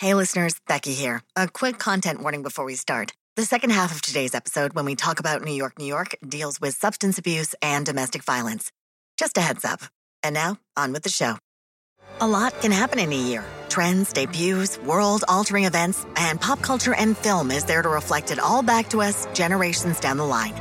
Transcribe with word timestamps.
Hey, 0.00 0.14
listeners, 0.14 0.58
Becky 0.66 0.94
here. 0.94 1.20
A 1.36 1.46
quick 1.46 1.78
content 1.78 2.22
warning 2.22 2.42
before 2.42 2.64
we 2.64 2.74
start. 2.74 3.12
The 3.36 3.44
second 3.44 3.68
half 3.68 3.94
of 3.94 4.00
today's 4.00 4.34
episode, 4.34 4.72
when 4.72 4.86
we 4.86 4.94
talk 4.94 5.20
about 5.20 5.44
New 5.44 5.52
York, 5.52 5.78
New 5.78 5.84
York, 5.84 6.16
deals 6.26 6.58
with 6.58 6.74
substance 6.74 7.18
abuse 7.18 7.54
and 7.60 7.84
domestic 7.84 8.22
violence. 8.22 8.72
Just 9.18 9.36
a 9.36 9.42
heads 9.42 9.62
up. 9.62 9.82
And 10.22 10.32
now, 10.32 10.56
on 10.74 10.94
with 10.94 11.02
the 11.02 11.10
show. 11.10 11.36
A 12.18 12.26
lot 12.26 12.58
can 12.62 12.72
happen 12.72 12.98
in 12.98 13.12
a 13.12 13.14
year 13.14 13.44
trends, 13.68 14.10
debuts, 14.14 14.78
world 14.78 15.22
altering 15.28 15.66
events, 15.66 16.06
and 16.16 16.40
pop 16.40 16.62
culture 16.62 16.94
and 16.94 17.14
film 17.14 17.50
is 17.50 17.66
there 17.66 17.82
to 17.82 17.88
reflect 17.90 18.30
it 18.30 18.38
all 18.38 18.62
back 18.62 18.88
to 18.88 19.02
us 19.02 19.26
generations 19.34 20.00
down 20.00 20.16
the 20.16 20.24
line. 20.24 20.54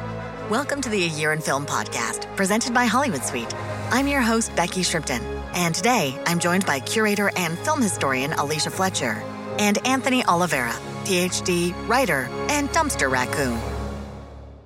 Welcome 0.50 0.82
to 0.82 0.90
the 0.90 1.06
A 1.06 1.08
Year 1.08 1.32
in 1.32 1.40
Film 1.40 1.66
podcast, 1.66 2.26
presented 2.36 2.74
by 2.74 2.88
Hollywood 2.88 3.24
Suite. 3.24 3.56
I'm 3.90 4.10
your 4.10 4.20
host, 4.20 4.54
Becky 4.58 4.82
Shrimpton, 4.82 5.21
and 5.54 5.73
today 5.73 6.21
I'm 6.25 6.39
joined 6.39 6.66
by 6.66 6.79
curator 6.79 7.31
and 7.36 7.57
film 7.59 7.81
historian 7.81 8.34
Alicia 8.34 8.70
Fletcher 8.70 9.23
and 9.59 9.86
Anthony 9.86 10.23
Oliveira, 10.25 10.73
PhD, 11.04 11.73
writer, 11.88 12.30
and 12.49 12.70
dumpster 12.70 13.12
raccoon. 13.12 13.79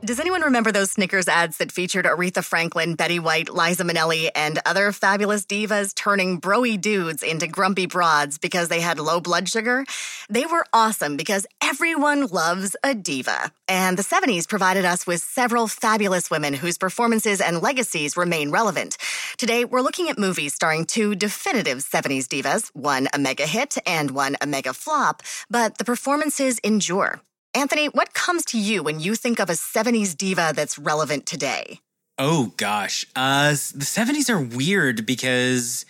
Does 0.04 0.20
anyone 0.20 0.42
remember 0.42 0.74
those 0.74 0.92
Snickers 0.92 1.30
ads 1.30 1.58
that 1.58 1.72
featured 1.72 2.04
Aretha 2.04 2.44
Franklin, 2.44 2.96
Betty 2.96 3.20
White, 3.20 3.48
Liza 3.50 3.86
Minnelli, 3.86 4.30
and 4.36 4.60
other 4.66 4.92
fabulous 4.92 5.46
divas 5.46 5.96
turning 5.96 6.42
broy 6.42 6.82
dudes 6.82 7.24
into 7.24 7.48
grumpy 7.48 7.86
broads 7.86 8.38
because 8.38 8.68
they 8.68 8.82
had 8.82 9.00
low 9.00 9.22
blood 9.22 9.48
sugar? 9.48 9.86
They 10.30 10.46
were 10.46 10.66
awesome 10.74 11.16
because 11.16 11.48
everyone 11.62 12.26
loves 12.26 12.76
a 12.84 12.94
diva. 12.94 13.54
And 13.70 13.98
the 13.98 14.04
70s 14.04 14.46
provided 14.46 14.84
us 14.84 15.08
with 15.08 15.22
several 15.22 15.70
fabulous 15.70 16.30
women 16.30 16.54
whose 16.54 16.78
performances 16.78 17.40
and 17.40 17.62
legacies 17.62 18.18
remain 18.18 18.52
relevant. 18.52 18.98
Today, 19.38 19.64
we're 19.64 19.80
looking 19.80 20.10
at 20.10 20.20
movies 20.20 20.54
starring 20.54 20.84
two 20.84 21.16
definitive 21.16 21.78
70s 21.78 22.28
divas, 22.28 22.72
one 22.74 23.08
a 23.14 23.20
mega 23.20 23.46
hit 23.46 23.78
and 23.86 24.12
one 24.12 24.36
a 24.42 24.48
mega 24.48 24.74
flop, 24.74 25.24
but 25.50 25.78
the 25.78 25.86
performances 25.86 26.60
endure. 26.60 27.22
Anthony, 27.56 27.88
what 27.88 28.14
comes 28.14 28.44
to 28.46 28.60
you 28.60 28.82
when 28.82 29.00
you 29.00 29.16
think 29.16 29.40
of 29.40 29.50
a 29.50 29.54
70s 29.54 30.18
diva 30.18 30.54
that's 30.56 30.80
relevant 30.80 31.26
today? 31.26 31.80
Oh 32.18 32.54
gosh. 32.58 33.06
Uh 33.16 33.50
the 33.50 33.86
70s 33.86 34.30
are 34.30 34.40
weird 34.40 35.06
because 35.06 35.86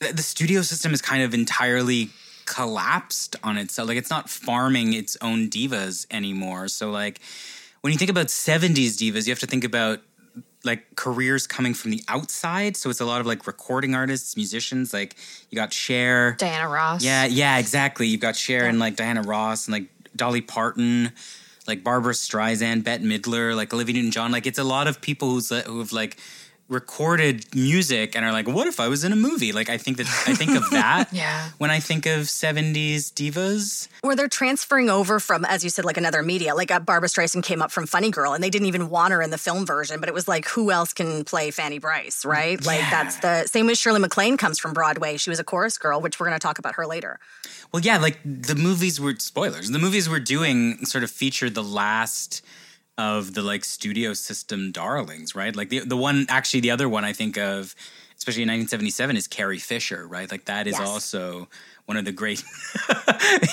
the 0.00 0.22
studio 0.22 0.62
system 0.62 0.92
is 0.92 1.00
kind 1.00 1.22
of 1.22 1.32
entirely 1.32 2.10
collapsed 2.44 3.36
on 3.42 3.56
itself. 3.56 3.88
Like 3.88 3.98
it's 3.98 4.10
not 4.10 4.28
farming 4.28 4.94
its 4.94 5.16
own 5.20 5.48
divas 5.48 6.06
anymore. 6.10 6.68
So 6.68 6.90
like 6.90 7.20
when 7.80 7.92
you 7.92 7.98
think 7.98 8.10
about 8.10 8.26
70s 8.26 8.96
divas, 8.96 9.26
you 9.26 9.32
have 9.32 9.40
to 9.40 9.46
think 9.46 9.64
about 9.64 10.00
like 10.64 10.96
careers 10.96 11.46
coming 11.46 11.72
from 11.72 11.92
the 11.92 12.02
outside. 12.08 12.76
So 12.76 12.90
it's 12.90 13.00
a 13.00 13.04
lot 13.04 13.20
of 13.20 13.26
like 13.26 13.46
recording 13.46 13.94
artists, 13.94 14.36
musicians. 14.36 14.92
Like 14.92 15.16
you 15.50 15.56
got 15.56 15.72
Cher, 15.72 16.32
Diana 16.38 16.68
Ross. 16.68 17.04
Yeah, 17.04 17.26
yeah, 17.26 17.58
exactly. 17.58 18.08
You've 18.08 18.20
got 18.20 18.36
Cher 18.36 18.64
yeah. 18.64 18.70
and 18.70 18.78
like 18.78 18.96
Diana 18.96 19.22
Ross 19.22 19.66
and 19.66 19.72
like 19.72 19.88
Dolly 20.16 20.40
Parton, 20.40 21.12
like 21.66 21.84
Barbra 21.84 22.12
Streisand, 22.12 22.84
Bette 22.84 23.04
Midler, 23.04 23.54
like 23.54 23.72
Olivia 23.72 23.94
Newton-John. 23.94 24.32
Like 24.32 24.46
it's 24.46 24.58
a 24.58 24.64
lot 24.64 24.86
of 24.86 25.00
people 25.00 25.30
who's 25.30 25.50
who 25.50 25.78
have 25.78 25.92
like 25.92 26.18
recorded 26.68 27.54
music 27.54 28.16
and 28.16 28.24
are 28.24 28.32
like, 28.32 28.48
what 28.48 28.66
if 28.66 28.80
I 28.80 28.88
was 28.88 29.04
in 29.04 29.12
a 29.12 29.16
movie? 29.16 29.52
Like 29.52 29.68
I 29.70 29.78
think 29.78 29.98
that 29.98 30.06
I 30.26 30.34
think 30.34 30.56
of 30.56 30.68
that 30.70 31.08
yeah. 31.12 31.50
when 31.58 31.70
I 31.70 31.78
think 31.80 32.06
of 32.06 32.22
70s 32.22 33.12
divas. 33.12 33.88
Where 34.00 34.16
they're 34.16 34.28
transferring 34.28 34.90
over 34.90 35.20
from, 35.20 35.44
as 35.44 35.62
you 35.62 35.70
said, 35.70 35.84
like 35.84 35.96
another 35.96 36.22
media. 36.22 36.54
Like 36.54 36.70
uh, 36.70 36.80
Barbra 36.80 37.08
Streisand 37.08 37.44
came 37.44 37.62
up 37.62 37.70
from 37.70 37.86
Funny 37.86 38.10
Girl 38.10 38.32
and 38.32 38.42
they 38.42 38.50
didn't 38.50 38.66
even 38.66 38.90
want 38.90 39.12
her 39.12 39.22
in 39.22 39.30
the 39.30 39.38
film 39.38 39.64
version, 39.64 40.00
but 40.00 40.08
it 40.08 40.14
was 40.14 40.26
like, 40.26 40.46
who 40.48 40.70
else 40.70 40.92
can 40.92 41.24
play 41.24 41.50
Fanny 41.50 41.78
Brice, 41.78 42.24
right? 42.24 42.60
Yeah. 42.60 42.66
Like 42.66 42.90
that's 42.90 43.16
the 43.18 43.46
same 43.46 43.66
with 43.66 43.78
Shirley 43.78 44.00
MacLaine 44.00 44.36
comes 44.36 44.58
from 44.58 44.72
Broadway. 44.72 45.16
She 45.16 45.30
was 45.30 45.38
a 45.38 45.44
chorus 45.44 45.78
girl, 45.78 46.00
which 46.00 46.18
we're 46.18 46.26
going 46.26 46.38
to 46.38 46.42
talk 46.42 46.58
about 46.58 46.74
her 46.74 46.86
later. 46.86 47.20
Well, 47.72 47.82
yeah, 47.82 47.98
like 47.98 48.18
the 48.24 48.54
movies 48.54 49.00
were 49.00 49.14
spoilers. 49.18 49.70
The 49.70 49.78
movies 49.78 50.08
we're 50.08 50.20
doing 50.20 50.84
sort 50.84 51.04
of 51.04 51.10
featured 51.10 51.54
the 51.54 51.62
last 51.62 52.42
of 52.98 53.34
the 53.34 53.42
like 53.42 53.64
studio 53.64 54.14
system 54.14 54.72
darlings, 54.72 55.34
right? 55.34 55.54
Like 55.54 55.68
the 55.68 55.80
the 55.80 55.96
one 55.96 56.26
actually 56.28 56.60
the 56.60 56.70
other 56.70 56.88
one 56.88 57.04
I 57.04 57.12
think 57.12 57.36
of, 57.36 57.74
especially 58.16 58.42
in 58.42 58.48
1977, 58.48 59.16
is 59.16 59.28
Carrie 59.28 59.58
Fisher, 59.58 60.06
right? 60.06 60.30
Like 60.30 60.46
that 60.46 60.66
is 60.66 60.78
yes. 60.78 60.88
also 60.88 61.48
one 61.86 61.96
of 61.96 62.04
the 62.04 62.12
great. 62.12 62.42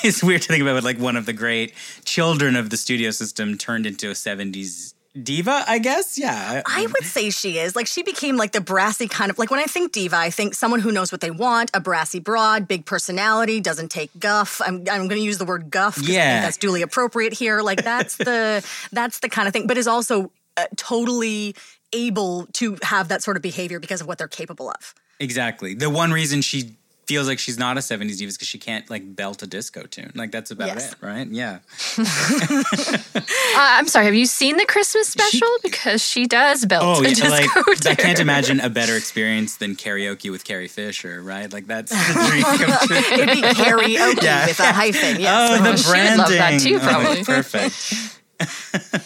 it's 0.03 0.23
weird 0.23 0.41
to 0.43 0.47
think 0.47 0.61
about, 0.61 0.75
but 0.75 0.83
like 0.83 0.99
one 0.99 1.15
of 1.15 1.25
the 1.25 1.33
great 1.33 1.73
children 2.05 2.55
of 2.55 2.69
the 2.69 2.77
studio 2.77 3.11
system 3.11 3.57
turned 3.57 3.85
into 3.85 4.09
a 4.09 4.13
70s 4.13 4.93
diva, 5.21 5.63
I 5.67 5.79
guess. 5.79 6.17
Yeah. 6.17 6.61
I 6.65 6.85
would 6.85 7.03
say 7.03 7.29
she 7.29 7.59
is. 7.59 7.75
Like 7.75 7.87
she 7.87 8.03
became 8.03 8.37
like 8.37 8.51
the 8.51 8.61
brassy 8.61 9.07
kind 9.07 9.29
of 9.29 9.37
like 9.37 9.51
when 9.51 9.59
I 9.59 9.65
think 9.65 9.91
diva, 9.91 10.15
I 10.15 10.29
think 10.29 10.53
someone 10.53 10.79
who 10.79 10.91
knows 10.91 11.11
what 11.11 11.21
they 11.21 11.31
want, 11.31 11.71
a 11.73 11.79
brassy 11.79 12.19
broad, 12.19 12.67
big 12.67 12.85
personality, 12.85 13.59
doesn't 13.59 13.89
take 13.89 14.11
guff. 14.19 14.61
I'm 14.65 14.77
I'm 14.89 15.07
going 15.07 15.09
to 15.09 15.21
use 15.21 15.37
the 15.37 15.45
word 15.45 15.69
guff 15.69 15.99
yeah. 16.01 16.41
that's 16.41 16.57
duly 16.57 16.81
appropriate 16.81 17.33
here. 17.33 17.61
Like 17.61 17.83
that's 17.83 18.17
the 18.17 18.65
that's 18.91 19.19
the 19.19 19.29
kind 19.29 19.47
of 19.47 19.53
thing, 19.53 19.67
but 19.67 19.77
is 19.77 19.87
also 19.87 20.31
uh, 20.57 20.65
totally 20.75 21.55
able 21.93 22.47
to 22.53 22.77
have 22.81 23.09
that 23.09 23.21
sort 23.21 23.37
of 23.37 23.43
behavior 23.43 23.79
because 23.79 24.01
of 24.01 24.07
what 24.07 24.17
they're 24.17 24.27
capable 24.27 24.69
of. 24.69 24.95
Exactly. 25.19 25.73
The 25.75 25.89
one 25.89 26.11
reason 26.11 26.41
she 26.41 26.75
feels 27.05 27.27
like 27.27 27.39
she's 27.39 27.57
not 27.57 27.77
a 27.77 27.81
70s 27.81 28.17
diva 28.17 28.31
because 28.31 28.47
she 28.47 28.57
can't 28.57 28.89
like 28.89 29.15
belt 29.15 29.41
a 29.43 29.47
disco 29.47 29.83
tune. 29.83 30.11
Like 30.15 30.31
that's 30.31 30.51
about 30.51 30.67
yes. 30.67 30.93
it, 30.93 30.97
right? 31.01 31.27
Yeah. 31.27 31.59
uh, 31.97 33.23
I'm 33.55 33.87
sorry. 33.87 34.05
Have 34.05 34.15
you 34.15 34.25
seen 34.25 34.57
the 34.57 34.65
Christmas 34.65 35.07
special? 35.09 35.47
She, 35.61 35.69
because 35.69 36.01
she 36.01 36.25
does 36.25 36.65
belt 36.65 36.83
oh, 36.83 37.01
a 37.01 37.07
disco 37.07 37.29
like, 37.29 37.49
tune. 37.79 37.91
I 37.91 37.95
can't 37.95 38.19
imagine 38.19 38.59
a 38.59 38.69
better 38.69 38.95
experience 38.95 39.57
than 39.57 39.75
karaoke 39.75 40.31
with 40.31 40.43
Carrie 40.43 40.67
Fisher, 40.67 41.21
right? 41.21 41.51
Like 41.51 41.67
that's 41.67 41.91
the 41.91 42.27
dream 42.29 42.43
come 42.43 42.87
true. 42.87 42.97
It'd 42.97 43.29
be 43.29 43.41
karaoke 43.41 44.23
yeah. 44.23 44.45
with 44.45 44.59
a 44.59 44.71
hyphen. 44.71 45.19
Yes. 45.19 45.59
Oh, 45.59 45.63
the 45.63 45.69
oh, 45.69 45.91
branding. 45.91 46.03
She 46.03 46.03
would 46.13 46.17
love 46.17 46.29
that 46.29 46.59
too, 46.61 46.79
probably. 46.79 47.21
Oh, 47.21 47.23
perfect. 47.23 48.19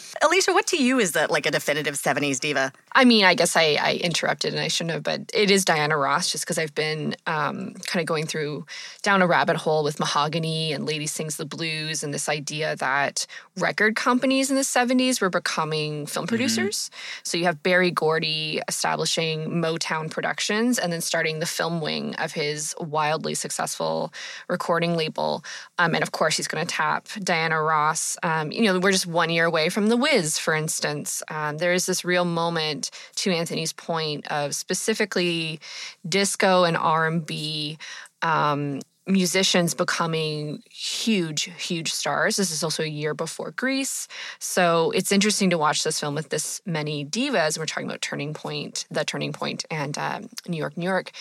Alicia, 0.22 0.54
what 0.54 0.68
to 0.68 0.82
you 0.82 1.00
is 1.00 1.12
that 1.12 1.30
like 1.30 1.46
a 1.46 1.52
definitive 1.52 1.96
70s 1.96 2.40
diva? 2.40 2.72
I 2.94 3.06
mean, 3.06 3.26
I 3.26 3.36
guess 3.36 3.56
I, 3.56 3.78
I 3.80 3.94
interrupted 3.96 4.54
and 4.54 4.62
I 4.62 4.68
shouldn't 4.68 4.94
have, 4.94 5.04
but 5.04 5.30
it 5.34 5.52
is 5.52 5.64
Diana 5.64 5.98
Ross 5.98 6.32
just 6.32 6.46
because 6.46 6.58
I've 6.58 6.74
been 6.74 7.16
um, 7.28 7.74
kind 7.86 8.02
of 8.02 8.06
going 8.06 8.26
through 8.26 8.66
down 9.04 9.22
a 9.22 9.28
rabbit 9.28 9.58
hole 9.58 9.84
with 9.84 10.00
Mahogany 10.00 10.74
and 10.74 10.86
Lady 10.86 11.06
Sings 11.06 11.38
the 11.38 11.46
Blues 11.46 12.04
and 12.04 12.14
this 12.14 12.28
idea 12.28 12.76
that 12.78 13.28
record 13.58 13.96
companies 13.96 14.50
in 14.50 14.56
the 14.56 14.64
70s 14.64 15.22
were 15.22 15.30
becoming 15.30 16.06
film 16.06 16.26
mm-hmm. 16.26 16.30
producers. 16.30 16.90
Mm-hmm. 16.90 17.20
So 17.24 17.38
you 17.38 17.46
have 17.46 17.62
Berry 17.62 17.92
Gordy 17.92 18.62
establishing 18.68 19.50
Motown 19.50 20.10
Productions 20.10 20.80
and 20.80 20.92
then 20.92 21.02
starting 21.02 21.40
the 21.40 21.46
film 21.46 21.82
wing 21.82 22.16
of 22.16 22.32
his 22.32 22.74
wildly 22.80 23.36
successful 23.36 24.12
recording 24.48 24.96
label. 24.96 25.44
Um, 25.78 25.94
and 25.94 26.04
of 26.04 26.12
course, 26.12 26.38
he's 26.38 26.48
going 26.48 26.66
to 26.66 26.74
tap 26.74 27.08
Diana 27.22 27.62
Ross. 27.62 28.18
Um, 28.24 28.52
you 28.52 28.64
know, 28.64 28.80
we're 28.80 28.92
just 28.92 29.08
one 29.08 29.30
year 29.30 29.46
away 29.46 29.70
from 29.70 29.88
The 29.88 29.98
Wiz, 30.12 30.38
for 30.38 30.54
instance. 30.54 31.22
Um, 31.30 31.58
there 31.58 31.74
is 31.74 31.86
this 31.86 32.06
real 32.06 32.26
moment, 32.26 32.92
to 33.16 33.32
Anthony's 33.32 33.74
point, 33.74 34.28
of 34.32 34.56
specifically 34.56 35.60
disco 36.08 36.64
and 36.64 36.78
R&B 36.78 37.78
um, 38.22 38.80
musicians 39.06 39.74
becoming 39.74 40.62
huge, 40.70 41.44
huge 41.58 41.94
stars. 41.94 42.36
This 42.36 42.52
is 42.52 42.64
also 42.64 42.84
a 42.84 42.88
year 42.88 43.14
before 43.14 43.52
Grease. 43.52 44.08
So 44.40 44.92
it's 44.92 45.12
interesting 45.14 45.50
to 45.52 45.58
watch 45.58 45.84
this 45.84 46.00
film 46.00 46.14
with 46.14 46.30
this 46.30 46.62
many 46.66 47.06
divas. 47.06 47.58
We're 47.58 47.66
talking 47.66 47.88
about 47.88 48.02
Turning 48.02 48.34
Point, 48.34 48.86
The 48.92 49.06
Turning 49.06 49.32
Point, 49.32 49.64
and 49.72 49.98
um, 49.98 50.30
New 50.48 50.58
York, 50.58 50.78
New 50.78 50.86
York. 50.86 51.12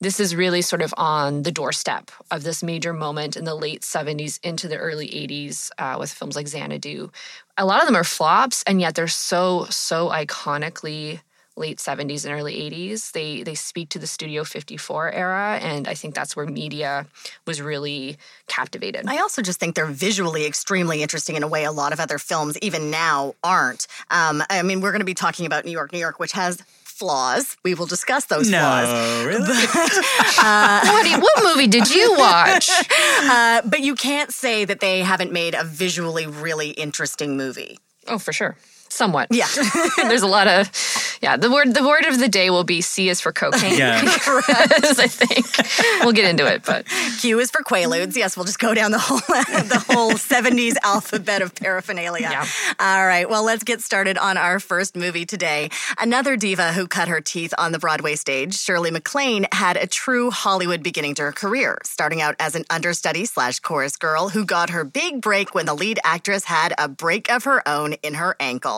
This 0.00 0.18
is 0.18 0.34
really 0.34 0.60
sort 0.60 0.82
of 0.82 0.92
on 0.96 1.42
the 1.42 1.52
doorstep 1.52 2.10
of 2.30 2.42
this 2.42 2.62
major 2.62 2.92
moment 2.92 3.36
in 3.36 3.44
the 3.44 3.54
late 3.54 3.82
70s 3.82 4.40
into 4.42 4.66
the 4.66 4.76
early 4.76 5.06
80s 5.08 5.70
uh, 5.78 5.96
with 5.98 6.12
films 6.12 6.34
like 6.34 6.48
Xanadu. 6.48 7.10
A 7.58 7.64
lot 7.64 7.80
of 7.80 7.86
them 7.86 7.96
are 7.96 8.04
flops, 8.04 8.62
and 8.64 8.80
yet 8.80 8.94
they're 8.94 9.08
so, 9.08 9.66
so 9.70 10.08
iconically 10.10 11.20
late 11.56 11.78
70s 11.78 12.24
and 12.24 12.34
early 12.34 12.54
80s. 12.70 13.12
They 13.12 13.42
they 13.42 13.54
speak 13.54 13.88
to 13.90 13.98
the 13.98 14.06
Studio 14.06 14.44
54 14.44 15.12
era 15.12 15.58
and 15.62 15.88
I 15.88 15.94
think 15.94 16.14
that's 16.14 16.36
where 16.36 16.46
media 16.46 17.06
was 17.46 17.62
really 17.62 18.18
captivated. 18.46 19.06
I 19.06 19.18
also 19.18 19.42
just 19.42 19.58
think 19.58 19.74
they're 19.74 19.86
visually 19.86 20.44
extremely 20.44 21.02
interesting 21.02 21.36
in 21.36 21.42
a 21.42 21.48
way 21.48 21.64
a 21.64 21.72
lot 21.72 21.92
of 21.92 22.00
other 22.00 22.18
films 22.18 22.58
even 22.60 22.90
now 22.90 23.34
aren't. 23.42 23.86
Um, 24.10 24.42
I 24.50 24.62
mean, 24.62 24.80
we're 24.80 24.92
going 24.92 25.00
to 25.00 25.06
be 25.06 25.14
talking 25.14 25.46
about 25.46 25.64
New 25.64 25.70
York, 25.70 25.92
New 25.92 25.98
York, 25.98 26.20
which 26.20 26.32
has 26.32 26.62
flaws. 26.96 27.56
We 27.62 27.74
will 27.74 27.86
discuss 27.86 28.24
those 28.24 28.50
no, 28.50 28.58
flaws. 28.58 29.26
Really? 29.26 29.46
But, 29.46 30.38
uh, 30.38 30.80
what, 30.86 31.08
you, 31.08 31.20
what, 31.20 31.44
movie 31.44 31.66
did 31.66 31.90
you 31.90 32.14
watch? 32.18 32.70
Uh, 33.22 33.62
but 33.64 33.80
you 33.80 33.94
can't 33.94 34.32
say 34.32 34.64
that 34.64 34.80
they 34.80 35.00
haven't 35.00 35.32
made 35.32 35.54
a 35.54 35.64
visually 35.64 36.26
really 36.26 36.70
interesting 36.70 37.36
movie. 37.36 37.78
Oh, 38.08 38.18
for 38.18 38.32
sure. 38.32 38.56
Somewhat. 38.88 39.28
Yeah. 39.30 39.46
There's 39.96 40.22
a 40.22 40.26
lot 40.26 40.46
of 40.46 40.70
yeah. 41.20 41.36
The 41.36 41.50
word 41.50 41.74
the 41.74 41.86
word 41.86 42.04
of 42.06 42.18
the 42.18 42.28
day 42.28 42.50
will 42.50 42.64
be 42.64 42.80
C 42.80 43.08
is 43.08 43.20
for 43.20 43.32
cocaine. 43.32 43.78
Yeah. 43.78 44.00
I 44.04 45.08
think 45.08 45.46
we'll 46.04 46.12
get 46.12 46.28
into 46.28 46.46
it, 46.46 46.62
but 46.64 46.86
Q 47.20 47.40
is 47.40 47.50
for 47.50 47.62
Quaaludes. 47.62 48.16
Yes, 48.16 48.36
we'll 48.36 48.46
just 48.46 48.58
go 48.58 48.74
down 48.74 48.92
the 48.92 48.98
whole 48.98 49.18
the 49.28 49.84
whole 49.88 50.12
70s 50.12 50.76
alphabet 50.82 51.42
of 51.42 51.54
paraphernalia. 51.54 52.28
Yeah. 52.30 52.46
All 52.78 53.06
right. 53.06 53.28
Well, 53.28 53.44
let's 53.44 53.64
get 53.64 53.80
started 53.80 54.18
on 54.18 54.36
our 54.36 54.60
first 54.60 54.96
movie 54.96 55.26
today. 55.26 55.70
Another 55.98 56.36
diva 56.36 56.72
who 56.72 56.86
cut 56.86 57.08
her 57.08 57.20
teeth 57.20 57.52
on 57.58 57.72
the 57.72 57.78
Broadway 57.78 58.14
stage, 58.14 58.54
Shirley 58.54 58.90
MacLaine, 58.90 59.46
had 59.52 59.76
a 59.76 59.86
true 59.86 60.30
Hollywood 60.30 60.82
beginning 60.82 61.14
to 61.16 61.22
her 61.22 61.32
career, 61.32 61.78
starting 61.84 62.20
out 62.20 62.36
as 62.38 62.54
an 62.54 62.64
understudy 62.70 63.24
slash 63.24 63.60
chorus 63.60 63.96
girl 63.96 64.28
who 64.28 64.44
got 64.44 64.70
her 64.70 64.84
big 64.84 65.20
break 65.20 65.54
when 65.54 65.66
the 65.66 65.74
lead 65.74 65.98
actress 66.04 66.44
had 66.44 66.72
a 66.78 66.88
break 66.88 67.30
of 67.30 67.44
her 67.44 67.66
own 67.68 67.94
in 68.02 68.14
her 68.14 68.36
ankle. 68.40 68.75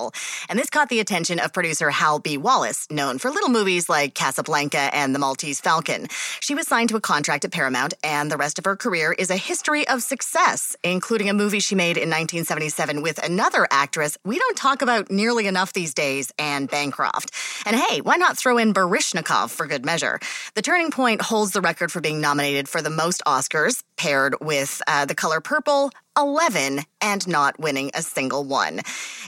And 0.49 0.59
this 0.59 0.71
caught 0.71 0.89
the 0.89 1.00
attention 1.00 1.39
of 1.41 1.53
producer 1.53 1.91
Hal 1.91 2.19
B. 2.19 2.37
Wallis, 2.37 2.87
known 2.91 3.19
for 3.19 3.31
little 3.31 3.50
movies 3.50 3.89
like 3.89 4.15
Casablanca 4.15 4.95
and 4.95 5.15
The 5.15 5.19
Maltese 5.19 5.61
Falcon. 5.61 6.06
She 6.41 6.55
was 6.55 6.67
signed 6.69 6.89
to 6.91 6.97
a 6.97 7.00
contract 7.00 7.45
at 7.45 7.53
Paramount, 7.53 7.95
and 8.05 8.31
the 8.31 8.37
rest 8.37 8.59
of 8.59 8.65
her 8.65 8.77
career 8.77 9.12
is 9.12 9.31
a 9.31 9.37
history 9.37 9.87
of 9.89 10.03
success, 10.03 10.77
including 10.85 11.29
a 11.29 11.35
movie 11.35 11.61
she 11.61 11.75
made 11.75 11.97
in 11.97 12.09
1977 12.09 13.03
with 13.03 13.19
another 13.25 13.67
actress 13.71 14.17
we 14.25 14.39
don't 14.39 14.56
talk 14.56 14.83
about 14.83 15.11
nearly 15.11 15.47
enough 15.47 15.73
these 15.73 15.95
days, 15.95 16.33
Anne 16.39 16.67
Bancroft. 16.67 17.31
And 17.67 17.75
hey, 17.77 18.00
why 18.00 18.17
not 18.17 18.37
throw 18.37 18.59
in 18.59 18.75
Baryshnikov 18.75 19.50
for 19.50 19.67
good 19.67 19.85
measure? 19.85 20.21
The 20.55 20.62
Turning 20.62 20.91
Point 20.91 21.23
holds 21.23 21.53
the 21.53 21.61
record 21.61 21.91
for 21.91 22.00
being 22.00 22.21
nominated 22.21 22.69
for 22.69 22.83
the 22.83 22.91
most 22.91 23.23
Oscars, 23.27 23.83
paired 23.99 24.35
with 24.41 24.81
uh, 24.87 25.05
The 25.05 25.15
Color 25.15 25.41
Purple, 25.41 25.91
11 26.17 26.81
and 27.03 27.29
not 27.29 27.59
winning 27.61 27.91
a 27.95 28.03
single 28.03 28.45
one. 28.45 28.81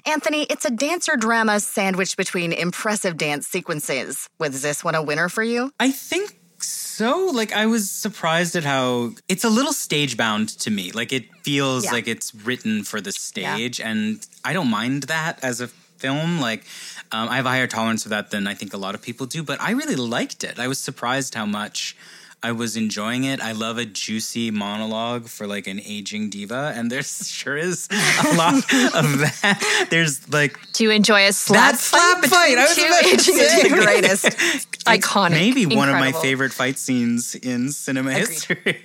Anthony, 0.06 0.44
it's 0.44 0.64
a 0.64 0.70
dancer 0.70 1.17
drama 1.17 1.61
sandwiched 1.61 2.17
between 2.17 2.52
impressive 2.52 3.17
dance 3.17 3.46
sequences. 3.46 4.28
Was 4.38 4.62
this 4.62 4.82
one 4.82 4.94
a 4.94 5.02
winner 5.02 5.28
for 5.28 5.43
you? 5.43 5.72
I 5.78 5.90
think 5.90 6.38
so. 6.62 7.31
Like 7.32 7.52
I 7.52 7.67
was 7.67 7.90
surprised 7.90 8.56
at 8.56 8.64
how 8.64 9.12
it's 9.28 9.44
a 9.44 9.49
little 9.50 9.72
stage 9.72 10.17
bound 10.17 10.49
to 10.61 10.70
me. 10.70 10.93
Like 10.93 11.12
it 11.12 11.25
feels 11.43 11.84
Yeah. 11.84 11.93
like 11.93 12.08
it's 12.08 12.34
written 12.34 12.84
for 12.84 13.00
the 13.00 13.12
stage, 13.12 13.81
and 13.81 14.25
I 14.44 14.52
don't 14.52 14.69
mind 14.70 15.05
that 15.05 15.43
as 15.43 15.61
a 15.61 15.69
film. 15.69 16.40
Like 16.40 16.64
um, 17.12 17.28
I 17.28 17.37
have 17.37 17.46
a 17.46 17.50
higher 17.50 17.67
tolerance 17.67 18.02
for 18.02 18.11
that 18.11 18.31
than 18.31 18.46
I 18.46 18.55
think 18.55 18.72
a 18.75 18.76
lot 18.78 18.94
of 18.94 19.02
people 19.02 19.26
do. 19.26 19.43
But 19.43 19.61
I 19.61 19.70
really 19.72 19.96
liked 19.96 20.44
it. 20.44 20.58
I 20.58 20.69
was 20.69 20.78
surprised 20.78 21.34
how 21.34 21.46
much. 21.46 21.96
I 22.42 22.52
was 22.52 22.76
enjoying 22.76 23.25
it. 23.25 23.40
I 23.40 23.52
love 23.52 23.76
a 23.76 23.84
juicy 23.84 24.50
monologue 24.50 25.28
for 25.28 25.46
like 25.46 25.66
an 25.66 25.81
aging 25.84 26.31
diva, 26.31 26.72
and 26.75 26.90
there's 26.90 27.28
sure 27.31 27.56
is 27.56 27.88
a 27.90 28.34
lot 28.34 28.54
of 28.54 28.62
that. 28.72 29.87
There's 29.90 30.28
like 30.32 30.58
do 30.72 30.84
you 30.84 30.90
enjoy 30.90 31.26
a 31.26 31.32
slap 31.32 31.72
that 31.72 31.78
slap 31.78 32.25
fight. 32.25 32.56
I 32.56 32.62
was 32.62 32.76
two 32.76 32.87
about 32.87 33.02
to 33.02 33.08
aging. 33.08 33.72
The 33.72 33.82
greatest. 33.82 34.25
Iconic. 34.87 35.32
Maybe 35.32 35.66
one 35.66 35.90
of 35.90 35.96
my 35.96 36.12
favorite 36.12 36.52
fight 36.52 36.78
scenes 36.78 37.34
in 37.34 37.70
cinema 37.70 38.12
history. 38.12 38.81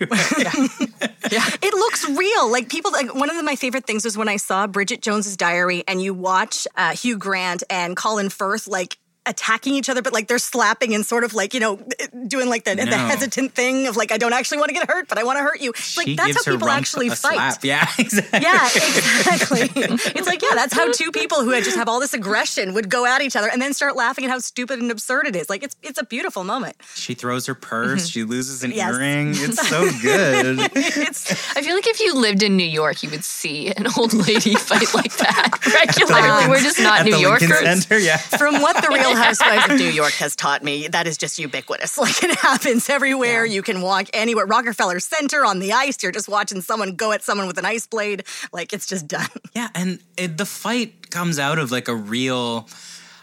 Yeah. 1.31 1.45
It 1.61 1.73
looks 1.73 2.07
real. 2.09 2.51
Like 2.51 2.69
people, 2.69 2.91
like 2.91 3.15
one 3.15 3.29
of 3.29 3.37
the, 3.37 3.43
my 3.43 3.55
favorite 3.55 3.87
things 3.87 4.03
was 4.03 4.17
when 4.17 4.27
I 4.27 4.35
saw 4.35 4.67
Bridget 4.67 5.01
Jones's 5.01 5.37
Diary, 5.37 5.83
and 5.87 6.01
you 6.01 6.13
watch 6.13 6.67
uh, 6.75 6.91
Hugh 6.91 7.17
Grant 7.17 7.63
and 7.69 7.95
Colin 7.95 8.29
Firth 8.29 8.67
like 8.67 8.97
attacking 9.25 9.73
each 9.75 9.89
other, 9.89 10.01
but 10.01 10.13
like 10.13 10.27
they're 10.27 10.37
slapping 10.39 10.93
and 10.93 11.05
sort 11.05 11.23
of 11.23 11.33
like 11.33 11.53
you 11.53 11.59
know 11.59 11.79
doing 12.27 12.47
like 12.49 12.63
the, 12.63 12.75
the 12.75 12.85
hesitant 12.97 13.53
thing 13.53 13.87
of 13.87 13.95
like 13.97 14.11
I 14.11 14.17
don't 14.17 14.33
actually 14.33 14.57
want 14.59 14.69
to 14.69 14.73
get 14.75 14.89
hurt, 14.89 15.07
but 15.07 15.17
I 15.17 15.23
want 15.23 15.37
to 15.37 15.43
hurt 15.43 15.61
you. 15.61 15.71
It's 15.71 15.97
like 15.97 16.07
she 16.07 16.15
that's 16.15 16.27
gives 16.33 16.45
how 16.45 16.51
people 16.53 16.69
actually 16.69 17.09
fight. 17.09 17.53
slap. 17.53 17.63
Yeah, 17.63 17.87
exactly. 17.99 18.39
Yeah, 18.41 18.65
exactly. 18.65 19.69
it's 20.15 20.27
like, 20.27 20.41
yeah, 20.41 20.53
that's 20.55 20.73
how 20.73 20.91
two 20.91 21.11
people 21.11 21.43
who 21.43 21.51
just 21.61 21.75
have 21.77 21.87
all 21.89 21.99
this 21.99 22.13
aggression 22.13 22.73
would 22.73 22.89
go 22.89 23.05
at 23.05 23.21
each 23.21 23.35
other 23.35 23.49
and 23.49 23.61
then 23.61 23.73
start 23.73 23.95
laughing 23.95 24.25
at 24.25 24.31
how 24.31 24.39
stupid 24.39 24.79
and 24.79 24.91
absurd 24.91 25.27
it 25.27 25.35
is. 25.35 25.49
Like 25.49 25.63
it's 25.63 25.75
it's 25.81 25.99
a 25.99 26.05
beautiful 26.05 26.43
moment. 26.43 26.75
She 26.93 27.13
throws 27.13 27.45
her 27.47 27.55
purse. 27.55 28.07
She 28.07 28.23
loses 28.23 28.63
an 28.63 28.71
Mm-hmm. 28.71 28.77
Yes. 28.77 28.93
earring. 28.95 29.29
It's 29.31 29.69
so 29.69 29.89
good. 30.01 30.59
It's 30.75 31.31
I 31.55 31.61
feel 31.61 31.75
like 31.75 31.87
if 31.87 31.99
you 32.01 32.13
lived 32.13 32.43
in 32.43 32.57
New 32.57 32.65
York, 32.67 33.03
you 33.03 33.09
would 33.09 33.23
see 33.23 33.71
an 33.71 33.87
old 33.97 34.13
lady 34.13 34.53
fight 34.69 34.93
like 34.93 35.15
that 35.17 35.65
regularly. 35.73 36.49
We're 36.49 36.59
just 36.59 36.79
not 36.81 36.99
At 37.01 37.05
New 37.05 37.13
the 37.13 37.19
Yorkers. 37.21 37.59
Center, 37.59 37.97
yeah. 37.99 38.17
from 38.17 38.61
what 38.61 38.75
the 38.83 38.89
Real 38.89 39.14
Housewives 39.15 39.71
of 39.71 39.79
New 39.79 39.89
York 40.01 40.13
has 40.13 40.35
taught 40.35 40.63
me, 40.63 40.87
that 40.89 41.07
is 41.07 41.17
just 41.17 41.39
ubiquitous. 41.39 41.97
Like 42.05 42.23
it 42.23 42.37
happens 42.37 42.87
everywhere. 42.89 43.45
You 43.45 43.63
can 43.63 43.81
walk 43.81 44.07
anywhere. 44.13 44.45
Rockefeller 44.45 44.99
Center 44.99 45.43
on 45.43 45.57
the 45.59 45.73
ice. 45.73 46.03
You're 46.03 46.11
just 46.11 46.29
watching 46.29 46.61
someone 46.61 46.95
go 46.95 47.11
at 47.13 47.23
someone 47.23 47.47
with 47.47 47.57
an 47.57 47.65
ice 47.65 47.87
blade. 47.87 48.25
Like 48.53 48.73
it's 48.73 48.85
just 48.85 49.07
done. 49.07 49.27
Yeah, 49.55 49.69
and 49.73 49.99
it, 50.17 50.37
the 50.37 50.45
fight 50.45 51.09
comes 51.09 51.39
out 51.39 51.57
of 51.59 51.71
like 51.71 51.87
a 51.87 51.95
real. 51.95 52.67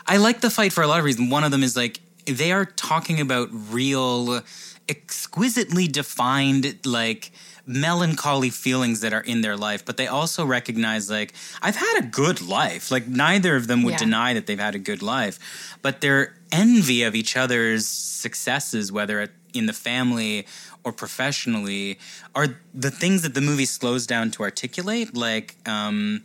I 0.07 0.17
like 0.17 0.41
the 0.41 0.51
fight 0.51 0.73
for 0.73 0.83
a 0.83 0.87
lot 0.87 0.99
of 0.99 1.05
reasons. 1.05 1.31
One 1.31 1.45
of 1.45 1.51
them 1.51 1.63
is 1.63 1.77
like 1.77 2.01
they 2.27 2.51
are 2.53 2.65
talking 2.65 3.21
about 3.21 3.51
real, 3.53 4.41
exquisitely 4.89 5.87
defined 5.89 6.79
like 6.87 7.31
melancholy 7.73 8.51
feelings 8.51 9.01
that 9.01 9.13
are 9.13 9.21
in 9.23 9.41
their 9.41 9.57
life, 9.57 9.85
but 9.85 9.97
they 9.97 10.07
also 10.07 10.45
recognize 10.45 11.11
like 11.11 11.33
I've 11.63 11.77
had 11.77 11.99
a 11.99 12.07
good 12.07 12.41
life. 12.41 12.91
Like 12.91 13.07
neither 13.07 13.57
of 13.57 13.67
them 13.67 13.83
would 13.85 13.93
Yeah. 13.93 13.99
deny 13.99 14.35
that 14.35 14.47
they've 14.47 14.59
had 14.59 14.75
a 14.75 14.79
good 14.79 15.03
life, 15.03 15.39
but 15.83 16.01
their 16.01 16.35
envy 16.53 17.03
of 17.03 17.15
each 17.15 17.37
other's 17.37 17.87
successes, 17.87 18.93
whether 18.93 19.31
in 19.53 19.67
the 19.67 19.73
family 19.73 20.47
or 20.85 20.93
professionally, 20.93 21.99
are 22.35 22.59
the 22.75 22.91
things 22.91 23.23
that 23.23 23.35
the 23.35 23.41
movie 23.41 23.67
slows 23.67 24.07
down 24.07 24.31
to 24.33 24.43
articulate. 24.43 25.17
Like, 25.17 25.57
um, 25.69 26.23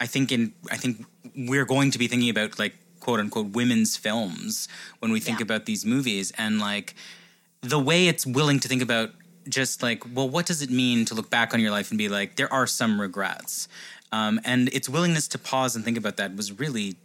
I 0.00 0.06
think 0.06 0.30
in 0.32 0.52
I 0.70 0.76
think 0.76 1.04
we're 1.36 1.64
going 1.64 1.90
to 1.92 1.98
be 1.98 2.08
thinking 2.08 2.30
about 2.30 2.58
like 2.58 2.74
quote 3.00 3.20
unquote 3.20 3.48
women's 3.52 3.96
films 3.96 4.68
when 5.00 5.12
we 5.12 5.20
think 5.20 5.38
Yeah. 5.38 5.44
about 5.48 5.66
these 5.66 5.84
movies 5.84 6.32
and 6.38 6.58
like 6.58 6.94
the 7.60 7.78
way 7.78 8.08
it's 8.08 8.26
willing 8.26 8.60
to 8.60 8.68
think 8.68 8.82
about 8.82 9.10
just 9.48 9.82
like 9.82 10.02
well 10.14 10.28
what 10.28 10.46
does 10.46 10.62
it 10.62 10.70
mean 10.70 11.04
to 11.04 11.14
look 11.14 11.30
back 11.30 11.52
on 11.54 11.60
your 11.60 11.70
life 11.70 11.90
and 11.90 11.98
be 11.98 12.08
like 12.08 12.36
there 12.36 12.52
are 12.52 12.66
some 12.66 13.00
regrets 13.00 13.68
um, 14.12 14.40
and 14.44 14.68
its 14.72 14.88
willingness 14.88 15.26
to 15.28 15.38
pause 15.38 15.74
and 15.76 15.84
think 15.84 15.96
about 15.98 16.16
that 16.16 16.34
was 16.36 16.52
really 16.52 16.96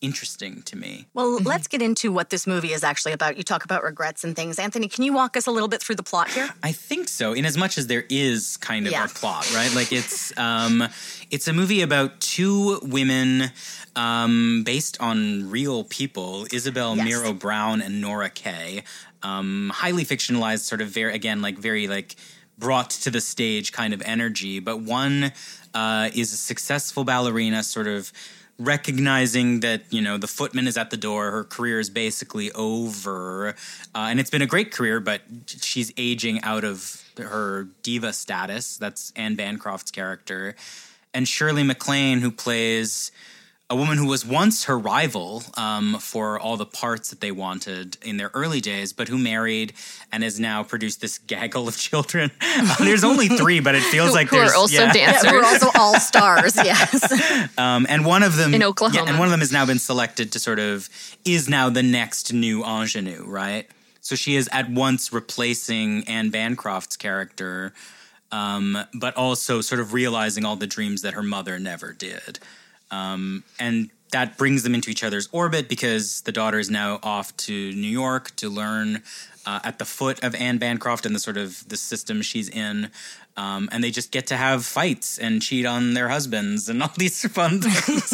interesting 0.00 0.62
to 0.62 0.76
me 0.76 1.06
Well, 1.12 1.38
let's 1.42 1.66
get 1.66 1.82
into 1.82 2.12
what 2.12 2.30
this 2.30 2.46
movie 2.46 2.72
is 2.72 2.84
actually 2.84 3.12
about. 3.14 3.36
You 3.36 3.42
talk 3.42 3.64
about 3.64 3.82
regrets 3.82 4.22
and 4.22 4.36
things. 4.36 4.56
Anthony, 4.60 4.86
can 4.86 5.02
you 5.02 5.12
walk 5.12 5.36
us 5.36 5.48
a 5.48 5.50
little 5.50 5.66
bit 5.66 5.82
through 5.82 5.96
the 5.96 6.04
plot 6.04 6.30
here? 6.30 6.48
I 6.62 6.70
think 6.70 7.08
so, 7.08 7.32
in 7.32 7.44
as 7.44 7.56
much 7.56 7.76
as 7.78 7.88
there 7.88 8.04
is 8.08 8.56
kind 8.58 8.86
of 8.86 8.92
Yeah. 8.92 9.06
a 9.06 9.08
plot, 9.08 9.52
right? 9.52 9.74
Like 9.74 9.92
it's 9.92 10.36
um, 10.38 10.86
it's 11.32 11.48
a 11.48 11.52
movie 11.52 11.80
about 11.82 12.20
two 12.20 12.78
women 12.82 13.50
um, 13.96 14.62
based 14.64 14.96
on 15.00 15.50
real 15.50 15.82
people: 15.82 16.46
Isabel 16.52 16.96
Yes. 16.96 17.04
Mirrow 17.04 17.32
Brown 17.32 17.82
and 17.82 18.00
Nora 18.00 18.30
Kaye. 18.30 18.84
Um, 19.22 19.70
highly 19.74 20.04
fictionalized, 20.04 20.60
sort 20.60 20.80
of 20.80 20.88
very 20.88 21.14
again, 21.14 21.42
like 21.42 21.58
very 21.58 21.88
like 21.88 22.16
brought 22.56 22.90
to 22.90 23.10
the 23.10 23.20
stage 23.20 23.72
kind 23.72 23.94
of 23.94 24.02
energy. 24.02 24.60
But 24.60 24.80
one 24.80 25.32
uh, 25.74 26.10
is 26.14 26.32
a 26.32 26.36
successful 26.36 27.04
ballerina, 27.04 27.62
sort 27.62 27.86
of 27.86 28.12
recognizing 28.58 29.60
that 29.60 29.82
you 29.90 30.02
know 30.02 30.18
the 30.18 30.26
footman 30.26 30.66
is 30.66 30.76
at 30.76 30.90
the 30.90 30.96
door 30.96 31.30
her 31.30 31.44
career 31.44 31.78
is 31.78 31.90
basically 31.90 32.50
over. 32.52 33.50
Uh, 33.94 34.08
and 34.10 34.18
it's 34.18 34.30
been 34.30 34.42
a 34.42 34.46
great 34.46 34.72
career 34.72 34.98
but 34.98 35.22
she's 35.46 35.92
aging 35.96 36.42
out 36.42 36.64
of 36.64 37.04
her 37.16 37.68
diva 37.82 38.12
status. 38.12 38.76
That's 38.76 39.12
anne 39.14 39.36
bancroft's 39.36 39.90
character. 39.90 40.56
And 41.14 41.26
shirley 41.26 41.62
maclaine 41.62 42.18
who 42.18 42.32
plays 42.32 43.12
a 43.70 43.76
woman 43.76 43.98
who 43.98 44.06
was 44.06 44.24
once 44.24 44.64
her 44.64 44.78
rival 44.78 45.42
um, 45.54 45.98
for 46.00 46.40
all 46.40 46.56
the 46.56 46.64
parts 46.64 47.10
that 47.10 47.20
they 47.20 47.30
wanted 47.30 47.98
in 48.02 48.16
their 48.16 48.30
early 48.32 48.62
days, 48.62 48.94
but 48.94 49.08
who 49.08 49.18
married 49.18 49.74
and 50.10 50.22
has 50.22 50.40
now 50.40 50.62
produced 50.62 51.02
this 51.02 51.18
gaggle 51.18 51.68
of 51.68 51.76
children. 51.88 52.30
Uh, 52.40 52.76
there's 52.78 53.04
only 53.04 53.28
three, 53.28 53.60
but 53.60 53.74
it 53.74 53.82
feels 53.82 54.08
Who- 54.10 54.14
like 54.14 54.28
who 54.28 54.36
are 54.36 54.40
there's 54.46 54.54
also 54.54 54.82
yeah. 54.84 54.92
dancers. 54.92 55.24
Yeah, 55.24 55.32
we're 55.32 55.44
also 55.44 55.68
all 55.74 56.00
stars. 56.00 56.56
Yes. 56.64 57.58
Um, 57.58 57.86
and 57.90 58.06
one 58.06 58.22
of 58.22 58.36
them 58.36 58.54
In 58.54 58.62
Oklahoma. 58.62 59.02
yeah, 59.04 59.08
and 59.10 59.18
one 59.18 59.26
of 59.28 59.32
them 59.32 59.40
has 59.40 59.52
now 59.52 59.66
been 59.66 59.78
selected 59.78 60.32
to 60.32 60.38
sort 60.38 60.58
of 60.58 60.88
is 61.26 61.48
now 61.48 61.68
the 61.68 61.82
next 61.82 62.32
new 62.32 62.64
ingenue, 62.64 63.24
right? 63.26 63.66
So 64.00 64.16
she 64.16 64.36
is 64.36 64.48
at 64.50 64.70
once 64.70 65.12
replacing 65.12 66.04
Anne 66.08 66.30
Bancroft's 66.30 66.96
character, 66.96 67.74
um, 68.32 68.78
but 68.94 69.14
also 69.16 69.60
sort 69.60 69.80
of 69.82 69.92
realizing 69.92 70.46
all 70.46 70.56
the 70.56 70.66
dreams 70.66 71.02
that 71.02 71.12
her 71.14 71.22
mother 71.22 71.58
never 71.58 71.92
did. 71.92 72.38
Um, 72.90 73.44
and 73.58 73.90
that 74.12 74.38
brings 74.38 74.62
them 74.62 74.74
into 74.74 74.90
each 74.90 75.04
other's 75.04 75.28
orbit 75.32 75.68
because 75.68 76.22
the 76.22 76.32
daughter 76.32 76.58
is 76.58 76.70
now 76.70 76.98
off 77.02 77.36
to 77.36 77.72
New 77.72 77.88
York 77.88 78.34
to 78.36 78.48
learn 78.48 79.02
uh, 79.48 79.60
at 79.64 79.78
the 79.78 79.84
foot 79.86 80.22
of 80.22 80.34
Anne 80.34 80.58
Bancroft 80.58 81.06
and 81.06 81.14
the 81.14 81.18
sort 81.18 81.38
of 81.38 81.66
the 81.70 81.76
system 81.78 82.20
she's 82.20 82.50
in. 82.50 82.90
Um, 83.38 83.70
and 83.72 83.82
they 83.82 83.90
just 83.90 84.10
get 84.10 84.26
to 84.26 84.36
have 84.36 84.66
fights 84.66 85.16
and 85.16 85.40
cheat 85.40 85.64
on 85.64 85.94
their 85.94 86.10
husbands 86.10 86.68
and 86.68 86.82
all 86.82 86.92
these 86.98 87.26
fun 87.32 87.62
things. 87.62 88.10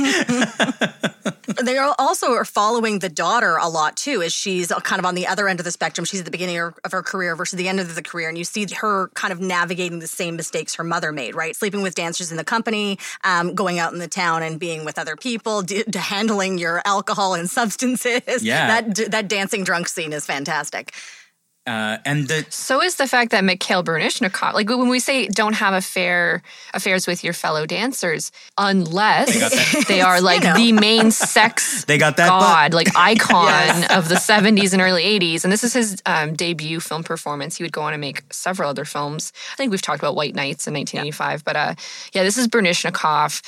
they 1.65 1.77
are 1.77 1.93
also 1.99 2.33
are 2.33 2.45
following 2.45 3.01
the 3.01 3.09
daughter 3.09 3.57
a 3.57 3.69
lot 3.69 3.97
too, 3.97 4.23
as 4.23 4.33
she's 4.33 4.71
kind 4.85 5.01
of 5.01 5.07
on 5.07 5.17
the 5.17 5.27
other 5.27 5.49
end 5.49 5.59
of 5.59 5.65
the 5.65 5.73
spectrum. 5.73 6.05
She's 6.05 6.21
at 6.21 6.25
the 6.25 6.31
beginning 6.31 6.59
of 6.59 6.93
her 6.93 7.03
career 7.03 7.35
versus 7.35 7.57
the 7.57 7.67
end 7.67 7.81
of 7.81 7.97
the 7.97 8.03
career, 8.03 8.29
and 8.29 8.39
you 8.39 8.45
see 8.45 8.67
her 8.77 9.09
kind 9.15 9.33
of 9.33 9.41
navigating 9.41 9.99
the 9.99 10.07
same 10.07 10.37
mistakes 10.37 10.77
her 10.77 10.85
mother 10.85 11.11
made, 11.11 11.35
right? 11.35 11.57
Sleeping 11.57 11.83
with 11.83 11.97
dancers 11.97 12.31
in 12.31 12.37
the 12.37 12.45
company, 12.45 12.99
um, 13.25 13.57
going 13.57 13.81
out 13.81 13.93
in 13.93 13.99
the 13.99 14.09
town 14.09 14.45
and 14.45 14.61
being 14.61 14.85
with 14.85 15.01
other 15.01 15.17
people, 15.17 15.63
d- 15.63 15.85
handling 15.95 16.59
your 16.59 16.81
alcohol 16.85 17.35
and 17.35 17.51
substances. 17.59 18.45
Yeah, 18.45 18.83
that 18.83 19.11
that 19.11 19.27
dancing 19.27 19.65
drunk 19.65 19.89
scene 19.89 20.13
is 20.13 20.27
fantastic. 20.27 20.93
Uh, 21.67 21.97
and 22.05 22.29
the 22.29 22.45
so 22.51 22.83
is 22.83 22.97
the 22.97 23.07
fact 23.07 23.31
that 23.31 23.43
Mikhail 23.43 23.83
Baryshnikov, 23.83 24.53
like 24.53 24.69
when 24.69 24.91
we 24.91 24.99
say 24.99 25.29
don't 25.29 25.55
have 25.55 25.73
affair 25.73 26.43
affairs 26.75 27.07
with 27.07 27.25
your 27.25 27.33
fellow 27.33 27.65
dancers, 27.65 28.31
unless 28.59 29.73
they, 29.73 29.95
they 29.95 30.01
are 30.03 30.21
like 30.21 30.43
you 30.43 30.49
know. 30.49 30.57
the 30.57 30.73
main 30.73 31.11
sex 31.11 31.85
they 31.87 31.97
got 31.97 32.19
that 32.19 32.29
god, 32.29 32.73
butt. 32.73 32.75
like 32.75 32.89
icon 32.97 33.47
yes. 33.47 33.97
of 33.97 34.11
the 34.11 34.17
70s 34.17 34.75
and 34.75 34.83
early 34.83 35.05
80s. 35.05 35.43
And 35.43 35.51
this 35.51 35.65
is 35.65 35.73
his 35.73 36.03
um, 36.05 36.35
debut 36.35 36.81
film 36.81 37.03
performance. 37.03 37.57
He 37.57 37.63
would 37.63 37.73
go 37.73 37.81
on 37.81 37.93
to 37.93 37.99
make 37.99 38.23
several 38.31 38.69
other 38.69 38.85
films. 38.85 39.33
I 39.55 39.57
think 39.57 39.71
we've 39.71 39.81
talked 39.81 40.01
about 40.01 40.17
White 40.17 40.35
Nights 40.35 40.67
in 40.67 40.75
1985, 40.75 41.39
yeah. 41.39 41.43
but 41.47 41.57
uh, 41.57 41.75
yeah, 42.13 42.25
this 42.25 42.37
is 42.37 42.47
Baryshnikov, 42.47 43.41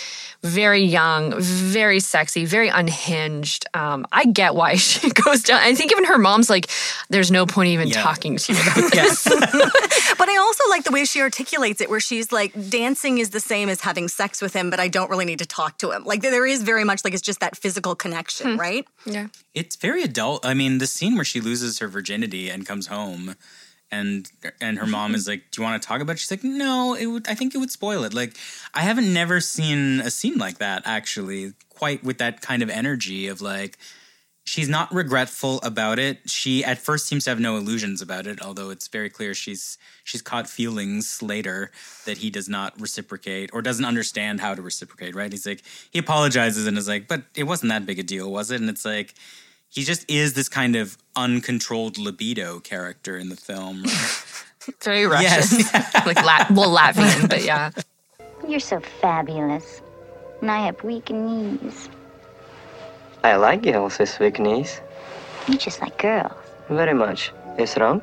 very 0.42 0.82
young, 0.82 1.38
very 1.38 2.00
sexy, 2.00 2.46
very 2.46 2.68
unhinged. 2.68 3.66
Um, 3.75 4.06
I 4.11 4.25
get 4.25 4.54
why 4.54 4.76
she 4.76 5.11
goes 5.11 5.42
down. 5.42 5.61
I 5.61 5.75
think 5.75 5.92
even 5.92 6.04
her 6.04 6.16
mom's 6.16 6.49
like, 6.49 6.70
there's 7.11 7.30
no 7.30 7.44
point 7.44 7.68
even 7.68 7.88
yeah 7.88 8.05
talking 8.06 8.36
to 8.36 8.52
you 8.52 8.60
about 8.60 8.92
this. 8.92 9.25
but 10.18 10.28
I 10.28 10.36
also 10.36 10.64
like 10.68 10.84
the 10.84 10.92
way 10.92 11.04
she 11.04 11.20
articulates 11.20 11.80
it, 11.80 11.90
where 11.90 12.00
she's 12.00 12.30
like, 12.30 12.52
dancing 12.70 13.18
is 13.18 13.30
the 13.30 13.40
same 13.40 13.68
as 13.68 13.80
having 13.80 14.08
sex 14.08 14.40
with 14.40 14.54
him, 14.54 14.70
but 14.70 14.78
I 14.78 14.88
don't 14.88 15.10
really 15.10 15.25
need 15.25 15.40
to 15.40 15.46
talk 15.46 15.78
to 15.78 15.90
him. 15.90 16.04
Like 16.04 16.22
there 16.22 16.46
is 16.46 16.62
very 16.62 16.84
much 16.84 17.04
like 17.04 17.14
it's 17.14 17.22
just 17.22 17.40
that 17.40 17.56
physical 17.56 17.94
connection, 17.94 18.52
hmm. 18.52 18.60
right? 18.60 18.86
Yeah. 19.04 19.26
It's 19.54 19.76
very 19.76 20.02
adult. 20.02 20.46
I 20.46 20.54
mean, 20.54 20.78
the 20.78 20.86
scene 20.86 21.16
where 21.16 21.25
she 21.25 21.40
loses 21.40 21.78
her 21.80 21.88
virginity 21.88 22.48
and 22.48 22.64
comes 22.66 22.86
home 22.86 23.34
and 23.90 24.30
and 24.60 24.78
her 24.78 24.86
mom 24.86 25.14
is 25.14 25.28
like, 25.28 25.44
"Do 25.50 25.60
you 25.60 25.64
want 25.64 25.80
to 25.80 25.86
talk 25.86 26.00
about?" 26.00 26.16
it? 26.16 26.18
She's 26.18 26.30
like, 26.30 26.42
"No, 26.42 26.94
it 26.94 27.06
would. 27.06 27.28
I 27.28 27.34
think 27.34 27.54
it 27.54 27.58
would 27.58 27.70
spoil 27.70 28.02
it." 28.02 28.12
Like, 28.12 28.36
I 28.75 28.80
haven't 28.80 29.12
never 29.12 29.40
seen 29.40 30.00
a 30.00 30.10
scene 30.10 30.38
like 30.38 30.58
that 30.58 30.82
actually, 30.84 31.52
quite 31.68 32.02
with 32.02 32.18
that 32.18 32.40
kind 32.40 32.62
of 32.62 32.68
energy 32.68 33.28
of 33.28 33.40
like, 33.40 33.78
she's 34.46 34.68
not 34.68 34.92
regretful 34.94 35.60
about 35.62 35.98
it. 35.98 36.30
She 36.30 36.64
at 36.64 36.78
first 36.78 37.06
seems 37.06 37.24
to 37.24 37.30
have 37.30 37.40
no 37.40 37.56
illusions 37.56 38.00
about 38.00 38.26
it, 38.26 38.40
although 38.40 38.70
it's 38.70 38.88
very 38.88 39.10
clear 39.10 39.34
she's 39.34 39.76
she's 40.04 40.22
caught 40.22 40.48
feelings 40.48 41.20
later 41.22 41.70
that 42.06 42.18
he 42.18 42.30
does 42.30 42.48
not 42.48 42.80
reciprocate 42.80 43.50
or 43.52 43.60
doesn't 43.60 43.84
understand 43.84 44.40
how 44.40 44.54
to 44.54 44.62
reciprocate, 44.62 45.14
right? 45.14 45.30
He's 45.30 45.46
like 45.46 45.62
he 45.90 45.98
apologizes 45.98 46.66
and 46.66 46.78
is 46.78 46.88
like, 46.88 47.08
"But 47.08 47.24
it 47.34 47.44
wasn't 47.44 47.70
that 47.70 47.84
big 47.84 47.98
a 47.98 48.02
deal, 48.02 48.30
was 48.32 48.50
it?" 48.50 48.60
And 48.60 48.70
it's 48.70 48.84
like 48.84 49.14
he 49.68 49.82
just 49.82 50.08
is 50.10 50.34
this 50.34 50.48
kind 50.48 50.76
of 50.76 50.96
uncontrolled 51.16 51.98
libido 51.98 52.60
character 52.60 53.18
in 53.18 53.28
the 53.28 53.36
film. 53.36 53.82
Right? 53.82 54.24
very 54.82 55.06
Russian. 55.06 55.24
Yes. 55.24 55.74
like 56.06 56.24
Lat- 56.24 56.50
well 56.52 56.74
Latvian, 56.74 57.28
but 57.28 57.44
yeah. 57.44 57.70
You're 58.48 58.60
so 58.60 58.80
fabulous. 58.80 59.82
And 60.40 60.50
I 60.50 60.66
have 60.66 60.82
weak 60.84 61.10
knees. 61.10 61.88
I 63.26 63.35
like 63.35 63.62
girls 63.62 63.99
with 63.99 64.21
weak 64.21 64.38
knees. 64.38 64.80
You 65.49 65.59
just 65.59 65.80
like 65.80 65.99
girls. 65.99 66.33
Very 66.68 66.95
much. 66.95 67.33
Is 67.59 67.76
wrong? 67.76 68.00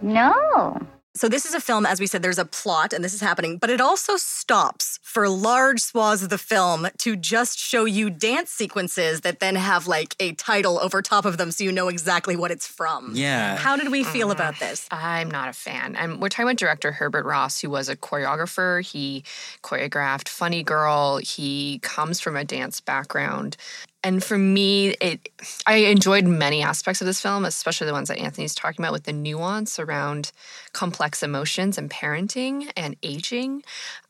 No. 0.00 0.80
So, 1.14 1.28
this 1.28 1.44
is 1.44 1.52
a 1.52 1.60
film, 1.60 1.84
as 1.84 2.00
we 2.00 2.06
said, 2.06 2.22
there's 2.22 2.38
a 2.38 2.46
plot 2.46 2.94
and 2.94 3.04
this 3.04 3.12
is 3.12 3.20
happening, 3.20 3.58
but 3.58 3.68
it 3.68 3.80
also 3.80 4.16
stops 4.16 5.00
for 5.02 5.28
large 5.28 5.80
swaths 5.80 6.22
of 6.22 6.30
the 6.30 6.38
film 6.38 6.88
to 6.98 7.14
just 7.14 7.58
show 7.58 7.84
you 7.84 8.08
dance 8.08 8.50
sequences 8.50 9.20
that 9.20 9.40
then 9.40 9.54
have 9.56 9.86
like 9.86 10.14
a 10.18 10.32
title 10.32 10.78
over 10.78 11.02
top 11.02 11.26
of 11.26 11.36
them 11.36 11.50
so 11.50 11.64
you 11.64 11.72
know 11.72 11.88
exactly 11.88 12.34
what 12.34 12.50
it's 12.50 12.66
from. 12.66 13.12
Yeah. 13.14 13.56
How 13.56 13.76
did 13.76 13.90
we 13.90 14.02
feel 14.02 14.28
mm, 14.28 14.32
about 14.32 14.58
this? 14.60 14.86
I'm 14.90 15.30
not 15.30 15.48
a 15.50 15.52
fan. 15.52 15.94
And 15.94 16.22
we're 16.22 16.30
talking 16.30 16.46
about 16.46 16.56
director 16.56 16.92
Herbert 16.92 17.26
Ross, 17.26 17.60
who 17.60 17.68
was 17.68 17.90
a 17.90 17.96
choreographer. 17.96 18.80
He 18.82 19.24
choreographed 19.62 20.28
Funny 20.28 20.62
Girl. 20.62 21.18
He 21.18 21.80
comes 21.80 22.20
from 22.20 22.34
a 22.34 22.44
dance 22.44 22.80
background 22.80 23.58
and 24.04 24.22
for 24.22 24.38
me 24.38 24.90
it 25.00 25.28
i 25.66 25.76
enjoyed 25.76 26.24
many 26.24 26.62
aspects 26.62 27.00
of 27.00 27.06
this 27.06 27.20
film 27.20 27.44
especially 27.44 27.86
the 27.86 27.92
ones 27.92 28.08
that 28.08 28.18
anthony's 28.18 28.54
talking 28.54 28.84
about 28.84 28.92
with 28.92 29.04
the 29.04 29.12
nuance 29.12 29.78
around 29.78 30.32
complex 30.72 31.22
emotions 31.22 31.78
and 31.78 31.90
parenting 31.90 32.70
and 32.76 32.96
aging 33.02 33.62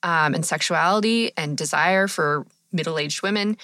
um, 0.02 0.34
and 0.34 0.44
sexuality 0.44 1.32
and 1.36 1.56
desire 1.56 2.08
for 2.08 2.46
middle-aged 2.72 3.22
women 3.22 3.56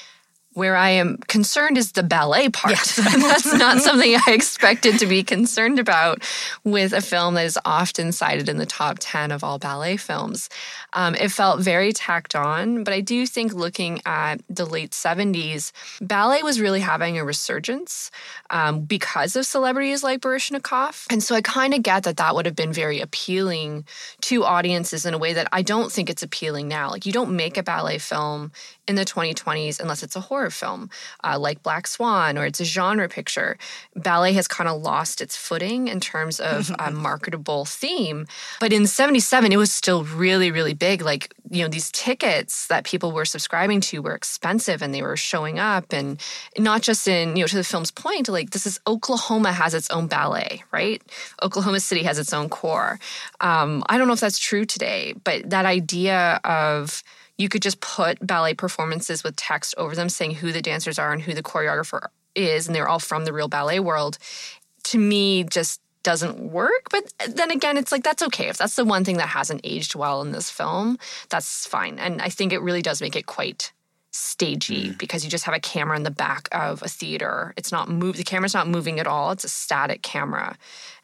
where 0.54 0.76
I 0.76 0.90
am 0.90 1.18
concerned 1.28 1.76
is 1.76 1.92
the 1.92 2.02
ballet 2.02 2.48
part. 2.48 2.74
Yes. 2.74 2.96
that's 2.96 3.52
not 3.54 3.80
something 3.80 4.16
I 4.26 4.32
expected 4.32 4.98
to 5.00 5.06
be 5.06 5.22
concerned 5.22 5.78
about 5.78 6.22
with 6.62 6.92
a 6.92 7.00
film 7.00 7.34
that 7.34 7.44
is 7.44 7.58
often 7.64 8.12
cited 8.12 8.48
in 8.48 8.58
the 8.58 8.66
top 8.66 8.98
10 9.00 9.32
of 9.32 9.42
all 9.42 9.58
ballet 9.58 9.96
films. 9.96 10.48
Um, 10.92 11.16
it 11.16 11.30
felt 11.30 11.60
very 11.60 11.92
tacked 11.92 12.36
on, 12.36 12.84
but 12.84 12.94
I 12.94 13.00
do 13.00 13.26
think 13.26 13.52
looking 13.52 14.00
at 14.06 14.36
the 14.48 14.64
late 14.64 14.92
70s, 14.92 15.72
ballet 16.00 16.42
was 16.42 16.60
really 16.60 16.80
having 16.80 17.18
a 17.18 17.24
resurgence 17.24 18.12
um, 18.50 18.80
because 18.82 19.34
of 19.34 19.46
celebrities 19.46 20.04
like 20.04 20.20
Baryshnikov. 20.20 21.06
And 21.10 21.22
so 21.22 21.34
I 21.34 21.40
kind 21.40 21.74
of 21.74 21.82
get 21.82 22.04
that 22.04 22.16
that 22.18 22.34
would 22.34 22.46
have 22.46 22.56
been 22.56 22.72
very 22.72 23.00
appealing 23.00 23.84
to 24.22 24.44
audiences 24.44 25.04
in 25.04 25.14
a 25.14 25.18
way 25.18 25.32
that 25.32 25.48
I 25.50 25.62
don't 25.62 25.90
think 25.90 26.08
it's 26.08 26.22
appealing 26.22 26.68
now. 26.68 26.90
Like, 26.90 27.06
you 27.06 27.12
don't 27.12 27.34
make 27.34 27.58
a 27.58 27.62
ballet 27.62 27.98
film 27.98 28.52
in 28.86 28.94
the 28.94 29.04
2020s 29.04 29.80
unless 29.80 30.02
it's 30.02 30.14
a 30.14 30.20
horror 30.20 30.43
film 30.50 30.90
uh, 31.22 31.38
like 31.38 31.62
Black 31.62 31.86
Swan 31.86 32.38
or 32.38 32.46
it's 32.46 32.60
a 32.60 32.64
genre 32.64 33.08
picture. 33.08 33.56
Ballet 33.96 34.32
has 34.34 34.48
kind 34.48 34.68
of 34.68 34.80
lost 34.80 35.20
its 35.20 35.36
footing 35.36 35.88
in 35.88 36.00
terms 36.00 36.40
of 36.40 36.70
a 36.78 36.90
marketable 36.90 37.64
theme. 37.64 38.26
But 38.60 38.72
in 38.72 38.86
77, 38.86 39.52
it 39.52 39.56
was 39.56 39.72
still 39.72 40.04
really, 40.04 40.50
really 40.50 40.74
big. 40.74 41.02
Like, 41.02 41.34
you 41.50 41.62
know, 41.62 41.68
these 41.68 41.90
tickets 41.92 42.66
that 42.68 42.84
people 42.84 43.12
were 43.12 43.24
subscribing 43.24 43.80
to 43.82 44.02
were 44.02 44.14
expensive 44.14 44.82
and 44.82 44.94
they 44.94 45.02
were 45.02 45.16
showing 45.16 45.58
up. 45.58 45.92
And 45.92 46.20
not 46.58 46.82
just 46.82 47.06
in, 47.08 47.36
you 47.36 47.42
know, 47.42 47.48
to 47.48 47.56
the 47.56 47.64
film's 47.64 47.90
point, 47.90 48.28
like 48.28 48.50
this 48.50 48.66
is 48.66 48.80
Oklahoma 48.86 49.52
has 49.52 49.74
its 49.74 49.90
own 49.90 50.06
ballet, 50.06 50.62
right? 50.72 51.02
Oklahoma 51.42 51.80
City 51.80 52.02
has 52.02 52.18
its 52.18 52.32
own 52.32 52.48
core. 52.48 52.98
Um, 53.40 53.82
I 53.88 53.98
don't 53.98 54.06
know 54.06 54.14
if 54.14 54.20
that's 54.20 54.38
true 54.38 54.64
today, 54.64 55.14
but 55.24 55.50
that 55.50 55.66
idea 55.66 56.40
of, 56.44 57.02
you 57.38 57.48
could 57.48 57.62
just 57.62 57.80
put 57.80 58.24
ballet 58.24 58.54
performances 58.54 59.24
with 59.24 59.36
text 59.36 59.74
over 59.76 59.94
them 59.94 60.08
saying 60.08 60.36
who 60.36 60.52
the 60.52 60.62
dancers 60.62 60.98
are 60.98 61.12
and 61.12 61.22
who 61.22 61.34
the 61.34 61.42
choreographer 61.42 62.06
is, 62.34 62.66
and 62.66 62.74
they're 62.74 62.88
all 62.88 62.98
from 62.98 63.24
the 63.24 63.32
real 63.32 63.48
ballet 63.48 63.80
world. 63.80 64.18
To 64.84 64.98
me, 64.98 65.44
just 65.44 65.80
doesn't 66.02 66.38
work. 66.38 66.88
But 66.90 67.12
then 67.28 67.50
again, 67.50 67.76
it's 67.76 67.90
like 67.90 68.04
that's 68.04 68.22
okay. 68.22 68.48
If 68.48 68.58
that's 68.58 68.76
the 68.76 68.84
one 68.84 69.04
thing 69.04 69.16
that 69.16 69.28
hasn't 69.28 69.62
aged 69.64 69.96
well 69.96 70.22
in 70.22 70.30
this 70.30 70.50
film, 70.50 70.98
that's 71.30 71.66
fine. 71.66 71.98
And 71.98 72.22
I 72.22 72.28
think 72.28 72.52
it 72.52 72.60
really 72.60 72.82
does 72.82 73.00
make 73.00 73.16
it 73.16 73.26
quite 73.26 73.72
stagey 74.14 74.90
mm. 74.90 74.98
because 74.98 75.24
you 75.24 75.30
just 75.30 75.44
have 75.44 75.54
a 75.54 75.60
camera 75.60 75.96
in 75.96 76.04
the 76.04 76.10
back 76.10 76.48
of 76.52 76.82
a 76.82 76.88
theater. 76.88 77.52
It's 77.56 77.72
not 77.72 77.88
move 77.88 78.16
the 78.16 78.22
camera's 78.22 78.54
not 78.54 78.68
moving 78.68 79.00
at 79.00 79.08
all. 79.08 79.32
It's 79.32 79.44
a 79.44 79.48
static 79.48 80.02
camera. 80.02 80.56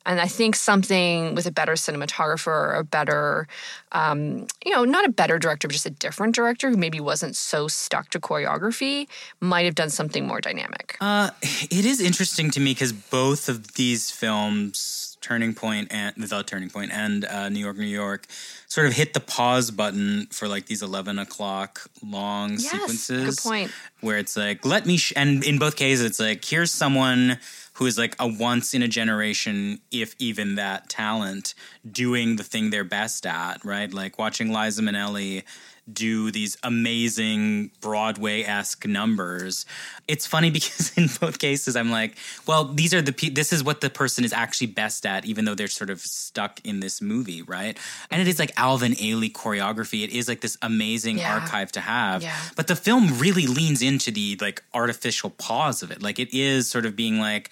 And 0.07 0.19
I 0.21 0.29
think 0.29 0.57
something 0.57 1.35
with 1.35 1.47
a 1.47 1.51
better 1.51 1.73
cinematographer 1.73 2.47
or 2.47 2.75
a 2.75 2.85
better, 2.85 3.47
um, 3.93 4.47
you 4.65 4.73
know, 4.73 4.85
not 4.85 5.05
a 5.05 5.11
better 5.11 5.39
director, 5.39 5.69
but 5.69 5.73
just 5.73 5.85
a 5.85 5.91
different 5.91 6.35
director 6.35 6.71
who 6.71 6.77
maybe 6.77 7.01
wasn't 7.01 7.37
so 7.37 7.69
stuck 7.69 8.09
to 8.11 8.21
choreography 8.21 9.09
might 9.41 9.67
have 9.67 9.75
done 9.75 9.91
something 9.91 10.27
more 10.27 10.41
dynamic. 10.41 10.97
Uh, 11.01 11.31
it 11.43 11.85
is 11.85 12.01
interesting 12.01 12.51
to 12.53 12.61
me 12.61 12.73
because 12.73 12.93
both 12.93 13.49
of 13.49 13.75
these 13.75 14.11
films, 14.11 15.00
Turning 15.21 15.55
Point 15.55 15.89
and 15.91 16.15
The 16.17 16.43
Turning 16.43 16.71
Point 16.71 16.93
and 16.93 17.25
uh, 17.25 17.49
New 17.49 17.61
York, 17.61 17.77
New 17.77 17.85
York, 17.85 18.27
sort 18.67 18.87
of 18.87 18.95
hit 18.95 19.15
the 19.15 19.21
pause 19.21 19.71
button 19.71 20.27
for 20.31 20.49
like 20.49 20.67
these 20.67 20.83
11 20.83 21.19
o'clock 21.19 21.89
long 22.03 22.53
yes, 22.53 22.71
sequences. 22.71 23.37
Good 23.37 23.49
point. 23.49 23.71
Where 24.01 24.19
it's 24.19 24.37
like, 24.37 24.65
let 24.65 24.87
me, 24.87 24.97
sh-, 24.97 25.13
and 25.17 25.45
in 25.45 25.59
both 25.59 25.77
cases, 25.77 26.05
it's 26.05 26.21
like, 26.21 26.45
here's 26.45 26.73
someone 26.73 27.39
who 27.75 27.87
is 27.87 27.97
like 27.97 28.15
a 28.19 28.27
once 28.27 28.75
in 28.75 28.83
a 28.83 28.89
generation, 28.89 29.81
if 29.91 30.15
even 30.19 30.57
that 30.57 30.89
talent, 30.89 31.55
doing 31.91 32.37
the 32.37 32.45
thing 32.45 32.71
they're 32.71 32.85
best 32.85 33.27
at, 33.27 33.65
right? 33.65 33.93
Like 33.93 34.19
watching 34.19 34.53
Liza 34.53 34.83
Minnelli 34.83 35.45
do 35.95 36.31
these 36.31 36.57
amazing 36.63 37.71
Broadway 37.81 38.43
esque 38.43 38.87
numbers. 38.87 39.67
It's 40.09 40.27
funny 40.27 40.51
because 40.61 40.97
in 40.97 41.09
both 41.21 41.39
cases, 41.39 41.77
I'm 41.77 41.91
like, 41.91 42.17
well, 42.47 42.65
these 42.65 42.95
are 42.95 43.03
the 43.03 43.13
pe- 43.13 43.31
this 43.31 43.53
is 43.53 43.63
what 43.63 43.81
the 43.81 43.91
person 43.91 44.25
is 44.25 44.33
actually 44.33 44.69
best 44.69 45.07
at, 45.07 45.25
even 45.25 45.45
though 45.45 45.55
they're 45.55 45.69
sort 45.69 45.91
of 45.91 46.01
stuck 46.01 46.61
in 46.65 46.81
this 46.81 47.01
movie, 47.01 47.43
right? 47.43 47.79
And 48.11 48.21
it 48.21 48.29
is 48.29 48.39
like 48.39 48.53
Alvin 48.57 48.93
Ailey 48.93 49.31
choreography. 49.31 50.05
It 50.05 50.11
is 50.11 50.29
like 50.29 50.41
this 50.41 50.57
amazing 50.63 51.19
yeah. 51.19 51.35
archive 51.35 51.73
to 51.73 51.81
have. 51.81 52.23
Yeah. 52.23 52.37
But 52.57 52.67
the 52.67 52.77
film 52.77 53.19
really 53.19 53.47
leans 53.47 53.83
into 53.83 54.11
the 54.11 54.37
like 54.41 54.63
artificial 54.75 55.31
pause 55.31 55.83
of 55.83 55.91
it. 55.91 56.03
Like 56.03 56.19
it 56.19 56.33
is 56.33 56.71
sort 56.71 56.87
of 56.87 56.97
being 56.97 57.19
like 57.19 57.51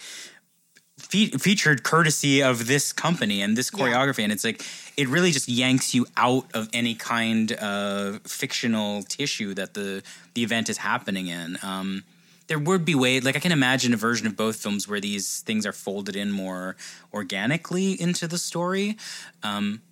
fe- 0.98 1.30
featured 1.30 1.82
courtesy 1.82 2.42
of 2.42 2.66
this 2.66 2.92
company 2.92 3.40
and 3.42 3.56
this 3.56 3.70
choreography, 3.70 4.18
yeah. 4.18 4.24
and 4.24 4.32
it's 4.32 4.44
like 4.44 4.62
it 4.98 5.08
really 5.08 5.30
just 5.30 5.48
yanks 5.48 5.94
you 5.94 6.06
out 6.16 6.44
of 6.54 6.68
any 6.72 6.96
kind 6.96 7.52
of 7.52 8.20
fictional 8.22 9.04
tissue 9.04 9.54
that 9.54 9.72
the 9.74 10.02
the 10.34 10.42
event 10.42 10.68
is 10.68 10.78
happening 10.78 11.28
in. 11.28 11.56
Um, 11.62 12.02
there 12.48 12.58
would 12.58 12.84
be 12.84 12.96
way 12.96 13.20
like 13.20 13.36
I 13.36 13.38
can 13.38 13.52
imagine 13.52 13.94
a 13.94 13.96
version 13.96 14.26
of 14.26 14.36
both 14.36 14.56
films 14.56 14.88
where 14.88 15.00
these 15.00 15.40
things 15.42 15.64
are 15.64 15.72
folded 15.72 16.16
in 16.16 16.32
more 16.32 16.74
organically 17.14 17.92
into 17.92 18.26
the 18.26 18.38
story. 18.38 18.96
Um, 19.44 19.82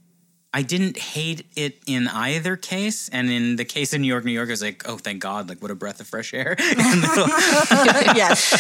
I 0.53 0.63
didn't 0.63 0.97
hate 0.97 1.47
it 1.55 1.79
in 1.87 2.09
either 2.09 2.57
case, 2.57 3.09
and 3.11 3.31
in 3.31 3.57
the 3.57 3.65
case 3.65 3.93
of 3.93 4.01
New 4.01 4.09
York, 4.09 4.25
New 4.25 4.33
York, 4.33 4.49
I 4.49 4.53
was 4.53 4.63
like, 4.63 4.89
"Oh, 4.89 4.97
thank 4.97 5.21
God! 5.21 5.49
Like, 5.49 5.63
what 5.63 5.71
a 5.71 5.77
breath 5.77 6.01
of 6.01 6.09
fresh 6.09 6.35
air!" 6.35 6.57
yes. 6.59 8.51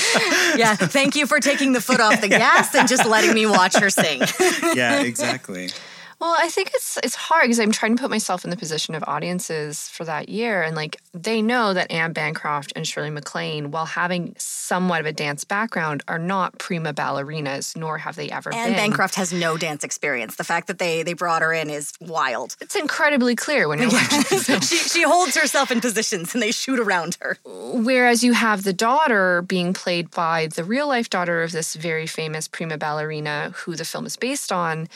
Yeah. 0.56 0.76
Thank 0.76 1.16
you 1.16 1.26
for 1.26 1.40
taking 1.40 1.72
the 1.72 1.80
foot 1.80 1.98
off 1.98 2.20
the 2.20 2.28
gas 2.44 2.72
and 2.74 2.86
just 2.86 3.08
letting 3.08 3.34
me 3.34 3.46
watch 3.46 3.74
her 3.76 3.90
sing. 3.90 4.20
yeah, 4.76 5.00
exactly. 5.00 5.70
Well, 6.18 6.35
I 6.38 6.49
think 6.49 6.70
it's 6.73 6.99
it's 7.02 7.14
hard 7.14 7.44
because 7.44 7.61
I'm 7.61 7.73
trying 7.73 7.96
to 7.96 8.00
put 8.00 8.11
myself 8.11 8.44
in 8.44 8.50
the 8.50 8.56
position 8.56 8.94
of 8.94 9.04
audiences 9.06 9.88
for 9.88 10.04
that 10.04 10.30
year, 10.30 10.62
and 10.62 10.75
like 10.75 11.00
they 11.12 11.42
know 11.42 11.75
that 11.75 11.90
Anne 11.90 12.14
Bancroft 12.14 12.73
and 12.75 12.87
Shirley 12.87 13.11
MacLaine, 13.11 13.70
while 13.70 13.85
having 13.85 14.35
somewhat 14.38 15.00
of 15.00 15.06
a 15.06 15.12
dance 15.12 15.44
background, 15.44 16.02
are 16.08 16.18
not 16.18 16.58
prima 16.58 16.94
ballerinas, 16.94 17.76
nor 17.76 17.99
have 17.99 18.16
they 18.16 18.30
ever 18.30 18.52
Anne 18.54 18.70
been. 18.70 18.76
Bancroft 18.76 19.16
has 19.16 19.32
no 19.32 19.58
dance 19.58 19.85
experience. 19.85 20.37
The 20.37 20.44
fact 20.44 20.68
that 20.68 20.78
they 20.78 21.02
they 21.02 21.12
brought 21.12 21.42
her 21.42 21.52
in 21.52 21.68
is 21.68 21.92
wild. 22.00 22.56
It's 22.62 22.76
incredibly 22.76 23.37
clear 23.37 23.68
when 23.68 23.78
you're 23.78 23.90
watching 23.90 24.61
she 24.62 24.76
she 24.76 25.02
holds 25.02 25.37
herself 25.37 25.70
in 25.70 25.82
positions 25.82 26.32
and 26.32 26.42
they 26.42 26.50
shoot 26.50 26.78
around 26.78 27.18
her. 27.20 27.37
Whereas 27.44 28.25
you 28.25 28.32
have 28.32 28.62
the 28.62 28.73
daughter 28.73 29.42
being 29.42 29.75
played 29.75 30.11
by 30.11 30.46
the 30.46 30.64
real 30.64 30.88
life 30.88 31.11
daughter 31.11 31.42
of 31.42 31.52
this 31.52 31.75
very 31.75 32.06
famous 32.06 32.49
prima 32.49 32.78
ballerina 32.78 33.52
who 33.54 33.76
the 33.76 33.85
film 33.85 34.06
is 34.06 34.16
based 34.16 34.50
on, 34.50 34.88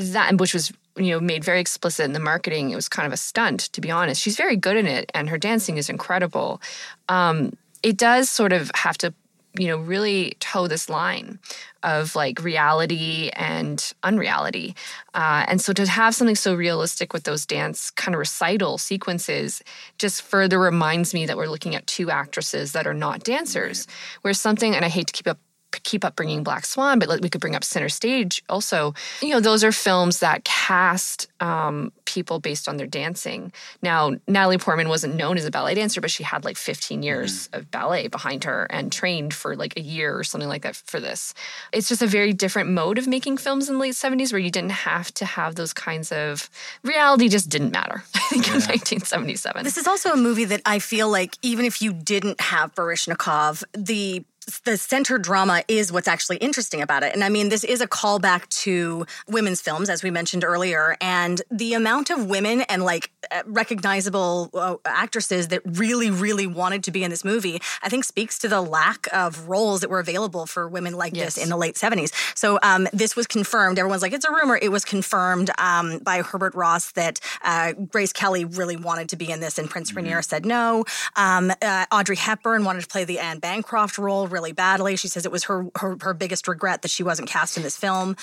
that 0.00 0.36
which 0.38 0.54
was 0.54 0.72
you 0.96 1.10
know 1.10 1.20
made 1.20 1.44
very 1.44 1.60
explicit 1.60 2.04
in 2.04 2.12
the 2.12 2.20
marketing. 2.20 2.70
It 2.70 2.76
was 2.76 2.88
kind 2.88 3.06
of 3.06 3.12
a 3.12 3.16
stunt, 3.16 3.60
to 3.72 3.80
be 3.80 3.90
honest. 3.90 4.20
She's 4.20 4.36
very 4.36 4.56
good 4.56 4.76
in 4.76 4.86
it, 4.86 5.10
and 5.14 5.28
her 5.28 5.38
dancing 5.38 5.76
is 5.76 5.88
incredible. 5.88 6.60
Um, 7.08 7.52
it 7.82 7.96
does 7.96 8.28
sort 8.28 8.52
of 8.52 8.70
have 8.74 8.98
to 8.98 9.14
you 9.58 9.66
know 9.66 9.78
really 9.78 10.36
toe 10.38 10.68
this 10.68 10.88
line 10.88 11.38
of 11.82 12.14
like 12.14 12.42
reality 12.42 13.30
and 13.34 13.92
unreality 14.04 14.76
uh, 15.14 15.44
and 15.48 15.60
so 15.60 15.72
to 15.72 15.86
have 15.86 16.14
something 16.14 16.36
so 16.36 16.54
realistic 16.54 17.12
with 17.12 17.24
those 17.24 17.46
dance 17.46 17.90
kind 17.90 18.14
of 18.14 18.20
recital 18.20 18.78
sequences 18.78 19.60
just 19.98 20.22
further 20.22 20.60
reminds 20.60 21.12
me 21.14 21.26
that 21.26 21.36
we're 21.36 21.48
looking 21.48 21.74
at 21.74 21.84
two 21.88 22.10
actresses 22.10 22.72
that 22.72 22.86
are 22.86 22.94
not 22.94 23.24
dancers 23.24 23.88
where 24.20 24.34
something 24.34 24.76
and 24.76 24.84
i 24.84 24.88
hate 24.88 25.08
to 25.08 25.12
keep 25.12 25.26
up 25.26 25.38
keep 25.78 26.04
up 26.04 26.16
bringing 26.16 26.42
Black 26.42 26.64
Swan, 26.64 26.98
but 26.98 27.08
like 27.08 27.20
we 27.20 27.28
could 27.28 27.40
bring 27.40 27.54
up 27.54 27.64
Center 27.64 27.88
Stage 27.88 28.42
also. 28.48 28.94
You 29.22 29.30
know, 29.30 29.40
those 29.40 29.64
are 29.64 29.72
films 29.72 30.20
that 30.20 30.44
cast 30.44 31.28
um, 31.40 31.92
people 32.04 32.40
based 32.40 32.68
on 32.68 32.76
their 32.76 32.86
dancing. 32.86 33.52
Now, 33.82 34.12
Natalie 34.26 34.58
Portman 34.58 34.88
wasn't 34.88 35.14
known 35.14 35.36
as 35.36 35.44
a 35.44 35.50
ballet 35.50 35.74
dancer, 35.74 36.00
but 36.00 36.10
she 36.10 36.22
had 36.22 36.44
like 36.44 36.56
15 36.56 37.02
years 37.02 37.48
of 37.52 37.70
ballet 37.70 38.08
behind 38.08 38.44
her 38.44 38.66
and 38.70 38.92
trained 38.92 39.32
for 39.32 39.56
like 39.56 39.76
a 39.76 39.80
year 39.80 40.16
or 40.16 40.24
something 40.24 40.48
like 40.48 40.62
that 40.62 40.76
for 40.76 41.00
this. 41.00 41.34
It's 41.72 41.88
just 41.88 42.02
a 42.02 42.06
very 42.06 42.32
different 42.32 42.70
mode 42.70 42.98
of 42.98 43.06
making 43.06 43.38
films 43.38 43.68
in 43.68 43.76
the 43.76 43.80
late 43.80 43.94
70s 43.94 44.32
where 44.32 44.40
you 44.40 44.50
didn't 44.50 44.70
have 44.70 45.12
to 45.14 45.24
have 45.24 45.54
those 45.54 45.72
kinds 45.72 46.12
of 46.12 46.50
reality 46.82 47.28
just 47.28 47.48
didn't 47.48 47.72
matter, 47.72 48.02
I 48.14 48.18
think, 48.20 48.46
in 48.48 48.54
1977. 48.54 49.64
This 49.64 49.78
is 49.78 49.86
also 49.86 50.12
a 50.12 50.16
movie 50.16 50.44
that 50.46 50.62
I 50.66 50.78
feel 50.78 51.08
like 51.08 51.36
even 51.42 51.64
if 51.64 51.80
you 51.80 51.92
didn't 51.92 52.40
have 52.40 52.74
Baryshnikov, 52.74 53.62
the 53.72 54.24
the 54.64 54.76
center 54.76 55.18
drama 55.18 55.62
is 55.68 55.92
what's 55.92 56.08
actually 56.08 56.38
interesting 56.38 56.80
about 56.80 57.02
it. 57.02 57.14
And 57.14 57.22
I 57.22 57.28
mean, 57.28 57.50
this 57.50 57.62
is 57.62 57.80
a 57.80 57.86
callback 57.86 58.48
to 58.62 59.06
women's 59.28 59.60
films, 59.60 59.88
as 59.88 60.02
we 60.02 60.10
mentioned 60.10 60.44
earlier. 60.44 60.96
And 61.00 61.40
the 61.50 61.74
amount 61.74 62.10
of 62.10 62.26
women 62.26 62.62
and 62.62 62.82
like 62.82 63.10
uh, 63.30 63.42
recognizable 63.46 64.50
uh, 64.54 64.76
actresses 64.84 65.48
that 65.48 65.62
really, 65.64 66.10
really 66.10 66.46
wanted 66.46 66.82
to 66.84 66.90
be 66.90 67.04
in 67.04 67.10
this 67.10 67.24
movie, 67.24 67.60
I 67.82 67.88
think 67.88 68.04
speaks 68.04 68.38
to 68.40 68.48
the 68.48 68.60
lack 68.60 69.06
of 69.12 69.48
roles 69.48 69.82
that 69.82 69.90
were 69.90 70.00
available 70.00 70.46
for 70.46 70.68
women 70.68 70.94
like 70.94 71.14
Yes. 71.14 71.34
this 71.34 71.44
in 71.44 71.50
the 71.50 71.56
late 71.56 71.74
70s. 71.74 72.12
So 72.36 72.58
um, 72.62 72.88
this 72.92 73.14
was 73.14 73.26
confirmed. 73.26 73.78
Everyone's 73.78 74.02
like, 74.02 74.12
it's 74.12 74.24
a 74.24 74.32
rumor. 74.32 74.58
It 74.60 74.70
was 74.70 74.84
confirmed 74.84 75.50
um, 75.58 75.98
by 75.98 76.22
Herbert 76.22 76.54
Ross 76.54 76.92
that 76.92 77.20
uh, 77.42 77.72
Grace 77.72 78.12
Kelly 78.12 78.44
really 78.44 78.76
wanted 78.76 79.08
to 79.10 79.16
be 79.16 79.30
in 79.30 79.40
this, 79.40 79.58
and 79.58 79.68
Prince 79.68 79.94
Rainier 79.94 80.22
said 80.22 80.46
no. 80.46 80.84
Um, 81.16 81.52
uh, 81.60 81.86
Audrey 81.92 82.16
Hepburn 82.16 82.64
wanted 82.64 82.82
to 82.82 82.88
play 82.88 83.04
the 83.04 83.18
Anne 83.18 83.38
Bancroft 83.38 83.98
role 83.98 84.28
really 84.28 84.39
badly. 84.52 84.96
She 84.96 85.08
says 85.08 85.24
it 85.24 85.32
was 85.32 85.44
her, 85.44 85.66
her 85.76 85.96
her 86.00 86.14
biggest 86.14 86.48
regret 86.48 86.82
that 86.82 86.90
she 86.90 87.02
wasn't 87.02 87.28
cast 87.28 87.56
in 87.56 87.62
this 87.62 87.76
film. 87.76 88.16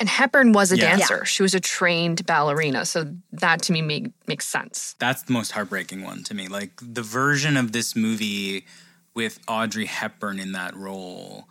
And 0.00 0.08
Hepburn 0.08 0.52
was 0.52 0.72
a 0.72 0.76
Yeah. 0.76 0.96
dancer. 0.96 1.24
She 1.24 1.42
was 1.42 1.54
a 1.54 1.60
trained 1.60 2.24
ballerina. 2.26 2.84
So 2.86 3.14
that 3.32 3.62
to 3.62 3.72
me 3.72 3.82
make, 3.82 4.06
makes 4.26 4.46
sense. 4.46 4.94
That's 4.98 5.22
the 5.22 5.32
most 5.32 5.52
heartbreaking 5.52 6.02
one 6.02 6.22
to 6.24 6.34
me. 6.34 6.48
Like 6.48 6.72
the 6.80 7.02
version 7.02 7.56
of 7.56 7.72
this 7.72 7.94
movie 7.94 8.66
with 9.14 9.38
Audrey 9.46 9.86
Hepburn 9.86 10.38
in 10.40 10.52
that 10.52 10.74
role 10.76 11.46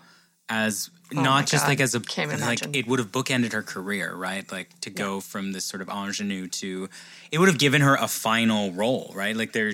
as 0.50 0.90
Oh 1.16 1.22
not 1.22 1.46
just 1.46 1.64
God. 1.66 1.70
like 1.70 1.80
as 1.80 1.94
a 1.96 2.00
Can't 2.00 2.30
like 2.32 2.40
imagine. 2.40 2.74
it 2.74 2.88
would 2.88 2.98
have 3.00 3.12
bookended 3.12 3.54
her 3.54 3.62
career, 3.62 4.16
right? 4.16 4.50
Like 4.52 4.80
to 4.82 4.90
go 4.90 5.20
from 5.20 5.52
this 5.52 5.64
sort 5.64 5.82
of 5.82 5.88
ingenue 5.90 6.48
to 6.48 6.90
it 7.32 7.38
would 7.38 7.48
have 7.50 7.60
given 7.60 7.82
her 7.82 7.96
a 7.96 8.08
final 8.08 8.72
role, 8.72 9.12
right? 9.16 9.36
Like 9.36 9.54
there 9.54 9.74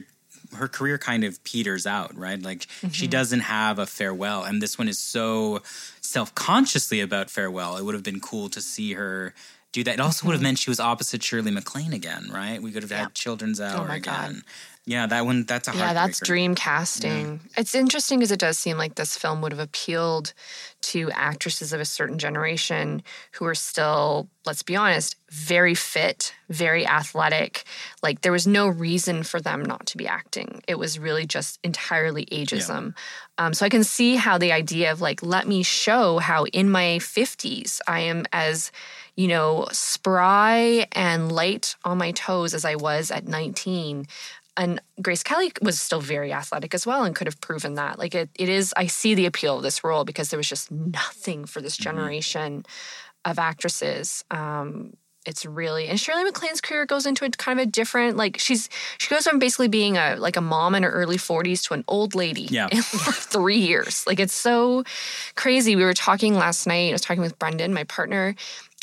her 0.56 0.68
career 0.68 0.98
kind 0.98 1.24
of 1.24 1.44
peters 1.44 1.86
out, 1.86 2.15
right? 2.18 2.41
Like 2.41 2.68
she 2.92 3.05
Mm-hmm. 3.05 3.09
doesn't 3.12 3.40
have 3.42 3.79
a 3.79 3.85
farewell 3.85 4.44
and 4.44 4.62
this 4.62 4.77
one 4.77 4.88
is 4.88 5.00
so 5.00 5.62
self-consciously 6.01 7.00
about 7.01 7.29
farewell. 7.29 7.77
It 7.77 7.85
would 7.85 7.94
have 7.96 8.03
been 8.03 8.20
cool 8.20 8.50
to 8.50 8.62
see 8.62 8.94
her 8.94 9.33
do 9.72 9.83
that. 9.83 9.96
It 9.96 10.00
also 10.00 10.20
Mm-hmm. 10.22 10.27
would 10.27 10.33
have 10.33 10.42
meant 10.42 10.59
she 10.59 10.70
was 10.72 10.79
opposite 10.79 11.24
Shirley 11.24 11.51
MacLaine 11.51 11.94
again, 11.94 12.29
right? 12.33 12.62
We 12.62 12.72
could 12.72 12.83
have 12.83 12.92
had 12.92 13.14
Children's 13.14 13.62
Hour 13.62 13.81
Oh 13.81 13.88
my 13.88 14.00
God. 14.00 14.38
Yeah, 14.90 15.06
that 15.06 15.24
one. 15.24 15.44
That's 15.44 15.68
a 15.68 15.78
Yeah, 15.78 15.94
that's 15.94 16.20
dream 16.20 16.56
casting. 16.56 17.42
It's 17.56 17.75
interesting 17.75 18.18
because 18.18 18.32
it 18.32 18.40
does 18.40 18.58
seem 18.58 18.75
like 18.75 18.96
this 18.96 19.16
film 19.16 19.40
would 19.42 19.52
have 19.52 19.60
appealed 19.60 20.34
to 20.82 21.12
actresses 21.12 21.74
of 21.74 21.80
a 21.80 21.86
certain 21.86 22.18
generation 22.18 23.04
who 23.34 23.46
are 23.46 23.54
still, 23.54 24.30
let's 24.48 24.64
be 24.64 24.75
honest, 24.75 25.16
very 25.30 25.75
fit, 25.75 26.34
very 26.50 26.88
athletic. 26.88 27.66
Like 28.02 28.22
there 28.22 28.32
was 28.32 28.48
no 28.48 28.68
reason 28.68 29.22
for 29.22 29.40
them 29.40 29.62
not 29.62 29.86
to 29.88 29.98
be 29.98 30.08
acting. 30.08 30.64
It 30.68 30.80
was 30.80 30.98
really 30.98 31.28
just 31.28 31.60
entirely 31.64 32.25
ageism. 32.25 32.96
Um, 33.38 33.54
so 33.54 33.68
I 33.68 33.70
can 33.70 33.84
see 33.84 34.16
how 34.16 34.40
the 34.40 34.52
idea 34.52 34.92
of 34.92 35.02
like, 35.02 35.22
let 35.22 35.48
me 35.48 35.62
show 35.62 36.18
how 36.18 36.46
in 36.46 36.68
my 36.68 36.98
50s 37.00 37.80
I 37.88 38.00
am 38.00 38.25
as 38.34 38.72
you 39.20 39.28
know, 39.28 39.68
spry 39.74 40.88
and 40.94 41.30
light 41.30 41.75
on 41.84 41.98
my 41.98 42.12
toes 42.12 42.54
as 42.54 42.64
I 42.64 42.75
was 42.75 43.12
at 43.12 43.28
19. 43.28 44.08
And 44.57 44.81
Grace 45.01 45.24
Kelly 45.24 45.51
was 45.62 45.79
still 45.79 46.01
very 46.01 46.33
athletic 46.33 46.74
as 46.74 46.85
well 46.85 47.03
and 47.03 47.16
could 47.16 47.27
have 47.27 47.40
proven 47.40 47.75
that. 47.75 47.98
Like 47.98 48.14
it, 48.14 48.29
it 48.35 48.50
is, 48.50 48.74
I 48.75 48.88
see 48.88 49.16
the 49.16 49.25
appeal 49.25 49.57
of 49.57 49.64
this 49.64 49.83
role 49.83 50.03
because 50.03 50.29
there 50.29 50.38
was 50.38 50.50
just 50.50 50.70
nothing 50.72 51.46
for 51.46 51.62
this 51.62 51.77
generation 51.77 52.66
of 53.25 53.40
actresses. 53.40 54.25
Um, 54.31 54.94
it's 55.25 55.46
really 55.46 55.88
and 55.90 56.00
Shirley 56.00 56.24
MacLaine's 56.24 56.62
career 56.62 56.85
goes 56.85 57.05
into 57.05 57.25
a 57.25 57.29
kind 57.29 57.59
of 57.59 57.68
a 57.68 57.70
different 57.70 58.16
like 58.16 58.40
she's 58.40 58.70
she 59.00 59.09
goes 59.09 59.27
from 59.27 59.38
basically 59.38 59.68
being 59.68 59.98
a 59.98 60.16
like 60.16 60.38
a 60.38 60.42
mom 60.42 60.75
in 60.75 60.83
her 60.83 60.90
early 60.90 61.18
40s 61.18 61.62
to 61.68 61.74
an 61.74 61.83
old 61.90 62.16
lady 62.16 62.44
Yeah. 62.44 62.68
in 62.72 62.77
like 62.77 63.16
three 63.16 63.57
years. 63.57 64.05
Like 64.07 64.20
it's 64.20 64.33
so 64.33 64.85
crazy. 65.35 65.75
We 65.75 65.83
were 65.83 65.94
talking 65.94 66.35
last 66.35 66.66
night. 66.66 66.90
I 66.90 66.94
was 66.94 67.01
talking 67.01 67.22
with 67.22 67.38
Brendan, 67.38 67.74
my 67.74 67.83
partner, 67.83 68.33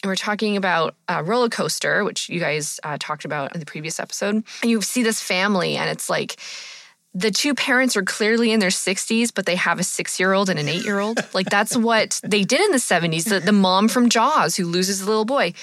and 0.03 0.11
we're 0.11 0.17
talking 0.17 0.57
about 0.57 0.95
uh, 1.09 1.23
roller 1.25 1.49
coaster, 1.49 2.05
which 2.05 2.29
you 2.29 2.39
guys 2.39 2.79
uh, 2.85 2.97
talked 3.01 3.25
about 3.25 3.55
in 3.55 3.61
the 3.61 3.67
previous 3.67 3.99
episode. 3.99 4.45
And 4.63 4.71
you 4.71 4.83
see 4.83 5.03
this 5.03 5.23
family, 5.23 5.77
and 5.77 5.89
it's 5.89 6.11
like 6.11 6.37
the 7.15 7.31
two 7.31 7.55
parents 7.55 7.97
are 7.97 8.03
clearly 8.03 8.53
in 8.53 8.61
their 8.61 8.69
60s, 8.69 9.33
but 9.35 9.47
they 9.47 9.57
have 9.57 9.81
a 9.81 9.85
six 9.85 10.21
year 10.21 10.35
old 10.35 10.51
and 10.51 10.59
an 10.59 10.69
eight 10.69 10.85
year 10.85 10.99
old. 10.99 11.19
Like 11.33 11.49
that's 11.49 11.75
what 11.77 12.21
they 12.23 12.45
did 12.45 12.61
in 12.61 12.73
the 12.73 12.79
70s. 12.79 13.25
The, 13.25 13.41
the 13.41 13.53
mom 13.53 13.89
from 13.89 14.11
Jaws 14.11 14.57
who 14.57 14.67
loses 14.67 15.01
the 15.01 15.07
little 15.07 15.25
boy. 15.25 15.55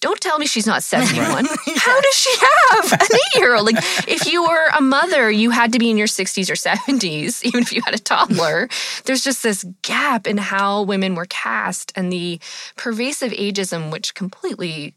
Don't 0.00 0.20
tell 0.20 0.38
me 0.38 0.46
she's 0.46 0.66
not 0.66 0.82
71. 0.84 1.46
How 1.76 2.00
does 2.00 2.14
she 2.14 2.34
have 2.38 2.92
an 2.92 3.06
eight 3.12 3.40
year 3.40 3.56
old? 3.56 3.66
Like, 3.66 3.82
if 4.06 4.30
you 4.30 4.44
were 4.44 4.68
a 4.76 4.80
mother, 4.80 5.28
you 5.30 5.50
had 5.50 5.72
to 5.72 5.78
be 5.78 5.90
in 5.90 5.98
your 5.98 6.06
60s 6.06 6.48
or 6.48 6.54
70s, 6.54 7.42
even 7.44 7.62
if 7.62 7.72
you 7.72 7.82
had 7.82 7.94
a 7.94 7.98
toddler. 7.98 8.68
There's 9.04 9.24
just 9.24 9.42
this 9.42 9.64
gap 9.82 10.26
in 10.26 10.36
how 10.38 10.82
women 10.82 11.16
were 11.16 11.26
cast 11.26 11.92
and 11.96 12.12
the 12.12 12.38
pervasive 12.76 13.32
ageism, 13.32 13.90
which 13.90 14.14
completely 14.14 14.94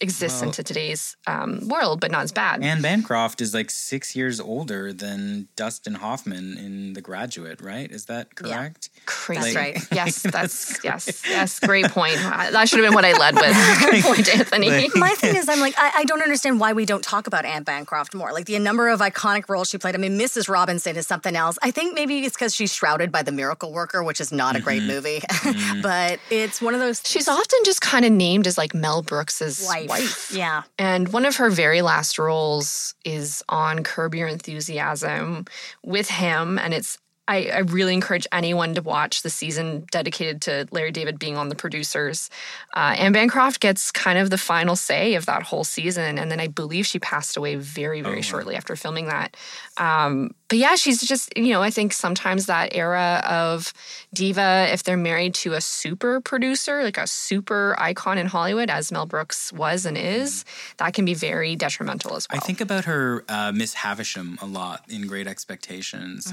exists 0.00 0.42
into 0.42 0.62
today's 0.62 1.16
um, 1.26 1.68
world, 1.68 2.00
but 2.00 2.10
not 2.10 2.22
as 2.22 2.32
bad. 2.32 2.62
Anne 2.62 2.82
Bancroft 2.82 3.40
is 3.40 3.54
like 3.54 3.70
six 3.70 4.14
years 4.16 4.40
older 4.40 4.92
than 4.92 5.48
Dustin 5.56 5.94
Hoffman 5.94 6.58
in 6.58 6.92
The 6.94 7.00
Graduate, 7.00 7.60
right? 7.60 7.90
Is 7.90 8.06
that 8.06 8.34
correct? 8.34 8.90
Crazy. 9.06 9.40
That's 9.40 9.56
right. 9.56 9.78
Yes, 9.94 10.22
that's 10.22 10.82
yes, 10.82 11.22
yes. 11.28 11.60
Great 11.60 11.86
point. 11.88 12.16
That 12.16 12.68
should 12.68 12.80
have 12.80 12.88
been 12.88 12.94
what 12.94 13.04
I 13.04 13.12
led 13.12 13.34
with. 13.36 13.80
Good 13.90 14.02
point, 14.02 14.28
Anthony. 14.34 14.88
My 14.96 15.10
thing 15.10 15.36
is, 15.36 15.48
I'm 15.48 15.60
like, 15.60 15.74
I, 15.78 15.92
I 15.98 16.04
don't 16.04 16.22
understand 16.22 16.58
why 16.58 16.72
we 16.72 16.84
don't 16.84 17.04
talk 17.04 17.26
about 17.28 17.44
Anne 17.44 17.62
Bancroft 17.62 18.12
more. 18.14 18.32
Like 18.32 18.46
the 18.46 18.58
number 18.58 18.88
of 18.88 19.00
iconic 19.00 19.48
roles 19.48 19.68
she 19.70 19.78
played. 19.78 19.94
I 19.94 19.98
mean, 19.98 20.18
Mrs. 20.18 20.48
Robinson 20.48 20.96
is 20.96 21.06
something 21.06 21.36
else. 21.36 21.58
I 21.62 21.70
think 21.70 21.94
maybe 21.94 22.20
it's 22.24 22.34
because 22.34 22.54
she's 22.54 22.74
shrouded 22.74 23.12
by 23.12 23.22
The 23.22 23.30
Miracle 23.32 23.72
Worker, 23.72 24.02
which 24.02 24.20
is 24.20 24.32
not 24.32 24.56
a 24.56 24.60
great 24.60 24.82
movie, 24.82 25.20
but 25.82 26.18
it's 26.30 26.60
one 26.60 26.74
of 26.74 26.80
those. 26.80 27.00
She's 27.04 27.28
often 27.28 27.60
just 27.64 27.80
kind 27.80 28.04
of 28.04 28.10
named 28.10 28.46
as 28.46 28.58
like 28.58 28.74
Mel 28.74 29.02
Brooks's 29.02 29.64
wife. 29.68 29.88
Wife. 30.00 30.32
Yeah. 30.34 30.62
And 30.78 31.12
one 31.12 31.24
of 31.24 31.36
her 31.36 31.50
very 31.50 31.82
last 31.82 32.18
roles 32.18 32.94
is 33.04 33.42
on 33.48 33.82
Curb 33.82 34.14
Your 34.14 34.28
Enthusiasm 34.28 35.46
with 35.82 36.08
him, 36.08 36.58
and 36.58 36.74
it's 36.74 36.98
I, 37.26 37.46
I 37.46 37.58
really 37.60 37.94
encourage 37.94 38.26
anyone 38.32 38.74
to 38.74 38.82
watch 38.82 39.22
the 39.22 39.30
season 39.30 39.86
dedicated 39.90 40.42
to 40.42 40.68
Larry 40.72 40.92
David 40.92 41.18
being 41.18 41.36
on 41.36 41.48
the 41.48 41.54
producers. 41.54 42.28
Uh, 42.76 42.94
Anne 42.98 43.12
Bancroft 43.12 43.60
gets 43.60 43.90
kind 43.90 44.18
of 44.18 44.30
the 44.30 44.36
final 44.38 44.76
say 44.76 45.14
of 45.14 45.24
that 45.26 45.42
whole 45.42 45.64
season, 45.64 46.18
and 46.18 46.30
then 46.30 46.38
I 46.40 46.48
believe 46.48 46.86
she 46.86 46.98
passed 46.98 47.36
away 47.36 47.54
very, 47.56 48.02
very 48.02 48.14
Oh, 48.14 48.18
wow. 48.18 48.22
shortly 48.22 48.56
after 48.56 48.76
filming 48.76 49.06
that. 49.06 49.36
Um, 49.78 50.34
but 50.48 50.58
yeah, 50.58 50.74
she's 50.76 51.00
just 51.02 51.36
you 51.36 51.52
know 51.52 51.62
I 51.62 51.70
think 51.70 51.92
sometimes 51.94 52.46
that 52.46 52.74
era 52.74 53.22
of 53.26 53.72
diva, 54.12 54.68
if 54.70 54.84
they're 54.84 54.96
married 54.96 55.34
to 55.34 55.54
a 55.54 55.60
super 55.60 56.20
producer, 56.20 56.82
like 56.84 56.98
a 56.98 57.06
super 57.06 57.74
icon 57.78 58.18
in 58.18 58.26
Hollywood, 58.26 58.70
as 58.70 58.92
Mel 58.92 59.06
Brooks 59.06 59.52
was 59.52 59.86
and 59.86 59.96
is, 59.96 60.44
that 60.76 60.92
can 60.94 61.04
be 61.04 61.14
very 61.14 61.56
detrimental 61.56 62.14
as 62.14 62.26
well. 62.30 62.40
I 62.40 62.44
think 62.46 62.60
about 62.60 62.84
her 62.84 63.24
uh, 63.28 63.50
Miss 63.52 63.74
Havisham 63.74 64.38
a 64.42 64.46
lot 64.46 64.84
in 64.88 65.06
Great 65.06 65.26
Expectations. 65.26 66.32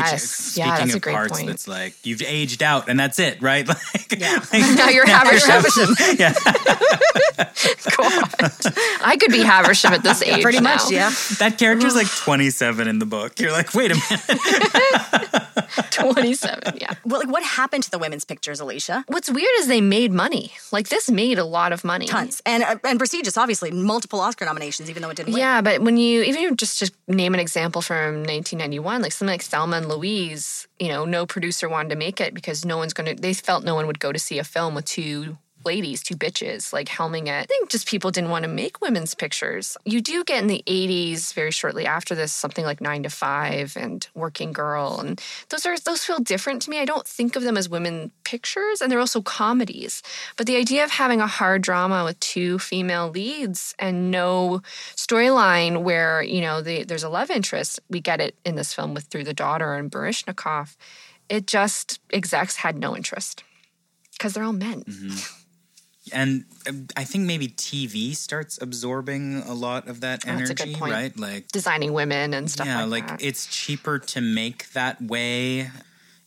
Which, 0.00 0.05
yes, 0.12 0.22
speaking 0.24 0.68
yeah, 0.68 0.78
that's 0.78 0.90
of 0.90 0.96
a 0.96 1.00
great 1.00 1.14
parts, 1.14 1.32
point. 1.32 1.46
that's 1.46 1.68
like 1.68 1.94
you've 2.04 2.22
aged 2.22 2.62
out 2.62 2.88
and 2.88 2.98
that's 2.98 3.18
it, 3.18 3.40
right? 3.42 3.66
Like, 3.76 4.18
Yeah. 4.18 4.40
now 4.76 4.88
you're 4.88 5.06
Haversham. 5.16 5.64
yeah. 6.18 6.32
God. 7.96 8.24
I 9.02 9.16
could 9.18 9.30
be 9.32 9.40
Haversham 9.42 9.92
at 9.92 10.02
this 10.02 10.22
age. 10.22 10.42
Pretty 10.42 10.60
much, 10.60 10.90
yeah. 10.90 11.10
That 11.38 11.56
character's 11.58 11.94
like 11.94 12.08
27 12.16 12.88
in 12.88 12.98
the 12.98 13.06
book. 13.06 13.38
You're 13.40 13.52
like, 13.52 13.74
wait 13.74 13.90
a 13.92 13.94
minute. 13.94 15.90
27, 15.90 16.78
yeah. 16.80 16.94
Well, 17.04 17.20
like, 17.20 17.28
what 17.30 17.42
happened 17.42 17.82
to 17.84 17.90
the 17.90 17.98
women's 17.98 18.24
pictures, 18.24 18.60
Alicia? 18.60 19.04
What's 19.08 19.30
weird 19.30 19.48
is 19.58 19.66
they 19.66 19.80
made 19.80 20.12
money. 20.12 20.52
Like 20.72 20.88
this 20.88 21.10
made 21.10 21.38
a 21.38 21.44
lot 21.44 21.72
of 21.72 21.84
money. 21.84 22.06
Tons 22.06 22.40
and 22.46 22.62
uh, 22.62 22.76
and 22.84 22.98
prestigious, 22.98 23.36
obviously, 23.36 23.70
multiple 23.70 24.20
Oscar 24.20 24.44
nominations, 24.44 24.90
even 24.90 25.02
though 25.02 25.10
it 25.10 25.16
didn't 25.16 25.32
win. 25.32 25.40
Yeah, 25.40 25.60
but 25.62 25.80
when 25.82 25.96
you 25.96 26.22
even 26.22 26.42
if 26.44 26.56
just 26.56 26.78
to 26.80 26.90
name 27.08 27.34
an 27.34 27.40
example 27.40 27.82
from 27.82 28.16
1991, 28.24 29.02
like 29.02 29.12
something 29.12 29.32
like 29.32 29.42
Thelma 29.42 29.76
and 29.78 29.86
Louise, 29.96 30.68
you 30.78 30.88
know, 30.88 31.04
no 31.04 31.26
producer 31.26 31.68
wanted 31.68 31.88
to 31.90 31.96
make 31.96 32.20
it 32.20 32.34
because 32.34 32.64
no 32.64 32.76
one's 32.76 32.92
going 32.92 33.16
to. 33.16 33.20
They 33.20 33.32
felt 33.32 33.64
no 33.64 33.74
one 33.74 33.86
would 33.86 34.00
go 34.00 34.12
to 34.12 34.18
see 34.18 34.38
a 34.38 34.44
film 34.44 34.74
with 34.74 34.84
two 34.84 35.38
ladies, 35.66 36.02
two 36.02 36.16
bitches, 36.16 36.72
like 36.72 36.88
helming 36.88 37.26
it. 37.26 37.42
I 37.42 37.44
think 37.44 37.68
just 37.68 37.86
people 37.86 38.10
didn't 38.10 38.30
want 38.30 38.44
to 38.44 38.48
make 38.48 38.80
women's 38.80 39.14
pictures. 39.14 39.76
You 39.84 40.00
do 40.00 40.24
get 40.24 40.40
in 40.40 40.46
the 40.46 40.62
80s, 40.66 41.34
very 41.34 41.50
shortly 41.50 41.84
after 41.84 42.14
this, 42.14 42.32
something 42.32 42.64
like 42.64 42.80
Nine 42.80 43.02
to 43.02 43.10
Five 43.10 43.76
and 43.76 44.06
Working 44.14 44.52
Girl, 44.52 45.00
and 45.00 45.20
those 45.50 45.66
are 45.66 45.76
those 45.78 46.04
feel 46.04 46.18
different 46.20 46.62
to 46.62 46.70
me. 46.70 46.78
I 46.78 46.84
don't 46.84 47.06
think 47.06 47.36
of 47.36 47.42
them 47.42 47.56
as 47.56 47.68
women 47.68 48.12
pictures, 48.24 48.80
and 48.80 48.90
they're 48.90 49.00
also 49.00 49.20
comedies. 49.20 50.02
But 50.36 50.46
the 50.46 50.56
idea 50.56 50.84
of 50.84 50.92
having 50.92 51.20
a 51.20 51.26
hard 51.26 51.62
drama 51.62 52.04
with 52.04 52.18
two 52.20 52.58
female 52.58 53.10
leads 53.10 53.74
and 53.78 54.10
no 54.10 54.62
storyline 54.94 55.82
where 55.82 56.22
you 56.22 56.40
know 56.40 56.62
the, 56.62 56.84
there's 56.84 57.04
a 57.04 57.08
love 57.08 57.30
interest, 57.30 57.80
we 57.90 58.00
get 58.00 58.20
it 58.20 58.36
in 58.44 58.54
this 58.54 58.72
film 58.72 58.94
with 58.94 59.04
Through 59.04 59.24
the 59.24 59.34
Daughter 59.34 59.74
and 59.74 59.90
Baryshnikov. 59.90 60.76
It 61.28 61.46
just 61.46 62.00
execs 62.12 62.56
had 62.56 62.78
no 62.78 62.96
interest 62.96 63.42
because 64.12 64.34
they're 64.34 64.44
all 64.44 64.52
men. 64.52 64.82
Mm-hmm. 64.84 65.42
And 66.12 66.44
um, 66.68 66.86
I 66.96 67.04
think 67.04 67.24
maybe 67.24 67.48
TV 67.48 68.14
starts 68.14 68.58
absorbing 68.62 69.42
a 69.46 69.54
lot 69.54 69.88
of 69.88 70.00
that 70.02 70.24
Oh, 70.26 70.36
that's 70.36 70.50
a 70.50 70.54
good 70.54 70.62
energy, 70.68 70.78
point. 70.78 70.92
right? 70.92 71.18
Like, 71.18 71.48
Designing 71.48 71.92
women 71.92 72.32
and 72.34 72.50
stuff 72.50 72.66
like 72.66 72.74
that. 72.76 72.80
yeah, 72.82 72.86
like, 72.86 73.10
like 73.10 73.24
it's 73.24 73.46
cheaper 73.46 73.98
to 73.98 74.20
make 74.20 74.70
that 74.72 75.02
way. 75.02 75.70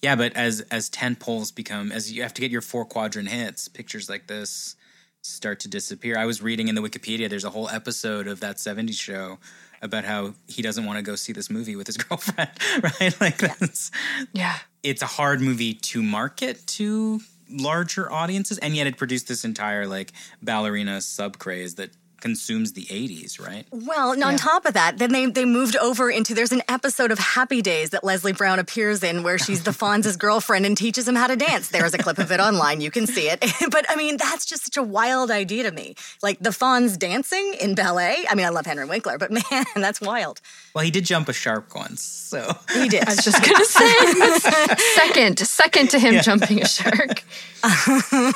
Yeah, 0.01 0.15
but 0.15 0.33
as 0.35 0.61
as 0.71 0.89
tent 0.89 1.19
poles 1.19 1.51
become, 1.51 1.91
as 1.91 2.11
you 2.11 2.21
have 2.23 2.33
to 2.35 2.41
get 2.41 2.51
your 2.51 2.61
four 2.61 2.85
quadrant 2.85 3.29
hits, 3.29 3.67
pictures 3.67 4.09
like 4.09 4.27
this 4.27 4.75
start 5.21 5.59
to 5.61 5.67
disappear. 5.67 6.17
I 6.17 6.25
was 6.25 6.41
reading 6.41 6.69
in 6.69 6.75
the 6.75 6.81
Wikipedia. 6.81 7.29
There's 7.29 7.43
a 7.43 7.49
whole 7.49 7.67
episode 7.69 8.27
of 8.27 8.39
that 8.39 8.57
'70s 8.57 8.93
show 8.99 9.39
about 9.81 10.05
how 10.05 10.33
he 10.47 10.61
doesn't 10.61 10.85
want 10.85 10.97
to 10.97 11.03
go 11.03 11.15
see 11.15 11.33
this 11.33 11.49
movie 11.49 11.75
with 11.75 11.87
his 11.87 11.97
girlfriend, 11.97 12.49
right? 12.81 13.13
Like 13.19 13.37
that's 13.39 13.91
yeah. 14.33 14.57
it's 14.83 15.01
a 15.01 15.05
hard 15.05 15.41
movie 15.41 15.73
to 15.73 16.01
market 16.01 16.65
to 16.67 17.19
larger 17.49 18.11
audiences, 18.11 18.57
and 18.59 18.75
yet 18.75 18.87
it 18.87 18.97
produced 18.97 19.27
this 19.27 19.43
entire 19.43 19.87
like 19.87 20.11
ballerina 20.41 21.01
sub 21.01 21.37
craze 21.37 21.75
that 21.75 21.91
consumes 22.21 22.73
the 22.73 22.85
80s, 22.85 23.39
right? 23.39 23.65
Well, 23.71 24.11
and 24.11 24.23
on 24.23 24.37
top 24.37 24.65
of 24.65 24.73
that, 24.73 24.97
then 24.97 25.11
they 25.11 25.25
they 25.27 25.45
moved 25.45 25.75
over 25.77 26.09
into 26.09 26.33
there's 26.33 26.51
an 26.51 26.61
episode 26.67 27.11
of 27.11 27.19
Happy 27.19 27.61
Days 27.61 27.91
that 27.91 28.03
Leslie 28.03 28.33
Brown 28.33 28.59
appears 28.59 29.03
in 29.03 29.23
where 29.23 29.37
she's 29.37 29.63
the 29.63 29.71
Fonz's 29.79 30.17
girlfriend 30.17 30.65
and 30.65 30.77
teaches 30.77 31.07
him 31.07 31.15
how 31.15 31.27
to 31.27 31.35
dance. 31.35 31.69
There 31.69 31.85
is 31.85 31.93
a 31.93 31.97
clip 31.97 32.17
of 32.17 32.31
it 32.31 32.39
online. 32.39 32.81
You 32.81 32.91
can 32.91 33.07
see 33.07 33.29
it. 33.29 33.39
but 33.71 33.85
I 33.89 33.95
mean, 33.95 34.17
that's 34.17 34.45
just 34.45 34.65
such 34.65 34.77
a 34.77 34.83
wild 34.83 35.31
idea 35.31 35.63
to 35.63 35.71
me. 35.71 35.95
Like 36.21 36.39
the 36.39 36.49
Fonz 36.51 36.97
dancing 36.97 37.55
in 37.59 37.75
ballet. 37.75 38.25
I 38.29 38.35
mean, 38.35 38.45
I 38.45 38.49
love 38.49 38.65
Henry 38.65 38.85
Winkler, 38.85 39.17
but 39.17 39.31
man, 39.51 39.65
that's 39.75 40.01
wild. 40.01 40.41
Well, 40.73 40.83
he 40.83 40.91
did 40.91 41.05
jump 41.05 41.29
a 41.29 41.33
shark 41.33 41.73
once, 41.73 42.03
so 42.03 42.55
He 42.73 42.87
did. 42.89 43.07
I 43.07 43.11
was 43.15 43.23
just 43.23 43.43
gonna 43.43 43.65
say 43.65 44.75
second, 44.95 45.39
second 45.39 45.89
to 45.91 45.99
him 45.99 46.21
jumping 46.21 46.61
a 46.61 46.67
shark. 46.67 47.23
All 47.63 48.31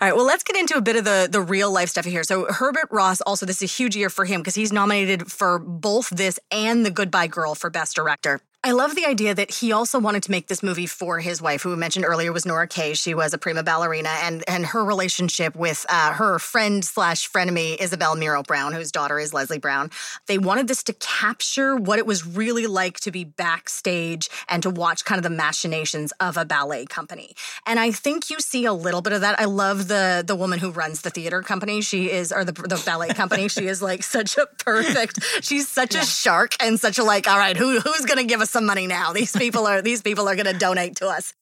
right, 0.00 0.12
well, 0.14 0.26
let's 0.26 0.42
get 0.42 0.56
into 0.56 0.76
a 0.76 0.80
bit 0.80 0.96
of 0.96 1.04
the 1.04 1.28
the 1.30 1.40
real 1.40 1.70
life 1.70 1.88
stuff 1.88 2.04
here. 2.04 2.24
So 2.24 2.46
Herbert 2.52 2.88
Ross, 3.02 3.20
also 3.22 3.44
this 3.46 3.60
is 3.62 3.70
a 3.70 3.76
huge 3.82 3.96
year 3.96 4.10
for 4.10 4.24
him 4.24 4.40
because 4.40 4.54
he's 4.54 4.72
nominated 4.72 5.30
for 5.30 5.58
both 5.58 6.08
this 6.10 6.38
and 6.52 6.86
The 6.86 6.90
Goodbye 6.90 7.26
Girl 7.26 7.54
for 7.56 7.68
Best 7.68 7.96
Director. 7.96 8.40
I 8.64 8.70
love 8.70 8.94
the 8.94 9.06
idea 9.06 9.34
that 9.34 9.50
he 9.50 9.72
also 9.72 9.98
wanted 9.98 10.22
to 10.22 10.30
make 10.30 10.46
this 10.46 10.62
movie 10.62 10.86
for 10.86 11.18
his 11.18 11.42
wife, 11.42 11.62
who 11.62 11.70
we 11.70 11.76
mentioned 11.76 12.04
earlier 12.04 12.32
was 12.32 12.46
Nora 12.46 12.68
Kaye. 12.68 12.94
She 12.94 13.12
was 13.12 13.34
a 13.34 13.38
prima 13.38 13.64
ballerina, 13.64 14.10
and 14.22 14.44
and 14.46 14.64
her 14.66 14.84
relationship 14.84 15.56
with 15.56 15.84
uh, 15.88 16.12
her 16.12 16.38
friend 16.38 16.84
slash 16.84 17.28
frenemy 17.28 17.76
Isabel 17.80 18.14
Mirrow 18.14 18.44
Brown, 18.44 18.72
whose 18.72 18.92
daughter 18.92 19.18
is 19.18 19.34
Leslie 19.34 19.58
Brown. 19.58 19.90
They 20.28 20.38
wanted 20.38 20.68
this 20.68 20.84
to 20.84 20.92
capture 20.92 21.74
what 21.74 21.98
it 21.98 22.06
was 22.06 22.24
really 22.24 22.68
like 22.68 23.00
to 23.00 23.10
be 23.10 23.24
backstage 23.24 24.30
and 24.48 24.62
to 24.62 24.70
watch 24.70 25.04
kind 25.04 25.18
of 25.18 25.24
the 25.24 25.30
machinations 25.30 26.12
of 26.20 26.36
a 26.36 26.44
ballet 26.44 26.86
company. 26.86 27.34
And 27.66 27.80
I 27.80 27.90
think 27.90 28.30
you 28.30 28.38
see 28.38 28.64
a 28.64 28.72
little 28.72 29.02
bit 29.02 29.12
of 29.12 29.22
that. 29.22 29.40
I 29.40 29.46
love 29.46 29.88
the 29.88 30.22
the 30.24 30.36
woman 30.36 30.60
who 30.60 30.70
runs 30.70 31.02
the 31.02 31.10
theater 31.10 31.42
company. 31.42 31.80
She 31.80 32.12
is 32.12 32.30
or 32.30 32.44
the 32.44 32.52
the 32.52 32.80
ballet 32.86 33.08
company. 33.08 33.48
She 33.48 33.66
is 33.66 33.82
like 33.82 34.04
such 34.04 34.38
a 34.38 34.46
perfect. 34.64 35.18
She's 35.40 35.66
such 35.66 35.96
a 35.96 36.04
shark 36.04 36.54
and 36.60 36.78
such 36.78 36.98
a 36.98 37.02
like. 37.02 37.26
All 37.26 37.38
right, 37.38 37.56
who 37.56 37.80
who's 37.80 38.06
gonna 38.06 38.22
give 38.22 38.40
us 38.40 38.51
some 38.52 38.66
money 38.66 38.86
now? 38.86 39.12
These 39.20 39.32
people 39.36 39.66
are 39.66 39.82
these 39.82 40.02
people 40.02 40.28
are 40.28 40.36
gonna 40.36 40.52
donate 40.58 40.96
to 40.96 41.08
us. 41.08 41.34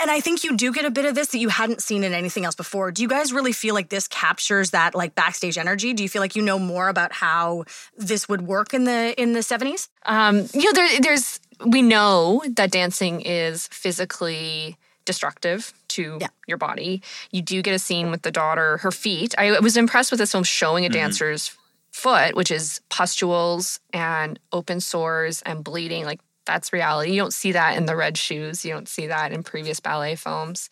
And 0.00 0.10
I 0.10 0.18
think 0.18 0.42
you 0.42 0.56
do 0.56 0.72
get 0.72 0.84
a 0.84 0.90
bit 0.90 1.04
of 1.04 1.14
this 1.14 1.28
that 1.28 1.38
you 1.38 1.48
hadn't 1.50 1.82
seen 1.82 2.02
in 2.02 2.12
anything 2.12 2.44
else 2.44 2.56
before. 2.56 2.90
Do 2.90 3.00
you 3.00 3.06
guys 3.06 3.32
really 3.32 3.52
feel 3.52 3.76
like 3.76 3.90
this 3.90 4.08
captures 4.08 4.70
that 4.72 4.92
like 4.96 5.14
backstage 5.14 5.56
energy? 5.56 5.92
Do 5.94 6.02
you 6.02 6.08
feel 6.08 6.20
like 6.20 6.34
you 6.34 6.42
know 6.42 6.58
more 6.58 6.88
about 6.88 7.12
how 7.12 7.64
this 7.96 8.28
would 8.28 8.42
work 8.42 8.74
in 8.74 8.84
the 8.84 9.14
in 9.22 9.34
the 9.34 9.42
seventies? 9.42 9.88
Um, 10.04 10.46
you 10.52 10.64
know, 10.64 10.72
there, 10.72 11.00
there's 11.00 11.38
we 11.64 11.82
know 11.82 12.42
that 12.56 12.72
dancing 12.72 13.20
is 13.20 13.68
physically 13.68 14.76
destructive 15.04 15.72
to 15.88 16.18
Yeah. 16.20 16.26
your 16.48 16.58
body. 16.58 17.00
You 17.30 17.40
do 17.42 17.62
get 17.62 17.72
a 17.72 17.78
scene 17.78 18.10
with 18.10 18.22
the 18.22 18.30
daughter, 18.32 18.78
her 18.78 18.90
feet. 18.90 19.34
I 19.38 19.58
was 19.60 19.76
impressed 19.76 20.10
with 20.10 20.18
this 20.18 20.32
film 20.32 20.44
showing 20.44 20.84
a 20.86 20.88
dancer's 20.88 21.56
foot, 21.98 22.36
which 22.36 22.50
is 22.50 22.80
pustules 22.90 23.80
and 23.92 24.38
open 24.52 24.80
sores 24.80 25.42
and 25.42 25.64
bleeding. 25.64 26.04
Like 26.04 26.20
that's 26.46 26.72
reality. 26.72 27.10
You 27.12 27.20
don't 27.20 27.34
see 27.34 27.52
that 27.52 27.76
in 27.76 27.84
the 27.86 27.94
red 27.96 28.16
shoes. 28.16 28.64
You 28.64 28.72
don't 28.72 28.88
see 28.88 29.08
that 29.08 29.32
in 29.32 29.42
previous 29.42 29.80
ballet 29.80 30.14
films. 30.14 30.70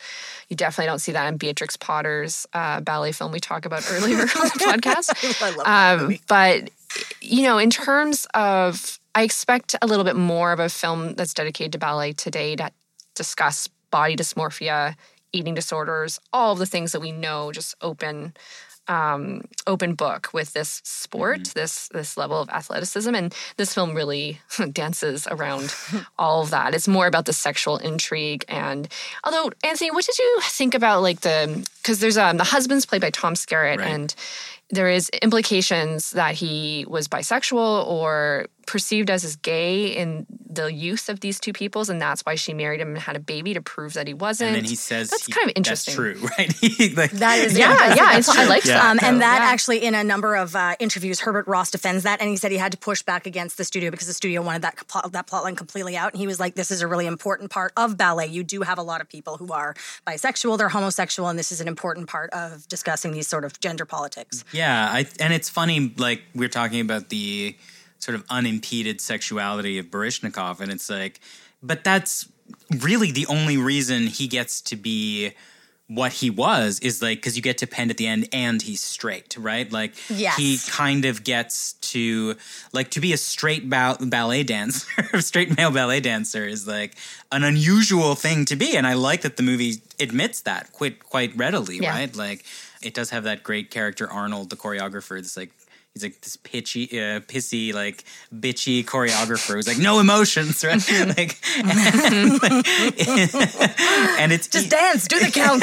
You 0.48 0.56
definitely 0.56 0.86
don't 0.86 1.00
see 1.00 1.12
that 1.12 1.26
in 1.26 1.36
Beatrix 1.36 1.76
Potter's 1.76 2.46
uh, 2.54 2.80
ballet 2.80 3.12
film 3.12 3.32
we 3.32 3.40
talked 3.40 3.66
about 3.66 3.84
earlier 3.90 4.20
on 4.20 4.26
the 4.26 4.64
podcast. 4.70 5.42
I 5.42 5.50
love 5.50 5.66
that 5.66 6.00
Um, 6.00 6.18
but 6.28 6.70
you 7.20 7.42
know, 7.42 7.58
in 7.58 7.68
terms 7.70 8.26
of, 8.32 8.98
I 9.14 9.22
expect 9.22 9.74
a 9.82 9.86
little 9.86 10.04
bit 10.04 10.16
more 10.16 10.52
of 10.52 10.60
a 10.60 10.68
film 10.68 11.14
that's 11.14 11.34
dedicated 11.34 11.72
to 11.72 11.78
ballet 11.78 12.12
today 12.12 12.56
to 12.56 12.70
discuss 13.14 13.68
body 13.90 14.16
dysmorphia, 14.16 14.94
eating 15.32 15.54
disorders, 15.54 16.18
all 16.32 16.52
of 16.52 16.58
the 16.58 16.66
things 16.66 16.92
that 16.92 17.00
we 17.00 17.12
know, 17.12 17.52
just 17.52 17.74
open. 17.82 18.32
Um, 18.88 19.42
open 19.66 19.94
book 19.94 20.28
with 20.32 20.52
this 20.52 20.80
sport, 20.84 21.46
this 21.54 21.88
this 21.88 22.16
level 22.16 22.38
of 22.40 22.48
athleticism, 22.50 23.14
and 23.16 23.34
this 23.56 23.74
film 23.74 23.94
really 23.94 24.38
dances 24.72 25.26
around 25.28 25.74
all 26.18 26.42
of 26.42 26.50
that. 26.50 26.72
It's 26.74 26.86
more 26.86 27.08
about 27.08 27.24
the 27.26 27.32
sexual 27.32 27.78
intrigue, 27.78 28.44
and 28.48 28.86
although 29.24 29.50
Anthony, 29.64 29.90
what 29.90 30.04
did 30.04 30.16
you 30.18 30.40
think 30.42 30.74
about 30.74 31.02
like 31.02 31.20
the 31.22 31.66
because 31.82 31.98
there's 31.98 32.16
um 32.16 32.36
the 32.36 32.44
husband's 32.44 32.86
played 32.86 33.00
by 33.02 33.10
Tom 33.10 33.34
Skerritt, 33.34 33.78
Right. 33.78 33.88
and 33.88 34.14
there 34.70 34.88
is 34.88 35.08
implications 35.22 36.10
that 36.12 36.34
he 36.34 36.84
was 36.88 37.08
bisexual 37.08 37.86
or 37.86 38.46
perceived 38.66 39.10
as 39.10 39.24
as 39.24 39.36
gay 39.36 39.86
in 39.96 40.26
the 40.48 40.72
youth 40.72 41.08
of 41.08 41.20
these 41.20 41.38
two 41.38 41.52
peoples, 41.52 41.88
and 41.88 42.00
that's 42.00 42.22
why 42.22 42.34
she 42.34 42.52
married 42.54 42.80
him 42.80 42.88
and 42.88 42.98
had 42.98 43.14
a 43.16 43.20
baby 43.20 43.54
to 43.54 43.60
prove 43.62 43.92
that 43.94 44.06
he 44.06 44.14
wasn't. 44.14 44.48
and 44.48 44.56
then 44.56 44.64
he 44.64 44.74
says 44.74 45.10
that's 45.10 45.26
he- 45.26 45.32
kind 45.32 45.48
of 45.48 45.52
interesting. 45.56 45.94
That's 45.96 46.18
true, 46.20 46.28
right? 46.38 46.96
Like, 46.96 47.10
That 47.12 47.38
is 47.40 47.56
Yeah, 47.56 47.68
fantastic. 47.76 47.96
yeah, 47.96 48.04
I, 48.08 48.14
That's 48.14 48.28
I 48.28 48.44
like 48.44 48.64
Yeah. 48.64 48.74
that. 48.74 48.84
Um, 48.90 48.98
and 49.02 49.20
that 49.22 49.40
Yeah. 49.42 49.48
actually, 49.48 49.84
in 49.84 49.94
a 49.94 50.02
number 50.02 50.34
of 50.34 50.56
uh, 50.56 50.74
interviews, 50.80 51.20
Herbert 51.20 51.46
Ross 51.46 51.70
defends 51.70 52.04
that, 52.04 52.20
and 52.20 52.28
he 52.30 52.36
said 52.36 52.50
he 52.52 52.58
had 52.58 52.72
to 52.72 52.78
push 52.78 53.02
back 53.02 53.26
against 53.26 53.56
the 53.58 53.64
studio 53.64 53.90
because 53.90 54.06
the 54.06 54.14
studio 54.14 54.42
wanted 54.42 54.62
that 54.62 54.76
plot, 54.88 55.12
that 55.12 55.26
plotline 55.26 55.56
completely 55.56 55.96
out. 55.96 56.12
And 56.12 56.20
he 56.20 56.26
was 56.26 56.40
like, 56.40 56.54
"This 56.54 56.70
is 56.70 56.80
a 56.82 56.86
really 56.88 57.06
important 57.06 57.50
part 57.50 57.72
of 57.76 57.96
ballet. 57.96 58.26
You 58.26 58.42
do 58.42 58.62
have 58.62 58.78
a 58.78 58.82
lot 58.82 59.00
of 59.00 59.08
people 59.08 59.36
who 59.36 59.52
are 59.52 59.74
bisexual, 60.06 60.58
they're 60.58 60.68
homosexual, 60.70 61.28
and 61.28 61.38
this 61.38 61.52
is 61.52 61.60
an 61.60 61.68
important 61.68 62.08
part 62.08 62.30
of 62.30 62.66
discussing 62.68 63.12
these 63.12 63.28
sort 63.28 63.44
of 63.44 63.60
gender 63.60 63.84
politics." 63.84 64.44
Yeah, 64.52 64.88
I, 64.90 65.06
and 65.20 65.32
it's 65.32 65.48
funny. 65.48 65.92
Like 65.96 66.22
we're 66.34 66.48
talking 66.48 66.80
about 66.80 67.08
the 67.10 67.56
sort 67.98 68.14
of 68.14 68.24
unimpeded 68.30 69.00
sexuality 69.00 69.78
of 69.78 69.86
Baryshnikov, 69.86 70.60
and 70.60 70.70
it's 70.72 70.88
like, 70.90 71.20
but 71.62 71.84
that's 71.84 72.28
really 72.80 73.10
the 73.10 73.26
only 73.26 73.56
reason 73.56 74.06
he 74.06 74.26
gets 74.28 74.60
to 74.62 74.76
be 74.76 75.32
what 75.88 76.14
he 76.14 76.28
was 76.30 76.80
is 76.80 77.00
like 77.00 77.18
because 77.18 77.36
you 77.36 77.42
get 77.42 77.58
to 77.58 77.66
Penn 77.66 77.90
at 77.90 77.96
the 77.96 78.08
end 78.08 78.28
and 78.32 78.60
he's 78.60 78.80
straight, 78.80 79.36
right? 79.38 79.70
Like 79.70 79.94
Yes. 80.10 80.36
he 80.36 80.58
kind 80.68 81.04
of 81.04 81.22
gets 81.22 81.74
to 81.92 82.34
like 82.72 82.90
to 82.90 83.00
be 83.00 83.12
a 83.12 83.16
straight 83.16 83.70
ba- 83.70 83.96
ballet 84.00 84.42
dancer, 84.42 84.88
straight 85.20 85.56
male 85.56 85.70
ballet 85.70 86.00
dancer 86.00 86.44
is 86.44 86.66
like 86.66 86.96
an 87.30 87.44
unusual 87.44 88.16
thing 88.16 88.44
to 88.46 88.56
be, 88.56 88.76
and 88.76 88.84
I 88.84 88.94
like 88.94 89.22
that 89.22 89.36
the 89.36 89.44
movie 89.44 89.76
admits 90.00 90.40
that 90.40 90.72
quite 90.72 91.04
quite 91.04 91.36
readily, 91.36 91.78
Yeah. 91.78 91.90
right? 91.90 92.14
Like 92.16 92.44
it 92.82 92.92
does 92.92 93.10
have 93.10 93.22
that 93.22 93.44
great 93.44 93.70
character 93.70 94.10
Arnold, 94.10 94.50
the 94.50 94.56
choreographer. 94.56 95.16
It's 95.18 95.36
like. 95.36 95.50
He's 95.96 96.02
like 96.02 96.20
this 96.20 96.36
pitchy, 96.36 96.84
uh, 97.00 97.20
pissy, 97.20 97.72
like 97.72 98.04
bitchy 98.30 98.84
choreographer 98.84 99.54
who's 99.54 99.66
like 99.66 99.78
no 99.78 99.98
emotions, 99.98 100.62
right? 100.64 100.76
like, 101.16 101.38
and 104.20 104.30
it's 104.30 104.46
Just 104.46 104.68
dance, 104.68 105.08
do 105.08 105.18
the 105.18 105.30
count. 105.32 105.62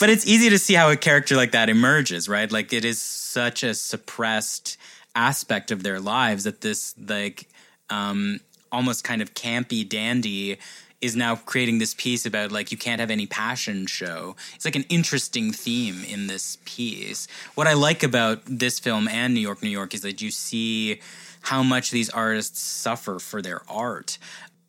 but 0.00 0.08
it's 0.08 0.26
easy 0.26 0.48
to 0.48 0.58
see 0.58 0.72
how 0.72 0.90
a 0.90 0.96
character 0.96 1.36
like 1.36 1.52
that 1.52 1.68
emerges, 1.68 2.30
right? 2.30 2.50
Like 2.50 2.72
it 2.72 2.86
is 2.86 2.98
such 2.98 3.62
a 3.62 3.74
suppressed 3.74 4.78
aspect 5.14 5.70
of 5.70 5.82
their 5.82 6.00
lives 6.00 6.44
that 6.44 6.62
this 6.62 6.94
like 7.06 7.46
um 7.90 8.40
almost 8.72 9.04
kind 9.04 9.20
of 9.20 9.34
campy 9.34 9.86
dandy 9.86 10.56
is 11.00 11.14
now 11.14 11.36
creating 11.36 11.78
this 11.78 11.94
piece 11.94 12.26
about 12.26 12.50
like 12.50 12.72
you 12.72 12.78
can't 12.78 13.00
have 13.00 13.10
any 13.10 13.26
passion 13.26 13.86
show. 13.86 14.34
It's 14.54 14.64
like 14.64 14.76
an 14.76 14.84
interesting 14.88 15.52
theme 15.52 16.02
in 16.04 16.26
this 16.26 16.58
piece. 16.64 17.28
What 17.54 17.66
I 17.66 17.74
like 17.74 18.02
about 18.02 18.40
this 18.46 18.78
film 18.78 19.06
and 19.08 19.32
New 19.32 19.40
York, 19.40 19.62
New 19.62 19.68
York 19.68 19.94
is 19.94 20.00
that 20.02 20.20
you 20.20 20.30
see 20.30 21.00
how 21.42 21.62
much 21.62 21.92
these 21.92 22.10
artists 22.10 22.60
suffer 22.60 23.18
for 23.20 23.40
their 23.40 23.62
art 23.68 24.18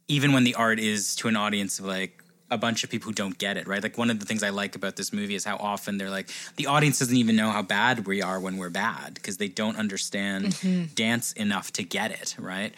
even 0.10 0.34
when 0.34 0.44
the 0.44 0.56
art 0.56 0.80
is 0.80 1.16
to 1.16 1.28
an 1.28 1.36
audience 1.38 1.80
of 1.80 1.86
like 1.86 2.22
a 2.52 2.58
bunch 2.58 2.84
of 2.84 2.90
people 2.90 3.10
who 3.10 3.14
don't 3.14 3.38
get 3.38 3.58
it, 3.58 3.68
right? 3.68 3.82
Like 3.84 3.96
one 3.96 4.10
of 4.10 4.20
the 4.20 4.26
things 4.26 4.42
I 4.42 4.50
like 4.50 4.76
about 4.76 4.96
this 4.96 5.14
movie 5.14 5.36
is 5.36 5.46
how 5.46 5.56
often 5.58 6.00
they're 6.00 6.10
like 6.10 6.30
the 6.56 6.66
audience 6.66 6.98
doesn't 6.98 7.16
even 7.16 7.36
know 7.36 7.52
how 7.52 7.62
bad 7.62 8.08
we 8.08 8.22
are 8.24 8.40
when 8.40 8.58
we're 8.58 8.72
bad 8.72 9.14
because 9.14 9.38
they 9.38 9.48
don't 9.48 9.78
understand 9.78 10.56
dance 10.96 11.32
enough 11.34 11.72
to 11.74 11.84
get 11.84 12.12
it, 12.12 12.36
right? 12.40 12.74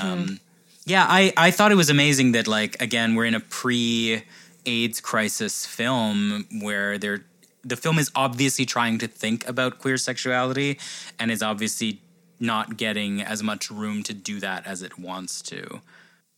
Um, 0.00 0.40
yeah, 0.88 1.06
I 1.08 1.32
I 1.36 1.50
thought 1.50 1.70
it 1.70 1.76
was 1.76 1.90
amazing 1.90 2.32
that 2.32 2.48
like 2.48 2.80
again 2.82 3.14
we're 3.14 3.26
in 3.26 3.34
a 3.34 3.40
pre 3.40 4.22
AIDS 4.66 5.00
crisis 5.00 5.66
film 5.66 6.46
where 6.60 6.98
they're 6.98 7.24
the 7.62 7.76
film 7.76 7.98
is 7.98 8.10
obviously 8.14 8.64
trying 8.64 8.98
to 8.98 9.06
think 9.06 9.46
about 9.48 9.78
queer 9.78 9.96
sexuality 9.96 10.78
and 11.18 11.30
is 11.30 11.42
obviously 11.42 12.00
not 12.40 12.76
getting 12.76 13.20
as 13.20 13.42
much 13.42 13.70
room 13.70 14.02
to 14.04 14.14
do 14.14 14.40
that 14.40 14.66
as 14.66 14.80
it 14.82 14.98
wants 14.98 15.42
to. 15.42 15.80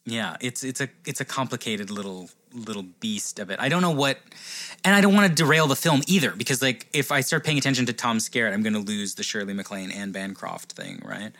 Yeah, 0.04 0.36
it's 0.40 0.64
it's 0.64 0.80
a 0.80 0.88
it's 1.06 1.20
a 1.20 1.24
complicated 1.24 1.90
little 1.90 2.30
little 2.52 2.82
beast 2.82 3.38
of 3.38 3.50
it. 3.50 3.60
I 3.60 3.68
don't 3.68 3.82
know 3.82 3.92
what, 3.92 4.18
and 4.84 4.94
I 4.96 5.00
don't 5.00 5.14
want 5.14 5.28
to 5.28 5.34
derail 5.34 5.68
the 5.68 5.76
film 5.76 6.02
either 6.08 6.32
because 6.32 6.60
like 6.60 6.88
if 6.92 7.12
I 7.12 7.20
start 7.20 7.44
paying 7.44 7.58
attention 7.58 7.86
to 7.86 7.92
Tom 7.92 8.18
Skerritt, 8.18 8.52
I'm 8.52 8.62
going 8.62 8.72
to 8.72 8.80
lose 8.80 9.14
the 9.14 9.22
Shirley 9.22 9.54
MacLaine 9.54 9.92
and 9.92 10.12
Bancroft 10.12 10.72
thing, 10.72 11.00
right? 11.04 11.32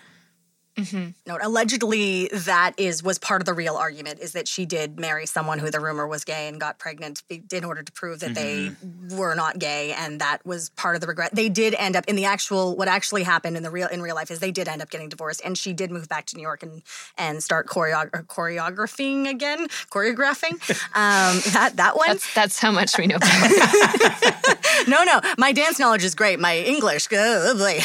No, 1.27 1.39
allegedly 1.41 2.29
that 2.33 2.73
is 2.79 3.03
was 3.03 3.19
part 3.19 3.43
of 3.43 3.47
the 3.47 3.53
real 3.53 3.77
argument 3.77 4.21
is 4.21 4.33
that 4.33 4.49
she 4.49 4.65
did 4.65 4.99
marry 4.99 5.27
someone 5.27 5.59
who 5.59 5.71
the 5.71 5.81
rumor 5.81 6.07
was 6.07 6.25
gay 6.25 6.49
and 6.49 6.61
got 6.61 6.79
pregnant 6.79 7.23
in 7.29 7.65
order 7.65 7.83
to 7.83 7.93
prove 7.93 8.21
that 8.21 8.35
they 8.35 8.73
were 9.11 9.35
not 9.35 9.59
gay 9.59 9.93
and 9.93 10.21
that 10.21 10.45
was 10.47 10.71
part 10.71 10.95
of 10.95 11.01
the 11.01 11.07
regret. 11.07 11.35
They 11.35 11.49
did 11.49 11.75
end 11.75 11.97
up 11.97 12.07
in 12.07 12.17
the 12.17 12.25
actual 12.25 12.77
what 12.77 12.89
actually 12.89 13.25
happened 13.25 13.57
in 13.57 13.63
the 13.63 13.71
real 13.71 13.89
in 13.89 14.01
real 14.01 14.15
life 14.15 14.31
is 14.31 14.39
they 14.39 14.53
did 14.53 14.69
end 14.69 14.81
up 14.81 14.91
getting 14.91 15.09
divorced 15.09 15.43
and 15.45 15.57
she 15.59 15.73
did 15.73 15.91
move 15.91 16.09
back 16.09 16.27
to 16.27 16.37
New 16.37 16.43
York 16.43 16.63
and 16.63 16.83
and 17.19 17.43
start 17.43 17.67
choreo- 17.67 18.11
or 18.13 18.23
choreographing 18.23 19.29
again, 19.29 19.69
choreographing. 19.91 20.59
Um, 20.93 21.41
that 21.53 21.77
that 21.77 21.97
one. 21.97 22.09
That's 22.09 22.35
that's 22.35 22.59
how 22.59 22.73
much 22.73 22.99
we 22.99 23.07
know. 23.07 23.17
About 23.17 24.61
no, 24.89 25.05
no, 25.05 25.21
my 25.39 25.53
dance 25.53 25.79
knowledge 25.79 26.05
is 26.05 26.15
great. 26.15 26.41
My 26.41 26.59
English, 26.59 27.09
oh, 27.13 27.55
boy. 27.59 27.81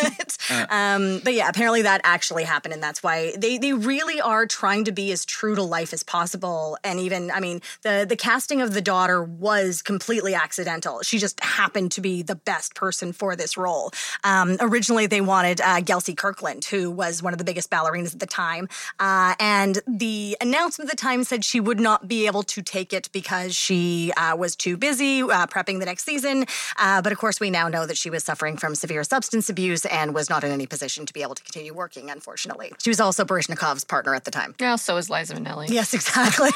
But, 0.00 0.38
um, 0.70 1.20
but 1.24 1.34
yeah, 1.34 1.48
apparently 1.48 1.82
that 1.82 2.00
actually 2.04 2.23
happened, 2.44 2.72
and 2.72 2.82
that's 2.82 3.02
why 3.02 3.34
they 3.36 3.58
they 3.58 3.72
really 3.72 4.20
are 4.20 4.46
trying 4.46 4.84
to 4.84 4.92
be 4.92 5.12
as 5.12 5.24
true 5.24 5.54
to 5.54 5.62
life 5.62 5.92
as 5.92 6.02
possible. 6.02 6.78
And 6.82 6.98
even, 6.98 7.30
I 7.30 7.40
mean, 7.40 7.60
the 7.82 8.06
the 8.08 8.16
casting 8.16 8.62
of 8.62 8.72
the 8.72 8.80
daughter 8.80 9.22
was 9.22 9.82
completely 9.82 10.34
accidental. 10.34 11.02
She 11.02 11.18
just 11.18 11.38
happened 11.42 11.92
to 11.92 12.00
be 12.00 12.22
the 12.22 12.34
best 12.34 12.74
person 12.74 13.12
for 13.12 13.36
this 13.36 13.56
role. 13.56 13.92
Um, 14.24 14.56
originally, 14.60 15.06
they 15.06 15.20
wanted 15.20 15.60
uh, 15.60 15.80
Gelsey 15.80 16.16
Kirkland, 16.16 16.64
who 16.64 16.90
was 16.90 17.22
one 17.22 17.32
of 17.32 17.38
the 17.38 17.44
biggest 17.44 17.70
ballerinas 17.70 18.14
at 18.14 18.20
the 18.20 18.26
time, 18.26 18.68
uh, 18.98 19.34
and 19.38 19.80
the 19.86 20.36
announcement 20.40 20.90
at 20.90 20.96
the 20.96 21.00
time 21.00 21.24
said 21.24 21.44
she 21.44 21.60
would 21.60 21.80
not 21.80 22.08
be 22.08 22.26
able 22.26 22.42
to 22.42 22.62
take 22.62 22.92
it 22.92 23.08
because 23.12 23.54
she 23.54 24.12
uh, 24.16 24.34
was 24.36 24.56
too 24.56 24.76
busy 24.76 25.22
uh, 25.22 25.46
prepping 25.46 25.78
the 25.78 25.86
next 25.86 26.04
season. 26.04 26.46
Uh, 26.78 27.02
but 27.02 27.12
of 27.12 27.18
course, 27.18 27.40
we 27.40 27.50
now 27.50 27.68
know 27.68 27.86
that 27.86 27.96
she 27.96 28.10
was 28.10 28.24
suffering 28.24 28.56
from 28.56 28.74
severe 28.74 29.04
substance 29.04 29.48
abuse 29.48 29.84
and 29.86 30.14
was 30.14 30.30
not 30.30 30.44
in 30.44 30.50
any 30.50 30.66
position 30.66 31.06
to 31.06 31.12
be 31.12 31.22
able 31.22 31.34
to 31.34 31.42
continue 31.42 31.74
working, 31.74 32.10
unfortunately. 32.14 32.72
She 32.78 32.88
was 32.88 33.00
also 33.00 33.24
Baryshnikov's 33.24 33.84
partner 33.84 34.14
at 34.14 34.24
the 34.24 34.30
time. 34.30 34.54
Yeah, 34.58 34.76
so 34.76 34.96
is 34.96 35.10
Liza 35.10 35.34
Minnelli. 35.34 35.68
Yes, 35.68 35.92
exactly. 35.92 36.50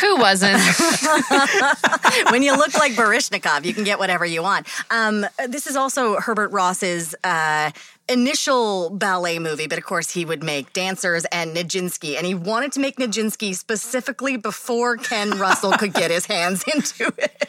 Who 0.00 0.16
wasn't? 0.16 0.60
when 2.30 2.42
you 2.42 2.56
look 2.56 2.74
like 2.74 2.92
Baryshnikov, 2.92 3.64
you 3.64 3.72
can 3.72 3.84
get 3.84 3.98
whatever 3.98 4.26
you 4.26 4.42
want. 4.42 4.66
Um, 4.90 5.26
this 5.48 5.66
is 5.66 5.76
also 5.76 6.16
Herbert 6.16 6.50
Ross's 6.50 7.14
uh, 7.24 7.70
initial 8.08 8.90
ballet 8.90 9.38
movie, 9.38 9.68
but 9.68 9.78
of 9.78 9.84
course 9.84 10.10
he 10.10 10.24
would 10.24 10.42
make 10.42 10.72
Dancers 10.72 11.24
and 11.26 11.56
Nijinsky, 11.56 12.16
and 12.16 12.26
he 12.26 12.34
wanted 12.34 12.72
to 12.72 12.80
make 12.80 12.96
Nijinsky 12.96 13.54
specifically 13.54 14.36
before 14.36 14.96
Ken 14.96 15.30
Russell 15.38 15.72
could 15.72 15.94
get 15.94 16.10
his 16.10 16.26
hands 16.26 16.64
into 16.74 17.12
it. 17.16 17.48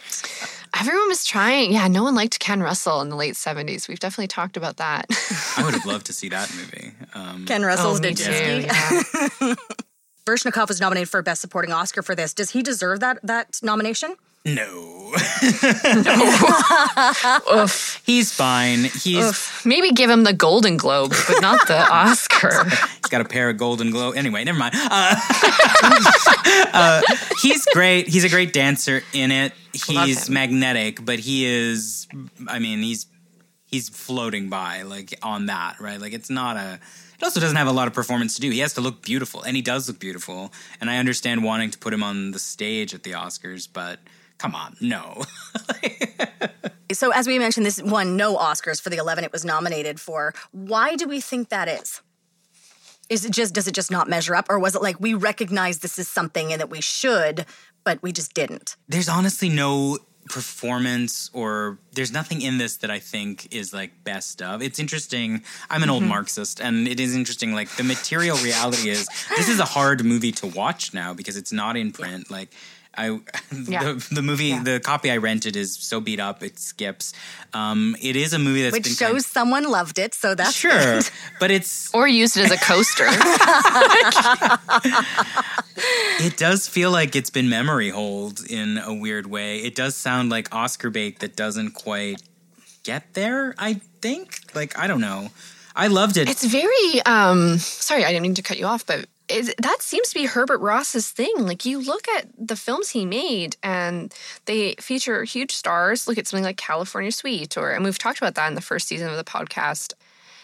Everyone 0.79 1.10
was 1.10 1.25
trying. 1.25 1.73
Yeah, 1.73 1.88
no 1.88 2.03
one 2.03 2.15
liked 2.15 2.39
Ken 2.39 2.62
Russell 2.62 3.01
in 3.01 3.10
the 3.10 3.15
late 3.15 3.34
70s. 3.34 3.88
We've 3.88 3.99
definitely 3.99 4.27
talked 4.27 4.55
about 4.57 4.77
that. 4.77 5.05
I 5.57 5.63
would 5.63 5.73
have 5.73 5.86
loved 5.86 6.05
to 6.07 6.13
see 6.13 6.29
that 6.29 6.53
movie. 6.55 6.93
Um, 7.13 7.45
Ken 7.45 7.63
Russell's 7.63 7.99
oh, 7.99 8.03
me 8.03 8.12
Nijinsky. 8.13 8.62
too. 9.39 9.45
Yeah. 9.45 9.55
Baryshnikov 10.25 10.67
was 10.69 10.79
nominated 10.79 11.10
for 11.10 11.21
Best 11.21 11.41
Supporting 11.41 11.73
Oscar 11.73 12.01
for 12.01 12.15
this. 12.15 12.34
Does 12.34 12.51
he 12.51 12.62
deserve 12.62 12.99
that 13.01 13.19
that 13.23 13.60
nomination? 13.63 14.15
No, 14.45 14.91
No. 15.93 16.38
Oof. 17.54 18.01
he's 18.06 18.32
fine. 18.34 18.86
He's 18.86 19.17
Oof. 19.25 19.65
Maybe 19.65 19.91
give 19.91 20.10
him 20.10 20.23
the 20.23 20.34
Golden 20.34 20.77
Globe, 20.77 21.13
but 21.27 21.41
not 21.41 21.67
the 21.67 21.77
Oscar. 21.91 22.63
He's 22.65 23.10
got 23.10 23.21
a 23.21 23.25
pair 23.25 23.49
of 23.49 23.58
golden 23.58 23.91
glow. 23.91 24.12
Anyway, 24.12 24.43
never 24.43 24.58
mind. 24.58 24.73
Uh, 24.75 25.15
uh, 26.73 27.01
he's 27.41 27.65
great. 27.73 28.08
He's 28.08 28.23
a 28.23 28.30
great 28.30 28.54
dancer 28.54 29.01
in 29.13 29.32
it. 29.32 29.54
He's 29.73 30.30
magnetic, 30.30 31.04
but 31.04 31.19
he 31.19 31.45
is. 31.45 32.08
I 32.47 32.60
mean, 32.60 32.80
he's 32.80 33.06
he's 33.65 33.89
floating 33.89 34.49
by 34.49 34.84
like 34.84 35.17
on 35.21 35.47
that, 35.47 35.80
right? 35.80 35.99
Like 35.99 36.13
it's 36.13 36.30
not 36.30 36.58
a. 36.58 36.80
It 37.17 37.23
also 37.23 37.39
doesn't 37.39 37.58
have 37.58 37.67
a 37.67 37.71
lot 37.71 37.88
of 37.88 37.93
performance 37.93 38.36
to 38.36 38.41
do. 38.41 38.49
He 38.49 38.60
has 38.60 38.73
to 38.73 38.82
look 38.82 39.04
beautiful, 39.04 39.43
and 39.43 39.56
he 39.56 39.62
does 39.62 39.88
look 39.88 39.99
beautiful. 39.99 40.51
And 40.80 40.89
I 40.89 40.97
understand 40.97 41.43
wanting 41.43 41.69
to 41.71 41.77
put 41.77 41.93
him 41.93 42.01
on 42.01 42.32
the 42.32 42.39
stage 42.39 42.95
at 42.95 43.04
the 43.04 43.12
Oscars, 43.12 43.67
but 43.71 43.99
come 44.41 44.56
on, 44.56 44.75
no. 44.82 45.23
So, 46.93 47.12
as 47.12 47.27
we 47.27 47.39
mentioned, 47.39 47.65
this 47.65 47.82
won 47.82 48.17
no 48.17 48.36
Oscars 48.36 48.82
for 48.82 48.89
the 48.89 48.97
11 48.97 49.23
it 49.23 49.32
was 49.32 49.45
nominated 49.45 49.99
for. 49.99 50.34
Why 50.51 50.95
do 50.95 51.08
we 51.08 51.21
think 51.21 51.49
that 51.49 51.69
is? 51.69 52.01
Is 53.10 53.25
it 53.25 53.32
just, 53.32 53.54
does 53.54 53.67
it 53.67 53.73
just 53.73 53.91
not 53.91 54.10
measure 54.10 54.36
up? 54.36 54.47
Or 54.49 54.60
was 54.60 54.75
it 54.75 54.82
like 54.82 54.99
we 54.99 55.13
recognize 55.13 55.80
this 55.80 55.97
is 55.97 56.08
something 56.08 56.51
and 56.51 56.60
that 56.60 56.69
we 56.69 56.82
should, 56.82 57.45
but 57.84 58.01
we 58.01 58.12
just 58.12 58.34
didn't? 58.34 58.75
there's 58.88 59.10
honestly 59.10 59.49
no 59.49 59.99
performance 60.30 61.30
or 61.34 61.80
there's 61.93 62.12
nothing 62.12 62.41
in 62.41 62.58
this 62.58 62.77
that 62.77 62.91
I 62.91 62.99
think 62.99 63.54
is 63.54 63.73
like 63.73 64.04
best 64.04 64.41
of. 64.41 64.62
It's 64.62 64.80
interesting. 64.80 65.43
I'm 65.69 65.84
an 65.84 65.89
old 65.89 66.04
mm-hmm. 66.04 66.10
Marxist 66.10 66.62
and 66.62 66.88
it 66.88 66.99
is 66.99 67.15
interesting 67.15 67.54
like 67.54 67.69
the 67.75 67.84
material 67.84 68.38
reality 68.38 68.89
is 68.89 69.08
this 69.30 69.49
is 69.49 69.60
a 69.60 69.65
hard 69.65 70.06
movie 70.06 70.32
to 70.34 70.47
watch 70.47 70.93
now 70.93 71.13
because 71.13 71.36
it's 71.36 71.51
not 71.51 71.75
in 71.75 71.91
print 71.91 72.32
like 72.32 72.54
I 72.97 73.08
Yeah. 73.67 73.84
the, 73.84 74.08
the 74.12 74.21
movie 74.21 74.58
the 74.58 74.80
copy 74.80 75.10
I 75.12 75.17
rented 75.17 75.56
is 75.56 75.75
so 75.75 75.99
beat 76.01 76.19
up 76.19 76.43
it 76.43 76.60
skips. 76.60 77.13
Um 77.54 77.95
it 78.01 78.15
is 78.15 78.34
a 78.34 78.39
movie 78.39 78.63
that's 78.63 78.73
Which 78.73 78.84
been 78.84 78.93
shows 78.93 79.12
kind 79.12 79.23
someone 79.25 79.63
loved 79.69 79.97
it, 79.99 80.13
so 80.13 80.36
that's 80.36 80.54
sure, 80.56 80.71
good. 80.71 81.10
but 81.39 81.51
it's 81.51 81.93
Or 81.93 82.08
used 82.08 82.38
it 82.38 82.45
as 82.45 82.51
a 82.51 82.58
coaster. 82.58 83.08
It 86.19 86.38
does 86.38 86.67
feel 86.67 86.91
like 86.91 87.15
it's 87.15 87.30
been 87.32 87.49
memory 87.49 87.89
hold 87.89 88.45
in 88.45 88.77
a 88.77 88.93
weird 88.93 89.25
way. 89.25 89.58
It 89.60 89.73
does 89.73 89.95
sound 89.95 90.30
like 90.30 90.54
Oscar 90.54 90.89
bait 90.91 91.19
that 91.19 91.36
doesn't 91.36 91.71
quite 91.71 92.21
get 92.84 93.13
there, 93.13 93.56
I 93.58 93.82
think. 94.01 94.39
Like, 94.54 94.77
I 94.77 94.86
don't 94.88 95.01
know. 95.01 95.30
I 95.75 95.88
loved 95.88 96.17
it. 96.17 96.30
It's 96.30 96.43
very 96.45 97.01
um 97.06 97.58
sorry, 97.58 98.04
I 98.06 98.10
didn't 98.10 98.21
mean 98.23 98.36
to 98.36 98.41
cut 98.43 98.60
you 98.60 98.65
off, 98.65 98.86
but 98.86 99.06
it, 99.32 99.56
that 99.62 99.82
seems 99.82 100.10
to 100.10 100.15
be 100.15 100.26
Herbert 100.26 100.60
Ross's 100.60 101.10
thing. 101.10 101.34
Like 101.38 101.65
you 101.65 101.80
look 101.82 102.08
at 102.10 102.28
the 102.38 102.56
films 102.56 102.89
he 102.89 103.06
made 103.06 103.58
and 103.63 104.13
they 104.46 104.76
feature 104.76 105.24
huge 105.24 105.54
stars. 105.54 106.08
Look 106.08 106.17
at 106.17 106.28
something 106.28 106.44
like 106.44 106.58
California 106.58 107.12
Suite 107.12 107.58
or 107.58 107.72
and 107.72 107.84
we've 107.84 107.98
talked 107.98 108.20
about 108.20 108.36
that 108.36 108.48
in 108.48 108.56
the 108.56 108.62
first 108.62 108.88
season 108.88 109.10
of 109.10 109.17
the 109.17 109.24
podcast. 109.24 109.94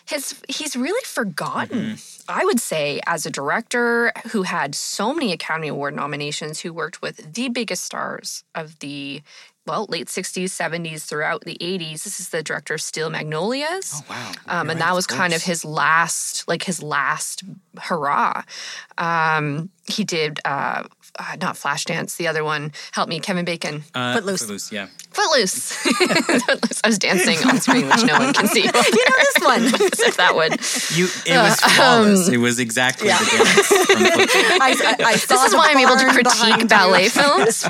his 0.06 0.42
he's 0.48 0.76
really 0.76 1.04
forgotten. 1.06 1.80
Mm-hmm. 1.80 2.22
I 2.30 2.44
would 2.46 2.60
say 2.60 3.00
as 3.06 3.26
a 3.26 3.32
director 3.32 4.12
who 4.32 4.44
had 4.44 4.76
so 4.76 5.14
many 5.14 5.32
Academy 5.32 5.70
Award 5.70 5.96
nominations, 5.96 6.62
who 6.62 6.74
worked 6.74 7.02
with 7.02 7.34
the 7.34 7.50
biggest 7.50 7.84
stars 7.84 8.44
of 8.56 8.80
the 8.80 9.22
well 9.68 9.86
late 9.90 10.08
60s, 10.08 10.46
70s, 10.46 11.04
throughout 11.04 11.42
the 11.42 11.58
80s. 11.60 12.04
This 12.04 12.20
is 12.20 12.30
the 12.30 12.42
director 12.42 12.76
of 12.76 12.82
Steel 12.82 13.10
Magnolias. 13.10 13.94
Oh 13.96 14.06
wow! 14.10 14.32
Um, 14.48 14.70
and 14.70 14.80
right, 14.80 14.88
that 14.88 14.96
was 14.96 15.06
kind 15.06 15.34
of 15.34 15.44
his 15.44 15.64
last, 15.66 16.48
like 16.48 16.64
his 16.64 16.82
last 16.82 17.44
hurrah. 17.80 18.44
Um, 18.98 19.70
he 19.88 20.04
did 20.04 20.40
uh, 20.46 20.84
uh, 21.18 21.36
not 21.42 21.56
Flashdance, 21.56 22.18
the 22.18 22.28
other 22.28 22.44
one. 22.44 22.72
Help 22.92 23.10
me, 23.10 23.20
Kevin 23.20 23.46
Bacon. 23.46 23.84
Uh, 23.96 24.14
Footloose. 24.16 24.72
yeah. 24.72 24.88
Footloose. 25.12 25.72
Footloose. 25.74 26.82
I 26.84 26.88
was 26.88 27.00
dancing 27.00 27.38
on 27.48 27.60
screen, 27.60 27.88
which 27.88 28.04
no 28.04 28.20
one 28.20 28.34
can 28.34 28.48
see. 28.48 28.62
you 28.66 28.72
know 28.72 28.72
this 28.82 29.38
one. 29.42 29.64
If 30.08 30.18
that 30.18 30.36
one. 30.36 30.52
You, 30.98 31.08
it 31.26 31.38
was 31.38 31.60
flawless. 31.60 32.30
it 32.30 32.38
was 32.38 32.60
exactly 32.60 33.08
the 33.10 33.14
dance. 33.14 33.72
I, 34.62 34.96
I, 35.00 35.04
I 35.04 35.16
saw 35.16 35.36
This 35.36 35.46
is 35.46 35.56
why 35.56 35.72
I'm 35.72 35.78
able 35.80 35.98
to 35.98 36.10
critique 36.10 36.68
ballet 36.70 37.10
films. 37.10 37.66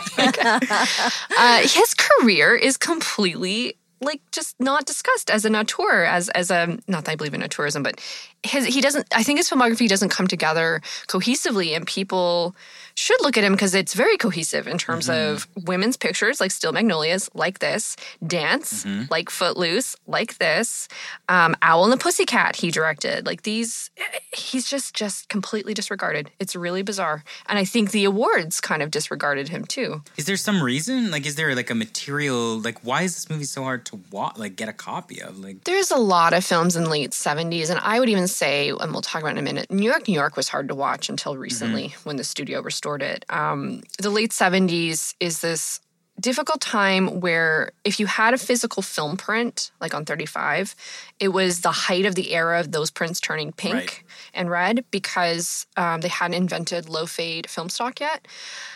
uh, 1.38 1.60
his 1.62 1.94
career 1.94 2.56
is 2.56 2.78
completely 2.78 3.78
like 4.02 4.22
just 4.32 4.60
not 4.60 4.86
discussed 4.86 5.30
as 5.30 5.46
an 5.46 5.56
auteur, 5.56 6.04
as 6.04 6.30
as 6.30 6.52
a 6.52 6.78
not 6.88 7.06
that 7.06 7.12
I 7.12 7.16
believe 7.16 7.34
in 7.34 7.42
auteurism, 7.42 7.84
but 7.84 8.00
his 8.44 8.66
he 8.66 8.82
doesn't. 8.82 9.08
I 9.16 9.24
think 9.24 9.40
his 9.40 9.50
filmography 9.50 9.88
doesn't 9.88 10.10
come 10.10 10.28
together 10.28 10.82
cohesively, 11.08 11.76
and 11.76 11.86
people 11.86 12.56
should 12.98 13.22
look 13.22 13.38
at 13.38 13.44
him 13.44 13.54
because 13.54 13.76
it's 13.76 13.94
very 13.94 14.18
cohesive 14.18 14.68
in 14.68 14.80
terms 14.80 15.08
mm-hmm. 15.08 15.36
of 15.36 15.48
women's 15.68 15.98
pictures, 15.98 16.40
like 16.40 16.50
Steel 16.50 16.72
Magnolias, 16.72 17.30
like 17.36 17.60
this, 17.60 17.96
dance, 18.26 18.84
mm-hmm. 18.84 19.04
like 19.12 19.30
Footloose, 19.30 19.96
like 20.08 20.40
this, 20.40 20.88
um, 21.30 21.56
Owl 21.62 21.84
and 21.84 21.94
the 21.94 21.98
Pussycat. 21.98 22.56
He 22.56 22.72
directed 22.72 23.28
like 23.28 23.44
these. 23.44 23.92
Eh, 23.98 24.20
he's 24.36 24.68
just 24.68 24.96
just 24.96 25.30
completely 25.30 25.76
disregarded. 25.76 26.32
It's 26.40 26.56
really 26.56 26.82
bizarre, 26.82 27.24
and 27.46 27.60
I 27.60 27.66
think 27.66 27.92
the 27.92 28.04
awards 28.04 28.60
kind 28.60 28.82
of 28.82 28.90
disregarded 28.90 29.50
him 29.50 29.66
too. 29.66 30.02
Is 30.18 30.26
there 30.26 30.36
some 30.36 30.64
reason? 30.64 31.12
Like, 31.12 31.28
is 31.28 31.36
there 31.36 31.54
like 31.54 31.70
a 31.70 31.76
material? 31.76 32.60
Like, 32.60 32.84
why 32.84 33.04
is 33.04 33.14
this 33.14 33.30
movie 33.30 33.44
so 33.44 33.62
hard 33.62 33.86
to 33.86 34.00
watch? 34.12 34.38
Like, 34.38 34.56
get 34.56 34.70
a 34.70 34.74
copy 34.74 35.22
of? 35.22 35.38
Like, 35.38 35.66
There's 35.66 35.92
a 35.92 35.98
lot 35.98 36.34
of 36.34 36.44
films 36.44 36.76
in 36.76 36.86
the 36.86 36.90
late 36.90 37.12
70s, 37.12 37.70
and 37.70 37.80
I 37.80 38.00
would 38.00 38.10
even 38.10 38.28
say, 38.28 38.70
and 38.70 38.92
we'll 38.92 39.04
talk 39.04 39.22
about 39.22 39.36
it 39.36 39.38
in 39.38 39.38
a 39.38 39.44
minute, 39.44 39.70
New 39.70 39.86
York, 39.86 40.08
New 40.08 40.16
York 40.16 40.36
was 40.36 40.50
hard 40.50 40.68
to 40.70 40.76
watch 40.76 41.10
until 41.10 41.34
mm-hmm. 41.34 41.42
recently 41.42 41.96
when 42.04 42.16
the 42.16 42.24
studio 42.24 42.60
restored 42.62 42.87
it. 43.02 43.26
Um, 43.30 43.82
the 44.00 44.10
late 44.10 44.32
70s 44.32 45.14
is 45.20 45.42
this 45.42 45.80
difficult 46.20 46.60
time 46.62 47.20
where 47.20 47.72
if 47.84 48.00
you 48.00 48.08
had 48.08 48.34
a 48.34 48.40
physical 48.40 48.82
film 48.82 49.18
print, 49.18 49.70
like 49.80 49.94
on 49.94 50.04
35, 50.04 50.76
it 51.20 51.28
was 51.28 51.62
the 51.62 51.72
height 51.72 52.06
of 52.08 52.16
the 52.16 52.34
era 52.34 52.60
of 52.60 52.72
those 52.72 52.90
prints 52.90 53.20
turning 53.20 53.52
pink 53.52 53.74
Right. 53.76 54.04
and 54.34 54.50
red 54.50 54.84
because 54.90 55.68
um, 55.78 56.02
they 56.02 56.08
hadn't 56.08 56.34
invented 56.34 56.90
low 56.90 57.06
fade 57.06 57.48
film 57.48 57.70
stock 57.70 58.00
yet. 58.00 58.28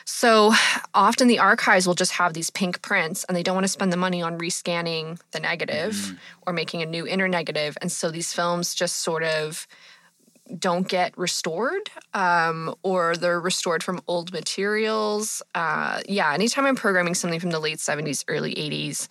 So 0.05 0.53
often 0.93 1.27
the 1.27 1.39
archives 1.39 1.87
will 1.87 1.95
just 1.95 2.11
have 2.11 2.33
these 2.33 2.51
pink 2.51 2.83
prints 2.83 3.23
and 3.23 3.35
they 3.35 3.41
don't 3.41 3.55
want 3.55 3.63
to 3.65 3.69
spend 3.71 3.91
the 3.91 3.97
money 3.97 4.21
on 4.21 4.37
rescanning 4.37 5.19
the 5.31 5.39
negative 5.39 6.13
or 6.45 6.53
making 6.53 6.83
a 6.83 6.85
new 6.85 7.07
internegative. 7.07 7.75
And 7.81 7.91
so 7.91 8.11
these 8.11 8.33
films 8.33 8.75
just 8.75 8.97
sort 8.97 9.23
of 9.23 9.67
don't 10.59 10.87
get 10.87 11.17
restored 11.17 11.89
um, 12.13 12.75
or 12.83 13.15
they're 13.15 13.39
restored 13.39 13.83
from 13.83 14.01
old 14.07 14.31
materials. 14.33 15.41
Uh, 15.55 16.01
yeah, 16.07 16.33
anytime 16.33 16.65
I'm 16.65 16.75
programming 16.75 17.13
something 17.13 17.39
from 17.39 17.51
the 17.51 17.59
late 17.59 17.77
70s, 17.77 18.23
early 18.27 18.53
80s, 18.55 19.07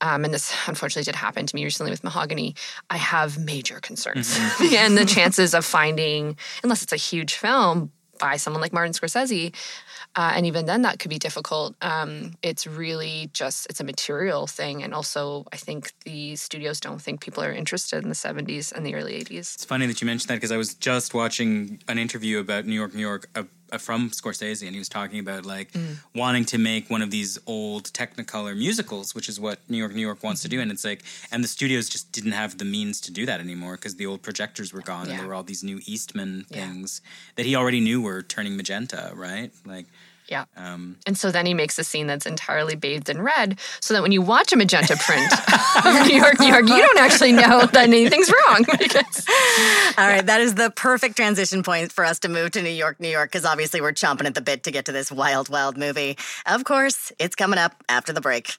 um, 0.00 0.24
and 0.24 0.32
this 0.32 0.54
unfortunately 0.66 1.04
did 1.04 1.16
happen 1.16 1.46
to 1.46 1.56
me 1.56 1.64
recently 1.64 1.90
with 1.90 2.04
Mahogany, 2.04 2.54
I 2.90 2.96
have 2.96 3.38
major 3.38 3.80
concerns. 3.80 4.38
and 4.60 4.96
the 4.96 5.04
chances 5.04 5.54
of 5.54 5.64
finding, 5.64 6.36
unless 6.62 6.82
it's 6.82 6.92
a 6.92 6.96
huge 6.96 7.34
film 7.34 7.90
by 8.18 8.36
someone 8.36 8.60
like 8.60 8.72
Martin 8.72 8.92
Scorsese, 8.92 9.54
uh, 10.16 10.32
and 10.34 10.46
even 10.46 10.66
then 10.66 10.82
that 10.82 10.98
could 10.98 11.10
be 11.10 11.18
difficult. 11.18 11.74
Um, 11.82 12.32
it's 12.42 12.66
really 12.66 13.30
just 13.32 13.66
it's 13.70 13.80
a 13.80 13.84
material 13.84 14.46
thing, 14.46 14.82
and 14.82 14.94
also 14.94 15.46
I 15.52 15.56
think 15.56 15.92
the 16.04 16.36
studios 16.36 16.80
don't 16.80 17.00
think 17.00 17.20
people 17.20 17.42
are 17.42 17.52
interested 17.52 18.02
in 18.02 18.08
the 18.08 18.14
70s 18.14 18.72
and 18.72 18.84
the 18.84 18.94
early 18.94 19.14
80s. 19.20 19.54
it's 19.54 19.64
funny 19.64 19.86
that 19.86 20.00
you 20.00 20.06
mentioned 20.06 20.28
that 20.30 20.36
because 20.36 20.52
I 20.52 20.56
was 20.56 20.74
just 20.74 21.14
watching 21.14 21.80
an 21.88 21.98
interview 21.98 22.38
about 22.38 22.66
New 22.66 22.74
York, 22.74 22.94
New 22.94 23.00
York 23.00 23.28
Uh, 23.70 23.76
from 23.78 24.10
Scorsese, 24.10 24.62
and 24.66 24.72
he 24.74 24.78
was 24.78 24.88
talking 24.88 25.18
about 25.18 25.44
like 25.44 25.72
mm. 25.72 25.96
wanting 26.14 26.44
to 26.46 26.58
make 26.58 26.88
one 26.88 27.02
of 27.02 27.10
these 27.10 27.38
old 27.46 27.84
Technicolor 27.92 28.56
musicals, 28.56 29.14
which 29.14 29.28
is 29.28 29.38
what 29.38 29.58
New 29.68 29.76
York, 29.76 29.92
New 29.92 30.00
York 30.00 30.22
wants 30.22 30.40
to 30.42 30.48
do, 30.48 30.56
mm-hmm. 30.56 30.62
and 30.62 30.72
it's 30.72 30.84
like, 30.84 31.02
and 31.30 31.44
the 31.44 31.48
studios 31.48 31.88
just 31.88 32.10
didn't 32.12 32.32
have 32.32 32.56
the 32.58 32.64
means 32.64 33.00
to 33.02 33.10
do 33.12 33.26
that 33.26 33.40
anymore 33.40 33.76
because 33.76 33.96
the 33.96 34.06
old 34.06 34.22
projectors 34.22 34.72
were 34.72 34.80
gone, 34.80 35.08
and 35.08 35.18
there 35.18 35.26
were 35.26 35.34
all 35.34 35.42
these 35.42 35.62
new 35.62 35.80
Eastman 35.86 36.46
Yeah. 36.48 36.66
things 36.66 37.00
that 37.36 37.44
he 37.46 37.54
already 37.54 37.80
knew 37.80 38.00
were 38.00 38.22
turning 38.22 38.56
magenta, 38.56 39.12
right? 39.14 39.50
Like, 39.66 39.86
Yeah. 40.28 40.44
um, 40.56 40.96
And 41.06 41.16
so 41.16 41.30
then 41.30 41.46
he 41.46 41.54
makes 41.54 41.78
a 41.78 41.84
scene 41.84 42.06
that's 42.06 42.26
entirely 42.26 42.76
bathed 42.76 43.08
in 43.08 43.20
red, 43.22 43.58
so 43.80 43.94
that 43.94 44.02
when 44.02 44.12
you 44.12 44.20
watch 44.22 44.52
a 44.52 44.56
magenta 44.56 44.96
print 44.96 45.32
of 45.84 46.06
New 46.06 46.16
York, 46.16 46.38
New 46.38 46.48
York, 46.48 46.68
you 46.68 46.76
don't 46.76 46.98
actually 46.98 47.32
know 47.32 47.66
that 47.66 47.76
anything's 47.76 48.30
wrong 48.30 48.64
because 48.78 49.26
All 49.98 50.06
right, 50.06 50.24
that 50.26 50.40
is 50.40 50.54
the 50.54 50.70
perfect 50.70 51.16
transition 51.16 51.62
point 51.62 51.92
for 51.92 52.04
us 52.04 52.18
to 52.20 52.28
move 52.28 52.50
to 52.52 52.62
New 52.62 52.68
York, 52.70 53.00
New 53.00 53.08
York, 53.08 53.30
because 53.32 53.44
obviously 53.44 53.80
we're 53.80 53.92
chomping 53.92 54.26
at 54.26 54.34
the 54.34 54.42
bit 54.42 54.62
to 54.64 54.70
get 54.70 54.84
to 54.86 54.92
this 54.92 55.10
wild, 55.10 55.48
wild 55.48 55.76
movie. 55.76 56.16
Of 56.46 56.64
course, 56.64 57.10
it's 57.18 57.34
coming 57.34 57.58
up 57.58 57.82
after 57.88 58.12
the 58.12 58.20
break. 58.20 58.58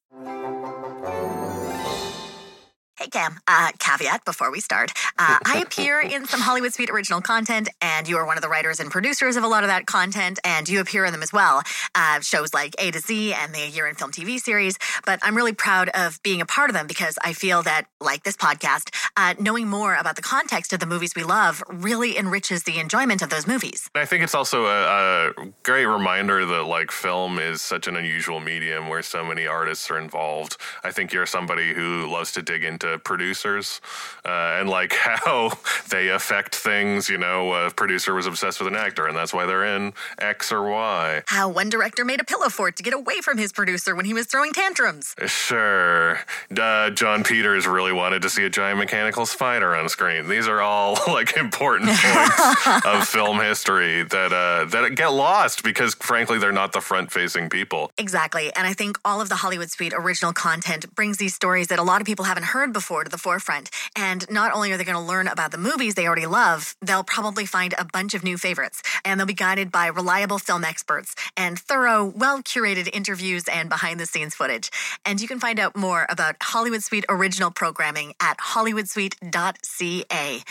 Hey, 2.99 3.07
Cam. 3.07 3.39
Uh, 3.47 3.71
caveat 3.79 4.25
before 4.25 4.51
we 4.51 4.59
start. 4.59 4.91
Uh, 5.17 5.37
I 5.45 5.59
appear 5.65 6.01
in 6.01 6.25
some 6.25 6.41
Hollywood 6.41 6.73
Suite 6.73 6.89
original 6.89 7.21
content, 7.21 7.69
and 7.81 8.09
you 8.09 8.17
are 8.17 8.25
one 8.25 8.35
of 8.35 8.41
the 8.41 8.49
writers 8.49 8.81
and 8.81 8.91
producers 8.91 9.37
of 9.37 9.43
a 9.45 9.47
lot 9.47 9.63
of 9.63 9.69
that 9.69 9.85
content, 9.85 10.37
and 10.43 10.67
you 10.67 10.81
appear 10.81 11.05
in 11.05 11.13
them 11.13 11.23
as 11.23 11.31
well. 11.31 11.63
Uh, 11.95 12.19
shows 12.19 12.53
like 12.53 12.75
A 12.77 12.91
to 12.91 12.99
Z 12.99 13.33
and 13.33 13.55
the 13.55 13.69
Year 13.69 13.87
in 13.87 13.95
Film 13.95 14.11
TV 14.11 14.37
series. 14.37 14.77
But 15.05 15.19
I'm 15.23 15.37
really 15.37 15.53
proud 15.53 15.87
of 15.93 16.21
being 16.23 16.41
a 16.41 16.45
part 16.45 16.69
of 16.69 16.73
them 16.73 16.87
because 16.87 17.17
I 17.23 17.31
feel 17.31 17.63
that, 17.63 17.85
like 18.01 18.23
this 18.23 18.35
podcast, 18.35 18.93
uh, 19.15 19.33
knowing 19.39 19.69
more 19.69 19.95
about 19.95 20.17
the 20.17 20.21
context 20.21 20.73
of 20.73 20.81
the 20.81 20.85
movies 20.85 21.13
we 21.15 21.23
love 21.23 21.63
really 21.69 22.17
enriches 22.17 22.63
the 22.63 22.79
enjoyment 22.79 23.21
of 23.21 23.29
those 23.29 23.47
movies. 23.47 23.89
I 23.95 24.03
think 24.03 24.25
it's 24.25 24.35
also 24.35 24.65
a, 24.65 25.29
a 25.29 25.33
great 25.63 25.85
reminder 25.85 26.45
that 26.45 26.63
like 26.63 26.91
film 26.91 27.39
is 27.39 27.61
such 27.61 27.87
an 27.87 27.95
unusual 27.95 28.41
medium 28.41 28.89
where 28.89 29.01
so 29.03 29.23
many 29.23 29.47
artists 29.47 29.89
are 29.89 29.97
involved. 29.97 30.57
I 30.83 30.91
think 30.91 31.13
you're 31.13 31.25
somebody 31.25 31.73
who 31.73 32.05
loves 32.11 32.33
to 32.33 32.41
dig 32.41 32.65
into 32.65 32.88
producers 32.97 33.81
uh, 34.25 34.57
and 34.59 34.69
like 34.69 34.93
how 34.99 35.51
they 35.89 36.09
affect 36.09 36.55
things. 36.55 37.09
You 37.09 37.17
know, 37.17 37.53
a 37.53 37.71
producer 37.71 38.13
was 38.13 38.25
obsessed 38.25 38.59
with 38.59 38.67
an 38.67 38.75
actor, 38.75 39.07
and 39.07 39.15
that's 39.15 39.33
why 39.33 39.45
they're 39.45 39.65
in 39.65 39.93
X 40.17 40.51
or 40.51 40.69
Y. 40.69 41.23
How 41.27 41.49
one 41.49 41.69
director 41.69 42.03
made 42.03 42.19
a 42.19 42.23
pillow 42.23 42.49
fort 42.49 42.75
to 42.77 42.83
get 42.83 42.93
away 42.93 43.21
from 43.21 43.37
his 43.37 43.51
producer 43.51 43.95
when 43.95 44.05
he 44.05 44.13
was 44.13 44.25
throwing 44.25 44.53
tantrums. 44.53 45.15
Sure. 45.25 46.19
Uh, 46.57 46.89
Jon 46.89 47.23
Peters 47.23 47.67
really 47.67 47.93
wanted 47.93 48.21
to 48.23 48.29
see 48.29 48.45
a 48.45 48.49
giant 48.49 48.79
mechanical 48.79 49.25
spider 49.25 49.75
on 49.75 49.89
screen. 49.89 50.27
These 50.27 50.47
are 50.47 50.61
all 50.61 50.97
like 51.07 51.37
important 51.37 51.89
points 52.01 52.85
of 52.85 53.07
film 53.07 53.39
history 53.39 54.03
that 54.03 54.31
uh, 54.33 54.65
that 54.65 54.95
get 54.95 55.07
lost 55.07 55.63
because, 55.63 55.93
frankly, 55.95 56.37
they're 56.37 56.51
not 56.51 56.73
the 56.73 56.81
front-facing 56.81 57.49
people. 57.49 57.91
Exactly. 57.97 58.53
And 58.55 58.65
I 58.65 58.73
think 58.73 58.97
all 59.03 59.21
of 59.21 59.29
the 59.29 59.35
Hollywood 59.35 59.69
Suite 59.69 59.93
original 59.95 60.33
content 60.33 60.93
brings 60.95 61.17
these 61.17 61.35
stories 61.35 61.67
that 61.67 61.79
a 61.79 61.83
lot 61.83 62.01
of 62.01 62.07
people 62.07 62.25
haven't 62.25 62.45
heard 62.45 62.73
before 62.79 63.03
to 63.03 63.09
the 63.09 63.17
forefront. 63.17 63.69
And 63.97 64.25
not 64.29 64.53
only 64.53 64.71
are 64.71 64.77
they 64.77 64.85
going 64.85 65.03
to 65.03 65.11
learn 65.13 65.27
about 65.27 65.51
the 65.51 65.57
movies 65.57 65.95
they 65.95 66.07
already 66.07 66.27
love, 66.27 66.75
they'll 66.81 67.03
probably 67.03 67.45
find 67.45 67.73
a 67.77 67.83
bunch 67.83 68.13
of 68.13 68.23
new 68.23 68.37
favorites. 68.37 68.81
And 69.03 69.19
they'll 69.19 69.27
be 69.27 69.33
guided 69.33 69.69
by 69.69 69.87
reliable 69.87 70.39
film 70.39 70.63
experts 70.63 71.13
and 71.35 71.59
thorough, 71.59 72.05
well 72.05 72.41
curated 72.41 72.87
interviews 72.93 73.43
and 73.51 73.67
behind 73.67 73.99
the 73.99 74.05
scenes 74.05 74.33
footage. 74.33 74.71
And 75.05 75.19
you 75.19 75.27
can 75.27 75.41
find 75.41 75.59
out 75.59 75.75
more 75.75 76.07
about 76.09 76.37
Hollywood 76.41 76.83
Suite 76.83 77.03
original 77.09 77.51
programming 77.51 78.13
at 78.21 78.37
hollywoodsuite.ca. 78.37 80.43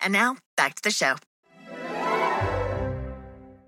And 0.00 0.12
now, 0.12 0.36
back 0.56 0.74
to 0.74 0.82
the 0.82 0.90
show. 0.90 1.14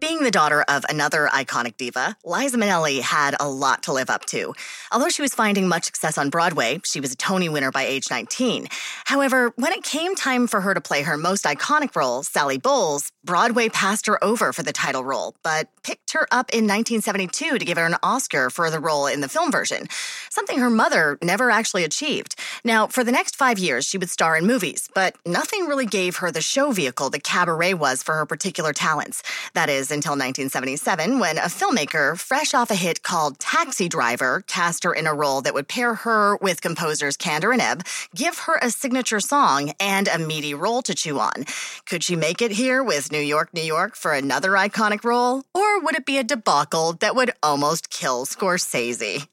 Being 0.00 0.22
the 0.22 0.30
daughter 0.30 0.62
of 0.68 0.84
another 0.88 1.28
iconic 1.32 1.76
diva, 1.76 2.16
Liza 2.24 2.56
Minnelli 2.56 3.00
had 3.00 3.34
a 3.40 3.48
lot 3.48 3.82
to 3.82 3.92
live 3.92 4.10
up 4.10 4.26
to. 4.26 4.54
Although 4.92 5.08
she 5.08 5.22
was 5.22 5.34
finding 5.34 5.66
much 5.66 5.84
success 5.86 6.16
on 6.16 6.30
Broadway, 6.30 6.78
she 6.84 7.00
was 7.00 7.12
a 7.12 7.16
Tony 7.16 7.48
winner 7.48 7.72
by 7.72 7.82
age 7.82 8.08
19. 8.08 8.68
However, 9.06 9.52
when 9.56 9.72
it 9.72 9.82
came 9.82 10.14
time 10.14 10.46
for 10.46 10.60
her 10.60 10.72
to 10.72 10.80
play 10.80 11.02
her 11.02 11.16
most 11.16 11.44
iconic 11.44 11.96
role, 11.96 12.22
Sally 12.22 12.58
Bowles, 12.58 13.10
Broadway 13.24 13.68
passed 13.68 14.06
her 14.06 14.22
over 14.22 14.52
for 14.52 14.62
the 14.62 14.72
title 14.72 15.04
role, 15.04 15.34
but 15.42 15.68
picked 15.82 16.12
her 16.12 16.28
up 16.30 16.50
in 16.50 16.64
1972 16.64 17.58
to 17.58 17.64
give 17.64 17.76
her 17.76 17.84
an 17.84 17.96
Oscar 18.02 18.50
for 18.50 18.70
the 18.70 18.78
role 18.78 19.06
in 19.08 19.20
the 19.20 19.28
film 19.28 19.50
version, 19.50 19.88
something 20.30 20.60
her 20.60 20.70
mother 20.70 21.18
never 21.22 21.50
actually 21.50 21.82
achieved. 21.82 22.36
Now, 22.62 22.86
for 22.86 23.02
the 23.02 23.12
next 23.12 23.34
five 23.34 23.58
years, 23.58 23.84
she 23.84 23.98
would 23.98 24.10
star 24.10 24.36
in 24.36 24.46
movies, 24.46 24.88
but 24.94 25.16
nothing 25.26 25.66
really 25.66 25.86
gave 25.86 26.18
her 26.18 26.30
the 26.30 26.40
show 26.40 26.70
vehicle 26.70 27.10
the 27.10 27.18
cabaret 27.18 27.74
was 27.74 28.02
for 28.02 28.14
her 28.14 28.26
particular 28.26 28.72
talents. 28.72 29.22
That 29.54 29.68
is, 29.68 29.87
in 29.90 29.98
until 29.98 30.12
1977 30.12 31.18
when 31.18 31.38
a 31.38 31.50
filmmaker, 31.50 32.16
fresh 32.16 32.54
off 32.54 32.70
a 32.70 32.76
hit 32.76 33.02
called 33.02 33.36
Taxi 33.40 33.88
Driver, 33.88 34.44
cast 34.46 34.84
her 34.84 34.94
in 34.94 35.08
a 35.08 35.12
role 35.12 35.42
that 35.42 35.54
would 35.54 35.66
pair 35.66 35.94
her 35.94 36.36
with 36.36 36.60
composers 36.60 37.16
Kander 37.16 37.52
and 37.52 37.60
Ebb, 37.60 37.84
give 38.14 38.38
her 38.46 38.58
a 38.62 38.70
signature 38.70 39.18
song, 39.18 39.72
and 39.80 40.06
a 40.06 40.16
meaty 40.16 40.54
role 40.54 40.82
to 40.82 40.94
chew 40.94 41.18
on. 41.18 41.44
Could 41.84 42.04
she 42.04 42.14
make 42.14 42.40
it 42.40 42.52
here 42.52 42.80
with 42.80 43.10
New 43.10 43.18
York, 43.18 43.52
New 43.52 43.60
York 43.60 43.96
for 43.96 44.12
another 44.12 44.52
iconic 44.52 45.02
role? 45.02 45.42
Or 45.52 45.80
would 45.80 45.96
it 45.96 46.06
be 46.06 46.18
a 46.18 46.24
debacle 46.24 46.92
that 47.00 47.16
would 47.16 47.32
almost 47.42 47.90
kill 47.90 48.24
Scorsese? 48.24 49.26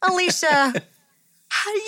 Alicia, 0.00 0.74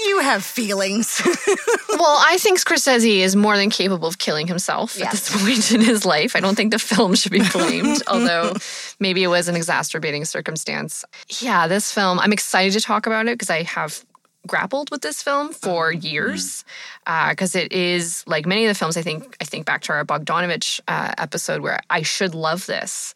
you 0.06 0.20
have 0.20 0.44
feelings? 0.44 1.20
well, 1.88 2.18
I 2.20 2.36
think 2.38 2.60
Scorsese 2.60 3.18
is 3.18 3.36
more 3.36 3.56
than 3.56 3.70
capable 3.70 4.08
of 4.08 4.18
killing 4.18 4.46
himself 4.46 5.00
at 5.00 5.10
this 5.10 5.42
point 5.42 5.72
in 5.72 5.80
his 5.80 6.04
life. 6.04 6.36
I 6.36 6.40
don't 6.40 6.54
think 6.54 6.72
the 6.72 6.78
film 6.78 7.14
should 7.14 7.32
be 7.32 7.42
blamed, 7.52 8.02
although 8.08 8.54
maybe 9.00 9.22
it 9.22 9.28
was 9.28 9.48
an 9.48 9.56
exacerbating 9.56 10.24
circumstance. 10.24 11.04
Yeah, 11.40 11.68
this 11.68 11.92
film, 11.92 12.18
I'm 12.18 12.32
excited 12.32 12.72
to 12.72 12.80
talk 12.80 13.06
about 13.06 13.26
it 13.26 13.34
because 13.34 13.50
I 13.50 13.62
have 13.62 14.04
grappled 14.46 14.90
with 14.90 15.02
this 15.02 15.22
film 15.22 15.52
for 15.52 15.92
years 15.92 16.64
because 17.04 17.56
uh, 17.56 17.58
it 17.58 17.72
is 17.72 18.22
like 18.28 18.46
many 18.46 18.64
of 18.64 18.68
the 18.68 18.74
films 18.74 18.96
i 18.96 19.02
think 19.02 19.36
i 19.40 19.44
think 19.44 19.66
back 19.66 19.82
to 19.82 19.92
our 19.92 20.04
bogdanovich 20.04 20.80
uh, 20.86 21.12
episode 21.18 21.62
where 21.62 21.80
i 21.90 22.00
should 22.00 22.32
love 22.32 22.64
this 22.66 23.12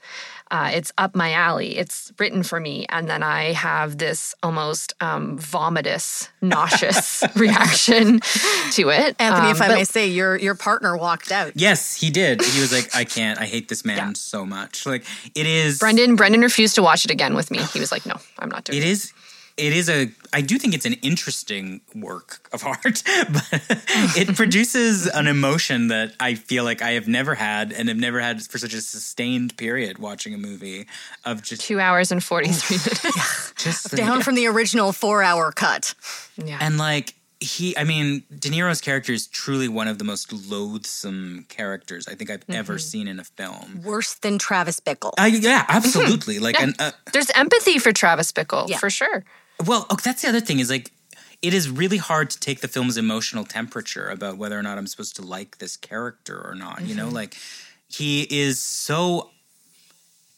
uh, 0.50 0.70
it's 0.74 0.92
up 0.98 1.14
my 1.14 1.32
alley. 1.32 1.76
It's 1.78 2.12
written 2.18 2.42
for 2.42 2.58
me. 2.58 2.86
And 2.88 3.08
then 3.08 3.22
I 3.22 3.52
have 3.52 3.98
this 3.98 4.34
almost 4.42 4.94
um, 5.00 5.38
vomitous, 5.38 6.28
nauseous 6.40 7.22
reaction 7.36 8.20
to 8.72 8.88
it. 8.90 9.16
Anthony, 9.18 9.46
um, 9.46 9.50
if 9.50 9.62
I 9.62 9.68
but, 9.68 9.74
may 9.74 9.84
say, 9.84 10.08
your 10.08 10.36
your 10.36 10.54
partner 10.54 10.96
walked 10.96 11.30
out. 11.30 11.52
Yes, 11.54 11.94
he 11.94 12.10
did. 12.10 12.42
He 12.42 12.60
was 12.60 12.72
like, 12.72 12.94
I 12.94 13.04
can't. 13.04 13.40
I 13.40 13.46
hate 13.46 13.68
this 13.68 13.84
man 13.84 13.96
yeah. 13.96 14.12
so 14.14 14.44
much. 14.44 14.86
Like 14.86 15.04
it 15.34 15.46
is. 15.46 15.78
Brendan. 15.78 16.16
Brendan 16.16 16.40
refused 16.40 16.74
to 16.74 16.82
watch 16.82 17.04
it 17.04 17.10
again 17.10 17.34
with 17.34 17.50
me. 17.50 17.58
He 17.72 17.80
was 17.80 17.92
like, 17.92 18.04
No, 18.06 18.16
I'm 18.38 18.48
not 18.48 18.64
doing 18.64 18.78
it. 18.78 18.84
It 18.84 18.88
is 18.88 19.12
it 19.60 19.74
is 19.74 19.88
a 19.88 20.10
I 20.32 20.40
do 20.40 20.58
think 20.58 20.74
it's 20.74 20.86
an 20.86 20.94
interesting 20.94 21.80
work 21.94 22.48
of 22.52 22.64
art, 22.66 23.02
but 23.04 23.62
it 24.16 24.34
produces 24.36 25.06
an 25.06 25.26
emotion 25.26 25.88
that 25.88 26.14
I 26.18 26.34
feel 26.34 26.64
like 26.64 26.82
I 26.82 26.92
have 26.92 27.08
never 27.08 27.34
had 27.34 27.72
and 27.72 27.88
have 27.88 27.98
never 27.98 28.20
had 28.20 28.42
for 28.42 28.58
such 28.58 28.74
a 28.74 28.80
sustained 28.80 29.56
period 29.56 29.98
watching 29.98 30.34
a 30.34 30.38
movie 30.38 30.86
of 31.24 31.42
just 31.42 31.62
two 31.62 31.80
hours 31.80 32.10
and 32.10 32.22
forty 32.22 32.48
three 32.48 32.78
minutes. 32.78 33.52
just 33.56 33.94
down 33.94 34.16
like, 34.16 34.24
from 34.24 34.34
the 34.34 34.46
original 34.46 34.92
four 34.92 35.22
hour 35.22 35.52
cut. 35.52 35.94
Yeah. 36.36 36.58
And 36.60 36.78
like 36.78 37.14
he 37.40 37.76
I 37.76 37.84
mean, 37.84 38.22
De 38.38 38.50
Niro's 38.50 38.80
character 38.80 39.12
is 39.12 39.26
truly 39.26 39.66
one 39.68 39.88
of 39.88 39.98
the 39.98 40.04
most 40.04 40.32
loathsome 40.32 41.46
characters 41.48 42.06
I 42.06 42.14
think 42.14 42.30
I've 42.30 42.40
mm-hmm. 42.40 42.52
ever 42.52 42.78
seen 42.78 43.08
in 43.08 43.18
a 43.18 43.24
film. 43.24 43.82
Worse 43.82 44.14
than 44.14 44.38
Travis 44.38 44.78
Bickle. 44.78 45.12
Uh, 45.18 45.24
yeah, 45.24 45.64
absolutely. 45.68 46.36
Mm-hmm. 46.36 46.44
Like 46.44 46.58
yeah. 46.58 46.64
an, 46.64 46.74
uh, 46.78 46.90
there's 47.12 47.30
empathy 47.30 47.78
for 47.78 47.92
Travis 47.92 48.30
Bickle 48.30 48.68
yeah. 48.68 48.78
for 48.78 48.90
sure. 48.90 49.24
Well, 49.64 49.86
okay, 49.90 50.02
that's 50.04 50.22
the 50.22 50.28
other 50.28 50.40
thing 50.40 50.58
is 50.58 50.70
like 50.70 50.92
it 51.42 51.54
is 51.54 51.70
really 51.70 51.96
hard 51.96 52.30
to 52.30 52.40
take 52.40 52.60
the 52.60 52.68
film's 52.68 52.96
emotional 52.96 53.44
temperature 53.44 54.08
about 54.08 54.36
whether 54.36 54.58
or 54.58 54.62
not 54.62 54.78
I'm 54.78 54.86
supposed 54.86 55.16
to 55.16 55.22
like 55.22 55.58
this 55.58 55.76
character 55.76 56.40
or 56.46 56.54
not. 56.54 56.78
Mm-hmm. 56.78 56.86
You 56.86 56.94
know, 56.94 57.06
mm-hmm. 57.06 57.14
like 57.14 57.36
he 57.88 58.26
is 58.30 58.60
so 58.60 59.30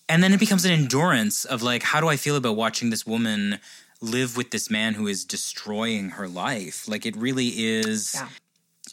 and 0.08 0.22
then 0.22 0.32
it 0.32 0.40
becomes 0.40 0.64
an 0.64 0.72
endurance 0.72 1.44
of 1.44 1.62
like 1.62 1.82
how 1.82 2.00
do 2.00 2.08
I 2.08 2.16
feel 2.16 2.36
about 2.36 2.56
watching 2.56 2.90
this 2.90 3.06
woman 3.06 3.58
live 4.00 4.36
with 4.36 4.50
this 4.50 4.70
man 4.70 4.94
who 4.94 5.06
is 5.06 5.24
destroying 5.24 6.10
her 6.10 6.28
life? 6.28 6.88
Like 6.88 7.06
it 7.06 7.16
really 7.16 7.48
is 7.48 8.14
yeah. 8.14 8.28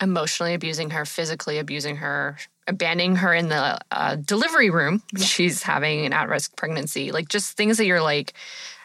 emotionally 0.02 0.54
abusing 0.54 0.92
her, 0.92 1.06
physically 1.06 1.58
abusing 1.58 1.98
her, 1.98 2.38
abandoning 2.68 3.18
her 3.18 3.34
in 3.34 3.50
the 3.50 3.80
uh, 3.92 4.16
delivery 4.16 4.70
room. 4.70 5.02
Yeah. 5.16 5.26
She's 5.26 5.64
having 5.64 6.06
an 6.06 6.14
at-risk 6.14 6.56
pregnancy. 6.56 7.12
Like 7.12 7.28
just 7.28 7.58
things 7.58 7.78
that 7.78 7.86
you're 7.86 8.02
like 8.02 8.34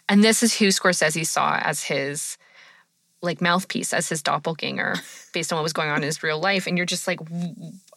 and 0.09 0.23
this 0.23 0.43
is 0.43 0.57
who 0.57 0.69
Scorsese 0.69 1.27
saw 1.27 1.57
as 1.57 1.83
his 1.83 2.37
like 3.23 3.41
mouthpiece, 3.41 3.93
as 3.93 4.09
his 4.09 4.23
doppelganger, 4.23 4.97
based 5.33 5.53
on 5.53 5.57
what 5.57 5.63
was 5.63 5.73
going 5.73 5.89
on 5.89 5.99
in 5.99 6.03
his 6.03 6.23
real 6.23 6.39
life. 6.39 6.67
And 6.67 6.77
you're 6.77 6.87
just 6.87 7.07
like, 7.07 7.19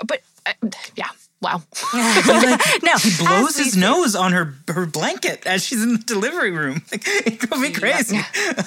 but 0.05 0.21
uh, 0.45 0.53
yeah, 0.95 1.09
wow. 1.41 1.61
like, 1.93 2.61
no, 2.83 2.97
he 3.01 3.23
blows 3.23 3.57
his 3.57 3.75
nose 3.75 4.15
on 4.15 4.31
her 4.31 4.53
her 4.69 4.85
blanket 4.85 5.45
as 5.45 5.63
she's 5.63 5.83
in 5.83 5.93
the 5.93 5.99
delivery 5.99 6.51
room. 6.51 6.81
Like, 6.91 7.03
it 7.05 7.39
could 7.39 7.61
be 7.61 7.71
crazy. 7.71 8.15
Yeah. 8.15 8.63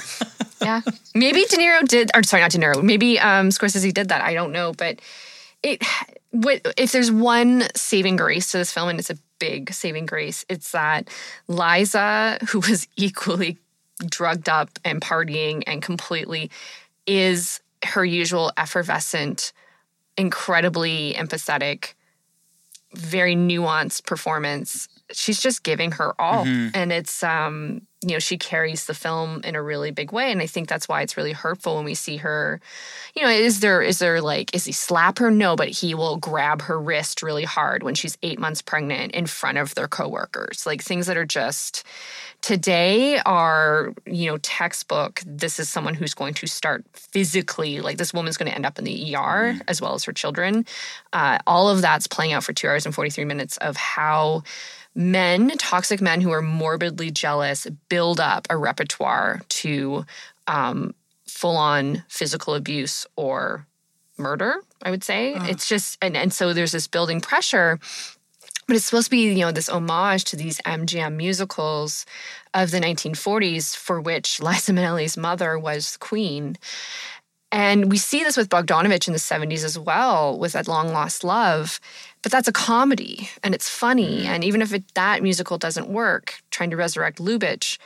yeah. 0.60 0.80
maybe 1.14 1.44
De 1.44 1.56
Niro 1.56 1.86
did, 1.86 2.10
or 2.14 2.22
sorry, 2.22 2.42
not 2.42 2.52
De 2.52 2.58
Niro. 2.58 2.82
Maybe 2.82 3.18
um, 3.18 3.48
Scorsese 3.48 3.92
did 3.92 4.10
that. 4.10 4.22
I 4.22 4.34
don't 4.34 4.52
know, 4.52 4.72
but 4.72 5.00
it. 5.62 5.82
What, 6.30 6.60
if 6.76 6.92
there's 6.92 7.10
one 7.10 7.64
saving 7.74 8.16
grace 8.16 8.52
to 8.52 8.58
this 8.58 8.72
film, 8.72 8.88
and 8.88 8.98
it's 8.98 9.10
a 9.10 9.18
big 9.40 9.72
saving 9.72 10.06
grace. 10.06 10.44
It's 10.48 10.70
that 10.70 11.08
Liza, 11.48 12.38
who 12.50 12.60
was 12.68 12.86
equally 12.96 13.58
drugged 14.06 14.48
up 14.48 14.70
and 14.84 15.00
partying 15.00 15.64
and 15.66 15.82
completely, 15.82 16.50
is 17.06 17.60
her 17.84 18.04
usual 18.04 18.52
effervescent, 18.56 19.52
incredibly 20.16 21.14
empathetic, 21.14 21.94
very 22.94 23.34
nuanced 23.34 24.06
performance. 24.06 24.88
She's 25.12 25.40
just 25.40 25.62
giving 25.62 25.92
her 25.92 26.20
all. 26.20 26.44
Mm-hmm. 26.44 26.68
And 26.74 26.92
it's 26.92 27.22
um 27.22 27.82
you 28.02 28.12
know, 28.12 28.18
she 28.18 28.38
carries 28.38 28.86
the 28.86 28.94
film 28.94 29.42
in 29.44 29.54
a 29.54 29.62
really 29.62 29.90
big 29.90 30.10
way. 30.10 30.32
And 30.32 30.40
I 30.40 30.46
think 30.46 30.68
that's 30.68 30.88
why 30.88 31.02
it's 31.02 31.18
really 31.18 31.32
hurtful 31.32 31.76
when 31.76 31.84
we 31.84 31.94
see 31.94 32.16
her, 32.16 32.58
you 33.14 33.22
know, 33.22 33.28
is 33.28 33.60
there, 33.60 33.82
is 33.82 33.98
there 33.98 34.22
like, 34.22 34.54
is 34.54 34.64
he 34.64 34.72
slap 34.72 35.18
her? 35.18 35.30
No, 35.30 35.54
but 35.54 35.68
he 35.68 35.94
will 35.94 36.16
grab 36.16 36.62
her 36.62 36.80
wrist 36.80 37.22
really 37.22 37.44
hard 37.44 37.82
when 37.82 37.94
she's 37.94 38.16
eight 38.22 38.38
months 38.38 38.62
pregnant 38.62 39.12
in 39.12 39.26
front 39.26 39.58
of 39.58 39.74
their 39.74 39.86
coworkers. 39.86 40.64
Like 40.64 40.82
things 40.82 41.08
that 41.08 41.18
are 41.18 41.26
just 41.26 41.84
today 42.40 43.18
are, 43.18 43.92
you 44.06 44.30
know, 44.30 44.38
textbook. 44.38 45.20
This 45.26 45.60
is 45.60 45.68
someone 45.68 45.92
who's 45.92 46.14
going 46.14 46.32
to 46.34 46.46
start 46.46 46.86
physically, 46.94 47.82
like 47.82 47.98
this 47.98 48.14
woman's 48.14 48.38
going 48.38 48.50
to 48.50 48.54
end 48.54 48.64
up 48.64 48.78
in 48.78 48.84
the 48.84 49.14
ER 49.14 49.18
mm-hmm. 49.18 49.58
as 49.68 49.82
well 49.82 49.92
as 49.92 50.04
her 50.04 50.12
children. 50.12 50.64
Uh, 51.12 51.38
all 51.46 51.68
of 51.68 51.82
that's 51.82 52.06
playing 52.06 52.32
out 52.32 52.44
for 52.44 52.54
two 52.54 52.66
hours 52.66 52.86
and 52.86 52.94
43 52.94 53.26
minutes 53.26 53.58
of 53.58 53.76
how 53.76 54.42
men, 54.94 55.50
toxic 55.58 56.00
men 56.00 56.20
who 56.20 56.30
are 56.30 56.42
morbidly 56.42 57.10
jealous, 57.10 57.66
build 57.88 58.20
up 58.20 58.46
a 58.50 58.56
repertoire 58.56 59.40
to 59.48 60.04
um, 60.46 60.94
full 61.26 61.56
on 61.56 62.04
physical 62.08 62.54
abuse 62.54 63.06
or 63.16 63.66
murder, 64.18 64.62
I 64.82 64.90
would 64.90 65.04
say. 65.04 65.34
Uh. 65.34 65.46
It's 65.46 65.68
just, 65.68 65.98
and, 66.02 66.16
and 66.16 66.32
so 66.32 66.52
there's 66.52 66.72
this 66.72 66.86
building 66.86 67.20
pressure. 67.20 67.78
But 68.66 68.76
it's 68.76 68.84
supposed 68.84 69.06
to 69.06 69.10
be, 69.10 69.32
you 69.32 69.40
know, 69.40 69.50
this 69.50 69.68
homage 69.68 70.24
to 70.26 70.36
these 70.36 70.60
MGM 70.60 71.16
musicals 71.16 72.06
of 72.54 72.70
the 72.70 72.78
1940s, 72.78 73.76
for 73.76 74.00
which 74.00 74.40
Liza 74.40 74.72
Minnelli's 74.72 75.16
mother 75.16 75.58
was 75.58 75.96
queen. 75.96 76.56
And 77.52 77.90
we 77.90 77.98
see 77.98 78.22
this 78.22 78.36
with 78.36 78.48
Bogdanovich 78.48 79.08
in 79.08 79.12
the 79.12 79.18
70s 79.18 79.64
as 79.64 79.76
well, 79.76 80.38
with 80.38 80.52
that 80.52 80.68
long 80.68 80.92
lost 80.92 81.24
love. 81.24 81.80
But 82.22 82.32
that's 82.32 82.48
a 82.48 82.52
comedy 82.52 83.30
and 83.42 83.54
it's 83.54 83.68
funny. 83.68 84.22
Mm. 84.22 84.26
And 84.26 84.44
even 84.44 84.62
if 84.62 84.74
it, 84.74 84.84
that 84.94 85.22
musical 85.22 85.58
doesn't 85.58 85.88
work, 85.88 86.42
trying 86.50 86.70
to 86.70 86.76
resurrect 86.76 87.18
Lubitsch, 87.18 87.78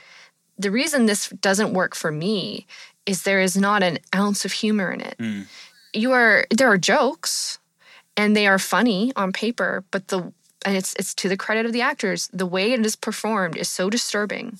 the 0.58 0.70
reason 0.70 1.06
this 1.06 1.28
doesn't 1.28 1.72
work 1.72 1.94
for 1.94 2.10
me 2.10 2.66
is 3.06 3.22
there 3.22 3.40
is 3.40 3.56
not 3.56 3.82
an 3.82 3.98
ounce 4.14 4.44
of 4.44 4.52
humor 4.52 4.90
in 4.90 5.00
it. 5.00 5.16
Mm. 5.18 5.46
You 5.92 6.12
are 6.12 6.46
there 6.50 6.70
are 6.70 6.78
jokes 6.78 7.58
and 8.16 8.36
they 8.36 8.46
are 8.46 8.58
funny 8.58 9.12
on 9.16 9.32
paper, 9.32 9.84
but 9.90 10.08
the 10.08 10.32
and 10.64 10.76
it's 10.76 10.94
it's 10.98 11.14
to 11.14 11.28
the 11.28 11.36
credit 11.36 11.66
of 11.66 11.72
the 11.72 11.82
actors, 11.82 12.28
the 12.32 12.46
way 12.46 12.72
it 12.72 12.84
is 12.84 12.96
performed 12.96 13.56
is 13.56 13.68
so 13.68 13.90
disturbing 13.90 14.58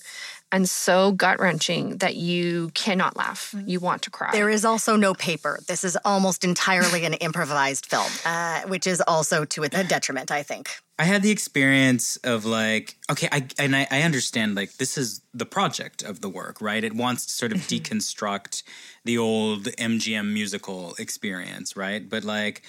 and 0.54 0.68
so 0.68 1.10
gut 1.10 1.40
wrenching 1.40 1.96
that 1.96 2.14
you 2.14 2.70
cannot 2.74 3.16
laugh. 3.16 3.52
Mm-hmm. 3.56 3.68
You 3.68 3.80
want 3.80 4.02
to 4.02 4.10
cry. 4.10 4.30
There 4.30 4.48
is 4.48 4.64
also 4.64 4.94
no 4.94 5.12
paper. 5.12 5.58
This 5.66 5.82
is 5.82 5.98
almost 6.04 6.44
entirely 6.44 7.04
an 7.04 7.14
improvised 7.14 7.86
film, 7.86 8.10
uh, 8.24 8.60
which 8.68 8.86
is 8.86 9.00
also 9.00 9.44
to 9.44 9.64
a 9.64 9.68
detriment, 9.68 10.30
I 10.30 10.44
think. 10.44 10.70
I 10.96 11.04
had 11.04 11.22
the 11.22 11.32
experience 11.32 12.18
of 12.18 12.44
like, 12.44 12.96
okay, 13.10 13.28
I 13.32 13.48
and 13.58 13.74
I, 13.74 13.88
I 13.90 14.02
understand 14.02 14.54
like 14.54 14.76
this 14.76 14.96
is 14.96 15.22
the 15.32 15.46
project 15.46 16.04
of 16.04 16.20
the 16.20 16.28
work, 16.28 16.60
right? 16.60 16.84
It 16.84 16.94
wants 16.94 17.26
to 17.26 17.32
sort 17.32 17.50
of 17.50 17.58
mm-hmm. 17.58 17.96
deconstruct 17.96 18.62
the 19.04 19.18
old 19.18 19.64
MGM 19.64 20.32
musical 20.32 20.94
experience, 21.00 21.76
right? 21.76 22.08
But 22.08 22.22
like, 22.22 22.62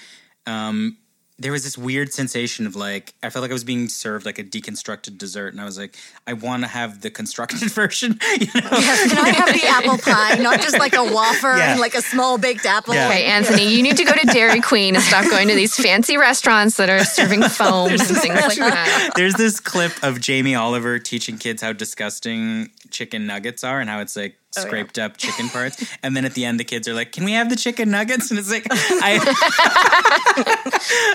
um, 0.47 0.97
there 1.38 1.51
was 1.51 1.65
this 1.65 1.77
weird 1.77 2.13
sensation 2.13 2.65
of 2.65 2.75
like 2.75 3.13
I 3.21 3.29
felt 3.29 3.41
like 3.41 3.51
I 3.51 3.53
was 3.53 3.65
being 3.65 3.89
served 3.89 4.25
like 4.25 4.39
a 4.39 4.43
deconstructed 4.43 5.17
dessert, 5.17 5.53
and 5.53 5.59
I 5.59 5.65
was 5.65 5.77
like, 5.77 5.97
I 6.25 6.33
want 6.33 6.63
to 6.63 6.67
have 6.67 7.01
the 7.01 7.09
constructed 7.09 7.59
version. 7.71 8.19
You 8.36 8.47
know? 8.61 8.69
Yes, 8.71 9.13
can 9.13 9.25
I 9.25 9.29
have 9.29 9.53
the 9.53 9.65
apple 9.67 9.97
pie, 9.97 10.36
not 10.36 10.59
just 10.59 10.77
like 10.77 10.93
a 10.93 11.03
wafer 11.03 11.55
yeah. 11.55 11.71
and 11.71 11.79
like 11.79 11.95
a 11.95 12.01
small 12.01 12.38
baked 12.38 12.65
apple? 12.65 12.93
Yeah. 12.93 13.07
Okay, 13.07 13.23
Anthony, 13.25 13.73
you 13.73 13.81
need 13.81 13.97
to 13.97 14.03
go 14.03 14.13
to 14.13 14.27
Dairy 14.27 14.59
Queen 14.59 14.95
and 14.95 15.03
stop 15.03 15.23
going 15.29 15.47
to 15.47 15.55
these 15.55 15.75
fancy 15.75 16.17
restaurants 16.17 16.75
that 16.77 16.89
are 16.89 17.03
serving 17.05 17.43
foams 17.43 18.09
and 18.09 18.17
things 18.17 18.41
like 18.41 18.57
that. 18.57 19.11
There's 19.15 19.36
this 19.36 19.59
clip 19.59 19.93
of 20.03 20.19
Jamie 20.19 20.53
Oliver 20.53 20.99
teaching 20.99 21.38
kids 21.38 21.61
how 21.61 21.71
disgusting 21.71 22.71
chicken 22.91 23.25
nuggets 23.25 23.63
are 23.63 23.79
and 23.79 23.89
how 23.89 23.99
it's 23.99 24.15
like 24.17 24.36
Oh, 24.58 24.62
yeah. 24.62 24.68
scraped 24.68 24.97
up 24.99 25.18
chicken 25.18 25.49
parts. 25.49 25.84
And 26.03 26.16
then 26.16 26.26
at 26.26 26.34
the 26.34 26.45
end, 26.45 26.60
the 26.60 26.64
kids 26.64 26.88
are 26.88 26.93
like, 26.93 27.12
"Can 27.12 27.24
we 27.26 27.34
have 27.34 27.49
the 27.49 27.56
chicken 27.56 27.91
nuggets?" 27.91 28.30
And 28.32 28.39
it's 28.39 28.49
like, 28.51 28.66
I, 28.70 29.20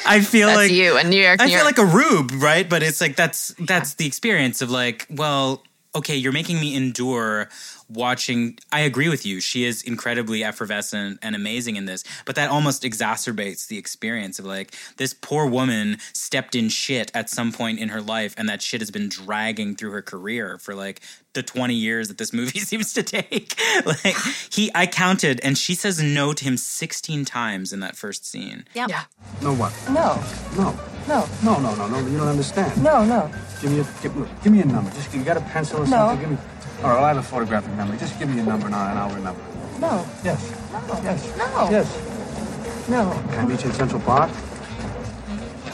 I 0.07 0.21
feel 0.21 0.49
That's 0.49 0.57
like 0.59 0.71
you, 0.71 0.97
a 0.97 1.05
New 1.05 1.23
York, 1.23 1.41
I 1.41 1.45
New 1.47 1.51
feel 1.57 1.65
York. 1.65 1.79
like 1.79 1.79
a 1.79 1.85
rube, 1.87 2.33
right? 2.43 2.69
But 2.69 2.83
it's 2.83 3.01
like 3.01 3.17
that's 3.17 3.55
that's 3.59 3.95
the 3.95 4.07
experience 4.07 4.63
of 4.63 4.71
like, 4.71 5.07
well, 5.11 5.63
okay, 5.95 6.17
you're 6.17 6.33
making 6.33 6.61
me 6.61 6.75
endure 6.77 7.49
watching. 7.91 8.59
I 8.73 8.81
agree 8.81 9.09
with 9.09 9.27
you. 9.27 9.41
She 9.41 9.65
is 9.65 9.83
incredibly 9.83 10.43
effervescent 10.45 11.19
and 11.23 11.35
amazing 11.35 11.77
in 11.77 11.85
this, 11.87 12.05
but 12.25 12.37
that 12.37 12.51
almost 12.51 12.83
exacerbates 12.83 13.67
the 13.69 13.79
experience 13.79 14.39
of 14.39 14.45
like 14.45 14.75
this 14.97 15.15
poor 15.15 15.47
woman 15.47 15.99
stepped 16.13 16.55
in 16.55 16.69
shit 16.69 17.11
at 17.15 17.29
some 17.29 17.53
point 17.53 17.79
in 17.79 17.89
her 17.91 18.01
life, 18.01 18.35
and 18.39 18.49
that 18.49 18.63
shit 18.63 18.81
has 18.81 18.91
been 18.91 19.09
dragging 19.09 19.75
through 19.77 19.91
her 19.91 20.03
career 20.03 20.59
for 20.59 20.75
like 20.75 21.01
the 21.33 21.43
20 21.43 21.75
years 21.75 22.09
that 22.09 22.19
this 22.19 22.33
movie 22.33 22.59
seems 22.71 22.93
to 22.95 23.03
take. 23.03 23.55
like 23.87 24.17
he, 24.51 24.71
I 24.75 24.87
counted, 24.87 25.41
and 25.43 25.57
she 25.59 25.75
says 25.75 26.03
no 26.03 26.33
to 26.33 26.45
him 26.45 26.57
16 26.57 27.25
times 27.25 27.73
in 27.73 27.81
that 27.81 27.97
first 27.97 28.27
scene. 28.27 28.65
Yeah. 28.75 28.87
yeah. 28.89 29.05
No 29.43 29.55
what? 29.55 29.73
No, 29.89 30.23
No. 30.57 30.79
no, 31.09 31.29
No, 31.43 31.61
no, 31.61 31.75
no, 31.77 31.89
no. 31.89 31.99
You 32.09 32.19
don't 32.19 32.29
understand. 32.29 32.83
no, 32.83 33.05
no. 33.05 33.31
Give 33.63 33.71
me 33.73 33.81
a 33.81 33.87
give, 34.03 34.17
look, 34.17 34.29
give 34.43 34.53
me 34.53 34.61
a 34.61 34.65
number. 34.65 34.91
Just 34.93 35.13
you 35.15 35.23
got 35.23 35.37
a 35.37 35.41
pencil 35.41 35.79
or 35.79 35.85
No. 35.85 35.91
something? 35.91 36.21
Give 36.21 36.31
me. 36.31 36.37
All 36.83 36.91
right, 36.91 37.03
I 37.05 37.09
have 37.09 37.19
a 37.19 37.23
photographic 37.23 37.73
memory. 37.75 37.99
Just 37.99 38.19
give 38.19 38.29
me 38.35 38.41
a 38.41 38.43
number 38.45 38.69
now, 38.69 38.89
and 38.91 38.99
I'll 38.99 39.15
remember. 39.15 39.41
No, 39.81 40.07
Yes. 40.25 40.51
No. 40.73 41.01
Yes. 41.03 41.37
No. 41.37 41.69
Yes. 41.71 42.89
no. 42.89 43.11
Can 43.31 43.39
I 43.39 43.47
meet 43.47 43.61
you 43.63 43.69
in 43.71 43.75
Central 43.75 44.01
Park? 44.01 44.31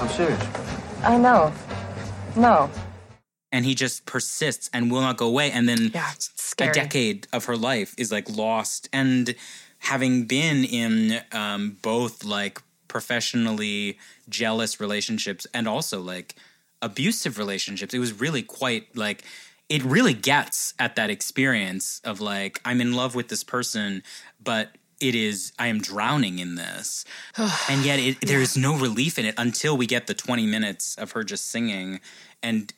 I'm 0.00 0.08
serious. 0.08 0.40
I 1.02 1.16
know. 1.16 1.52
No. 2.36 2.70
and 3.52 3.64
he 3.64 3.74
just 3.74 4.04
persists 4.04 4.68
and 4.74 4.90
will 4.90 5.00
not 5.00 5.16
go 5.16 5.26
away 5.26 5.50
and 5.50 5.66
then 5.68 5.90
Yeah, 5.94 6.12
a 6.60 6.72
decade 6.72 7.26
of 7.32 7.46
her 7.46 7.56
life 7.56 7.94
is 7.96 8.12
like 8.12 8.28
lost 8.28 8.88
and 8.92 9.34
having 9.78 10.24
been 10.24 10.64
in 10.64 11.20
um, 11.32 11.78
both 11.80 12.24
like 12.24 12.60
professionally 12.88 13.98
jealous 14.28 14.80
relationships 14.80 15.46
and 15.54 15.66
also 15.66 16.00
like 16.00 16.34
abusive 16.82 17.38
relationships 17.38 17.94
it 17.94 17.98
was 17.98 18.12
really 18.20 18.42
quite 18.42 18.94
like 18.94 19.22
it 19.68 19.82
really 19.82 20.14
gets 20.14 20.74
at 20.78 20.96
that 20.96 21.10
experience 21.10 22.00
of 22.04 22.20
like 22.20 22.60
i'm 22.64 22.80
in 22.80 22.92
love 22.94 23.14
with 23.14 23.28
this 23.28 23.44
person 23.44 24.02
but 24.42 24.70
it 25.00 25.14
is 25.14 25.52
i 25.58 25.66
am 25.66 25.80
drowning 25.80 26.38
in 26.38 26.54
this 26.54 27.04
and 27.70 27.84
yet 27.84 27.98
it, 27.98 28.20
there 28.20 28.40
is 28.40 28.56
no 28.56 28.76
relief 28.76 29.18
in 29.18 29.24
it 29.24 29.34
until 29.38 29.76
we 29.76 29.86
get 29.86 30.06
the 30.06 30.14
20 30.14 30.46
minutes 30.46 30.96
of 30.96 31.12
her 31.12 31.24
just 31.24 31.46
singing 31.50 32.00
and 32.42 32.72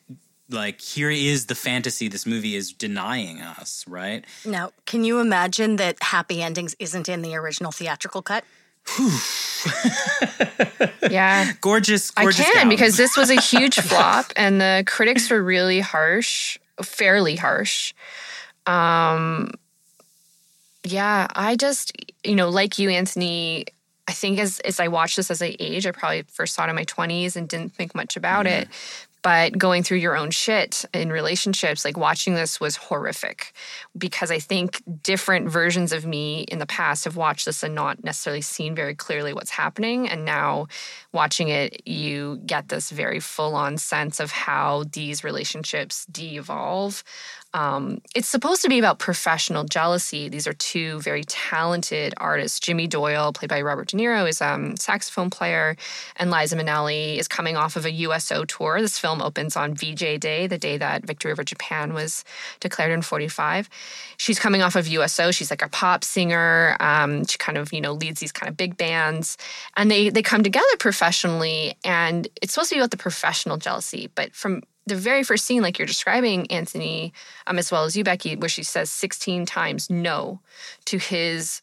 like 0.50 0.80
here 0.80 1.10
is 1.10 1.46
the 1.46 1.54
fantasy 1.54 2.08
this 2.08 2.24
movie 2.24 2.56
is 2.56 2.72
denying 2.72 3.40
us 3.40 3.84
right 3.86 4.24
Now, 4.46 4.72
can 4.86 5.04
you 5.04 5.20
imagine 5.20 5.76
that 5.76 6.02
Happy 6.02 6.42
Endings 6.42 6.74
isn't 6.78 7.08
in 7.08 7.20
the 7.20 7.34
original 7.34 7.70
theatrical 7.70 8.22
cut? 8.22 8.44
Yeah. 11.10 11.52
gorgeous, 11.60 12.12
I 12.16 12.24
can 12.30 12.54
gown. 12.54 12.68
because 12.68 12.96
this 12.96 13.16
was 13.16 13.30
a 13.30 13.40
huge 13.40 13.76
flop 13.80 14.32
and 14.36 14.60
the 14.60 14.84
critics 14.86 15.30
were 15.30 15.42
really 15.42 15.80
harsh, 15.80 16.58
fairly 16.82 17.36
harsh. 17.36 17.94
Um 18.66 19.52
yeah, 20.84 21.26
I 21.34 21.56
just 21.56 21.92
you 22.24 22.34
know, 22.34 22.48
like 22.48 22.78
you 22.78 22.88
Anthony, 22.90 23.66
I 24.06 24.12
think 24.12 24.38
as 24.38 24.60
as 24.60 24.80
I 24.80 24.88
watched 24.88 25.16
this 25.16 25.30
as 25.30 25.42
I 25.42 25.56
age, 25.58 25.86
I 25.86 25.90
probably 25.90 26.22
first 26.28 26.54
saw 26.54 26.66
it 26.66 26.70
in 26.70 26.76
my 26.76 26.84
20s 26.84 27.36
and 27.36 27.48
didn't 27.48 27.74
think 27.74 27.94
much 27.94 28.16
about 28.16 28.46
it. 28.46 28.68
But 29.28 29.58
going 29.58 29.82
through 29.82 29.98
your 29.98 30.16
own 30.16 30.30
shit 30.30 30.86
in 30.94 31.12
relationships, 31.12 31.84
like 31.84 31.98
watching 31.98 32.34
this 32.34 32.58
was 32.58 32.76
horrific 32.76 33.52
because 33.98 34.30
I 34.30 34.38
think 34.38 34.82
different 35.02 35.50
versions 35.50 35.92
of 35.92 36.06
me 36.06 36.44
in 36.44 36.60
the 36.60 36.64
past 36.64 37.04
have 37.04 37.14
watched 37.14 37.44
this 37.44 37.62
and 37.62 37.74
not 37.74 38.02
necessarily 38.02 38.40
seen 38.40 38.74
very 38.74 38.94
clearly 38.94 39.34
what's 39.34 39.50
happening. 39.50 40.08
And 40.08 40.24
now 40.24 40.68
watching 41.12 41.48
it, 41.48 41.86
you 41.86 42.40
get 42.46 42.70
this 42.70 42.88
very 42.88 43.20
full 43.20 43.54
on 43.54 43.76
sense 43.76 44.18
of 44.18 44.30
how 44.30 44.84
these 44.92 45.22
relationships 45.22 46.06
de 46.06 46.36
evolve. 46.38 47.04
Um, 47.54 48.02
it's 48.14 48.28
supposed 48.28 48.60
to 48.62 48.68
be 48.68 48.78
about 48.78 48.98
professional 48.98 49.64
jealousy. 49.64 50.28
These 50.28 50.46
are 50.46 50.52
two 50.52 51.00
very 51.00 51.24
talented 51.24 52.12
artists. 52.18 52.60
Jimmy 52.60 52.86
Doyle, 52.86 53.32
played 53.32 53.48
by 53.48 53.62
Robert 53.62 53.88
De 53.88 53.96
Niro, 53.96 54.28
is 54.28 54.42
a 54.42 54.52
um, 54.52 54.76
saxophone 54.76 55.30
player, 55.30 55.76
and 56.16 56.30
Liza 56.30 56.56
Minnelli 56.56 57.16
is 57.16 57.26
coming 57.26 57.56
off 57.56 57.76
of 57.76 57.86
a 57.86 57.90
USO 57.90 58.44
tour. 58.44 58.80
This 58.82 58.98
film 58.98 59.22
opens 59.22 59.56
on 59.56 59.74
VJ 59.74 60.20
Day, 60.20 60.46
the 60.46 60.58
day 60.58 60.76
that 60.76 61.06
victory 61.06 61.32
over 61.32 61.42
Japan 61.42 61.94
was 61.94 62.22
declared 62.60 62.92
in 62.92 63.00
45. 63.00 63.70
She's 64.18 64.38
coming 64.38 64.60
off 64.60 64.76
of 64.76 64.86
USO. 64.86 65.30
She's 65.30 65.50
like 65.50 65.62
a 65.62 65.68
pop 65.68 66.04
singer. 66.04 66.76
Um, 66.80 67.24
she 67.24 67.38
kind 67.38 67.56
of, 67.56 67.72
you 67.72 67.80
know, 67.80 67.92
leads 67.92 68.20
these 68.20 68.32
kind 68.32 68.50
of 68.50 68.58
big 68.58 68.76
bands, 68.76 69.38
and 69.76 69.90
they 69.90 70.10
they 70.10 70.22
come 70.22 70.42
together 70.42 70.66
professionally. 70.78 71.76
And 71.82 72.28
it's 72.42 72.52
supposed 72.52 72.70
to 72.70 72.76
be 72.76 72.80
about 72.80 72.90
the 72.90 72.98
professional 72.98 73.56
jealousy, 73.56 74.10
but 74.14 74.34
from 74.34 74.62
the 74.88 74.96
very 74.96 75.22
first 75.22 75.44
scene, 75.44 75.62
like 75.62 75.78
you're 75.78 75.86
describing, 75.86 76.50
Anthony, 76.50 77.12
um, 77.46 77.58
as 77.58 77.70
well 77.70 77.84
as 77.84 77.96
you, 77.96 78.04
Becky, 78.04 78.36
where 78.36 78.48
she 78.48 78.62
says 78.62 78.90
16 78.90 79.46
times 79.46 79.88
no 79.90 80.40
to 80.86 80.98
his 80.98 81.62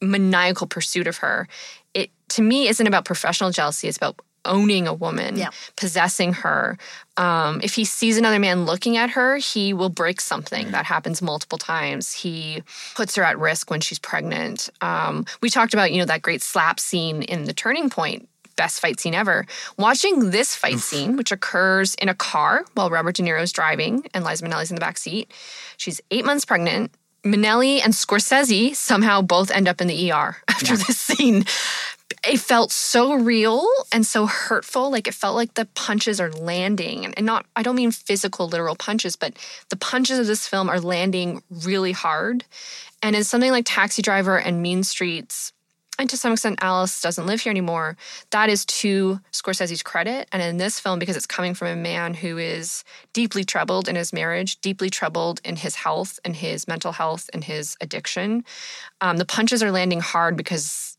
maniacal 0.00 0.66
pursuit 0.66 1.06
of 1.06 1.18
her, 1.18 1.46
it 1.94 2.10
to 2.30 2.42
me 2.42 2.68
isn't 2.68 2.86
about 2.86 3.04
professional 3.04 3.50
jealousy. 3.50 3.88
It's 3.88 3.96
about 3.96 4.16
owning 4.46 4.88
a 4.88 4.94
woman, 4.94 5.36
Yeah. 5.36 5.50
possessing 5.76 6.32
her. 6.32 6.78
Um, 7.18 7.60
if 7.62 7.74
he 7.74 7.84
sees 7.84 8.16
another 8.16 8.38
man 8.38 8.64
looking 8.64 8.96
at 8.96 9.10
her, 9.10 9.36
he 9.36 9.74
will 9.74 9.90
break 9.90 10.18
something. 10.18 10.70
That 10.70 10.86
happens 10.86 11.20
multiple 11.20 11.58
times. 11.58 12.14
He 12.14 12.62
puts 12.94 13.14
her 13.16 13.22
at 13.22 13.38
risk 13.38 13.70
when 13.70 13.82
she's 13.82 13.98
pregnant. 13.98 14.70
Um, 14.80 15.26
we 15.42 15.50
talked 15.50 15.74
about, 15.74 15.92
you 15.92 15.98
know, 15.98 16.06
that 16.06 16.22
great 16.22 16.40
slap 16.40 16.80
scene 16.80 17.20
in 17.22 17.44
the 17.44 17.52
turning 17.52 17.90
point 17.90 18.29
best 18.56 18.80
fight 18.80 19.00
scene 19.00 19.14
ever. 19.14 19.46
Watching 19.76 20.30
this 20.30 20.54
fight 20.54 20.78
scene, 20.78 21.16
which 21.16 21.32
occurs 21.32 21.94
in 21.96 22.08
a 22.08 22.14
car 22.14 22.64
while 22.74 22.90
Robert 22.90 23.16
De 23.16 23.22
Niro's 23.22 23.52
driving 23.52 24.06
and 24.14 24.24
Liza 24.24 24.44
Minnelli's 24.44 24.70
in 24.70 24.76
the 24.76 24.80
back 24.80 24.98
seat, 24.98 25.32
she's 25.76 26.00
eight 26.10 26.24
months 26.24 26.44
pregnant. 26.44 26.92
Minnelli 27.24 27.80
and 27.84 27.92
Scorsese 27.92 28.74
somehow 28.74 29.20
both 29.20 29.50
end 29.50 29.68
up 29.68 29.80
in 29.80 29.88
the 29.88 30.10
ER 30.10 30.36
after 30.48 30.76
this 30.76 30.98
scene. 30.98 31.44
It 32.26 32.38
felt 32.38 32.72
so 32.72 33.14
real 33.14 33.66
and 33.92 34.04
so 34.04 34.26
hurtful. 34.26 34.90
Like 34.90 35.06
it 35.06 35.14
felt 35.14 35.36
like 35.36 35.54
the 35.54 35.66
punches 35.74 36.20
are 36.20 36.30
landing, 36.32 37.04
and, 37.04 37.14
and 37.16 37.24
not, 37.24 37.46
I 37.56 37.62
don't 37.62 37.76
mean 37.76 37.92
physical, 37.92 38.48
literal 38.48 38.74
punches, 38.74 39.16
but 39.16 39.34
the 39.68 39.76
punches 39.76 40.18
of 40.18 40.26
this 40.26 40.46
film 40.46 40.68
are 40.68 40.80
landing 40.80 41.42
really 41.64 41.92
hard. 41.92 42.44
And 43.02 43.16
in 43.16 43.24
something 43.24 43.50
like 43.50 43.64
Taxi 43.66 44.02
Driver 44.02 44.38
and 44.38 44.60
Mean 44.60 44.82
Streets, 44.82 45.52
and 46.00 46.10
to 46.10 46.16
some 46.16 46.32
extent 46.32 46.58
Alice 46.62 47.00
doesn't 47.00 47.26
live 47.26 47.40
here 47.42 47.50
anymore, 47.50 47.96
that 48.30 48.48
is 48.48 48.64
to 48.66 49.20
Scorsese's 49.32 49.82
credit. 49.82 50.28
And 50.32 50.42
in 50.42 50.56
this 50.56 50.80
film, 50.80 50.98
because 50.98 51.16
it's 51.16 51.26
coming 51.26 51.54
from 51.54 51.68
a 51.68 51.76
man 51.76 52.14
who 52.14 52.38
is 52.38 52.84
deeply 53.12 53.44
troubled 53.44 53.88
in 53.88 53.96
his 53.96 54.12
marriage, 54.12 54.60
deeply 54.60 54.90
troubled 54.90 55.40
in 55.44 55.56
his 55.56 55.76
health 55.76 56.18
and 56.24 56.34
his 56.34 56.66
mental 56.66 56.92
health 56.92 57.28
and 57.32 57.44
his 57.44 57.76
addiction, 57.80 58.44
um, 59.00 59.18
the 59.18 59.24
punches 59.24 59.62
are 59.62 59.70
landing 59.70 60.00
hard 60.00 60.36
because 60.36 60.89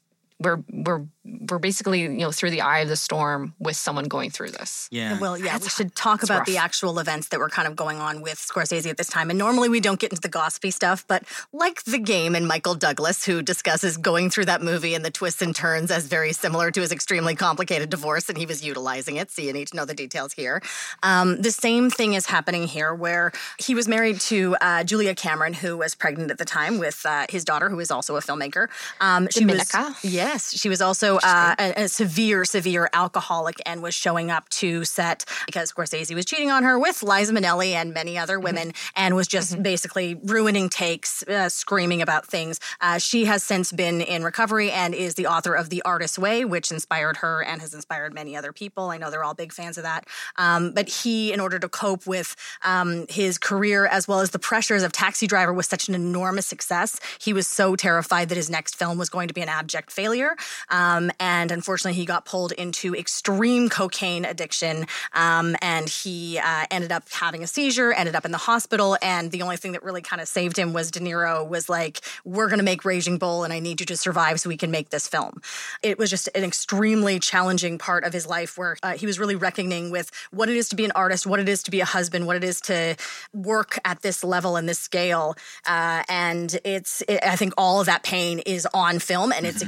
we're 0.42 0.64
we're 0.72 1.06
we're 1.24 1.60
basically 1.60 2.02
you 2.02 2.10
know 2.10 2.32
through 2.32 2.50
the 2.50 2.62
eye 2.62 2.80
of 2.80 2.90
the 2.90 2.96
storm 2.96 3.54
with 3.60 3.76
someone 3.76 4.06
going 4.06 4.32
through 4.32 4.52
this. 4.52 4.88
yeah 4.92 5.20
Well, 5.20 5.38
yeah, 5.38 5.58
we 5.60 5.70
should 5.70 5.96
talk 5.96 6.22
that's 6.22 6.30
about 6.30 6.46
the 6.46 6.58
actual 6.58 7.00
events 7.00 7.30
that 7.30 7.40
were 7.40 7.50
kind 7.50 7.68
of 7.68 7.76
going 7.76 7.98
on 7.98 8.22
with 8.22 8.36
Scorsese 8.36 8.90
at 8.90 8.98
this 8.98 9.08
time. 9.08 9.30
And 9.30 9.38
normally 9.38 9.70
we 9.70 9.80
don't 9.80 10.00
get 10.00 10.12
into 10.12 10.22
the 10.22 10.30
gossipy 10.30 10.72
stuff, 10.72 11.06
but 11.08 11.24
like 11.54 11.84
the 11.84 12.00
game 12.00 12.36
and 12.36 12.48
Michael 12.48 12.76
Douglas, 12.76 13.24
who 13.24 13.42
discusses 13.42 13.98
going 13.98 14.30
through 14.30 14.46
that 14.46 14.62
movie 14.62 14.96
and 14.96 15.06
the 15.06 15.12
twists 15.12 15.42
and 15.42 15.56
turns 15.56 15.92
as 15.92 16.06
very 16.08 16.34
similar 16.34 16.72
to 16.72 16.82
his 16.82 16.92
extremely 16.92 17.36
complicated 17.36 17.90
divorce, 17.90 18.30
and 18.30 18.38
he 18.38 18.46
was 18.46 18.64
utilizing 18.64 19.18
it. 19.18 19.30
So 19.32 19.42
you 19.42 19.54
need 19.54 19.68
to 19.70 19.76
know 19.76 19.86
the 19.86 19.94
details 19.94 20.34
here. 20.34 20.62
Um, 21.04 21.42
the 21.42 21.52
same 21.52 21.90
thing 21.90 22.14
is 22.14 22.26
happening 22.26 22.68
here, 22.68 22.94
where 22.94 23.32
he 23.60 23.76
was 23.76 23.88
married 23.88 24.20
to 24.22 24.56
uh, 24.62 24.84
Julia 24.84 25.14
Cameron, 25.14 25.54
who 25.54 25.78
was 25.78 25.94
pregnant 25.94 26.32
at 26.32 26.38
the 26.38 26.46
time 26.46 26.80
with 26.80 27.06
uh, 27.06 27.28
his 27.30 27.46
daughter, 27.46 27.70
who 27.70 27.80
is 27.80 27.92
also 27.92 28.16
a 28.16 28.22
filmmaker. 28.22 28.68
Um, 29.00 29.28
she 29.30 29.46
Domenica. 29.46 30.04
was 30.04 30.14
yes, 30.32 30.58
she 30.58 30.70
was 30.70 30.82
also 30.82 31.18
uh, 31.18 31.56
a, 31.60 31.84
a 31.84 31.88
severe, 31.90 32.46
severe 32.46 32.90
alcoholic 32.94 33.58
and 33.66 33.84
was 33.84 33.94
showing 33.94 34.32
up 34.32 34.48
to 34.48 34.86
set 34.86 35.26
because 35.46 35.74
Scorsese 35.74 36.16
was 36.16 36.26
cheating 36.26 36.50
on 36.50 36.64
her 36.64 36.80
with 36.80 37.04
Liza 37.04 37.34
Minnelli 37.34 37.72
and 37.74 37.94
many 37.94 38.18
other 38.18 38.40
women 38.40 38.72
and 38.96 39.14
was 39.16 39.28
just 39.28 39.62
basically 39.62 40.16
ruining 40.24 40.70
takes, 40.70 41.22
uh, 41.24 41.50
screaming 41.50 42.02
about 42.02 42.26
things. 42.26 42.62
Uh, 42.80 42.98
she 42.98 43.26
has 43.26 43.44
since 43.44 43.74
been 43.74 44.00
in 44.00 44.24
recovery 44.24 44.72
and 44.72 44.94
is 44.94 45.16
the 45.16 45.28
author 45.28 45.54
of 45.54 45.70
The 45.70 45.82
Artist's 45.82 46.18
Way, 46.18 46.46
which 46.46 46.72
inspired 46.72 47.18
her 47.18 47.44
and 47.44 47.60
has 47.60 47.74
inspired 47.74 48.14
many 48.14 48.38
other 48.38 48.54
people. 48.54 48.90
I 48.90 48.98
know 48.98 49.12
they're 49.12 49.26
all 49.26 49.34
big 49.34 49.52
fans 49.52 49.78
of 49.78 49.84
that. 49.84 50.08
Um, 50.38 50.72
but 50.72 50.88
he, 50.88 51.34
in 51.34 51.42
order 51.42 51.60
to 51.60 51.68
cope 51.68 52.08
with 52.08 52.38
um, 52.64 53.06
his 53.10 53.38
career 53.38 53.86
as 53.86 54.08
well 54.08 54.22
as 54.22 54.30
the 54.30 54.40
pressures 54.40 54.84
of 54.84 54.94
Taxi 54.94 55.28
Driver 55.28 55.52
was 55.52 55.68
such 55.68 55.90
an 55.90 55.96
enormous 55.96 56.46
success, 56.46 57.00
he 57.20 57.34
was 57.34 57.48
so 57.48 57.76
terrified 57.76 58.30
that 58.30 58.36
his 58.36 58.50
next 58.50 58.78
film 58.78 58.98
was 58.98 59.10
going 59.10 59.28
to 59.28 59.34
be 59.34 59.42
an 59.42 59.50
abject 59.50 59.92
failure 59.92 60.21
earlier. 60.22 60.36
Um, 60.70 61.12
and 61.20 61.52
unfortunately, 61.52 62.00
he 62.00 62.06
got 62.06 62.26
pulled 62.26 62.52
into 62.54 62.96
extreme 62.96 63.70
cocaine 63.70 64.26
addiction. 64.26 64.86
Um, 65.14 65.56
and 65.62 65.88
he 65.90 66.40
uh, 66.40 66.66
ended 66.72 66.92
up 66.92 67.04
having 67.10 67.44
a 67.44 67.48
seizure, 67.48 67.92
ended 67.92 68.16
up 68.16 68.26
in 68.26 68.32
the 68.32 68.38
hospital. 68.38 68.98
And 69.02 69.32
the 69.32 69.42
only 69.42 69.58
thing 69.58 69.74
that 69.74 69.84
really 69.84 70.02
kind 70.02 70.22
of 70.22 70.28
saved 70.28 70.58
him 70.58 70.74
was 70.74 70.92
De 70.92 71.00
Niro 71.00 71.48
was 71.48 71.70
like, 71.70 72.02
We're 72.24 72.48
going 72.48 72.60
to 72.60 72.66
make 72.66 72.86
Raging 72.86 73.18
Bull, 73.18 73.44
and 73.44 73.54
I 73.54 73.60
need 73.60 73.80
you 73.80 73.86
to 73.88 73.98
survive 73.98 74.40
so 74.40 74.50
we 74.50 74.58
can 74.58 74.72
make 74.72 74.90
this 74.90 75.08
film. 75.08 75.42
It 75.84 75.98
was 75.98 76.10
just 76.10 76.30
an 76.36 76.44
extremely 76.44 77.20
challenging 77.20 77.78
part 77.78 78.04
of 78.04 78.14
his 78.14 78.28
life 78.28 78.58
where 78.58 78.78
uh, 78.84 78.94
he 78.94 79.06
was 79.06 79.20
really 79.20 79.36
reckoning 79.36 79.92
with 79.92 80.12
what 80.32 80.50
it 80.50 80.56
is 80.56 80.70
to 80.70 80.76
be 80.76 80.86
an 80.86 80.92
artist, 80.92 81.26
what 81.26 81.40
it 81.40 81.50
is 81.50 81.64
to 81.64 81.72
be 81.72 81.82
a 81.82 81.86
husband, 81.86 82.28
what 82.28 82.36
it 82.36 82.44
is 82.44 82.62
to 82.62 82.96
work 83.34 83.80
at 83.86 84.02
this 84.02 84.24
level 84.24 84.56
and 84.56 84.68
this 84.68 84.80
scale. 84.80 85.36
Uh, 85.66 86.04
and 86.08 86.60
it's, 86.64 87.02
it, 87.08 87.20
I 87.24 87.36
think 87.36 87.54
all 87.58 87.80
of 87.80 87.88
that 87.88 88.04
pain 88.04 88.40
is 88.40 88.68
on 88.74 89.00
film 89.00 89.32
and 89.32 89.46
it's 89.46 89.62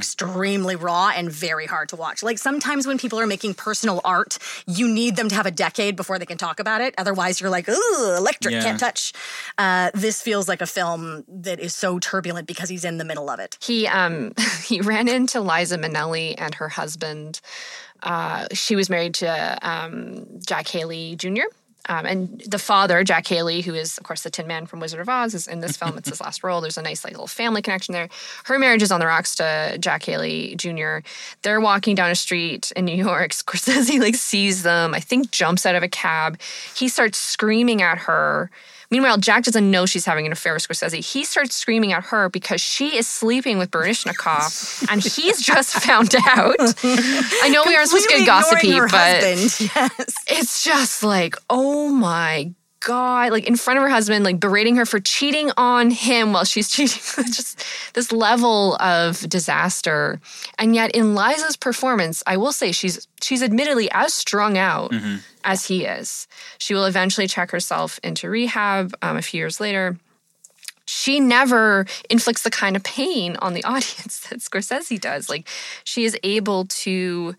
extremely 0.44 0.76
raw 0.76 1.10
and 1.16 1.32
very 1.32 1.66
hard 1.66 1.88
to 1.88 1.96
watch. 1.96 2.22
Like 2.22 2.38
sometimes 2.38 2.86
when 2.86 2.98
people 2.98 3.18
are 3.18 3.26
making 3.26 3.54
personal 3.54 4.02
art, 4.04 4.38
you 4.68 4.90
need 4.90 5.16
them 5.16 5.30
to 5.30 5.36
have 5.36 5.46
a 5.46 5.52
decade 5.52 5.96
before 5.96 6.20
they 6.20 6.26
can 6.26 6.38
talk 6.38 6.60
about 6.60 6.82
it. 6.82 6.94
Otherwise, 6.98 7.40
you're 7.40 7.50
like, 7.50 7.70
ooh, 7.70 8.16
electric, 8.18 8.54
Yeah. 8.54 8.62
can't 8.64 8.80
touch. 8.80 9.14
Uh, 9.58 9.90
this 9.94 10.22
feels 10.22 10.50
like 10.50 10.62
a 10.62 10.66
film 10.66 11.24
that 11.30 11.62
is 11.62 11.74
so 11.74 11.98
turbulent 11.98 12.46
because 12.46 12.68
he's 12.68 12.84
in 12.84 12.98
the 12.98 13.06
middle 13.06 13.30
of 13.30 13.40
it. 13.40 13.58
He 13.62 13.88
um 13.88 14.34
he 14.66 14.82
ran 14.82 15.08
into 15.08 15.40
Liza 15.40 15.78
Minnelli 15.78 16.36
and 16.38 16.54
her 16.56 16.68
husband. 16.68 17.40
Uh, 18.02 18.48
she 18.52 18.76
was 18.76 18.90
married 18.90 19.14
to 19.14 19.58
um, 19.62 20.26
Jack 20.46 20.68
Haley 20.68 21.16
Jr. 21.16 21.44
Um, 21.90 22.06
and 22.06 22.42
the 22.48 22.60
father, 22.60 23.04
Jack 23.04 23.28
Haley, 23.28 23.62
who 23.62 23.74
is 23.74 23.98
of 23.98 24.04
course 24.04 24.24
the 24.24 24.30
Tin 24.30 24.48
Man 24.48 24.66
from 24.66 24.80
Wizard 24.80 25.02
of 25.02 25.10
Oz, 25.10 25.34
is 25.34 25.48
in 25.48 25.60
this 25.60 25.76
film. 25.76 25.98
It's 25.98 26.10
his 26.10 26.22
last 26.22 26.44
role. 26.44 26.62
There's 26.62 26.78
a 26.78 26.82
nice 26.82 27.04
like 27.04 27.14
little 27.14 27.28
family 27.28 27.62
connection 27.62 27.94
there. 27.94 28.10
Her 28.46 28.58
marriage 28.58 28.82
is 28.82 28.92
on 28.92 29.00
the 29.00 29.08
rocks 29.08 29.36
to 29.36 29.78
Jack 29.80 30.04
Haley 30.04 30.56
Jr. 30.56 31.00
They're 31.42 31.60
walking 31.60 31.96
down 31.96 32.10
a 32.10 32.16
street 32.16 32.72
in 32.76 32.86
New 32.86 32.96
York. 32.96 33.32
Scorsese 33.32 34.00
like 34.00 34.16
sees 34.16 34.64
them. 34.64 34.94
I 34.94 35.00
think 35.00 35.32
jumps 35.32 35.66
out 35.66 35.76
of 35.76 35.84
a 35.84 35.90
cab. 35.90 36.40
He 36.76 36.88
starts 36.88 37.18
screaming 37.18 37.82
at 37.82 37.98
her. 38.00 38.50
Meanwhile, 38.92 39.18
Jack 39.18 39.44
doesn't 39.44 39.70
know 39.70 39.86
she's 39.86 40.06
having 40.06 40.26
an 40.26 40.32
affair 40.32 40.54
with 40.54 40.68
Scorsese. 40.68 41.04
He 41.04 41.24
starts 41.24 41.56
screaming 41.56 41.94
at 41.94 42.06
her 42.06 42.30
because 42.30 42.62
she 42.62 42.98
is 42.98 43.08
sleeping 43.08 43.58
with 43.58 43.72
Baryshnikov, 43.72 44.88
and 44.92 45.04
he's 45.04 45.42
just 45.42 45.74
found 45.76 46.16
out. 46.28 46.56
I 46.84 47.50
know 47.50 47.64
we 47.66 47.76
aren't 47.76 47.90
supposed 47.90 48.10
to 48.10 48.18
get 48.18 48.26
gossipy, 48.26 48.80
but 48.80 48.92
husband. 48.92 49.72
yes. 49.76 50.16
it's 50.28 50.64
just 50.64 51.04
like, 51.04 51.36
oh 51.50 51.90
my 51.90 52.54
god, 52.84 53.32
like 53.32 53.48
in 53.48 53.56
front 53.56 53.78
of 53.78 53.84
her 53.84 53.90
husband, 53.90 54.26
like 54.26 54.40
berating 54.40 54.76
her 54.76 54.86
for 54.86 55.00
cheating 55.00 55.52
on 55.58 55.90
him 55.90 56.34
while 56.34 56.44
she's 56.44 56.70
cheating. 56.72 57.02
just 57.26 57.64
this 57.94 58.12
level 58.12 58.76
of 58.80 59.28
disaster. 59.30 60.20
And 60.60 60.76
yet 60.76 60.92
in 60.92 61.16
Liza's 61.16 61.58
performance, 61.58 62.24
I 62.28 62.38
will 62.38 62.52
say 62.52 62.72
she's 62.72 63.08
she's 63.22 63.42
admittedly 63.42 63.90
as 63.92 64.14
strung 64.14 64.58
out 64.58 64.94
as 65.44 65.66
he 65.66 65.86
is. 65.86 66.28
She 66.58 66.74
will 66.74 66.86
eventually 66.86 67.28
check 67.28 67.52
herself 67.52 68.00
into 68.04 68.30
rehab 68.30 68.94
um, 69.02 69.18
a 69.18 69.22
few 69.22 69.40
years 69.40 69.60
later. 69.60 69.98
She 70.86 71.20
never 71.20 71.86
inflicts 72.10 72.44
the 72.44 72.50
kind 72.50 72.76
of 72.76 72.84
pain 72.84 73.38
on 73.38 73.54
the 73.54 73.64
audience 73.64 74.28
that 74.30 74.40
Scorsese 74.40 75.00
does. 75.00 75.30
Like 75.30 75.48
she 75.84 76.06
is 76.06 76.18
able 76.24 76.66
to 76.66 77.36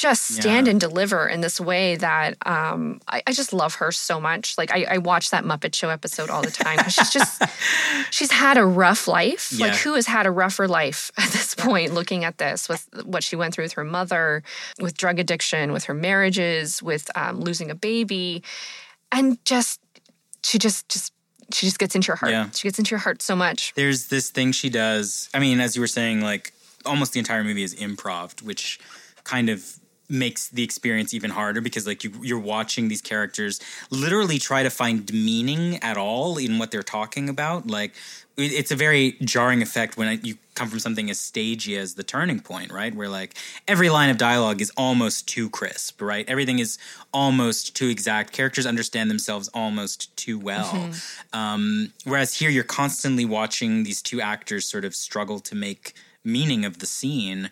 just 0.00 0.26
stand 0.36 0.66
Yeah. 0.66 0.70
and 0.72 0.80
deliver 0.80 1.26
in 1.26 1.40
this 1.40 1.60
way 1.60 1.96
that 1.96 2.36
um, 2.46 3.00
I, 3.08 3.20
I 3.26 3.32
just 3.32 3.52
love 3.52 3.74
her 3.76 3.90
so 3.90 4.20
much. 4.20 4.56
Like 4.56 4.70
I, 4.72 4.84
I 4.90 4.98
watch 4.98 5.30
that 5.30 5.42
Muppet 5.44 5.74
Show 5.74 5.88
episode 5.88 6.30
all 6.30 6.40
the 6.40 6.52
time. 6.52 6.78
she's 6.88 7.10
just 7.10 7.42
she's 8.10 8.30
had 8.30 8.56
a 8.58 8.64
rough 8.64 9.08
life. 9.08 9.58
Like 9.58 9.74
who 9.74 9.94
has 9.94 10.06
had 10.06 10.24
a 10.26 10.30
rougher 10.30 10.68
life 10.68 11.10
at 11.18 11.30
this 11.30 11.54
point? 11.56 11.94
Looking 11.94 12.24
at 12.24 12.38
this 12.38 12.68
with 12.68 12.88
what 13.04 13.24
she 13.24 13.34
went 13.34 13.54
through 13.54 13.64
with 13.64 13.72
her 13.72 13.82
mother, 13.84 14.44
with 14.80 14.96
drug 14.96 15.18
addiction, 15.18 15.72
with 15.72 15.84
her 15.84 15.94
marriages, 15.94 16.80
with 16.82 17.10
um, 17.16 17.40
losing 17.40 17.68
a 17.70 17.74
baby, 17.74 18.44
and 19.10 19.44
just 19.44 19.80
she 20.44 20.58
just 20.58 20.88
just 20.88 21.12
she 21.52 21.66
just 21.66 21.78
gets 21.80 21.96
into 21.96 22.06
your 22.06 22.16
heart. 22.16 22.30
Yeah. 22.30 22.50
She 22.54 22.68
gets 22.68 22.78
into 22.78 22.90
your 22.90 23.00
heart 23.00 23.20
so 23.20 23.34
much. 23.34 23.72
there's 23.74 24.06
this 24.08 24.30
thing 24.30 24.52
she 24.52 24.70
does. 24.70 25.28
I 25.34 25.40
mean, 25.40 25.58
as 25.60 25.74
you 25.74 25.80
were 25.80 25.86
saying, 25.88 26.20
like 26.20 26.52
almost 26.86 27.14
the 27.14 27.18
entire 27.18 27.42
movie 27.42 27.64
is 27.64 27.74
improv, 27.74 28.40
which 28.42 28.78
kind 29.24 29.48
of 29.50 29.64
makes 30.08 30.48
the 30.48 30.62
experience 30.62 31.12
even 31.12 31.30
harder 31.30 31.60
because 31.60 31.86
like 31.86 32.02
you, 32.02 32.12
you're 32.22 32.38
watching 32.38 32.88
these 32.88 33.02
characters 33.02 33.60
literally 33.90 34.38
try 34.38 34.62
to 34.62 34.70
find 34.70 35.12
meaning 35.12 35.76
at 35.82 35.96
all 35.96 36.38
in 36.38 36.58
what 36.58 36.70
they're 36.70 36.82
talking 36.82 37.28
about. 37.28 37.66
Like 37.66 37.92
it's 38.36 38.70
a 38.70 38.76
very 38.76 39.16
jarring 39.22 39.62
effect 39.62 39.96
when 39.96 40.20
you 40.22 40.36
come 40.54 40.68
from 40.68 40.78
something 40.78 41.10
as 41.10 41.18
stagey 41.20 41.76
as 41.76 41.94
the 41.94 42.02
turning 42.02 42.40
point 42.40 42.72
right? 42.72 42.94
Where 42.94 43.08
like 43.08 43.36
every 43.66 43.90
line 43.90 44.10
of 44.10 44.16
dialogue 44.16 44.60
is 44.60 44.72
almost 44.76 45.28
too 45.28 45.50
crisp 45.50 46.00
right? 46.00 46.24
Everything 46.28 46.58
is 46.58 46.78
almost 47.12 47.76
too 47.76 47.88
exact. 47.88 48.32
Characters 48.32 48.66
understand 48.66 49.10
themselves 49.10 49.48
almost 49.52 50.16
too 50.16 50.38
well. 50.38 50.90
Um, 51.32 51.92
whereas 52.04 52.34
here 52.34 52.50
you're 52.50 52.64
constantly 52.64 53.24
watching 53.24 53.84
these 53.84 54.00
two 54.00 54.20
actors 54.20 54.64
sort 54.64 54.84
of 54.84 54.94
struggle 54.94 55.40
to 55.40 55.54
make 55.54 55.92
meaning 56.24 56.64
of 56.64 56.78
the 56.78 56.86
scene. 56.86 57.50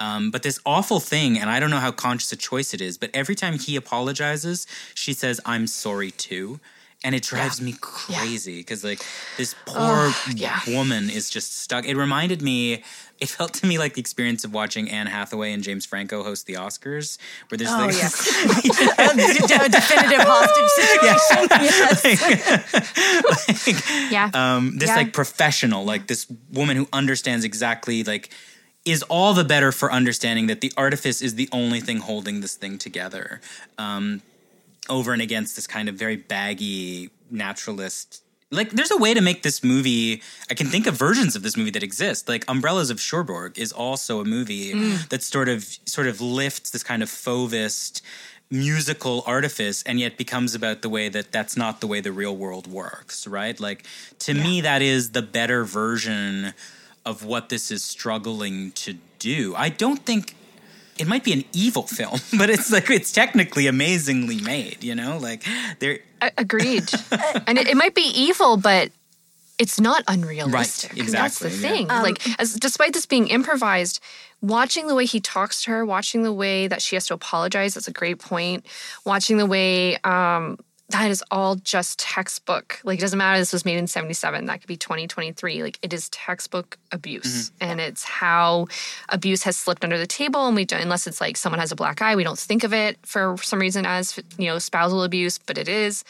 Um, 0.00 0.30
but 0.30 0.42
this 0.42 0.60
awful 0.64 1.00
thing, 1.00 1.38
and 1.38 1.50
I 1.50 1.58
don't 1.60 1.70
know 1.70 1.78
how 1.80 1.90
conscious 1.92 2.30
a 2.32 2.36
choice 2.36 2.72
it 2.74 2.80
is, 2.80 2.96
but 2.98 3.10
every 3.14 3.34
time 3.34 3.58
he 3.58 3.76
apologizes, 3.76 4.66
she 4.94 5.12
says, 5.12 5.40
I'm 5.44 5.66
sorry 5.66 6.10
too. 6.12 6.60
And 7.04 7.14
it 7.14 7.22
drives 7.22 7.60
me 7.60 7.76
crazy 7.80 8.58
because, 8.58 8.82
like, 8.82 9.00
this 9.36 9.54
poor 9.66 10.10
yeah. 10.34 10.58
woman 10.66 11.10
is 11.10 11.30
just 11.30 11.56
stuck. 11.60 11.86
It 11.86 11.96
reminded 11.96 12.42
me, 12.42 12.82
it 13.20 13.28
felt 13.28 13.54
to 13.54 13.66
me 13.66 13.78
like 13.78 13.94
the 13.94 14.00
experience 14.00 14.44
of 14.44 14.52
watching 14.52 14.90
Anne 14.90 15.06
Hathaway 15.06 15.52
and 15.52 15.62
James 15.62 15.86
Franco 15.86 16.24
host 16.24 16.46
the 16.46 16.54
Oscars, 16.54 17.16
where 17.48 17.56
there's 17.56 17.70
Oh, 17.70 17.78
like, 17.86 17.94
yes. 17.94 18.28
a, 18.98 19.68
definitive 19.68 20.22
hostage 20.26 20.70
situation. 20.74 21.48
Yes. 23.68 24.10
Yeah. 24.10 24.30
um, 24.34 24.76
this 24.78 24.88
Yeah. 24.88 24.96
like 24.96 25.12
professional, 25.12 25.84
like 25.84 26.08
this 26.08 26.26
woman 26.52 26.76
who 26.76 26.88
understands 26.92 27.44
exactly 27.44 28.02
like 28.02 28.30
is 28.90 29.02
all 29.04 29.34
the 29.34 29.44
better 29.44 29.72
for 29.72 29.92
understanding 29.92 30.46
that 30.46 30.60
the 30.60 30.72
artifice 30.76 31.20
is 31.22 31.34
the 31.34 31.48
only 31.52 31.80
thing 31.80 31.98
holding 31.98 32.40
this 32.40 32.54
thing 32.54 32.78
together. 32.78 33.40
Um, 33.76 34.22
over 34.88 35.12
and 35.12 35.20
against 35.20 35.54
this 35.56 35.66
kind 35.66 35.88
of 35.88 35.94
very 35.96 36.16
baggy 36.16 37.10
naturalist. 37.30 38.22
Like, 38.50 38.70
there's 38.70 38.90
a 38.90 38.96
way 38.96 39.12
to 39.12 39.20
make 39.20 39.42
this 39.42 39.62
movie. 39.62 40.22
I 40.50 40.54
can 40.54 40.68
think 40.68 40.86
of 40.86 40.94
versions 40.94 41.36
of 41.36 41.42
this 41.42 41.56
movie 41.56 41.70
that 41.72 41.82
exist. 41.82 42.28
Like, 42.28 42.46
Umbrellas 42.48 42.88
of 42.88 42.98
Cherbourg 42.98 43.58
is 43.58 43.72
also 43.72 44.20
a 44.20 44.24
movie 44.24 44.72
that 45.10 45.22
sort 45.22 45.50
of 45.50 45.64
sort 45.84 46.06
of 46.06 46.22
lifts 46.22 46.70
this 46.70 46.82
kind 46.82 47.02
of 47.02 47.10
fauvist 47.10 48.00
musical 48.50 49.22
artifice 49.26 49.82
and 49.82 50.00
yet 50.00 50.16
becomes 50.16 50.54
about 50.54 50.80
the 50.80 50.88
way 50.88 51.10
that 51.10 51.30
that's 51.30 51.54
not 51.54 51.82
the 51.82 51.86
way 51.86 52.00
the 52.00 52.10
real 52.10 52.34
world 52.34 52.66
works 52.66 53.26
right 53.26 53.60
like 53.60 53.84
to 54.18 54.32
me 54.32 54.62
that 54.62 54.80
is 54.80 55.10
the 55.10 55.20
better 55.20 55.64
version 55.64 56.54
of 57.08 57.24
what 57.24 57.48
this 57.48 57.70
is 57.70 57.82
struggling 57.82 58.70
to 58.72 58.90
do 59.18 59.54
i 59.56 59.68
don't 59.68 60.00
think 60.04 60.34
it 60.98 61.06
might 61.06 61.24
be 61.24 61.32
an 61.32 61.44
evil 61.52 61.84
film 61.98 62.18
but 62.38 62.48
it's 62.50 62.70
like 62.70 62.90
it's 62.90 63.12
technically 63.12 63.66
amazingly 63.66 64.40
made 64.40 64.82
you 64.82 64.94
know 64.94 65.18
like 65.18 65.42
there 65.80 65.98
A- 66.20 66.32
Agreed. 66.38 66.90
and 67.46 67.58
it, 67.58 67.68
it 67.68 67.76
might 67.76 67.94
be 67.94 68.08
evil, 68.26 68.56
but 68.56 68.90
it's 69.58 69.78
not 69.80 70.02
unrealistic. 70.08 70.90
Right, 70.90 71.00
exactly. 71.00 71.12
That's 71.22 71.38
the 71.38 71.46
exactly, 71.46 71.68
yeah. 71.68 72.02
thing. 72.02 72.02
like, 72.08 72.40
as 72.40 72.54
despite 72.54 72.92
this 72.92 73.06
being 73.06 73.28
improvised, 73.28 74.00
watching 74.40 74.86
the 74.86 74.94
way 74.94 75.04
he 75.04 75.20
talks 75.20 75.62
to 75.62 75.70
her, 75.70 75.86
watching 75.86 76.22
the 76.22 76.32
way 76.32 76.68
that 76.68 76.80
she 76.82 76.96
has 76.96 77.06
to 77.08 77.14
apologize, 77.14 77.74
that's 77.74 77.88
a 77.88 77.92
great 77.92 78.18
point. 78.18 78.66
Watching 79.04 79.36
the 79.38 79.46
way 79.46 79.96
um, 79.98 80.58
that 80.90 81.10
is 81.10 81.22
all 81.30 81.56
just 81.56 81.98
textbook. 81.98 82.80
Like, 82.82 82.98
it 82.98 83.02
doesn't 83.02 83.18
matter. 83.18 83.38
This 83.38 83.52
was 83.52 83.64
made 83.64 83.76
in 83.76 83.86
77. 83.86 84.46
That 84.46 84.60
could 84.60 84.68
be 84.68 84.76
2023. 84.76 85.62
Like, 85.62 85.78
it 85.82 85.92
is 85.92 86.08
textbook 86.08 86.78
abuse. 86.92 87.50
Mm-hmm. 87.50 87.70
And 87.70 87.80
it's 87.80 88.04
how 88.04 88.68
abuse 89.10 89.42
has 89.42 89.56
slipped 89.56 89.84
under 89.84 89.98
the 89.98 90.06
table. 90.06 90.46
And 90.46 90.56
we 90.56 90.64
don't, 90.64 90.80
unless 90.80 91.06
it's 91.06 91.20
like 91.20 91.36
someone 91.36 91.60
has 91.60 91.72
a 91.72 91.76
black 91.76 92.00
eye, 92.00 92.16
we 92.16 92.24
don't 92.24 92.38
think 92.38 92.64
of 92.64 92.72
it 92.72 92.98
for 93.04 93.36
some 93.42 93.58
reason 93.58 93.84
as, 93.84 94.18
you 94.38 94.46
know, 94.46 94.58
spousal 94.58 95.02
abuse, 95.02 95.38
but 95.38 95.58
it 95.58 95.68
is. 95.68 96.04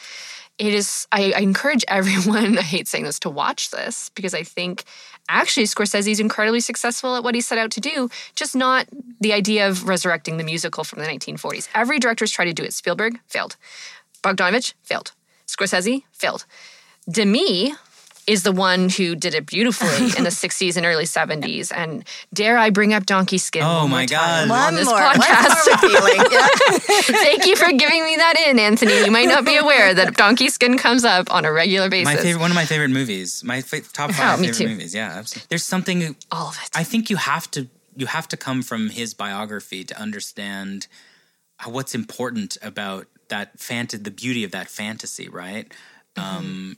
It 0.57 0.73
is, 0.73 1.07
I, 1.11 1.33
I 1.35 1.39
encourage 1.39 1.83
everyone, 1.89 2.57
I 2.57 2.61
hate 2.61 2.87
saying 2.87 3.03
this, 3.03 3.19
to 3.19 3.29
watch 3.29 3.71
this 3.71 4.11
because 4.15 4.33
I 4.33 4.43
think 4.43 4.85
actually 5.27 5.65
Scorsese 5.65 6.09
is 6.09 6.19
incredibly 6.21 6.61
successful 6.61 7.15
at 7.15 7.23
what 7.23 7.35
he 7.35 7.41
set 7.41 7.57
out 7.57 7.71
to 7.71 7.81
do, 7.81 8.09
just 8.35 8.55
not 8.55 8.87
the 9.19 9.33
idea 9.33 9.67
of 9.67 9.87
resurrecting 9.87 10.37
the 10.37 10.43
musical 10.43 10.83
from 10.83 10.99
the 10.99 11.05
1940s. 11.05 11.67
Every 11.75 11.99
director's 11.99 12.31
tried 12.31 12.45
to 12.45 12.53
do 12.53 12.63
it. 12.63 12.73
Spielberg 12.73 13.19
failed. 13.27 13.57
Bogdanovich 14.23 14.73
failed. 14.83 15.11
Scorsese 15.47 16.03
failed. 16.11 16.45
Demy 17.09 17.73
is 18.27 18.43
the 18.43 18.51
one 18.51 18.89
who 18.89 19.15
did 19.15 19.33
it 19.33 19.47
beautifully 19.47 19.89
in 20.15 20.23
the 20.23 20.29
60s 20.43 20.77
and 20.77 20.85
early 20.85 21.05
70s. 21.05 21.71
And 21.75 22.05
dare 22.31 22.59
I 22.59 22.69
bring 22.69 22.93
up 22.93 23.07
Donkey 23.07 23.39
Skin? 23.39 23.63
Oh 23.63 23.81
one 23.81 23.89
my 23.89 23.97
more 24.01 24.05
time 24.05 24.47
God. 24.47 24.51
on 24.51 24.65
One 24.65 24.75
this 24.75 24.85
more. 24.85 24.99
podcast. 24.99 25.67
One 25.67 25.91
more 25.91 26.01
feeling. 26.13 26.25
Yeah. 26.31 26.47
Thank 27.23 27.47
you 27.47 27.55
for 27.55 27.71
giving 27.71 28.03
me 28.03 28.15
that 28.17 28.35
in, 28.47 28.59
Anthony. 28.59 29.03
You 29.03 29.09
might 29.09 29.27
not 29.27 29.45
be 29.45 29.55
aware 29.57 29.95
that 29.95 30.15
Donkey 30.15 30.49
Skin 30.49 30.77
comes 30.77 31.03
up 31.03 31.33
on 31.33 31.43
a 31.45 31.51
regular 31.51 31.89
basis. 31.89 32.05
my 32.13 32.21
favorite 32.21 32.41
one 32.41 32.51
of 32.51 32.55
my 32.55 32.65
favorite 32.65 32.89
movies 32.91 33.43
my 33.43 33.61
fa- 33.61 33.81
top 33.81 34.11
Oh, 34.11 34.13
five 34.13 34.39
me 34.39 34.47
favorite 34.49 34.57
too. 34.65 34.69
movies 34.69 34.93
yeah 34.93 35.13
absolutely. 35.15 35.47
there's 35.49 35.65
something 35.65 36.15
All 36.31 36.49
of 36.49 36.59
it. 36.63 36.69
I 36.75 36.83
think 36.83 37.09
you 37.09 37.15
have 37.15 37.49
to 37.51 37.67
you 37.95 38.05
have 38.05 38.27
to 38.27 38.37
come 38.37 38.61
from 38.61 38.89
his 38.91 39.15
biography 39.15 39.83
to 39.85 39.99
understand 39.99 40.85
uh, 41.65 41.69
what's 41.71 41.95
important 41.95 42.57
about 42.61 43.07
that 43.29 43.57
fant- 43.57 44.03
the 44.03 44.11
beauty 44.11 44.43
of 44.43 44.51
that 44.51 44.67
fantasy, 44.67 45.29
right? 45.29 45.71
Um, 46.17 46.77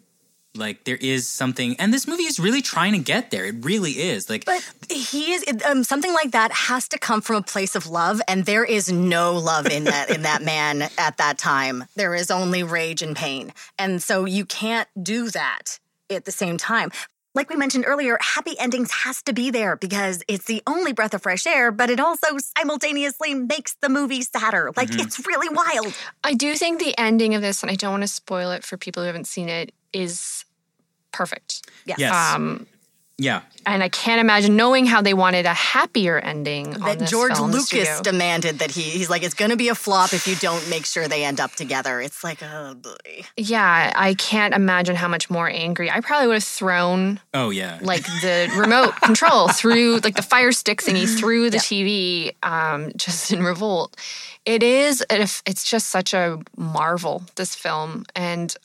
like 0.55 0.83
there 0.83 0.97
is 0.97 1.27
something, 1.27 1.75
and 1.79 1.93
this 1.93 2.07
movie 2.07 2.23
is 2.23 2.39
really 2.39 2.61
trying 2.61 2.91
to 2.93 2.99
get 2.99 3.31
there. 3.31 3.45
It 3.45 3.55
really 3.63 3.91
is. 3.91 4.29
Like, 4.29 4.45
But 4.45 4.69
he 4.89 5.31
is 5.31 5.45
um, 5.65 5.83
something 5.83 6.13
like 6.13 6.31
that 6.31 6.51
has 6.51 6.87
to 6.89 6.99
come 6.99 7.21
from 7.21 7.37
a 7.37 7.41
place 7.41 7.75
of 7.75 7.87
love, 7.87 8.21
and 8.27 8.45
there 8.45 8.65
is 8.65 8.91
no 8.91 9.33
love 9.33 9.65
in 9.67 9.85
that 9.85 10.09
in 10.09 10.23
that 10.23 10.41
man 10.41 10.83
at 10.97 11.17
that 11.17 11.37
time. 11.37 11.85
There 11.95 12.13
is 12.13 12.29
only 12.29 12.63
rage 12.63 13.01
and 13.01 13.15
pain, 13.15 13.53
and 13.79 14.03
so 14.03 14.25
you 14.25 14.45
can't 14.45 14.89
do 15.01 15.29
that 15.29 15.79
at 16.09 16.25
the 16.25 16.31
same 16.31 16.57
time. 16.57 16.91
Like 17.33 17.49
we 17.49 17.55
mentioned 17.55 17.85
earlier, 17.87 18.17
happy 18.19 18.59
endings 18.59 18.91
has 18.91 19.21
to 19.23 19.33
be 19.33 19.51
there 19.51 19.77
because 19.77 20.21
it's 20.27 20.45
the 20.45 20.61
only 20.67 20.91
breath 20.91 21.13
of 21.13 21.21
fresh 21.21 21.47
air, 21.47 21.71
but 21.71 21.89
it 21.89 21.99
also 21.99 22.27
simultaneously 22.57 23.33
makes 23.33 23.75
the 23.75 23.87
movie 23.87 24.21
sadder. 24.21 24.71
Like 24.75 24.99
it's 24.99 25.25
really 25.25 25.47
wild. 25.49 25.93
I 26.23 26.33
do 26.33 26.55
think 26.55 26.79
the 26.79 26.97
ending 26.97 27.33
of 27.33 27.41
this, 27.41 27.63
and 27.63 27.71
I 27.71 27.75
don't 27.75 27.91
want 27.91 28.03
to 28.03 28.07
spoil 28.07 28.51
it 28.51 28.65
for 28.65 28.77
people 28.77 29.03
who 29.03 29.07
haven't 29.07 29.27
seen 29.27 29.47
it, 29.47 29.71
is 29.93 30.43
perfect. 31.13 31.69
Yes. 31.85 31.99
yes, 31.99 32.13
Um, 32.13 32.67
yeah, 33.21 33.41
and 33.65 33.83
I 33.83 33.89
can't 33.89 34.19
imagine 34.19 34.55
knowing 34.55 34.87
how 34.87 35.01
they 35.01 35.13
wanted 35.13 35.45
a 35.45 35.53
happier 35.53 36.17
ending. 36.17 36.73
on 36.73 36.81
That 36.81 36.99
this 36.99 37.11
George 37.11 37.33
film, 37.33 37.51
Lucas 37.51 37.67
studio. 37.67 38.01
demanded 38.01 38.59
that 38.59 38.71
he 38.71 38.81
he's 38.81 39.09
like 39.09 39.21
it's 39.23 39.35
going 39.35 39.51
to 39.51 39.57
be 39.57 39.67
a 39.69 39.75
flop 39.75 40.13
if 40.13 40.27
you 40.27 40.35
don't 40.37 40.67
make 40.69 40.85
sure 40.85 41.07
they 41.07 41.23
end 41.23 41.39
up 41.39 41.51
together. 41.53 42.01
It's 42.01 42.23
like 42.23 42.41
oh 42.41 42.73
boy. 42.73 43.23
Yeah, 43.37 43.93
I 43.95 44.15
can't 44.15 44.55
imagine 44.55 44.95
how 44.95 45.07
much 45.07 45.29
more 45.29 45.47
angry. 45.47 45.91
I 45.91 45.99
probably 46.01 46.27
would 46.27 46.33
have 46.35 46.43
thrown 46.43 47.19
oh 47.33 47.51
yeah, 47.51 47.77
like 47.83 48.03
the 48.21 48.51
remote 48.57 48.95
control 49.01 49.49
through 49.49 49.99
like 49.99 50.15
the 50.15 50.23
fire 50.23 50.51
stick 50.51 50.81
thingy 50.81 51.07
through 51.07 51.51
the 51.51 51.57
TV 51.57 52.33
um, 52.43 52.91
just 52.97 53.31
in 53.31 53.43
revolt. 53.43 53.95
It 54.45 54.63
is 54.63 55.05
it's 55.11 55.69
just 55.69 55.89
such 55.89 56.15
a 56.15 56.39
marvel 56.57 57.21
this 57.35 57.53
film 57.53 58.05
and 58.15 58.55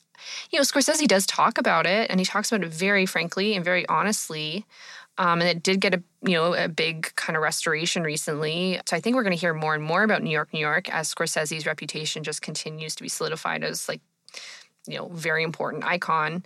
you 0.51 0.59
know 0.59 0.63
Scorsese 0.63 1.07
does 1.07 1.25
talk 1.25 1.57
about 1.57 1.85
it 1.85 2.09
and 2.09 2.19
he 2.19 2.25
talks 2.25 2.51
about 2.51 2.65
it 2.65 2.71
very 2.71 3.05
frankly 3.05 3.55
and 3.55 3.63
very 3.63 3.87
honestly. 3.87 4.65
Um, 5.19 5.41
and 5.41 5.49
it 5.49 5.63
did 5.63 5.81
get 5.81 5.95
a 5.95 6.03
you 6.21 6.33
know 6.33 6.53
a 6.53 6.67
big 6.67 7.13
kind 7.15 7.35
of 7.35 7.43
restoration 7.43 8.03
recently. 8.03 8.79
So 8.85 8.95
I 8.95 8.99
think 8.99 9.15
we're 9.15 9.23
going 9.23 9.35
to 9.35 9.39
hear 9.39 9.53
more 9.53 9.73
and 9.73 9.83
more 9.83 10.03
about 10.03 10.21
New 10.21 10.29
York, 10.29 10.53
New 10.53 10.59
York 10.59 10.89
as 10.93 11.13
Scorsese's 11.13 11.65
reputation 11.65 12.23
just 12.23 12.41
continues 12.41 12.95
to 12.95 13.03
be 13.03 13.09
solidified 13.09 13.63
as 13.63 13.89
like 13.89 14.01
you 14.87 14.97
know 14.97 15.07
very 15.09 15.43
important 15.43 15.83
icon, 15.83 16.45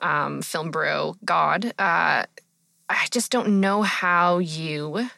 um, 0.00 0.42
film 0.42 0.70
bro 0.70 1.16
god. 1.24 1.72
Uh, 1.78 2.24
I 2.88 3.06
just 3.10 3.32
don't 3.32 3.60
know 3.60 3.82
how 3.82 4.38
you 4.38 5.08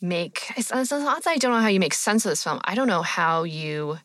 make. 0.00 0.50
It's, 0.56 0.72
it's 0.74 0.92
I 0.92 1.36
don't 1.36 1.52
know 1.52 1.60
how 1.60 1.68
you 1.68 1.80
make 1.80 1.94
sense 1.94 2.24
of 2.24 2.30
this 2.30 2.42
film. 2.42 2.60
I 2.64 2.74
don't 2.74 2.88
know 2.88 3.02
how 3.02 3.44
you 3.44 3.98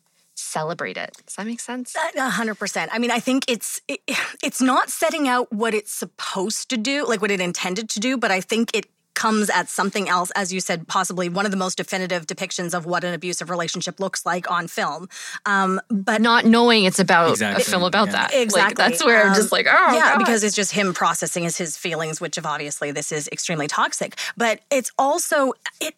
celebrate 0.59 0.97
it. 1.05 1.11
Does 1.25 1.35
that 1.35 1.45
make 1.51 1.59
sense? 1.71 1.95
A 2.17 2.29
hundred 2.39 2.55
percent. 2.63 2.87
I 2.93 2.97
mean, 2.99 3.11
I 3.11 3.19
think 3.27 3.39
it's 3.53 3.81
it, 3.87 3.99
it's 4.47 4.61
not 4.61 4.89
setting 4.89 5.27
out 5.33 5.45
what 5.61 5.73
it's 5.79 5.91
supposed 6.03 6.69
to 6.71 6.77
do, 6.77 7.05
like 7.11 7.21
what 7.21 7.31
it 7.31 7.41
intended 7.41 7.89
to 7.95 7.99
do, 7.99 8.11
but 8.17 8.31
I 8.31 8.41
think 8.51 8.65
it 8.73 8.85
comes 9.25 9.49
at 9.49 9.69
something 9.69 10.09
else, 10.09 10.29
as 10.35 10.51
you 10.53 10.59
said, 10.59 10.79
possibly 10.89 11.29
one 11.29 11.45
of 11.45 11.51
the 11.51 11.57
most 11.65 11.77
definitive 11.77 12.27
depictions 12.27 12.73
of 12.77 12.85
what 12.85 13.01
an 13.05 13.13
abusive 13.13 13.49
relationship 13.49 13.97
looks 13.97 14.25
like 14.25 14.45
on 14.51 14.67
film. 14.67 15.07
Um, 15.45 15.79
but 15.89 16.19
Not 16.21 16.43
knowing 16.45 16.83
it's 16.83 16.99
about 16.99 17.29
Exactly, 17.31 17.61
a 17.63 17.65
film 17.65 17.83
about 17.83 18.07
yeah. 18.07 18.11
that. 18.17 18.33
Like, 18.33 18.41
Exactly. 18.43 18.75
that's 18.83 19.03
where 19.05 19.21
I'm 19.23 19.29
Um, 19.29 19.35
just 19.35 19.53
like, 19.53 19.67
oh, 19.69 19.93
yeah, 19.95 20.11
God. 20.15 20.19
because 20.19 20.43
it's 20.43 20.55
just 20.55 20.73
him 20.73 20.93
processing 20.93 21.43
his, 21.43 21.55
his 21.57 21.77
feelings, 21.77 22.19
which 22.19 22.37
of 22.37 22.45
obviously 22.45 22.91
this 22.91 23.13
is 23.13 23.29
extremely 23.31 23.67
toxic. 23.67 24.11
But 24.35 24.59
it's 24.69 24.91
also 24.97 25.53
it. 25.79 25.95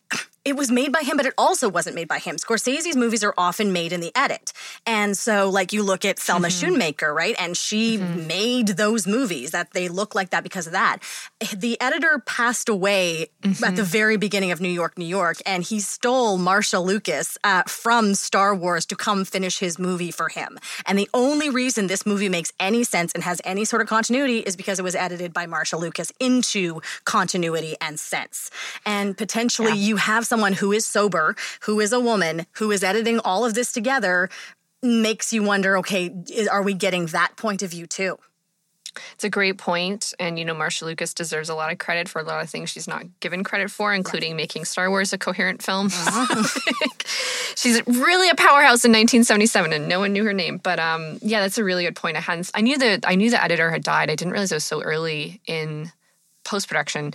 It 0.48 0.56
was 0.56 0.72
made 0.72 0.92
by 0.98 1.02
him, 1.02 1.18
but 1.18 1.26
it 1.26 1.34
also 1.38 1.68
wasn't 1.68 1.96
made 2.00 2.08
by 2.08 2.20
him. 2.20 2.38
Scorsese's 2.38 2.96
movies 2.96 3.24
are 3.28 3.34
often 3.38 3.74
made 3.74 3.92
in 3.92 4.00
the 4.00 4.14
edit. 4.16 4.54
And 4.86 5.18
so, 5.18 5.50
like, 5.50 5.74
you 5.74 5.84
look 5.84 6.04
at 6.06 6.18
Thelma 6.18 6.48
Mm-hmm. 6.48 6.58
Schoonmaker, 6.76 7.14
right? 7.14 7.36
And 7.38 7.58
she 7.58 7.98
made 7.98 8.70
those 8.84 9.06
movies 9.06 9.52
that 9.52 9.72
they 9.74 9.90
look 9.90 10.16
like 10.16 10.30
that 10.30 10.44
because 10.44 10.66
of 10.68 10.74
that. 10.74 11.00
The 11.56 11.80
editor 11.82 12.24
passed 12.26 12.70
away 12.70 13.28
Mm-hmm. 13.44 13.64
at 13.64 13.76
the 13.76 13.84
very 13.84 14.18
beginning 14.18 14.52
of 14.52 14.60
New 14.60 14.70
York, 14.82 14.98
New 14.98 15.06
York, 15.06 15.38
and 15.46 15.64
he 15.64 15.80
stole 15.80 16.38
Marcia 16.38 16.80
Lucas 16.80 17.38
uh, 17.44 17.64
from 17.68 18.14
Star 18.16 18.54
Wars 18.56 18.86
to 18.88 18.96
come 18.96 19.24
finish 19.26 19.60
his 19.60 19.78
movie 19.80 20.12
for 20.12 20.28
him. 20.30 20.58
And 20.86 20.98
the 21.00 21.10
only 21.14 21.50
reason 21.50 21.88
this 21.88 22.06
movie 22.06 22.30
makes 22.30 22.52
any 22.60 22.84
sense 22.84 23.12
and 23.14 23.24
has 23.24 23.40
any 23.46 23.64
sort 23.64 23.82
of 23.82 23.88
continuity 23.88 24.40
is 24.40 24.56
because 24.56 24.80
it 24.80 24.84
was 24.84 24.96
edited 24.96 25.32
by 25.34 25.46
Marcia 25.46 25.78
Lucas 25.78 26.12
into 26.20 26.82
continuity 27.06 27.76
and 27.80 28.00
sense. 28.00 28.52
And 28.86 29.18
potentially 29.18 29.78
you 29.78 29.96
have 29.98 30.26
someone 30.38 30.54
who 30.54 30.72
is 30.72 30.86
sober, 30.86 31.36
who 31.62 31.80
is 31.80 31.92
a 31.92 32.00
woman, 32.00 32.46
who 32.52 32.70
is 32.70 32.84
editing 32.84 33.18
all 33.22 33.44
of 33.44 33.56
this 33.56 33.72
together, 33.72 34.30
makes 34.84 35.34
you 35.34 35.42
wonder 35.42 35.76
okay, 35.78 36.14
are 36.52 36.62
we 36.62 36.76
getting 36.76 37.08
that 37.08 37.36
point 37.38 37.64
of 37.64 37.72
view 37.72 37.88
too? 37.88 38.20
It's 39.16 39.24
a 39.24 39.32
great 39.32 39.58
point, 39.58 40.14
and 40.20 40.38
you 40.38 40.46
know, 40.46 40.54
Marcia 40.54 40.86
Lucas 40.86 41.16
deserves 41.16 41.50
a 41.50 41.56
lot 41.56 41.72
of 41.72 41.80
credit 41.80 42.08
for 42.08 42.20
a 42.20 42.24
lot 42.24 42.44
of 42.44 42.52
things 42.52 42.70
she's 42.70 42.88
not 42.88 43.04
given 43.20 43.44
credit 43.44 43.72
for, 43.72 43.96
including 43.96 44.36
making 44.36 44.66
Star 44.66 44.92
Wars 44.92 45.12
a 45.12 45.18
coherent 45.18 45.64
film. 45.64 45.90
she's 47.56 47.82
really 47.88 48.30
a 48.30 48.36
powerhouse 48.36 48.86
in 48.86 48.92
1977, 48.92 49.74
and 49.74 49.90
no 49.90 50.00
one 50.00 50.14
knew 50.14 50.24
her 50.24 50.34
name. 50.34 50.60
But 50.62 50.78
um, 50.78 51.18
yeah, 51.24 51.42
that's 51.42 51.58
a 51.58 51.64
really 51.64 51.84
good 51.84 51.96
point. 51.96 52.16
I 52.16 52.22
hadn't, 52.22 52.52
I 52.54 52.62
knew 52.62 52.78
that 52.78 53.06
I 53.08 53.16
knew 53.16 53.32
the 53.32 53.44
editor 53.44 53.72
had 53.72 53.84
died. 53.84 54.12
I 54.12 54.16
didn't 54.16 54.34
realize 54.34 54.52
it 54.52 54.56
was 54.56 54.64
so 54.64 54.84
early 54.84 55.42
in 55.48 55.92
post 56.44 56.68
production. 56.68 57.14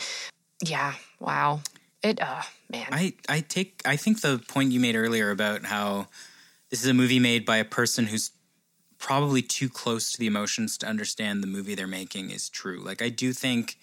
Yeah, 0.60 0.94
wow. 1.20 1.60
It, 2.02 2.20
uh, 2.20 2.42
man. 2.72 2.86
I, 2.90 3.14
I 3.28 3.40
take 3.40 3.82
I 3.84 3.96
think 3.96 4.20
the 4.20 4.38
point 4.48 4.72
you 4.72 4.80
made 4.80 4.96
earlier 4.96 5.30
about 5.30 5.66
how 5.66 6.08
this 6.70 6.82
is 6.82 6.88
a 6.88 6.94
movie 6.94 7.18
made 7.18 7.44
by 7.44 7.58
a 7.58 7.64
person 7.64 8.06
who's 8.06 8.30
probably 8.98 9.42
too 9.42 9.68
close 9.68 10.12
to 10.12 10.18
the 10.18 10.26
emotions 10.26 10.78
to 10.78 10.86
understand 10.86 11.42
the 11.42 11.46
movie 11.48 11.74
they're 11.74 11.86
making 11.86 12.30
is 12.30 12.48
true. 12.48 12.80
Like 12.80 13.02
I 13.02 13.08
do 13.08 13.32
think 13.32 13.78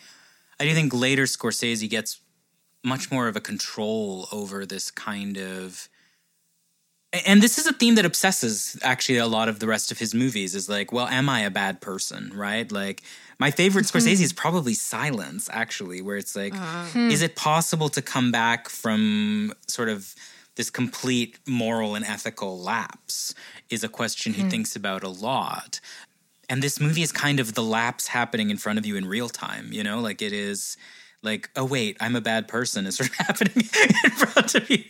I 0.60 0.66
do 0.66 0.74
think 0.74 0.94
later 0.94 1.24
Scorsese 1.24 1.90
gets 1.90 2.20
much 2.84 3.12
more 3.12 3.28
of 3.28 3.36
a 3.36 3.42
control 3.42 4.28
over 4.32 4.66
this 4.66 4.90
kind 4.90 5.38
of 5.38 5.89
and 7.12 7.41
this 7.41 7.57
is 7.57 7.66
a 7.66 7.74
theme 7.74 7.95
that 7.95 8.05
obsesses 8.05 8.78
actually 8.84 9.18
a 9.18 9.26
lot 9.26 9.49
of 9.49 9.60
the 9.60 9.68
rest 9.68 9.91
of 9.91 9.97
his 9.97 10.14
movies 10.14 10.53
is 10.53 10.70
like, 10.70 10.91
well, 10.91 11.07
am 11.07 11.28
I 11.28 11.41
a 11.41 11.49
bad 11.49 11.82
person, 11.82 12.32
right? 12.36 12.72
Like 12.72 13.01
my 13.39 13.49
favorite 13.49 13.86
mm-hmm. 13.86 13.97
Scorsese 13.97 14.22
is 14.22 14.34
probably 14.34 14.76
Silence 14.76 15.49
actually, 15.51 16.01
where 16.01 16.18
it's 16.18 16.36
like 16.36 16.53
uh-huh. 16.53 16.86
hmm. 16.86 17.10
is 17.10 17.22
it 17.22 17.36
possible 17.36 17.89
to 17.89 18.01
come 18.01 18.32
back 18.32 18.70
from 18.70 19.53
sort 19.68 19.89
of 19.89 20.14
this 20.55 20.70
complete 20.70 21.39
moral 21.47 21.95
and 21.95 22.05
ethical 22.05 22.60
lapse 22.60 23.34
is 23.70 23.84
a 23.84 23.89
question 23.89 24.34
he 24.34 24.43
hmm. 24.43 24.49
thinks 24.49 24.76
about 24.76 25.03
a 25.03 25.10
lot. 25.10 25.80
And 26.47 26.62
this 26.62 26.80
movie 26.80 27.01
is 27.01 27.12
kind 27.12 27.39
of 27.39 27.53
the 27.53 27.64
lapse 27.64 28.07
happening 28.07 28.49
in 28.49 28.57
front 28.57 28.78
of 28.78 28.86
you 28.86 28.95
in 28.95 29.05
real 29.05 29.30
time, 29.30 29.72
you 29.72 29.84
know? 29.84 29.99
Like 29.99 30.22
it 30.22 30.34
is 30.34 30.78
like, 31.22 31.49
oh 31.55 31.65
wait, 31.65 31.97
I'm 31.99 32.15
a 32.15 32.22
bad 32.22 32.47
person 32.47 32.86
is 32.86 32.95
sort 32.97 33.09
of 33.09 33.15
happening 33.15 33.55
in 33.55 34.11
front 34.11 34.55
of 34.55 34.70
you. 34.70 34.84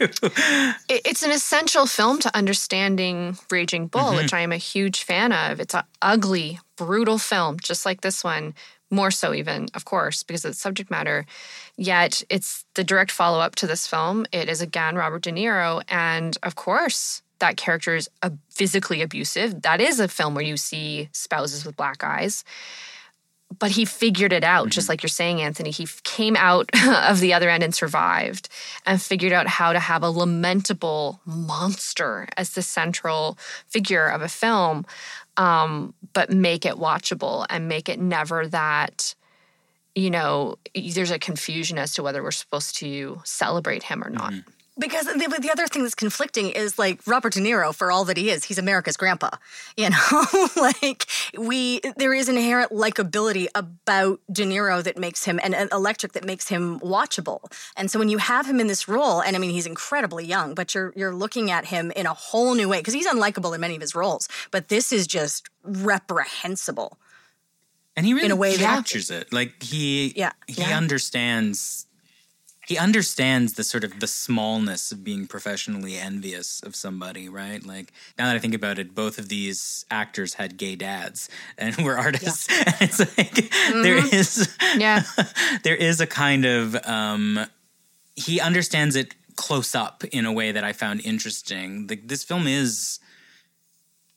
it's 0.89 1.23
an 1.23 1.32
essential 1.32 1.86
film 1.86 2.19
to 2.19 2.36
understanding 2.36 3.38
Raging 3.49 3.88
Bull, 3.88 4.01
mm-hmm. 4.01 4.17
which 4.17 4.34
I 4.34 4.41
am 4.41 4.51
a 4.51 4.57
huge 4.57 5.03
fan 5.03 5.32
of. 5.32 5.59
It's 5.59 5.73
an 5.73 5.84
ugly, 6.01 6.59
brutal 6.75 7.17
film, 7.17 7.59
just 7.59 7.86
like 7.86 8.01
this 8.01 8.23
one. 8.23 8.53
More 8.91 9.11
so, 9.11 9.36
even, 9.36 9.67
of 9.75 9.86
course, 9.86 10.23
because 10.23 10.43
of 10.45 10.51
the 10.51 10.55
subject 10.55 10.89
matter. 10.89 11.27
Yet, 11.77 12.23
it's 12.27 12.65
the 12.73 12.84
direct 12.84 13.11
follow 13.11 13.39
up 13.39 13.53
to 13.55 13.67
this 13.67 13.86
film. 13.86 14.25
It 14.32 14.49
is 14.49 14.61
again 14.61 14.95
Robert 14.95 15.21
De 15.21 15.32
Niro. 15.32 15.84
And 15.88 16.36
of 16.41 16.55
course, 16.55 17.21
that 17.38 17.55
character 17.55 17.95
is 17.95 18.09
physically 18.49 19.03
abusive. 19.03 19.61
That 19.61 19.80
is 19.80 19.99
a 19.99 20.07
film 20.07 20.34
where 20.34 20.43
you 20.43 20.57
see 20.57 21.09
spouses 21.11 21.65
with 21.65 21.77
black 21.77 22.03
eyes 22.03 22.43
but 23.58 23.72
he 23.72 23.84
figured 23.86 24.32
it 24.32 24.43
out, 24.43 24.70
just 24.70 24.89
like 24.89 25.02
you're 25.02 25.10
saying, 25.10 25.41
Anthony. 25.41 25.72
He 25.72 25.88
came 26.04 26.36
out 26.36 26.70
of 26.88 27.20
the 27.20 27.34
other 27.34 27.50
end 27.50 27.64
and 27.64 27.74
survived 27.74 28.47
and 28.86 29.02
figured 29.02 29.34
out 29.34 29.47
how 29.47 29.74
to 29.74 29.80
have 29.80 30.04
a 30.04 30.10
lamentable 30.10 31.20
monster 31.26 32.28
as 32.38 32.52
the 32.52 32.62
central 32.62 33.38
figure 33.68 34.08
of 34.08 34.22
a 34.22 34.30
film, 34.30 34.86
um, 35.38 35.93
but 36.14 36.30
make 36.32 36.66
it 36.66 36.76
watchable 36.76 37.45
and 37.50 37.68
make 37.68 37.89
it 37.89 38.00
never 38.00 38.47
that, 38.47 39.16
you 39.95 40.12
know, 40.12 40.58
there's 40.93 41.12
a 41.12 41.20
confusion 41.20 41.80
as 41.80 41.93
to 41.95 42.04
whether 42.04 42.22
we're 42.22 42.32
supposed 42.32 42.76
to 42.78 43.20
celebrate 43.26 43.84
him 43.84 44.04
or 44.04 44.10
not. 44.10 44.34
Because 44.80 45.05
the, 45.05 45.27
but 45.30 45.41
the 45.41 45.51
other 45.51 45.67
thing 45.67 45.84
that's 45.84 45.93
conflicting 45.95 46.49
is 46.49 46.80
like 46.80 47.01
Robert 47.05 47.34
De 47.34 47.39
Niro, 47.41 47.75
for 47.75 47.91
all 47.91 48.05
that 48.05 48.15
he 48.17 48.30
is, 48.30 48.45
he's 48.45 48.57
America's 48.57 48.95
grandpa. 48.97 49.30
You 49.75 49.89
know, 49.89 50.25
like 50.55 51.05
we, 51.38 51.82
there 51.97 52.13
is 52.13 52.30
inherent 52.30 52.71
likability 52.71 53.47
about 53.53 54.21
De 54.32 54.43
Niro 54.45 54.82
that 54.84 54.97
makes 54.97 55.25
him 55.25 55.39
and, 55.43 55.53
and 55.53 55.69
electric 55.71 56.13
that 56.13 56.23
makes 56.25 56.47
him 56.47 56.80
watchable. 56.80 57.51
And 57.75 57.91
so 57.91 57.99
when 57.99 58.09
you 58.09 58.17
have 58.19 58.45
him 58.47 58.59
in 58.59 58.67
this 58.67 58.88
role, 58.88 59.21
and 59.21 59.36
I 59.36 59.39
mean 59.39 59.51
he's 59.51 59.65
incredibly 59.65 60.25
young, 60.25 60.55
but 60.55 60.73
you're 60.73 60.93
you're 60.95 61.13
looking 61.15 61.51
at 61.51 61.65
him 61.65 61.91
in 61.91 62.05
a 62.05 62.13
whole 62.13 62.55
new 62.55 62.69
way 62.69 62.80
because 62.80 62.93
he's 62.93 63.07
unlikable 63.07 63.53
in 63.53 63.61
many 63.61 63.75
of 63.75 63.82
his 63.82 63.93
roles. 63.95 64.27
But 64.51 64.69
this 64.69 64.91
is 64.93 65.05
just 65.07 65.49
reprehensible. 65.63 66.97
And 67.97 68.05
he 68.05 68.13
really 68.13 68.30
a 68.30 68.36
way 68.36 68.55
that- 68.55 68.59
captures 68.75 69.11
it. 69.11 69.34
Like 69.34 69.61
he 69.61 70.13
Yeah. 70.15 70.32
he 70.47 70.61
Yeah. 70.61 70.77
understands 70.77 71.86
he 72.70 72.78
understands 72.78 73.53
the 73.53 73.63
sort 73.63 73.84
of 73.84 73.99
the 73.99 74.05
smallness 74.05 74.91
of 74.91 75.03
being 75.03 75.26
professionally 75.26 75.97
envious 75.97 76.61
of 76.61 76.76
somebody, 76.76 77.28
right? 77.28 77.65
Like 77.65 77.91
now 78.15 78.28
that 78.28 78.36
I 78.36 78.39
think 78.39 78.53
about 78.53 78.78
it, 78.78 78.93
both 78.93 79.17
of 79.17 79.28
these 79.28 79.86
actors 79.89 80.36
had 80.36 80.55
gay 80.55 80.76
dads 80.76 81.30
and 81.57 81.76
were 81.78 81.97
artists. 81.97 82.47
Yeah. 82.59 82.76
it's 82.82 82.99
like 82.99 83.32
mm-hmm. 83.32 83.82
there 83.82 83.97
is 84.13 84.55
yeah 84.78 85.03
there 85.63 85.76
is 85.76 85.99
a 85.99 86.07
kind 86.07 86.45
of 86.45 86.76
um 86.88 87.39
he 88.15 88.39
understands 88.39 88.95
it 88.95 89.15
close 89.36 89.74
up 89.74 90.03
in 90.11 90.26
a 90.26 90.32
way 90.32 90.51
that 90.51 90.63
I 90.63 90.74
found 90.74 91.01
interesting. 91.03 91.88
The, 91.88 91.95
this 91.95 92.24
film 92.24 92.45
is 92.45 92.99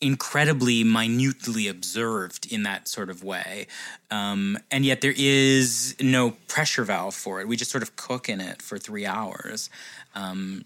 incredibly 0.02 0.84
minutely 0.84 1.68
observed 1.68 2.52
in 2.52 2.64
that 2.64 2.88
sort 2.88 3.08
of 3.08 3.22
way. 3.22 3.68
Um, 4.10 4.58
and 4.70 4.84
yet 4.84 5.00
there 5.00 5.14
is 5.16 5.94
no 6.00 6.32
pressure 6.48 6.84
valve 6.84 7.14
for 7.14 7.40
it. 7.40 7.48
We 7.48 7.56
just 7.56 7.70
sort 7.70 7.82
of 7.82 7.96
cook 7.96 8.28
in 8.28 8.40
it 8.40 8.60
for 8.60 8.78
three 8.78 9.06
hours. 9.06 9.70
Um, 10.14 10.64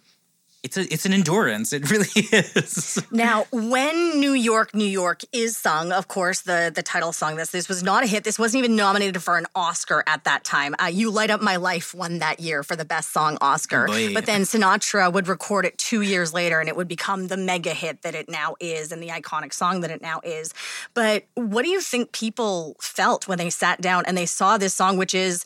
it's 0.67 0.77
a 0.77 0.93
it's 0.93 1.07
an 1.07 1.13
endurance. 1.13 1.73
It 1.73 1.89
really 1.91 2.09
is. 2.17 3.01
Now, 3.13 3.47
when 3.53 4.19
New 4.19 4.33
York, 4.33 4.75
New 4.75 4.85
York 4.85 5.23
is 5.33 5.57
sung, 5.57 5.93
of 5.93 6.09
course, 6.09 6.41
the 6.41 6.73
the 6.75 6.83
title 6.83 7.13
song. 7.13 7.37
This 7.37 7.51
this 7.51 7.69
was 7.69 7.85
not 7.85 8.03
a 8.03 8.07
hit. 8.09 8.25
This 8.25 8.37
wasn't 8.39 8.65
even 8.65 8.75
nominated 8.75 9.23
for 9.23 9.39
an 9.39 9.47
Oscar 9.55 10.03
at 10.09 10.25
that 10.25 10.43
time. 10.43 10.75
Uh, 10.83 10.87
you 10.87 11.11
Light 11.11 11.31
Up 11.31 11.41
My 11.41 11.55
Life 11.55 11.95
won 11.95 12.19
that 12.19 12.41
year 12.41 12.65
for 12.65 12.75
the 12.75 12.85
best 12.85 13.13
song 13.13 13.39
Oscar. 13.41 13.87
Oh 13.89 14.13
but 14.13 14.27
then 14.27 14.43
Sinatra 14.43 15.13
would 15.13 15.29
record 15.29 15.65
it 15.65 15.79
two 15.79 16.01
years 16.01 16.35
later, 16.35 16.59
and 16.59 16.69
it 16.69 16.75
would 16.75 16.89
become 16.89 17.29
the 17.29 17.37
mega 17.37 17.73
hit 17.73 18.03
that 18.03 18.17
it 18.17 18.29
now 18.29 18.57
is, 18.59 18.91
and 18.91 19.01
the 19.01 19.09
iconic 19.09 19.53
song 19.53 19.83
that 19.83 19.93
it 19.93 20.03
now 20.03 20.21
is. 20.25 20.53
But 20.95 21.27
what 21.35 21.63
do 21.65 21.71
you 21.71 21.81
think 21.81 22.11
people 22.11 22.77
felt 22.81 23.29
when 23.29 23.39
they 23.39 23.51
sat 23.51 23.81
down 23.81 24.05
and 24.07 24.19
they 24.19 24.27
saw 24.27 24.59
this 24.59 24.75
song, 24.75 24.97
which 24.97 25.15
is 25.15 25.45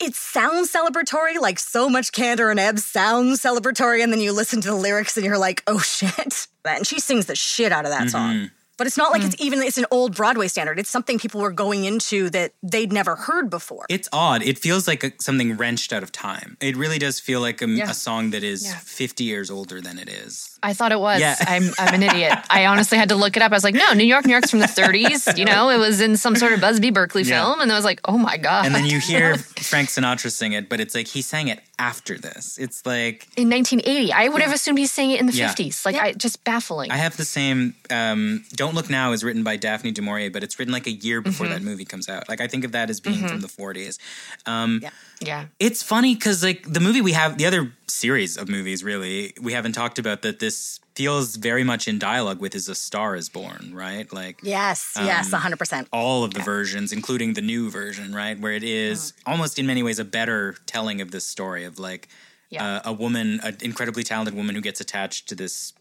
it 0.00 0.14
sounds 0.14 0.72
celebratory, 0.72 1.38
like 1.40 1.58
so 1.58 1.88
much 1.88 2.12
Kander 2.12 2.50
and 2.50 2.58
Ebb 2.58 2.78
sounds 2.78 3.40
celebratory, 3.40 4.02
and 4.02 4.12
then 4.12 4.20
you 4.20 4.32
listen 4.32 4.60
to 4.62 4.68
the 4.68 4.74
lyrics 4.74 5.16
and 5.16 5.24
you're 5.24 5.38
like, 5.38 5.62
oh 5.66 5.78
shit. 5.78 6.48
And 6.64 6.86
she 6.86 6.98
sings 7.00 7.26
the 7.26 7.36
shit 7.36 7.72
out 7.72 7.84
of 7.84 7.90
that 7.90 8.02
mm-hmm. 8.02 8.08
song. 8.08 8.50
But 8.80 8.86
it's 8.86 8.96
not 8.96 9.12
like 9.12 9.20
mm. 9.20 9.26
it's 9.26 9.38
even 9.38 9.60
it's 9.60 9.76
an 9.76 9.84
old 9.90 10.16
Broadway 10.16 10.48
standard. 10.48 10.78
It's 10.78 10.88
something 10.88 11.18
people 11.18 11.42
were 11.42 11.52
going 11.52 11.84
into 11.84 12.30
that 12.30 12.54
they'd 12.62 12.90
never 12.90 13.14
heard 13.14 13.50
before. 13.50 13.84
It's 13.90 14.08
odd. 14.10 14.42
It 14.42 14.58
feels 14.58 14.88
like 14.88 15.04
a, 15.04 15.12
something 15.20 15.58
wrenched 15.58 15.92
out 15.92 16.02
of 16.02 16.10
time. 16.12 16.56
It 16.62 16.78
really 16.78 16.98
does 16.98 17.20
feel 17.20 17.42
like 17.42 17.60
a, 17.60 17.68
yeah. 17.68 17.90
a 17.90 17.92
song 17.92 18.30
that 18.30 18.42
is 18.42 18.64
yeah. 18.64 18.78
50 18.78 19.22
years 19.22 19.50
older 19.50 19.82
than 19.82 19.98
it 19.98 20.08
is. 20.08 20.49
I 20.62 20.74
thought 20.74 20.92
it 20.92 21.00
was. 21.00 21.20
Yeah. 21.20 21.36
I'm, 21.40 21.70
I'm 21.78 21.94
an 21.94 22.02
idiot. 22.02 22.38
I 22.50 22.66
honestly 22.66 22.98
had 22.98 23.08
to 23.10 23.16
look 23.16 23.36
it 23.36 23.42
up. 23.42 23.52
I 23.52 23.54
was 23.54 23.64
like, 23.64 23.74
no, 23.74 23.92
New 23.92 24.04
York, 24.04 24.24
New 24.24 24.32
York's 24.32 24.50
from 24.50 24.60
the 24.60 24.66
30s. 24.66 25.38
You 25.38 25.44
know, 25.44 25.70
it 25.70 25.78
was 25.78 26.00
in 26.00 26.16
some 26.16 26.36
sort 26.36 26.52
of 26.52 26.60
Busby 26.60 26.90
Berkeley 26.90 27.24
film. 27.24 27.58
Yeah. 27.58 27.62
And 27.62 27.72
I 27.72 27.76
was 27.76 27.84
like, 27.84 28.00
oh 28.04 28.18
my 28.18 28.36
God. 28.36 28.66
And 28.66 28.74
then 28.74 28.84
you 28.84 28.98
hear 29.00 29.36
Frank 29.60 29.88
Sinatra 29.88 30.30
sing 30.30 30.52
it, 30.52 30.68
but 30.68 30.80
it's 30.80 30.94
like 30.94 31.06
he 31.06 31.22
sang 31.22 31.48
it 31.48 31.60
after 31.78 32.18
this. 32.18 32.58
It's 32.58 32.84
like. 32.84 33.28
In 33.36 33.48
1980. 33.48 34.12
I 34.12 34.28
would 34.28 34.42
have 34.42 34.52
assumed 34.52 34.78
he 34.78 34.86
sang 34.86 35.10
it 35.10 35.20
in 35.20 35.26
the 35.26 35.32
50s. 35.32 35.84
Like, 35.84 35.96
I 35.96 36.12
just 36.12 36.44
baffling. 36.44 36.90
I 36.90 36.96
have 36.96 37.16
the 37.16 37.24
same. 37.24 37.74
Um, 37.90 38.44
Don't 38.52 38.74
Look 38.74 38.90
Now 38.90 39.12
is 39.12 39.24
written 39.24 39.42
by 39.42 39.56
Daphne 39.56 39.92
du 39.92 40.02
Maurier, 40.02 40.30
but 40.30 40.42
it's 40.42 40.58
written 40.58 40.72
like 40.72 40.86
a 40.86 40.92
year 40.92 41.20
before 41.20 41.46
mm-hmm. 41.46 41.54
that 41.54 41.62
movie 41.62 41.84
comes 41.84 42.08
out. 42.08 42.28
Like, 42.28 42.40
I 42.40 42.46
think 42.46 42.64
of 42.64 42.72
that 42.72 42.90
as 42.90 43.00
being 43.00 43.16
mm-hmm. 43.16 43.28
from 43.28 43.40
the 43.40 43.48
40s. 43.48 43.98
Um, 44.46 44.80
yeah. 44.82 44.90
Yeah. 45.20 45.44
It's 45.58 45.82
funny 45.82 46.14
because, 46.14 46.42
like, 46.42 46.64
the 46.70 46.80
movie 46.80 47.02
we 47.02 47.12
have, 47.12 47.36
the 47.36 47.46
other 47.46 47.72
series 47.86 48.36
of 48.38 48.48
movies, 48.48 48.82
really, 48.82 49.34
we 49.40 49.52
haven't 49.52 49.72
talked 49.72 49.98
about 49.98 50.22
that 50.22 50.38
this 50.38 50.49
feels 50.94 51.36
very 51.36 51.64
much 51.64 51.88
in 51.88 51.98
dialogue 51.98 52.40
with 52.40 52.54
is 52.54 52.68
a 52.68 52.74
star 52.74 53.16
is 53.16 53.28
born 53.28 53.72
right 53.74 54.12
like 54.12 54.40
yes 54.42 54.96
um, 54.96 55.06
yes 55.06 55.30
100% 55.30 55.86
all 55.92 56.24
of 56.24 56.34
the 56.34 56.40
yeah. 56.40 56.44
versions 56.44 56.92
including 56.92 57.34
the 57.34 57.40
new 57.40 57.70
version 57.70 58.14
right 58.14 58.38
where 58.38 58.52
it 58.52 58.64
is 58.64 59.12
mm. 59.12 59.32
almost 59.32 59.58
in 59.58 59.66
many 59.66 59.82
ways 59.82 59.98
a 59.98 60.04
better 60.04 60.56
telling 60.66 61.00
of 61.00 61.10
this 61.10 61.26
story 61.26 61.64
of 61.64 61.78
like 61.78 62.08
yeah. 62.50 62.76
uh, 62.76 62.80
a 62.86 62.92
woman 62.92 63.40
an 63.42 63.56
incredibly 63.62 64.02
talented 64.02 64.34
woman 64.34 64.54
who 64.54 64.60
gets 64.60 64.80
attached 64.80 65.28
to 65.28 65.34
this 65.34 65.72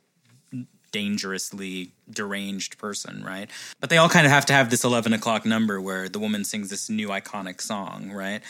dangerously 0.91 1.91
deranged 2.09 2.77
person 2.77 3.23
right 3.23 3.49
but 3.79 3.89
they 3.89 3.97
all 3.97 4.09
kind 4.09 4.25
of 4.25 4.31
have 4.31 4.45
to 4.45 4.53
have 4.53 4.69
this 4.69 4.83
11 4.83 5.13
o'clock 5.13 5.45
number 5.45 5.79
where 5.79 6.09
the 6.09 6.19
woman 6.19 6.43
sings 6.43 6.69
this 6.69 6.89
new 6.89 7.09
iconic 7.09 7.61
song 7.61 8.11
right 8.11 8.41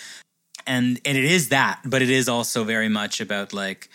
and 0.68 1.02
and 1.04 1.18
it 1.18 1.26
is 1.26 1.50
that 1.50 1.82
but 1.86 2.02
it 2.02 2.10
is 2.10 2.30
also 2.30 2.64
very 2.64 2.90
much 2.90 3.20
about 3.20 3.52
like 3.54 3.90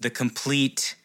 the 0.00 0.10
complete 0.10 0.96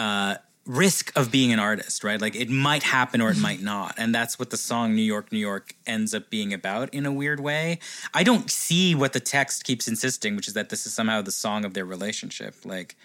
uh, 0.00 0.36
risk 0.66 1.16
of 1.16 1.30
being 1.30 1.52
an 1.52 1.58
artist, 1.58 2.04
right? 2.04 2.20
Like 2.20 2.34
it 2.34 2.48
might 2.48 2.82
happen 2.82 3.20
or 3.20 3.30
it 3.30 3.38
might 3.38 3.60
not. 3.60 3.94
And 3.98 4.14
that's 4.14 4.38
what 4.38 4.50
the 4.50 4.56
song 4.56 4.94
New 4.94 5.02
York, 5.02 5.30
New 5.32 5.38
York 5.38 5.74
ends 5.86 6.14
up 6.14 6.30
being 6.30 6.52
about 6.52 6.94
in 6.94 7.06
a 7.06 7.12
weird 7.12 7.40
way. 7.40 7.80
I 8.14 8.22
don't 8.22 8.50
see 8.50 8.94
what 8.94 9.12
the 9.12 9.20
text 9.20 9.64
keeps 9.64 9.88
insisting, 9.88 10.36
which 10.36 10.48
is 10.48 10.54
that 10.54 10.70
this 10.70 10.86
is 10.86 10.94
somehow 10.94 11.22
the 11.22 11.32
song 11.32 11.64
of 11.64 11.74
their 11.74 11.84
relationship. 11.84 12.54
Like, 12.64 12.96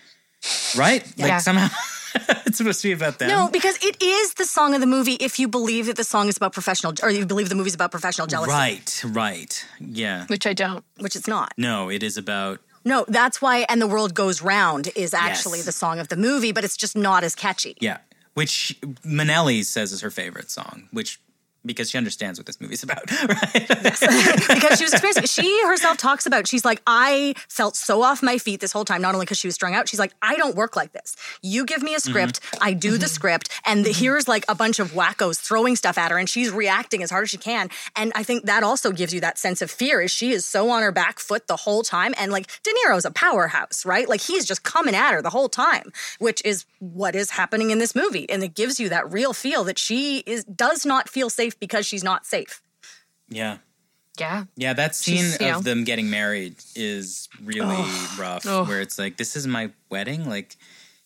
right? 0.78 1.06
Yeah. 1.18 1.28
Like 1.28 1.42
somehow 1.42 1.70
it's 2.46 2.58
supposed 2.58 2.82
to 2.82 2.90
be 2.90 2.92
about 2.94 3.20
them. 3.20 3.30
No, 3.30 3.50
because 3.52 3.78
it 3.82 4.02
is 4.02 4.36
the 4.36 4.46
song 4.46 4.74
of 4.76 4.82
the 4.82 4.88
movie 4.88 5.14
if 5.14 5.40
you 5.40 5.48
believe 5.48 5.88
that 5.88 5.98
the 5.98 6.04
song 6.04 6.28
is 6.28 6.38
about 6.38 6.54
professional, 6.54 6.94
or 7.02 7.10
you 7.10 7.26
believe 7.26 7.50
the 7.50 7.56
movie's 7.56 7.76
about 7.76 7.92
professional 7.92 8.28
jealousy. 8.28 8.52
Right, 8.52 9.04
right. 9.08 9.66
Yeah. 9.80 10.26
Which 10.28 10.46
I 10.46 10.54
don't. 10.54 10.84
Which 11.00 11.16
it's 11.16 11.28
not. 11.28 11.54
No, 11.58 11.90
it 11.90 12.04
is 12.04 12.18
about 12.18 12.60
no, 12.86 13.06
that's 13.08 13.42
why 13.42 13.66
And 13.68 13.82
the 13.82 13.88
World 13.88 14.14
Goes 14.14 14.42
Round 14.42 14.90
is 14.96 15.14
actually 15.14 15.60
yes. 15.60 15.66
the 15.66 15.72
song 15.72 16.00
of 16.00 16.08
the 16.08 16.16
movie, 16.16 16.52
but 16.52 16.64
it's 16.64 16.78
just 16.78 16.96
not 16.96 17.24
as 17.24 17.36
catchy. 17.36 17.76
Yeah. 17.82 17.98
Which 18.36 18.78
Minnelli 19.04 19.66
says 19.66 19.92
is 19.92 20.02
her 20.02 20.12
favorite 20.12 20.52
song, 20.52 20.88
which 20.92 21.20
because 21.66 21.90
she 21.90 21.98
understands 21.98 22.40
what 22.40 22.46
this 22.46 22.62
movie's 22.62 22.84
about, 22.84 23.10
right? 23.28 23.68
because 23.68 24.78
she 24.78 24.86
was 24.86 24.94
experiencing. 24.94 25.26
She 25.26 25.66
herself 25.66 25.98
talks 25.98 26.26
about. 26.26 26.48
She's 26.48 26.66
like, 26.66 26.82
I 26.86 27.34
felt 27.50 27.76
so 27.76 28.04
off 28.04 28.22
my 28.22 28.38
feet 28.38 28.60
this 28.60 28.72
whole 28.72 28.86
time. 28.86 29.02
Not 29.02 29.16
only 29.16 29.26
because 29.26 29.38
she 29.40 29.48
was 29.48 29.56
strung 29.56 29.74
out, 29.74 29.90
she's 29.90 30.00
like, 30.00 30.14
I 30.22 30.36
don't 30.36 30.56
work 30.56 30.76
like 30.76 30.92
this. 30.92 31.16
You 31.42 31.66
give 31.66 31.82
me 31.82 31.96
a 31.96 32.00
script, 32.00 32.42
mm-hmm. 32.42 32.64
I 32.64 32.74
do 32.74 32.92
mm-hmm. 32.92 33.00
the 33.00 33.08
script, 33.08 33.50
and 33.66 33.86
the, 33.86 33.92
here's 33.92 34.28
like 34.28 34.46
a 34.48 34.56
bunch 34.56 34.80
of 34.80 34.92
wackos 34.92 35.40
throwing 35.40 35.76
stuff 35.76 35.98
at 35.98 36.12
her, 36.12 36.18
and 36.18 36.30
she's 36.30 36.52
reacting 36.52 37.04
as 37.04 37.10
hard 37.10 37.24
as 37.24 37.30
she 37.30 37.38
can. 37.38 37.70
And 37.96 38.12
I 38.16 38.24
think 38.24 38.46
that 38.46 38.64
also 38.64 38.92
gives 38.92 39.14
you 39.14 39.22
that 39.22 39.38
sense 39.38 39.62
of 39.62 39.72
fear. 39.72 40.02
Is 40.02 40.12
she 40.12 40.32
is 40.32 40.46
so 40.46 40.70
on 40.70 40.84
her 40.84 40.92
back 40.92 41.20
foot 41.20 41.48
the 41.48 41.56
whole 41.56 41.84
time, 41.84 42.14
and 42.18 42.32
like 42.32 42.48
De 42.64 42.72
Niro's 42.72 43.06
a 43.06 43.12
powerhouse, 43.12 43.86
right? 43.86 44.08
Like 44.08 44.22
he's 44.22 44.46
just 44.46 44.64
coming 44.64 44.96
at 44.96 45.12
her 45.14 45.22
the 45.22 45.30
whole 45.30 45.50
time, 45.50 45.92
which 46.20 46.42
is 46.46 46.66
what 46.80 47.16
is 47.16 47.32
happening 47.32 47.72
in 47.72 47.80
this 47.80 47.96
movie, 47.96 48.30
and 48.30 48.44
it 48.44 48.56
gives 48.56 48.80
you 48.80 48.90
that 48.90 49.12
real 49.12 49.34
feel 49.34 49.64
that 49.64 49.80
she 49.80 50.20
is 50.26 50.44
does 50.44 50.86
not 50.86 51.10
feel 51.10 51.30
safe 51.30 51.55
safe 51.56 51.60
because 51.60 51.86
she's 51.86 52.04
not 52.04 52.26
safe. 52.26 52.62
Yeah. 53.30 53.58
Yeah. 54.20 54.46
Yeah, 54.56 54.74
that 54.74 54.96
scene 54.96 55.34
of 55.34 55.40
know. 55.40 55.60
them 55.60 55.84
getting 55.84 56.10
married 56.10 56.56
is 56.76 57.28
really 57.44 57.76
oh. 57.78 58.16
rough. 58.20 58.46
Oh. 58.46 58.66
Where 58.66 58.82
it's 58.82 58.98
like, 58.98 59.18
this 59.18 59.36
is 59.36 59.46
my 59.46 59.72
wedding. 59.90 60.30
Like 60.30 60.56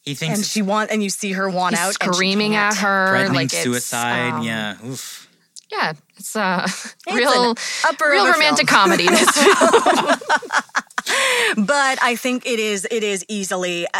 he 0.01 0.13
thinks 0.15 0.37
And 0.37 0.45
she 0.45 0.61
want 0.61 0.91
and 0.91 1.03
you 1.03 1.09
see 1.09 1.31
her 1.33 1.49
want 1.49 1.75
out 1.75 1.93
screaming 1.93 2.55
at 2.55 2.75
her. 2.75 3.09
Threatening 3.09 3.35
like 3.35 3.49
suicide. 3.49 4.33
Um, 4.33 4.43
yeah. 4.43 4.75
Oof. 4.85 5.27
Yeah. 5.71 5.93
It's 6.17 6.35
a 6.35 6.67
real 7.11 7.55
upper 7.85 8.09
real 8.09 8.27
romantic 8.31 8.69
film. 8.69 8.81
comedy. 8.81 9.07
but 11.57 12.01
I 12.01 12.15
think 12.15 12.45
it 12.45 12.59
is 12.59 12.87
it 12.89 13.03
is 13.03 13.25
easily 13.27 13.87
uh, 13.87 13.99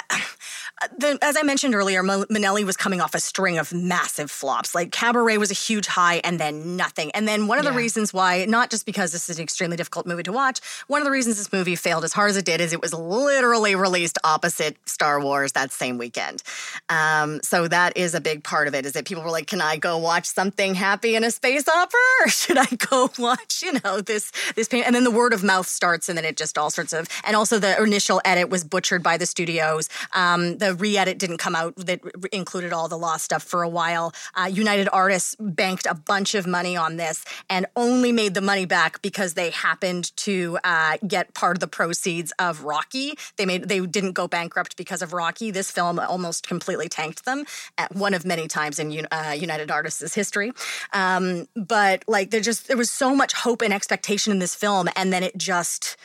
the, 0.98 1.18
as 1.22 1.36
I 1.38 1.44
mentioned 1.44 1.76
earlier, 1.76 2.04
Minnelli 2.04 2.64
was 2.64 2.78
coming 2.78 3.02
off 3.02 3.14
a 3.14 3.20
string 3.20 3.58
of 3.58 3.74
massive 3.74 4.32
flops. 4.32 4.74
Like 4.74 4.92
Cabaret 4.92 5.38
was 5.38 5.52
a 5.52 5.56
huge 5.56 5.88
high 5.88 6.22
and 6.24 6.40
then 6.40 6.78
nothing. 6.78 7.12
And 7.12 7.28
then 7.28 7.48
one 7.48 7.60
of 7.60 7.66
yeah. 7.66 7.72
the 7.72 7.78
reasons 7.78 8.14
why, 8.14 8.46
not 8.46 8.70
just 8.70 8.86
because 8.86 9.12
this 9.12 9.30
is 9.30 9.38
an 9.38 9.44
extremely 9.44 9.78
difficult 9.78 10.06
movie 10.06 10.24
to 10.24 10.32
watch, 10.32 10.60
one 10.88 11.02
of 11.02 11.06
the 11.06 11.12
reasons 11.12 11.38
this 11.38 11.52
movie 11.52 11.76
failed 11.76 12.04
as 12.04 12.14
hard 12.14 12.30
as 12.30 12.38
it 12.38 12.46
did 12.46 12.62
is 12.62 12.72
it 12.72 12.82
was 12.82 12.94
literally 12.94 13.76
released 13.76 14.18
opposite 14.24 14.78
Star 14.86 15.22
Wars 15.22 15.52
that 15.52 15.72
same 15.72 15.98
weekend. 15.98 16.44
Um, 16.88 17.42
so 17.44 17.68
that 17.68 17.98
is 17.98 18.16
a 18.16 18.22
big 18.22 18.44
part 18.44 18.68
of 18.68 18.76
it 18.76 18.86
is 18.86 18.94
that 18.94 19.06
people 19.06 19.24
were 19.24 19.32
like, 19.32 19.48
can 19.48 19.62
I 19.62 19.78
go 19.78 19.98
watch 19.98 20.26
something 20.26 20.76
happy 20.76 21.16
in 21.16 21.24
a 21.24 21.32
space 21.32 21.68
opera 21.68 22.00
or 22.22 22.30
should 22.30 22.58
I 22.58 22.68
go 22.90 23.10
watch, 23.20 23.62
you 23.62 23.80
know, 23.84 24.02
this, 24.02 24.32
this 24.56 24.68
pain? 24.68 24.84
And 24.86 24.96
then 24.96 25.04
the 25.04 25.12
word 25.12 25.34
of 25.34 25.44
mouth 25.44 25.68
starts 25.68 26.08
and 26.10 26.18
then 26.18 26.26
it 26.26 26.38
just 26.38 26.58
all 26.58 26.70
sorts 26.70 26.94
of, 26.94 27.08
and 27.26 27.36
also 27.36 27.60
the 27.60 27.82
initial 27.82 28.22
edit 28.24 28.50
was 28.50 28.64
butchered 28.64 29.04
by 29.04 29.18
the 29.18 29.26
studios. 29.26 29.90
Um, 30.14 30.58
the 30.58 30.69
re-edit 30.76 31.18
didn't 31.18 31.38
come 31.38 31.56
out 31.56 31.76
that 31.78 32.02
included 32.32 32.74
all 32.74 32.88
the 32.88 32.98
lost 32.98 33.26
stuff 33.26 33.44
for 33.44 33.64
a 33.64 33.70
while. 33.70 34.14
Uh, 34.36 34.46
United 34.46 34.90
Artists 34.92 35.36
banked 35.40 35.86
a 35.86 35.96
bunch 35.96 36.36
of 36.36 36.48
money 36.48 36.76
on 36.76 36.98
this 36.98 37.24
and 37.50 37.66
only 37.76 38.12
made 38.12 38.34
the 38.34 38.42
money 38.42 38.66
back 38.66 39.02
because 39.02 39.34
they 39.34 39.50
happened 39.50 40.16
to 40.18 40.58
uh, 40.64 40.98
get 41.08 41.34
part 41.34 41.56
of 41.56 41.60
the 41.60 41.68
proceeds 41.68 42.32
of 42.40 42.64
Rocky. 42.64 43.18
They 43.38 43.46
made 43.46 43.70
they 43.70 43.80
didn't 43.86 44.14
go 44.14 44.28
bankrupt 44.28 44.78
because 44.78 45.02
of 45.02 45.14
Rocky. 45.14 45.52
This 45.52 45.72
film 45.72 46.00
almost 46.00 46.48
completely 46.48 46.90
tanked 46.90 47.26
them 47.26 47.46
at 47.78 47.96
one 47.96 48.14
of 48.14 48.26
many 48.26 48.48
times 48.48 48.80
in 48.80 49.08
uh, 49.12 49.36
United 49.38 49.72
Artists' 49.72 50.14
history. 50.14 50.52
Um, 50.94 51.48
but 51.56 52.04
like 52.08 52.32
there 52.32 52.42
just 52.42 52.68
there 52.68 52.78
was 52.78 52.92
so 52.92 53.16
much 53.16 53.34
hope 53.34 53.62
and 53.62 53.74
expectation 53.74 54.32
in 54.32 54.40
this 54.40 54.56
film, 54.56 54.90
and 54.96 55.12
then 55.14 55.24
it 55.24 55.38
just 55.38 55.98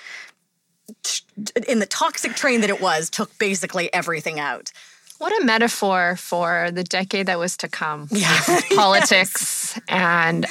in 1.69 1.79
the 1.79 1.87
toxic 1.87 2.35
train 2.35 2.61
that 2.61 2.71
it 2.71 2.81
was, 2.81 3.11
took 3.11 3.37
basically 3.39 3.93
everything 3.93 4.39
out. 4.39 4.73
What 5.19 5.41
a 5.41 5.45
metaphor 5.45 6.17
for 6.17 6.71
the 6.73 6.85
decade 6.85 7.27
that 7.27 7.39
was 7.39 7.57
to 7.59 7.69
come. 7.69 8.09
Yeah. 8.15 8.41
Politics 8.75 9.77
yes. 9.77 9.81
and 9.89 10.47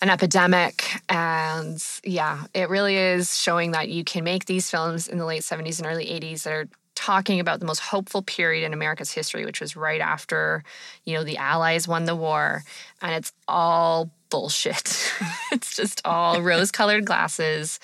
an 0.00 0.10
epidemic. 0.10 0.84
And 1.08 1.82
yeah, 2.04 2.44
it 2.54 2.68
really 2.68 2.96
is 2.96 3.36
showing 3.36 3.70
that 3.72 3.88
you 3.88 4.04
can 4.04 4.24
make 4.24 4.46
these 4.46 4.68
films 4.68 5.08
in 5.08 5.18
the 5.18 5.24
late 5.24 5.42
70s 5.42 5.78
and 5.78 5.86
early 5.86 6.06
80s 6.06 6.42
that 6.42 6.52
are 6.52 6.68
talking 6.94 7.40
about 7.40 7.60
the 7.60 7.66
most 7.66 7.80
hopeful 7.80 8.22
period 8.22 8.64
in 8.64 8.72
America's 8.72 9.12
history, 9.12 9.44
which 9.44 9.60
was 9.60 9.76
right 9.76 10.00
after, 10.00 10.62
you 11.04 11.14
know, 11.14 11.24
the 11.24 11.36
Allies 11.36 11.88
won 11.88 12.04
the 12.04 12.16
war. 12.16 12.62
And 13.00 13.14
it's 13.14 13.32
all 13.48 14.10
bullshit. 14.30 15.12
it's 15.52 15.76
just 15.76 16.00
all 16.04 16.42
rose 16.42 16.70
colored 16.70 17.04
glasses. 17.04 17.78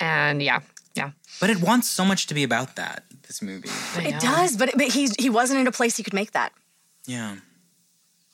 And 0.00 0.42
yeah, 0.42 0.60
yeah. 0.94 1.10
But 1.40 1.50
it 1.50 1.60
wants 1.60 1.88
so 1.88 2.04
much 2.04 2.26
to 2.28 2.34
be 2.34 2.44
about 2.44 2.76
that, 2.76 3.04
this 3.26 3.42
movie. 3.42 3.68
It 3.96 4.20
does, 4.20 4.56
but, 4.56 4.70
but 4.74 4.88
he's, 4.88 5.14
he 5.16 5.30
wasn't 5.30 5.60
in 5.60 5.66
a 5.66 5.72
place 5.72 5.96
he 5.96 6.02
could 6.02 6.14
make 6.14 6.32
that. 6.32 6.52
Yeah. 7.06 7.36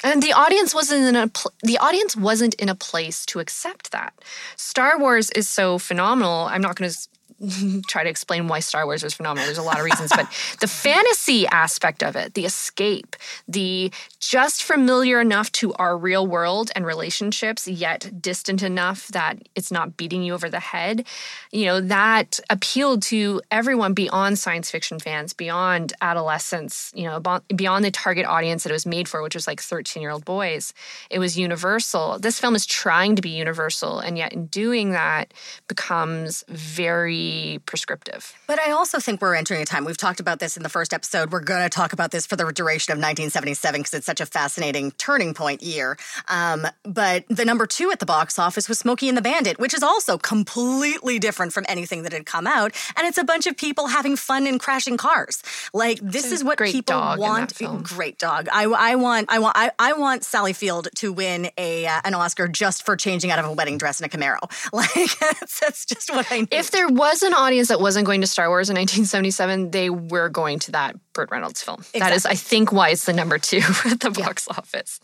And 0.02 0.22
the 0.22 0.32
audience 0.32 0.74
wasn't 0.74 1.04
in 1.04 1.16
a 1.16 1.28
pl- 1.28 1.52
the 1.62 1.76
audience 1.78 2.16
wasn't 2.16 2.54
in 2.54 2.68
a 2.68 2.74
place 2.74 3.26
to 3.26 3.38
accept 3.38 3.92
that. 3.92 4.14
Star 4.56 4.98
Wars 4.98 5.30
is 5.30 5.46
so 5.46 5.78
phenomenal. 5.78 6.46
I'm 6.46 6.62
not 6.62 6.76
going 6.76 6.90
to 6.90 6.96
try 7.88 8.04
to 8.04 8.10
explain 8.10 8.48
why 8.48 8.60
Star 8.60 8.84
Wars 8.84 9.02
was 9.02 9.14
phenomenal. 9.14 9.46
There's 9.46 9.58
a 9.58 9.62
lot 9.62 9.78
of 9.78 9.84
reasons, 9.84 10.12
but 10.14 10.26
the 10.60 10.66
fantasy 10.66 11.46
aspect 11.46 12.02
of 12.02 12.16
it, 12.16 12.34
the 12.34 12.44
escape, 12.44 13.16
the 13.48 13.90
just 14.18 14.62
familiar 14.62 15.20
enough 15.20 15.50
to 15.52 15.72
our 15.74 15.96
real 15.96 16.26
world 16.26 16.70
and 16.74 16.84
relationships, 16.84 17.66
yet 17.66 18.20
distant 18.20 18.62
enough 18.62 19.08
that 19.08 19.38
it's 19.54 19.72
not 19.72 19.96
beating 19.96 20.22
you 20.22 20.34
over 20.34 20.50
the 20.50 20.60
head, 20.60 21.06
you 21.50 21.64
know, 21.64 21.80
that 21.80 22.38
appealed 22.50 23.02
to 23.04 23.40
everyone 23.50 23.94
beyond 23.94 24.38
science 24.38 24.70
fiction 24.70 24.98
fans, 24.98 25.32
beyond 25.32 25.94
adolescents, 26.02 26.92
you 26.94 27.04
know, 27.04 27.20
beyond 27.54 27.84
the 27.84 27.90
target 27.90 28.26
audience 28.26 28.64
that 28.64 28.70
it 28.70 28.74
was 28.74 28.86
made 28.86 29.08
for, 29.08 29.22
which 29.22 29.34
was 29.34 29.46
like 29.46 29.60
13 29.60 30.02
year 30.02 30.10
old 30.10 30.24
boys. 30.26 30.74
It 31.08 31.18
was 31.18 31.38
universal. 31.38 32.18
This 32.18 32.38
film 32.38 32.54
is 32.54 32.66
trying 32.66 33.16
to 33.16 33.22
be 33.22 33.30
universal, 33.30 33.98
and 33.98 34.18
yet 34.18 34.34
in 34.34 34.46
doing 34.46 34.90
that 34.90 35.32
becomes 35.68 36.44
very 36.48 37.29
prescriptive. 37.66 38.34
But 38.46 38.60
I 38.60 38.72
also 38.72 38.98
think 38.98 39.20
we're 39.20 39.34
entering 39.34 39.62
a 39.62 39.64
time. 39.64 39.84
We've 39.84 39.96
talked 39.96 40.20
about 40.20 40.38
this 40.38 40.56
in 40.56 40.62
the 40.62 40.68
first 40.68 40.92
episode. 40.92 41.32
We're 41.32 41.40
going 41.40 41.62
to 41.62 41.68
talk 41.68 41.92
about 41.92 42.10
this 42.10 42.26
for 42.26 42.36
the 42.36 42.50
duration 42.52 42.92
of 42.92 42.96
1977 42.98 43.80
because 43.80 43.94
it's 43.94 44.06
such 44.06 44.20
a 44.20 44.26
fascinating 44.26 44.92
turning 44.92 45.34
point 45.34 45.62
year. 45.62 45.96
Um, 46.28 46.66
but 46.84 47.24
the 47.28 47.44
number 47.44 47.66
two 47.66 47.90
at 47.90 47.98
the 47.98 48.06
box 48.06 48.38
office 48.38 48.68
was 48.68 48.78
Smokey 48.78 49.08
and 49.08 49.16
the 49.16 49.22
Bandit, 49.22 49.58
which 49.58 49.74
is 49.74 49.82
also 49.82 50.18
completely 50.18 51.18
different 51.18 51.52
from 51.52 51.64
anything 51.68 52.02
that 52.02 52.12
had 52.12 52.26
come 52.26 52.46
out. 52.46 52.72
And 52.96 53.06
it's 53.06 53.18
a 53.18 53.24
bunch 53.24 53.46
of 53.46 53.56
people 53.56 53.88
having 53.88 54.16
fun 54.16 54.46
and 54.46 54.58
crashing 54.58 54.96
cars. 54.96 55.42
Like 55.72 55.98
this 56.00 56.32
is 56.32 56.44
what 56.44 56.58
people 56.58 56.96
want. 57.18 57.54
Great 57.82 58.18
dog. 58.18 58.48
I, 58.52 58.64
I 58.64 58.94
want. 58.96 59.26
I 59.30 59.38
want. 59.38 59.56
I, 59.56 59.70
I 59.78 59.92
want 59.94 60.24
Sally 60.24 60.52
Field 60.52 60.88
to 60.96 61.12
win 61.12 61.50
a 61.58 61.86
uh, 61.86 62.00
an 62.04 62.14
Oscar 62.14 62.48
just 62.48 62.84
for 62.84 62.96
changing 62.96 63.30
out 63.30 63.38
of 63.38 63.44
a 63.44 63.52
wedding 63.52 63.78
dress 63.78 64.00
in 64.00 64.06
a 64.06 64.08
Camaro. 64.08 64.38
Like 64.72 65.18
that's, 65.18 65.60
that's 65.60 65.84
just 65.84 66.10
what 66.10 66.30
I 66.30 66.40
need. 66.40 66.48
If 66.52 66.70
there 66.70 66.88
was 66.88 67.19
an 67.22 67.34
audience 67.34 67.68
that 67.68 67.80
wasn't 67.80 68.06
going 68.06 68.20
to 68.20 68.26
Star 68.26 68.48
Wars 68.48 68.70
in 68.70 68.74
1977, 68.76 69.70
they 69.70 69.90
were 69.90 70.28
going 70.28 70.58
to 70.60 70.72
that 70.72 70.96
Burt 71.12 71.30
Reynolds 71.30 71.62
film. 71.62 71.84
That 71.94 72.12
is, 72.12 72.26
I 72.26 72.34
think, 72.34 72.72
why 72.72 72.90
it's 72.90 73.04
the 73.04 73.12
number 73.12 73.38
two 73.38 73.58
at 73.84 74.00
the 74.00 74.10
box 74.10 74.48
office. 74.48 75.00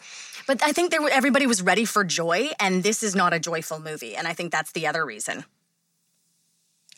But 0.47 0.63
I 0.63 0.73
think 0.73 0.91
there 0.93 1.01
everybody 1.11 1.47
was 1.47 1.61
ready 1.61 1.85
for 1.85 2.05
joy, 2.05 2.51
and 2.61 2.83
this 2.83 3.03
is 3.03 3.17
not 3.17 3.35
a 3.35 3.41
joyful 3.41 3.81
movie. 3.81 4.15
And 4.15 4.29
I 4.29 4.33
think 4.33 4.53
that's 4.53 4.73
the 4.73 4.87
other 4.87 5.05
reason. 5.05 5.45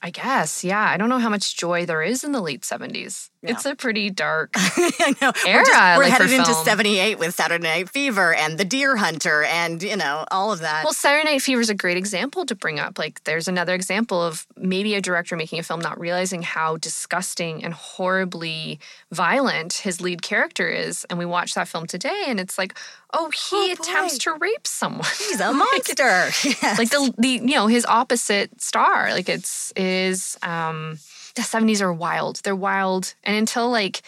I 0.00 0.10
guess, 0.10 0.62
yeah. 0.62 0.80
I 0.88 0.96
don't 0.96 1.08
know 1.08 1.18
how 1.18 1.28
much 1.28 1.56
joy 1.56 1.84
there 1.84 2.02
is 2.04 2.22
in 2.22 2.30
the 2.30 2.40
late 2.40 2.60
70s. 2.62 3.30
It's 3.42 3.64
a 3.66 3.74
pretty 3.76 4.10
dark 4.10 4.50
I 4.56 5.14
know. 5.20 5.32
era. 5.46 5.58
We're, 5.60 5.64
just- 5.64 5.96
we're 5.98 6.02
like, 6.04 6.12
headed 6.12 6.32
into 6.32 6.54
78 6.54 7.18
with 7.18 7.34
Saturday 7.34 7.62
Night 7.68 7.88
Fever 7.90 8.32
and 8.34 8.58
The 8.58 8.64
Deer 8.64 8.96
Hunter 8.96 9.42
and, 9.44 9.80
you 9.82 9.96
know, 9.96 10.24
all 10.30 10.52
of 10.52 10.60
that. 10.60 10.82
Well, 10.84 10.92
Saturday 10.92 11.24
Night 11.32 11.42
Fever 11.42 11.60
is 11.60 11.70
a 11.70 11.74
great 11.74 11.96
example 11.96 12.46
to 12.46 12.54
bring 12.54 12.78
up. 12.80 12.98
Like, 12.98 13.22
there's 13.24 13.46
another 13.48 13.74
example 13.74 14.22
of 14.22 14.46
maybe 14.56 14.94
a 14.94 15.00
director 15.00 15.36
making 15.36 15.58
a 15.58 15.62
film 15.64 15.80
not 15.80 15.98
realizing 16.00 16.42
how 16.42 16.76
disgusting 16.78 17.62
and 17.64 17.74
horribly 17.74 18.78
violent 19.12 19.74
his 19.74 20.00
lead 20.00 20.22
character 20.22 20.68
is. 20.68 21.04
And 21.10 21.18
we 21.18 21.26
watch 21.26 21.54
that 21.54 21.68
film 21.68 21.86
today, 21.86 22.24
and 22.26 22.38
it's 22.40 22.58
like, 22.58 22.76
oh, 23.12 23.30
he 23.30 23.70
Oh, 23.70 23.72
attempts 23.72 24.18
to 24.18 24.34
rape 24.34 24.66
someone. 24.66 25.06
He's 25.18 25.40
a 25.40 25.52
monster. 25.64 26.30
Yes. 26.62 26.78
like 26.78 26.90
the 26.90 27.12
the 27.18 27.28
you 27.28 27.54
know 27.54 27.66
his 27.66 27.84
opposite 27.86 28.60
star. 28.60 29.10
Like 29.12 29.28
it's 29.28 29.72
is 29.76 30.36
um 30.42 30.98
the 31.34 31.42
seventies 31.42 31.80
are 31.82 31.92
wild. 31.92 32.40
They're 32.44 32.56
wild, 32.56 33.14
and 33.24 33.36
until 33.36 33.70
like, 33.70 34.02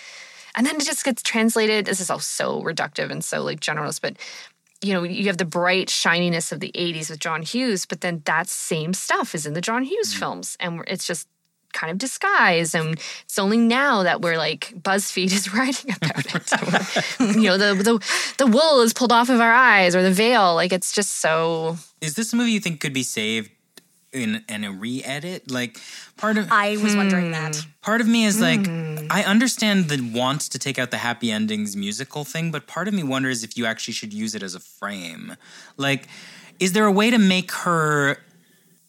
and 0.56 0.66
then 0.66 0.76
it 0.76 0.84
just 0.84 1.04
gets 1.04 1.22
translated. 1.22 1.86
This 1.86 2.00
is 2.00 2.10
all 2.10 2.18
so 2.18 2.60
reductive 2.62 3.10
and 3.10 3.22
so 3.24 3.42
like 3.42 3.60
generalist, 3.60 4.00
but 4.00 4.16
you 4.82 4.92
know 4.92 5.02
you 5.04 5.26
have 5.26 5.38
the 5.38 5.44
bright 5.44 5.88
shininess 5.90 6.52
of 6.52 6.60
the 6.60 6.72
'80s 6.74 7.08
with 7.10 7.20
John 7.20 7.42
Hughes, 7.42 7.86
but 7.86 8.00
then 8.00 8.22
that 8.24 8.48
same 8.48 8.94
stuff 8.94 9.34
is 9.34 9.46
in 9.46 9.54
the 9.54 9.60
John 9.60 9.84
Hughes 9.84 10.12
films, 10.14 10.56
and 10.60 10.82
it's 10.86 11.06
just 11.06 11.28
kind 11.72 11.90
of 11.90 11.98
disguise. 11.98 12.74
and 12.74 12.98
it's 13.24 13.38
only 13.38 13.56
now 13.58 14.02
that 14.02 14.20
we're 14.22 14.36
like 14.38 14.72
BuzzFeed 14.80 15.32
is 15.32 15.52
writing 15.54 15.94
about 15.94 16.26
it. 16.34 17.36
you 17.36 17.42
know, 17.48 17.58
the, 17.58 17.74
the 17.82 18.34
the 18.38 18.46
wool 18.46 18.80
is 18.80 18.92
pulled 18.92 19.12
off 19.12 19.28
of 19.28 19.40
our 19.40 19.52
eyes 19.52 19.94
or 19.96 20.02
the 20.02 20.12
veil. 20.12 20.54
Like 20.54 20.72
it's 20.72 20.92
just 20.92 21.16
so 21.20 21.76
Is 22.00 22.14
this 22.14 22.32
a 22.32 22.36
movie 22.36 22.52
you 22.52 22.60
think 22.60 22.80
could 22.80 22.92
be 22.94 23.02
saved 23.02 23.50
in, 24.12 24.44
in 24.48 24.64
a 24.64 24.72
re-edit? 24.72 25.50
Like 25.50 25.78
part 26.16 26.36
of 26.38 26.48
I 26.50 26.76
was 26.78 26.96
wondering 26.96 27.30
that. 27.32 27.64
part 27.82 28.00
of 28.00 28.08
me 28.08 28.24
is 28.24 28.40
like 28.40 28.60
Mm-hmm. 28.60 29.06
I 29.10 29.24
understand 29.24 29.88
the 29.88 30.00
want 30.16 30.42
to 30.42 30.58
take 30.58 30.78
out 30.78 30.90
the 30.92 30.98
happy 30.98 31.32
endings 31.32 31.74
musical 31.74 32.24
thing, 32.24 32.50
but 32.52 32.66
part 32.68 32.86
of 32.86 32.94
me 32.94 33.02
wonders 33.02 33.42
if 33.42 33.56
you 33.56 33.66
actually 33.66 33.94
should 33.94 34.12
use 34.12 34.34
it 34.36 34.42
as 34.42 34.54
a 34.54 34.60
frame. 34.60 35.36
Like, 35.76 36.06
is 36.60 36.72
there 36.74 36.84
a 36.84 36.92
way 36.92 37.10
to 37.10 37.18
make 37.18 37.50
her 37.50 38.18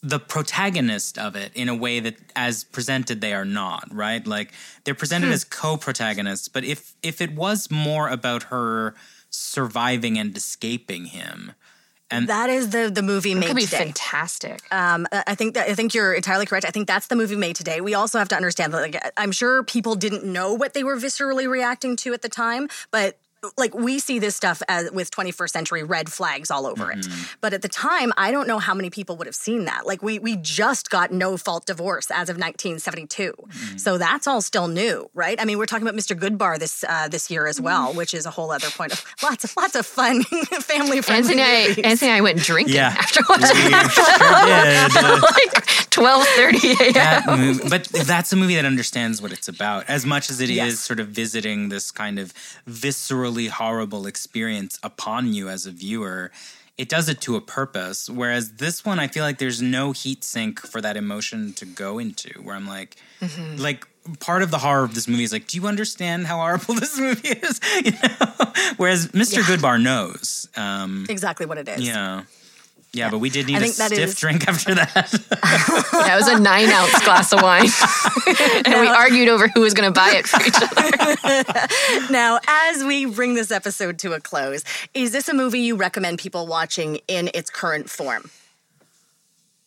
the 0.04 0.20
protagonist 0.20 1.18
of 1.20 1.36
it 1.36 1.52
in 1.54 1.70
a 1.70 1.76
way 1.76 2.00
that 2.00 2.16
as 2.36 2.64
presented 2.64 3.22
they 3.22 3.34
are 3.34 3.46
not, 3.46 3.88
right? 3.94 4.26
Like 4.26 4.52
they're 4.84 4.96
presented 4.96 5.28
Hmm. 5.28 5.34
as 5.34 5.44
co-protagonists, 5.44 6.48
but 6.48 6.64
if 6.64 6.94
if 7.04 7.22
it 7.22 7.36
was 7.36 7.70
more 7.70 8.10
about 8.10 8.44
her 8.44 8.96
surviving 9.30 10.18
and 10.18 10.36
escaping 10.36 11.06
him, 11.06 11.54
and 12.10 12.28
That 12.28 12.50
is 12.50 12.72
the 12.72 12.90
the 12.90 13.02
movie 13.04 13.34
made 13.36 13.48
could 13.48 13.56
be 13.56 13.64
today. 13.66 13.78
fantastic. 13.86 14.62
Um, 14.72 15.08
I 15.14 15.36
think 15.36 15.54
that 15.54 15.70
I 15.70 15.76
think 15.76 15.94
you're 15.94 16.14
entirely 16.14 16.46
correct. 16.46 16.66
I 16.66 16.72
think 16.72 16.88
that's 16.88 17.08
the 17.08 17.16
movie 17.16 17.38
made 17.38 17.56
today. 17.56 17.80
We 17.80 17.94
also 17.94 18.18
have 18.20 18.28
to 18.30 18.36
understand 18.36 18.74
that, 18.74 18.82
like, 18.82 19.12
I'm 19.16 19.32
sure 19.32 19.64
people 19.64 19.96
didn't 19.96 20.26
know 20.26 20.52
what 20.54 20.74
they 20.74 20.84
were 20.84 20.98
viscerally 20.98 21.48
reacting 21.48 21.96
to 21.98 22.14
at 22.14 22.22
the 22.22 22.28
time, 22.30 22.68
but 22.90 23.18
like 23.58 23.74
we 23.74 24.00
see 24.00 24.20
this 24.20 24.36
stuff 24.36 24.62
as 24.68 24.92
with 24.92 25.10
21st 25.12 25.50
century 25.50 25.84
red 25.84 26.12
flags 26.12 26.52
all 26.52 26.66
over 26.68 26.92
it. 26.92 27.00
Mm-hmm. 27.00 27.24
But 27.42 27.54
at 27.54 27.62
the 27.62 27.68
time, 27.68 28.12
I 28.18 28.32
don't 28.32 28.48
know 28.48 28.60
how 28.60 28.74
many 28.74 28.90
people 28.90 29.16
would 29.18 29.28
have 29.28 29.36
seen 29.36 29.66
that. 29.66 29.86
Like 29.86 30.04
we 30.04 30.20
we 30.20 30.36
just 30.38 30.90
got 30.90 31.12
no 31.12 31.38
fault 31.38 31.66
divorce 31.66 32.12
as 32.12 32.30
of 32.30 32.36
1972, 32.38 33.34
mm-hmm. 33.34 33.78
so 33.78 33.98
that's 33.98 34.28
all 34.28 34.42
still 34.42 34.68
new, 34.68 35.10
right? 35.14 35.40
I 35.42 35.46
mean, 35.46 35.58
we're 35.58 35.66
talking 35.66 35.88
about 35.88 35.98
Mr. 36.00 36.16
Goodbar 36.18 36.60
this 36.60 36.84
uh, 36.88 37.08
this 37.08 37.32
year 37.32 37.48
as 37.48 37.60
well, 37.60 37.90
mm-hmm. 37.90 37.98
which 37.98 38.14
is 38.14 38.26
a 38.26 38.32
whole 38.32 38.52
other 38.52 38.70
point 38.70 38.94
of 38.94 39.04
lots 39.24 39.44
of 39.44 39.56
lots 39.58 39.76
of 39.76 39.86
fun 39.86 40.24
family 40.62 41.02
friendly 41.02 41.40
Anthony, 41.40 41.42
I. 41.42 41.88
Anthony 41.90 42.12
and 42.12 42.18
I 42.18 42.22
went 42.22 42.40
drinking 42.40 42.76
Yeah. 42.76 42.96
after 42.98 43.22
watching 43.28 43.72
that 43.72 44.92
sure 44.92 45.20
like 45.62 45.90
twelve 45.90 46.26
thirty 46.36 46.72
a.m. 46.94 47.40
movie, 47.40 47.70
but 47.70 47.86
that's 47.86 48.32
a 48.34 48.36
movie 48.36 48.56
that 48.56 48.66
understands 48.66 49.22
what 49.22 49.32
it's 49.32 49.48
about 49.48 49.86
as 49.90 50.06
much 50.06 50.30
as 50.30 50.40
it 50.42 50.50
is 50.50 50.56
Yes. 50.56 50.80
sort 50.80 51.00
of 51.00 51.08
visiting 51.08 51.70
this 51.70 51.92
kind 51.92 52.20
of 52.20 52.34
horrible 53.48 54.06
experience 54.08 54.80
upon 54.84 55.34
you 55.34 55.50
as 55.50 55.66
a 55.66 55.72
viewer. 55.72 56.32
It 56.78 56.90
does 56.90 57.10
it 57.10 57.22
to 57.22 57.36
a 57.36 57.42
purpose. 57.42 58.10
Whereas 58.10 58.54
this 58.54 58.84
one, 58.86 58.98
I 59.00 59.08
feel 59.08 59.24
like 59.24 59.38
there's 59.38 59.62
no 59.62 59.92
heat 59.92 60.24
sink 60.24 60.60
for 60.62 60.82
that 60.82 60.98
emotion 60.98 61.54
to 61.54 61.66
go 61.66 62.00
into. 62.00 62.30
Where 62.42 62.56
I'm 62.56 62.68
like, 62.68 62.96
Mm-hmm. 63.22 63.58
like 63.62 63.88
part 64.20 64.42
of 64.42 64.50
the 64.50 64.58
horror 64.58 64.84
of 64.84 64.96
this 64.96 65.08
movie 65.08 65.24
is 65.24 65.32
like, 65.32 65.46
do 65.46 65.58
you 65.58 65.68
understand 65.68 66.26
how 66.26 66.38
horrible 66.38 66.74
this 66.84 66.98
movie 67.00 67.28
is? 67.30 67.60
You 67.86 67.92
know? 67.92 68.52
Whereas 68.78 69.10
Mr. 69.10 69.42
Goodbar 69.44 69.80
knows. 69.82 70.48
Um, 70.56 71.06
exactly 71.08 71.46
what 71.46 71.58
it 71.60 71.68
is. 71.70 71.82
yeah. 71.86 72.24
Yeah, 72.94 73.10
but 73.10 73.20
we 73.20 73.30
did 73.30 73.48
need 73.48 73.56
I 73.56 73.60
a 73.60 73.62
think 73.62 73.74
stiff 73.76 74.10
is- 74.10 74.16
drink 74.16 74.48
after 74.48 74.76
that. 74.76 75.14
Yeah, 75.94 76.16
it 76.16 76.18
was 76.18 76.28
a 76.28 76.40
nine 76.40 76.70
ounce 76.70 77.04
glass 77.04 77.32
of 77.32 77.42
wine, 77.42 77.70
and 78.66 78.82
we 78.82 78.88
argued 78.88 79.30
over 79.30 79.48
who 79.48 79.62
was 79.62 79.74
going 79.74 79.88
to 79.88 79.94
buy 79.94 80.14
it 80.16 80.28
for 80.28 80.42
each 80.42 80.56
other. 80.56 82.08
Now, 82.12 82.40
as 82.48 82.84
we 82.84 83.06
bring 83.06 83.36
this 83.36 83.52
episode 83.52 84.00
to 84.00 84.14
a 84.14 84.20
close, 84.20 84.64
is 84.94 85.12
this 85.12 85.30
a 85.30 85.34
movie 85.34 85.60
you 85.60 85.76
recommend 85.76 86.20
people 86.20 86.48
watching 86.48 87.00
in 87.08 87.30
its 87.34 87.50
current 87.50 87.90
form? 87.90 88.30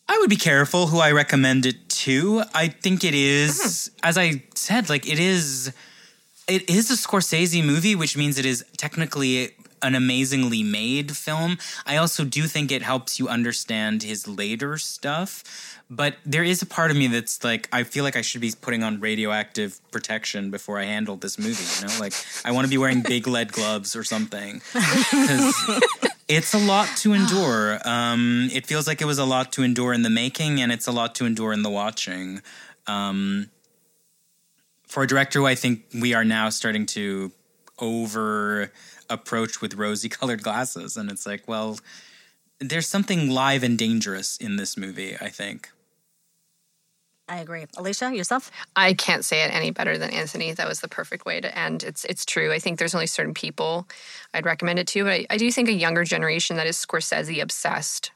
I 0.09 0.17
would 0.19 0.29
be 0.29 0.35
careful 0.35 0.87
who 0.87 0.99
I 0.99 1.11
recommend 1.11 1.65
it 1.65 1.89
to. 1.89 2.43
I 2.53 2.67
think 2.67 3.03
it 3.03 3.15
is, 3.15 3.57
mm-hmm. 3.57 4.07
as 4.07 4.17
I 4.17 4.43
said, 4.55 4.89
like 4.89 5.09
it 5.09 5.19
is, 5.19 5.73
it 6.47 6.69
is 6.69 6.91
a 6.91 6.95
Scorsese 6.95 7.63
movie, 7.65 7.95
which 7.95 8.15
means 8.17 8.37
it 8.37 8.45
is 8.45 8.63
technically 8.77 9.54
an 9.81 9.95
amazingly 9.95 10.63
made 10.63 11.15
film. 11.15 11.57
I 11.85 11.97
also 11.97 12.23
do 12.23 12.43
think 12.43 12.71
it 12.71 12.81
helps 12.81 13.19
you 13.19 13.27
understand 13.27 14.03
his 14.03 14.27
later 14.27 14.77
stuff. 14.77 15.43
But 15.89 16.15
there 16.25 16.43
is 16.43 16.61
a 16.63 16.65
part 16.65 16.89
of 16.89 16.97
me 16.97 17.07
that's 17.07 17.43
like, 17.43 17.69
I 17.71 17.83
feel 17.83 18.03
like 18.03 18.15
I 18.15 18.21
should 18.21 18.41
be 18.41 18.51
putting 18.59 18.81
on 18.81 18.99
radioactive 18.99 19.79
protection 19.91 20.49
before 20.49 20.79
I 20.79 20.85
handle 20.85 21.15
this 21.15 21.37
movie. 21.37 21.63
You 21.79 21.87
know, 21.87 21.99
like 21.99 22.13
I 22.43 22.51
want 22.51 22.65
to 22.65 22.69
be 22.69 22.77
wearing 22.77 23.01
big 23.01 23.27
lead 23.27 23.51
gloves 23.51 23.95
or 23.95 24.03
something. 24.03 24.61
It's 26.27 26.55
a 26.55 26.57
lot 26.57 26.89
to 26.97 27.13
endure. 27.13 27.79
Um, 27.85 28.49
it 28.51 28.65
feels 28.65 28.87
like 28.87 28.99
it 28.99 29.05
was 29.05 29.19
a 29.19 29.25
lot 29.25 29.51
to 29.53 29.61
endure 29.61 29.93
in 29.93 30.01
the 30.01 30.09
making, 30.09 30.59
and 30.59 30.71
it's 30.71 30.87
a 30.87 30.91
lot 30.91 31.13
to 31.15 31.25
endure 31.27 31.53
in 31.53 31.61
the 31.61 31.69
watching. 31.69 32.41
Um, 32.87 33.51
for 34.87 35.03
a 35.03 35.07
director 35.07 35.39
who 35.39 35.45
I 35.45 35.53
think 35.53 35.83
we 35.93 36.15
are 36.15 36.25
now 36.25 36.49
starting 36.49 36.87
to 36.87 37.31
over 37.77 38.71
approach 39.09 39.61
with 39.61 39.75
rosy 39.75 40.09
colored 40.17 40.43
glasses, 40.43 40.97
and 40.97 41.09
it's 41.09 41.25
like, 41.25 41.47
well, 41.47 41.79
there's 42.59 42.87
something 42.87 43.29
live 43.29 43.63
and 43.63 43.77
dangerous 43.77 44.37
in 44.37 44.55
this 44.55 44.77
movie. 44.77 45.15
I 45.19 45.29
think. 45.29 45.69
I 47.27 47.37
agree. 47.37 47.65
Alicia, 47.75 48.15
yourself? 48.15 48.51
I 48.75 48.93
can't 48.93 49.25
say 49.25 49.43
it 49.43 49.53
any 49.53 49.71
better 49.71 49.97
than 49.97 50.11
Anthony. 50.11 50.53
That 50.53 50.67
was 50.67 50.81
the 50.81 50.87
perfect 50.87 51.25
way 51.25 51.41
to 51.41 51.57
end. 51.57 51.83
It's 51.83 52.05
it's 52.05 52.23
true. 52.23 52.51
I 52.53 52.59
think 52.59 52.77
there's 52.77 52.93
only 52.93 53.07
certain 53.07 53.33
people 53.33 53.87
I'd 54.33 54.45
recommend 54.45 54.77
it 54.77 54.87
to, 54.89 55.03
but 55.03 55.13
I, 55.13 55.25
I 55.31 55.37
do 55.37 55.51
think 55.51 55.67
a 55.67 55.73
younger 55.73 56.03
generation 56.03 56.55
that 56.57 56.67
is 56.67 56.77
Scorsese 56.77 57.41
obsessed 57.41 58.11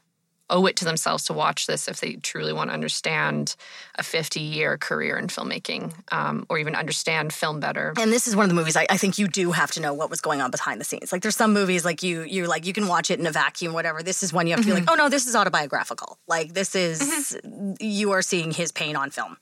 owe 0.50 0.66
it 0.66 0.76
to 0.76 0.84
themselves 0.84 1.24
to 1.24 1.32
watch 1.32 1.66
this 1.66 1.88
if 1.88 2.00
they 2.00 2.14
truly 2.14 2.52
want 2.52 2.70
to 2.70 2.74
understand 2.74 3.56
a 3.96 4.02
50 4.02 4.40
year 4.40 4.76
career 4.76 5.16
in 5.16 5.28
filmmaking 5.28 5.94
um, 6.12 6.44
or 6.48 6.58
even 6.58 6.74
understand 6.74 7.32
film 7.32 7.60
better. 7.60 7.94
And 7.98 8.12
this 8.12 8.26
is 8.26 8.36
one 8.36 8.44
of 8.44 8.48
the 8.50 8.54
movies 8.54 8.76
I, 8.76 8.86
I, 8.90 8.96
think 8.96 9.18
you 9.18 9.28
do 9.28 9.52
have 9.52 9.70
to 9.72 9.80
know 9.80 9.94
what 9.94 10.10
was 10.10 10.20
going 10.20 10.40
on 10.40 10.50
behind 10.50 10.80
the 10.80 10.84
scenes. 10.84 11.12
Like 11.12 11.22
there's 11.22 11.36
some 11.36 11.52
movies 11.52 11.84
like 11.84 12.02
you 12.02 12.22
you 12.22 12.46
like 12.46 12.66
you 12.66 12.72
can 12.72 12.86
watch 12.86 13.10
it 13.10 13.18
in 13.18 13.26
a 13.26 13.32
vacuum, 13.32 13.72
whatever. 13.72 14.02
This 14.02 14.22
is 14.22 14.32
one 14.32 14.46
you 14.46 14.52
have 14.52 14.60
to 14.60 14.62
mm-hmm. 14.62 14.70
be 14.70 14.74
like, 14.80 14.84
mm-hmm. 14.84 15.00
oh 15.00 15.04
no, 15.04 15.08
this 15.08 15.26
is 15.26 15.34
autobiographical. 15.34 16.18
Like 16.26 16.52
this 16.52 16.74
is 16.74 17.00
mm-hmm. 17.44 17.74
you 17.80 18.10
are 18.12 18.22
seeing 18.22 18.50
his 18.50 18.72
pain 18.72 18.96
on 18.96 19.10
film. 19.10 19.36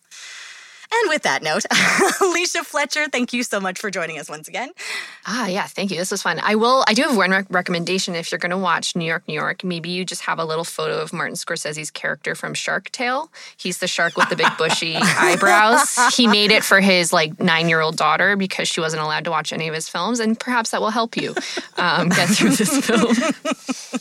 And 0.91 1.09
with 1.11 1.23
that 1.23 1.43
note, 1.43 1.65
Alicia 2.21 2.65
Fletcher, 2.65 3.09
thank 3.09 3.33
you 3.33 3.43
so 3.43 3.61
much 3.61 3.79
for 3.79 3.91
joining 3.91 4.19
us 4.19 4.29
once 4.29 4.49
again. 4.49 4.71
Ah, 5.27 5.47
yeah, 5.47 5.65
thank 5.67 5.91
you. 5.91 5.99
This 5.99 6.11
was 6.11 6.23
fun. 6.23 6.41
I 6.43 6.55
will. 6.55 6.83
I 6.87 6.95
do 6.95 7.03
have 7.03 7.17
one 7.17 7.31
rec- 7.31 7.47
recommendation. 7.51 8.15
If 8.15 8.33
you're 8.33 8.39
going 8.39 8.51
to 8.51 8.59
watch 8.59 8.97
New 8.97 9.05
York, 9.05 9.25
New 9.29 9.35
York, 9.35 9.63
maybe 9.63 9.91
you 9.91 10.05
just 10.05 10.23
have 10.23 10.39
a 10.39 10.45
little 10.45 10.65
photo 10.65 10.99
of 11.01 11.13
Martin 11.13 11.35
Scorsese's 11.37 11.91
character 11.91 12.35
from 12.35 12.55
Shark 12.55 12.91
Tale. 12.91 13.31
He's 13.57 13.79
the 13.79 13.87
shark 13.87 14.17
with 14.17 14.31
the 14.31 14.37
big 14.37 14.49
bushy 14.57 14.97
eyebrows. 15.01 15.95
He 16.17 16.27
made 16.27 16.51
it 16.51 16.65
for 16.65 16.81
his 16.81 17.13
like 17.13 17.39
nine 17.39 17.69
year 17.69 17.81
old 17.81 17.97
daughter 17.97 18.35
because 18.37 18.67
she 18.69 18.81
wasn't 18.81 19.03
allowed 19.03 19.25
to 19.25 19.31
watch 19.31 19.53
any 19.53 19.69
of 19.69 19.75
his 19.75 19.89
films, 19.89 20.21
and 20.21 20.39
perhaps 20.41 20.71
that 20.71 20.81
will 20.81 20.91
help 20.91 21.17
you 21.17 21.35
um, 21.77 22.09
get 22.09 22.29
through 22.29 22.51
this 22.51 22.79
film. 22.87 23.15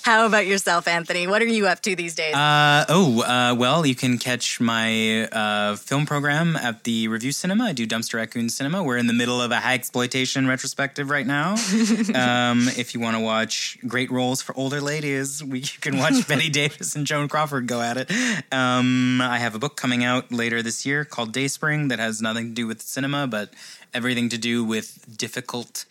How 0.04 0.26
about 0.26 0.48
yourself, 0.48 0.88
Anthony? 0.88 1.28
What 1.28 1.42
are 1.42 1.46
you 1.46 1.68
up 1.68 1.82
to 1.82 1.96
these 1.96 2.16
days? 2.16 2.34
Uh, 2.34 2.86
oh, 2.88 3.22
uh, 3.24 3.56
well, 3.56 3.86
you 3.86 3.96
can 3.96 4.18
catch 4.18 4.62
my 4.62 5.28
uh, 5.28 5.76
film 5.76 6.06
program 6.06 6.56
at 6.56 6.77
the 6.84 7.08
Revue 7.08 7.32
Cinema. 7.32 7.66
I 7.66 7.74
do 7.74 7.88
Dumpster 7.88 8.16
Raccoon 8.16 8.50
Cinema. 8.50 8.84
We're 8.84 8.98
in 8.98 9.08
the 9.08 9.14
middle 9.14 9.42
of 9.42 9.52
a 9.52 9.60
high 9.60 9.74
exploitation 9.74 10.48
retrospective 10.48 11.10
right 11.10 11.26
now. 11.26 11.52
um, 12.16 12.68
if 12.78 12.94
you 12.94 13.00
want 13.00 13.16
to 13.16 13.22
watch 13.22 13.78
great 13.88 14.12
roles 14.12 14.42
for 14.42 14.58
older 14.58 14.82
ladies, 14.82 15.44
we, 15.44 15.60
you 15.60 15.68
can 15.82 15.98
watch 15.98 16.28
Bette 16.28 16.50
Davis 16.50 16.96
and 16.96 17.06
Joan 17.06 17.28
Crawford 17.28 17.68
go 17.68 17.82
at 17.82 17.98
it. 17.98 18.12
Um, 18.52 19.22
I 19.22 19.38
have 19.38 19.56
a 19.56 19.60
book 19.60 19.76
coming 19.76 20.04
out 20.04 20.32
later 20.32 20.62
this 20.62 20.86
year 20.86 21.06
called 21.06 21.34
Dayspring 21.34 21.90
that 21.90 22.00
has 22.00 22.22
nothing 22.22 22.50
to 22.50 22.54
do 22.54 22.68
with 22.68 22.82
cinema, 22.82 23.28
but 23.28 23.54
everything 23.94 24.30
to 24.30 24.38
do 24.38 24.64
with 24.64 25.18
difficult 25.18 25.86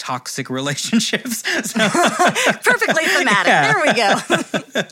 toxic 0.00 0.50
relationships. 0.50 1.42
So. 1.70 1.88
Perfectly 1.88 3.04
thematic. 3.04 3.46
Yeah. 3.46 3.72
There 3.72 3.82
we 3.84 3.92
go. 3.92 4.82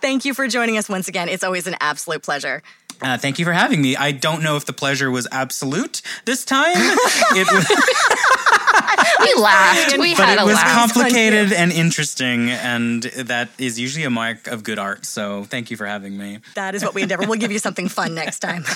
Thank 0.00 0.24
you 0.24 0.34
for 0.34 0.48
joining 0.48 0.76
us 0.76 0.88
once 0.88 1.08
again. 1.08 1.28
It's 1.28 1.44
always 1.44 1.66
an 1.66 1.76
absolute 1.80 2.22
pleasure. 2.22 2.62
Uh, 3.02 3.16
thank 3.18 3.38
you 3.38 3.44
for 3.44 3.52
having 3.52 3.80
me. 3.80 3.96
I 3.96 4.12
don't 4.12 4.42
know 4.42 4.56
if 4.56 4.66
the 4.66 4.72
pleasure 4.72 5.10
was 5.10 5.26
absolute 5.32 6.02
this 6.24 6.44
time. 6.44 6.72
it 6.76 7.50
was 7.52 7.66
we 9.20 9.42
laughed. 9.42 9.98
We 9.98 10.14
had 10.14 10.18
a 10.18 10.18
laugh. 10.18 10.18
but 10.18 10.24
had 10.28 10.38
it 10.38 10.42
a 10.42 10.44
was 10.44 10.54
laugh. 10.56 10.92
complicated 10.92 11.52
and 11.52 11.72
interesting, 11.72 12.50
and 12.50 13.02
that 13.02 13.48
is 13.58 13.78
usually 13.80 14.04
a 14.04 14.10
mark 14.10 14.46
of 14.46 14.62
good 14.62 14.78
art. 14.78 15.06
So 15.06 15.44
thank 15.44 15.70
you 15.70 15.76
for 15.76 15.86
having 15.86 16.16
me. 16.18 16.40
That 16.54 16.74
is 16.74 16.84
what 16.84 16.94
we 16.94 17.02
endeavor. 17.02 17.26
We'll 17.26 17.38
give 17.38 17.52
you 17.52 17.58
something 17.58 17.88
fun 17.88 18.14
next 18.14 18.40
time. 18.40 18.64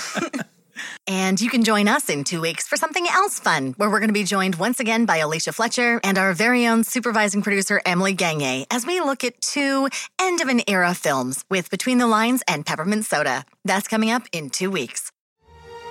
And 1.06 1.40
you 1.40 1.50
can 1.50 1.64
join 1.64 1.88
us 1.88 2.08
in 2.08 2.24
two 2.24 2.40
weeks 2.40 2.66
for 2.66 2.76
something 2.76 3.06
else 3.08 3.38
fun, 3.38 3.74
where 3.76 3.90
we're 3.90 4.00
going 4.00 4.08
to 4.08 4.14
be 4.14 4.24
joined 4.24 4.56
once 4.56 4.80
again 4.80 5.06
by 5.06 5.18
Alicia 5.18 5.52
Fletcher 5.52 6.00
and 6.02 6.18
our 6.18 6.32
very 6.32 6.66
own 6.66 6.84
supervising 6.84 7.42
producer, 7.42 7.80
Emily 7.84 8.12
Gagne, 8.12 8.66
as 8.70 8.86
we 8.86 9.00
look 9.00 9.24
at 9.24 9.40
two 9.40 9.88
end 10.20 10.40
of 10.40 10.48
an 10.48 10.62
era 10.68 10.94
films 10.94 11.44
with 11.50 11.70
Between 11.70 11.98
the 11.98 12.06
Lines 12.06 12.42
and 12.48 12.64
Peppermint 12.66 13.04
Soda. 13.04 13.44
That's 13.64 13.88
coming 13.88 14.10
up 14.10 14.22
in 14.32 14.50
two 14.50 14.70
weeks. 14.70 15.10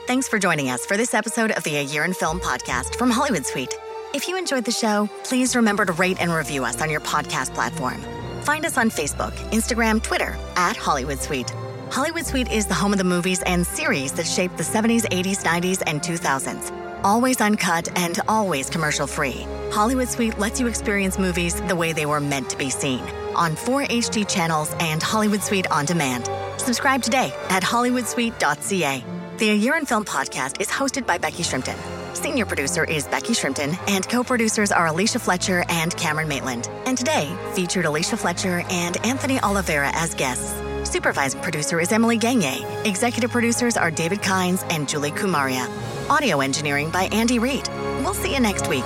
Thanks 0.07 0.27
for 0.27 0.38
joining 0.38 0.69
us 0.69 0.86
for 0.86 0.97
this 0.97 1.13
episode 1.13 1.51
of 1.51 1.63
the 1.63 1.77
A 1.77 1.84
Year 1.84 2.03
in 2.03 2.13
Film 2.13 2.39
podcast 2.39 2.95
from 2.95 3.09
Hollywood 3.09 3.45
Suite. 3.45 3.73
If 4.13 4.27
you 4.27 4.38
enjoyed 4.38 4.65
the 4.65 4.71
show, 4.71 5.09
please 5.23 5.55
remember 5.55 5.86
to 5.86 5.93
rate 5.93 6.17
and 6.19 6.31
review 6.31 6.65
us 6.65 6.81
on 6.81 6.89
your 6.89 6.99
podcast 6.99 7.53
platform. 7.53 8.01
Find 8.41 8.65
us 8.65 8.77
on 8.77 8.89
Facebook, 8.89 9.31
Instagram, 9.51 10.03
Twitter 10.03 10.36
at 10.55 10.75
Hollywood 10.75 11.19
Suite. 11.19 11.53
Hollywood 11.93 12.25
Suite 12.25 12.51
is 12.51 12.65
the 12.65 12.73
home 12.73 12.91
of 12.91 12.97
the 12.97 13.03
movies 13.03 13.43
and 13.43 13.67
series 13.67 14.13
that 14.13 14.25
shaped 14.25 14.57
the 14.57 14.63
70s, 14.63 15.03
80s, 15.09 15.43
90s, 15.43 15.83
and 15.85 16.01
2000s. 16.01 16.71
Always 17.03 17.39
uncut 17.39 17.87
and 17.95 18.19
always 18.27 18.67
commercial 18.67 19.05
free. 19.05 19.45
Hollywood 19.69 20.07
Suite 20.07 20.39
lets 20.39 20.59
you 20.59 20.65
experience 20.65 21.19
movies 21.19 21.53
the 21.61 21.75
way 21.75 21.93
they 21.93 22.07
were 22.07 22.19
meant 22.19 22.49
to 22.49 22.57
be 22.57 22.71
seen 22.71 23.01
on 23.35 23.55
4 23.55 23.83
HD 23.83 24.27
channels 24.27 24.73
and 24.79 25.03
Hollywood 25.03 25.43
Suite 25.43 25.69
on 25.69 25.85
demand. 25.85 26.27
Subscribe 26.59 27.03
today 27.03 27.31
at 27.49 27.61
hollywoodsuite.ca. 27.61 29.05
The 29.37 29.49
A 29.51 29.53
Year 29.53 29.75
in 29.75 29.85
Film 29.85 30.03
podcast 30.03 30.59
is 30.59 30.69
hosted 30.69 31.05
by 31.05 31.19
Becky 31.19 31.43
Shrimpton. 31.43 31.77
Senior 32.15 32.47
producer 32.47 32.83
is 32.85 33.05
Becky 33.05 33.33
Shrimpton, 33.33 33.77
and 33.87 34.09
co 34.09 34.23
producers 34.23 34.71
are 34.71 34.87
Alicia 34.87 35.19
Fletcher 35.19 35.63
and 35.69 35.95
Cameron 35.95 36.27
Maitland. 36.27 36.71
And 36.87 36.97
today 36.97 37.31
featured 37.53 37.85
Alicia 37.85 38.17
Fletcher 38.17 38.63
and 38.71 38.97
Anthony 39.05 39.39
Oliveira 39.41 39.91
as 39.93 40.15
guests. 40.15 40.59
Supervising 40.93 41.41
producer 41.41 41.79
is 41.79 41.91
Emily 41.91 42.17
Gagne. 42.17 42.63
Executive 42.85 43.31
producers 43.31 43.77
are 43.77 43.89
David 43.89 44.19
Kines 44.19 44.63
and 44.71 44.87
Julie 44.87 45.09
Kumaria. 45.09 45.67
Audio 46.07 46.39
engineering 46.39 46.91
by 46.91 47.05
Andy 47.05 47.39
Reid. 47.39 47.67
We'll 48.03 48.13
see 48.13 48.31
you 48.31 48.39
next 48.39 48.67
week. 48.67 48.85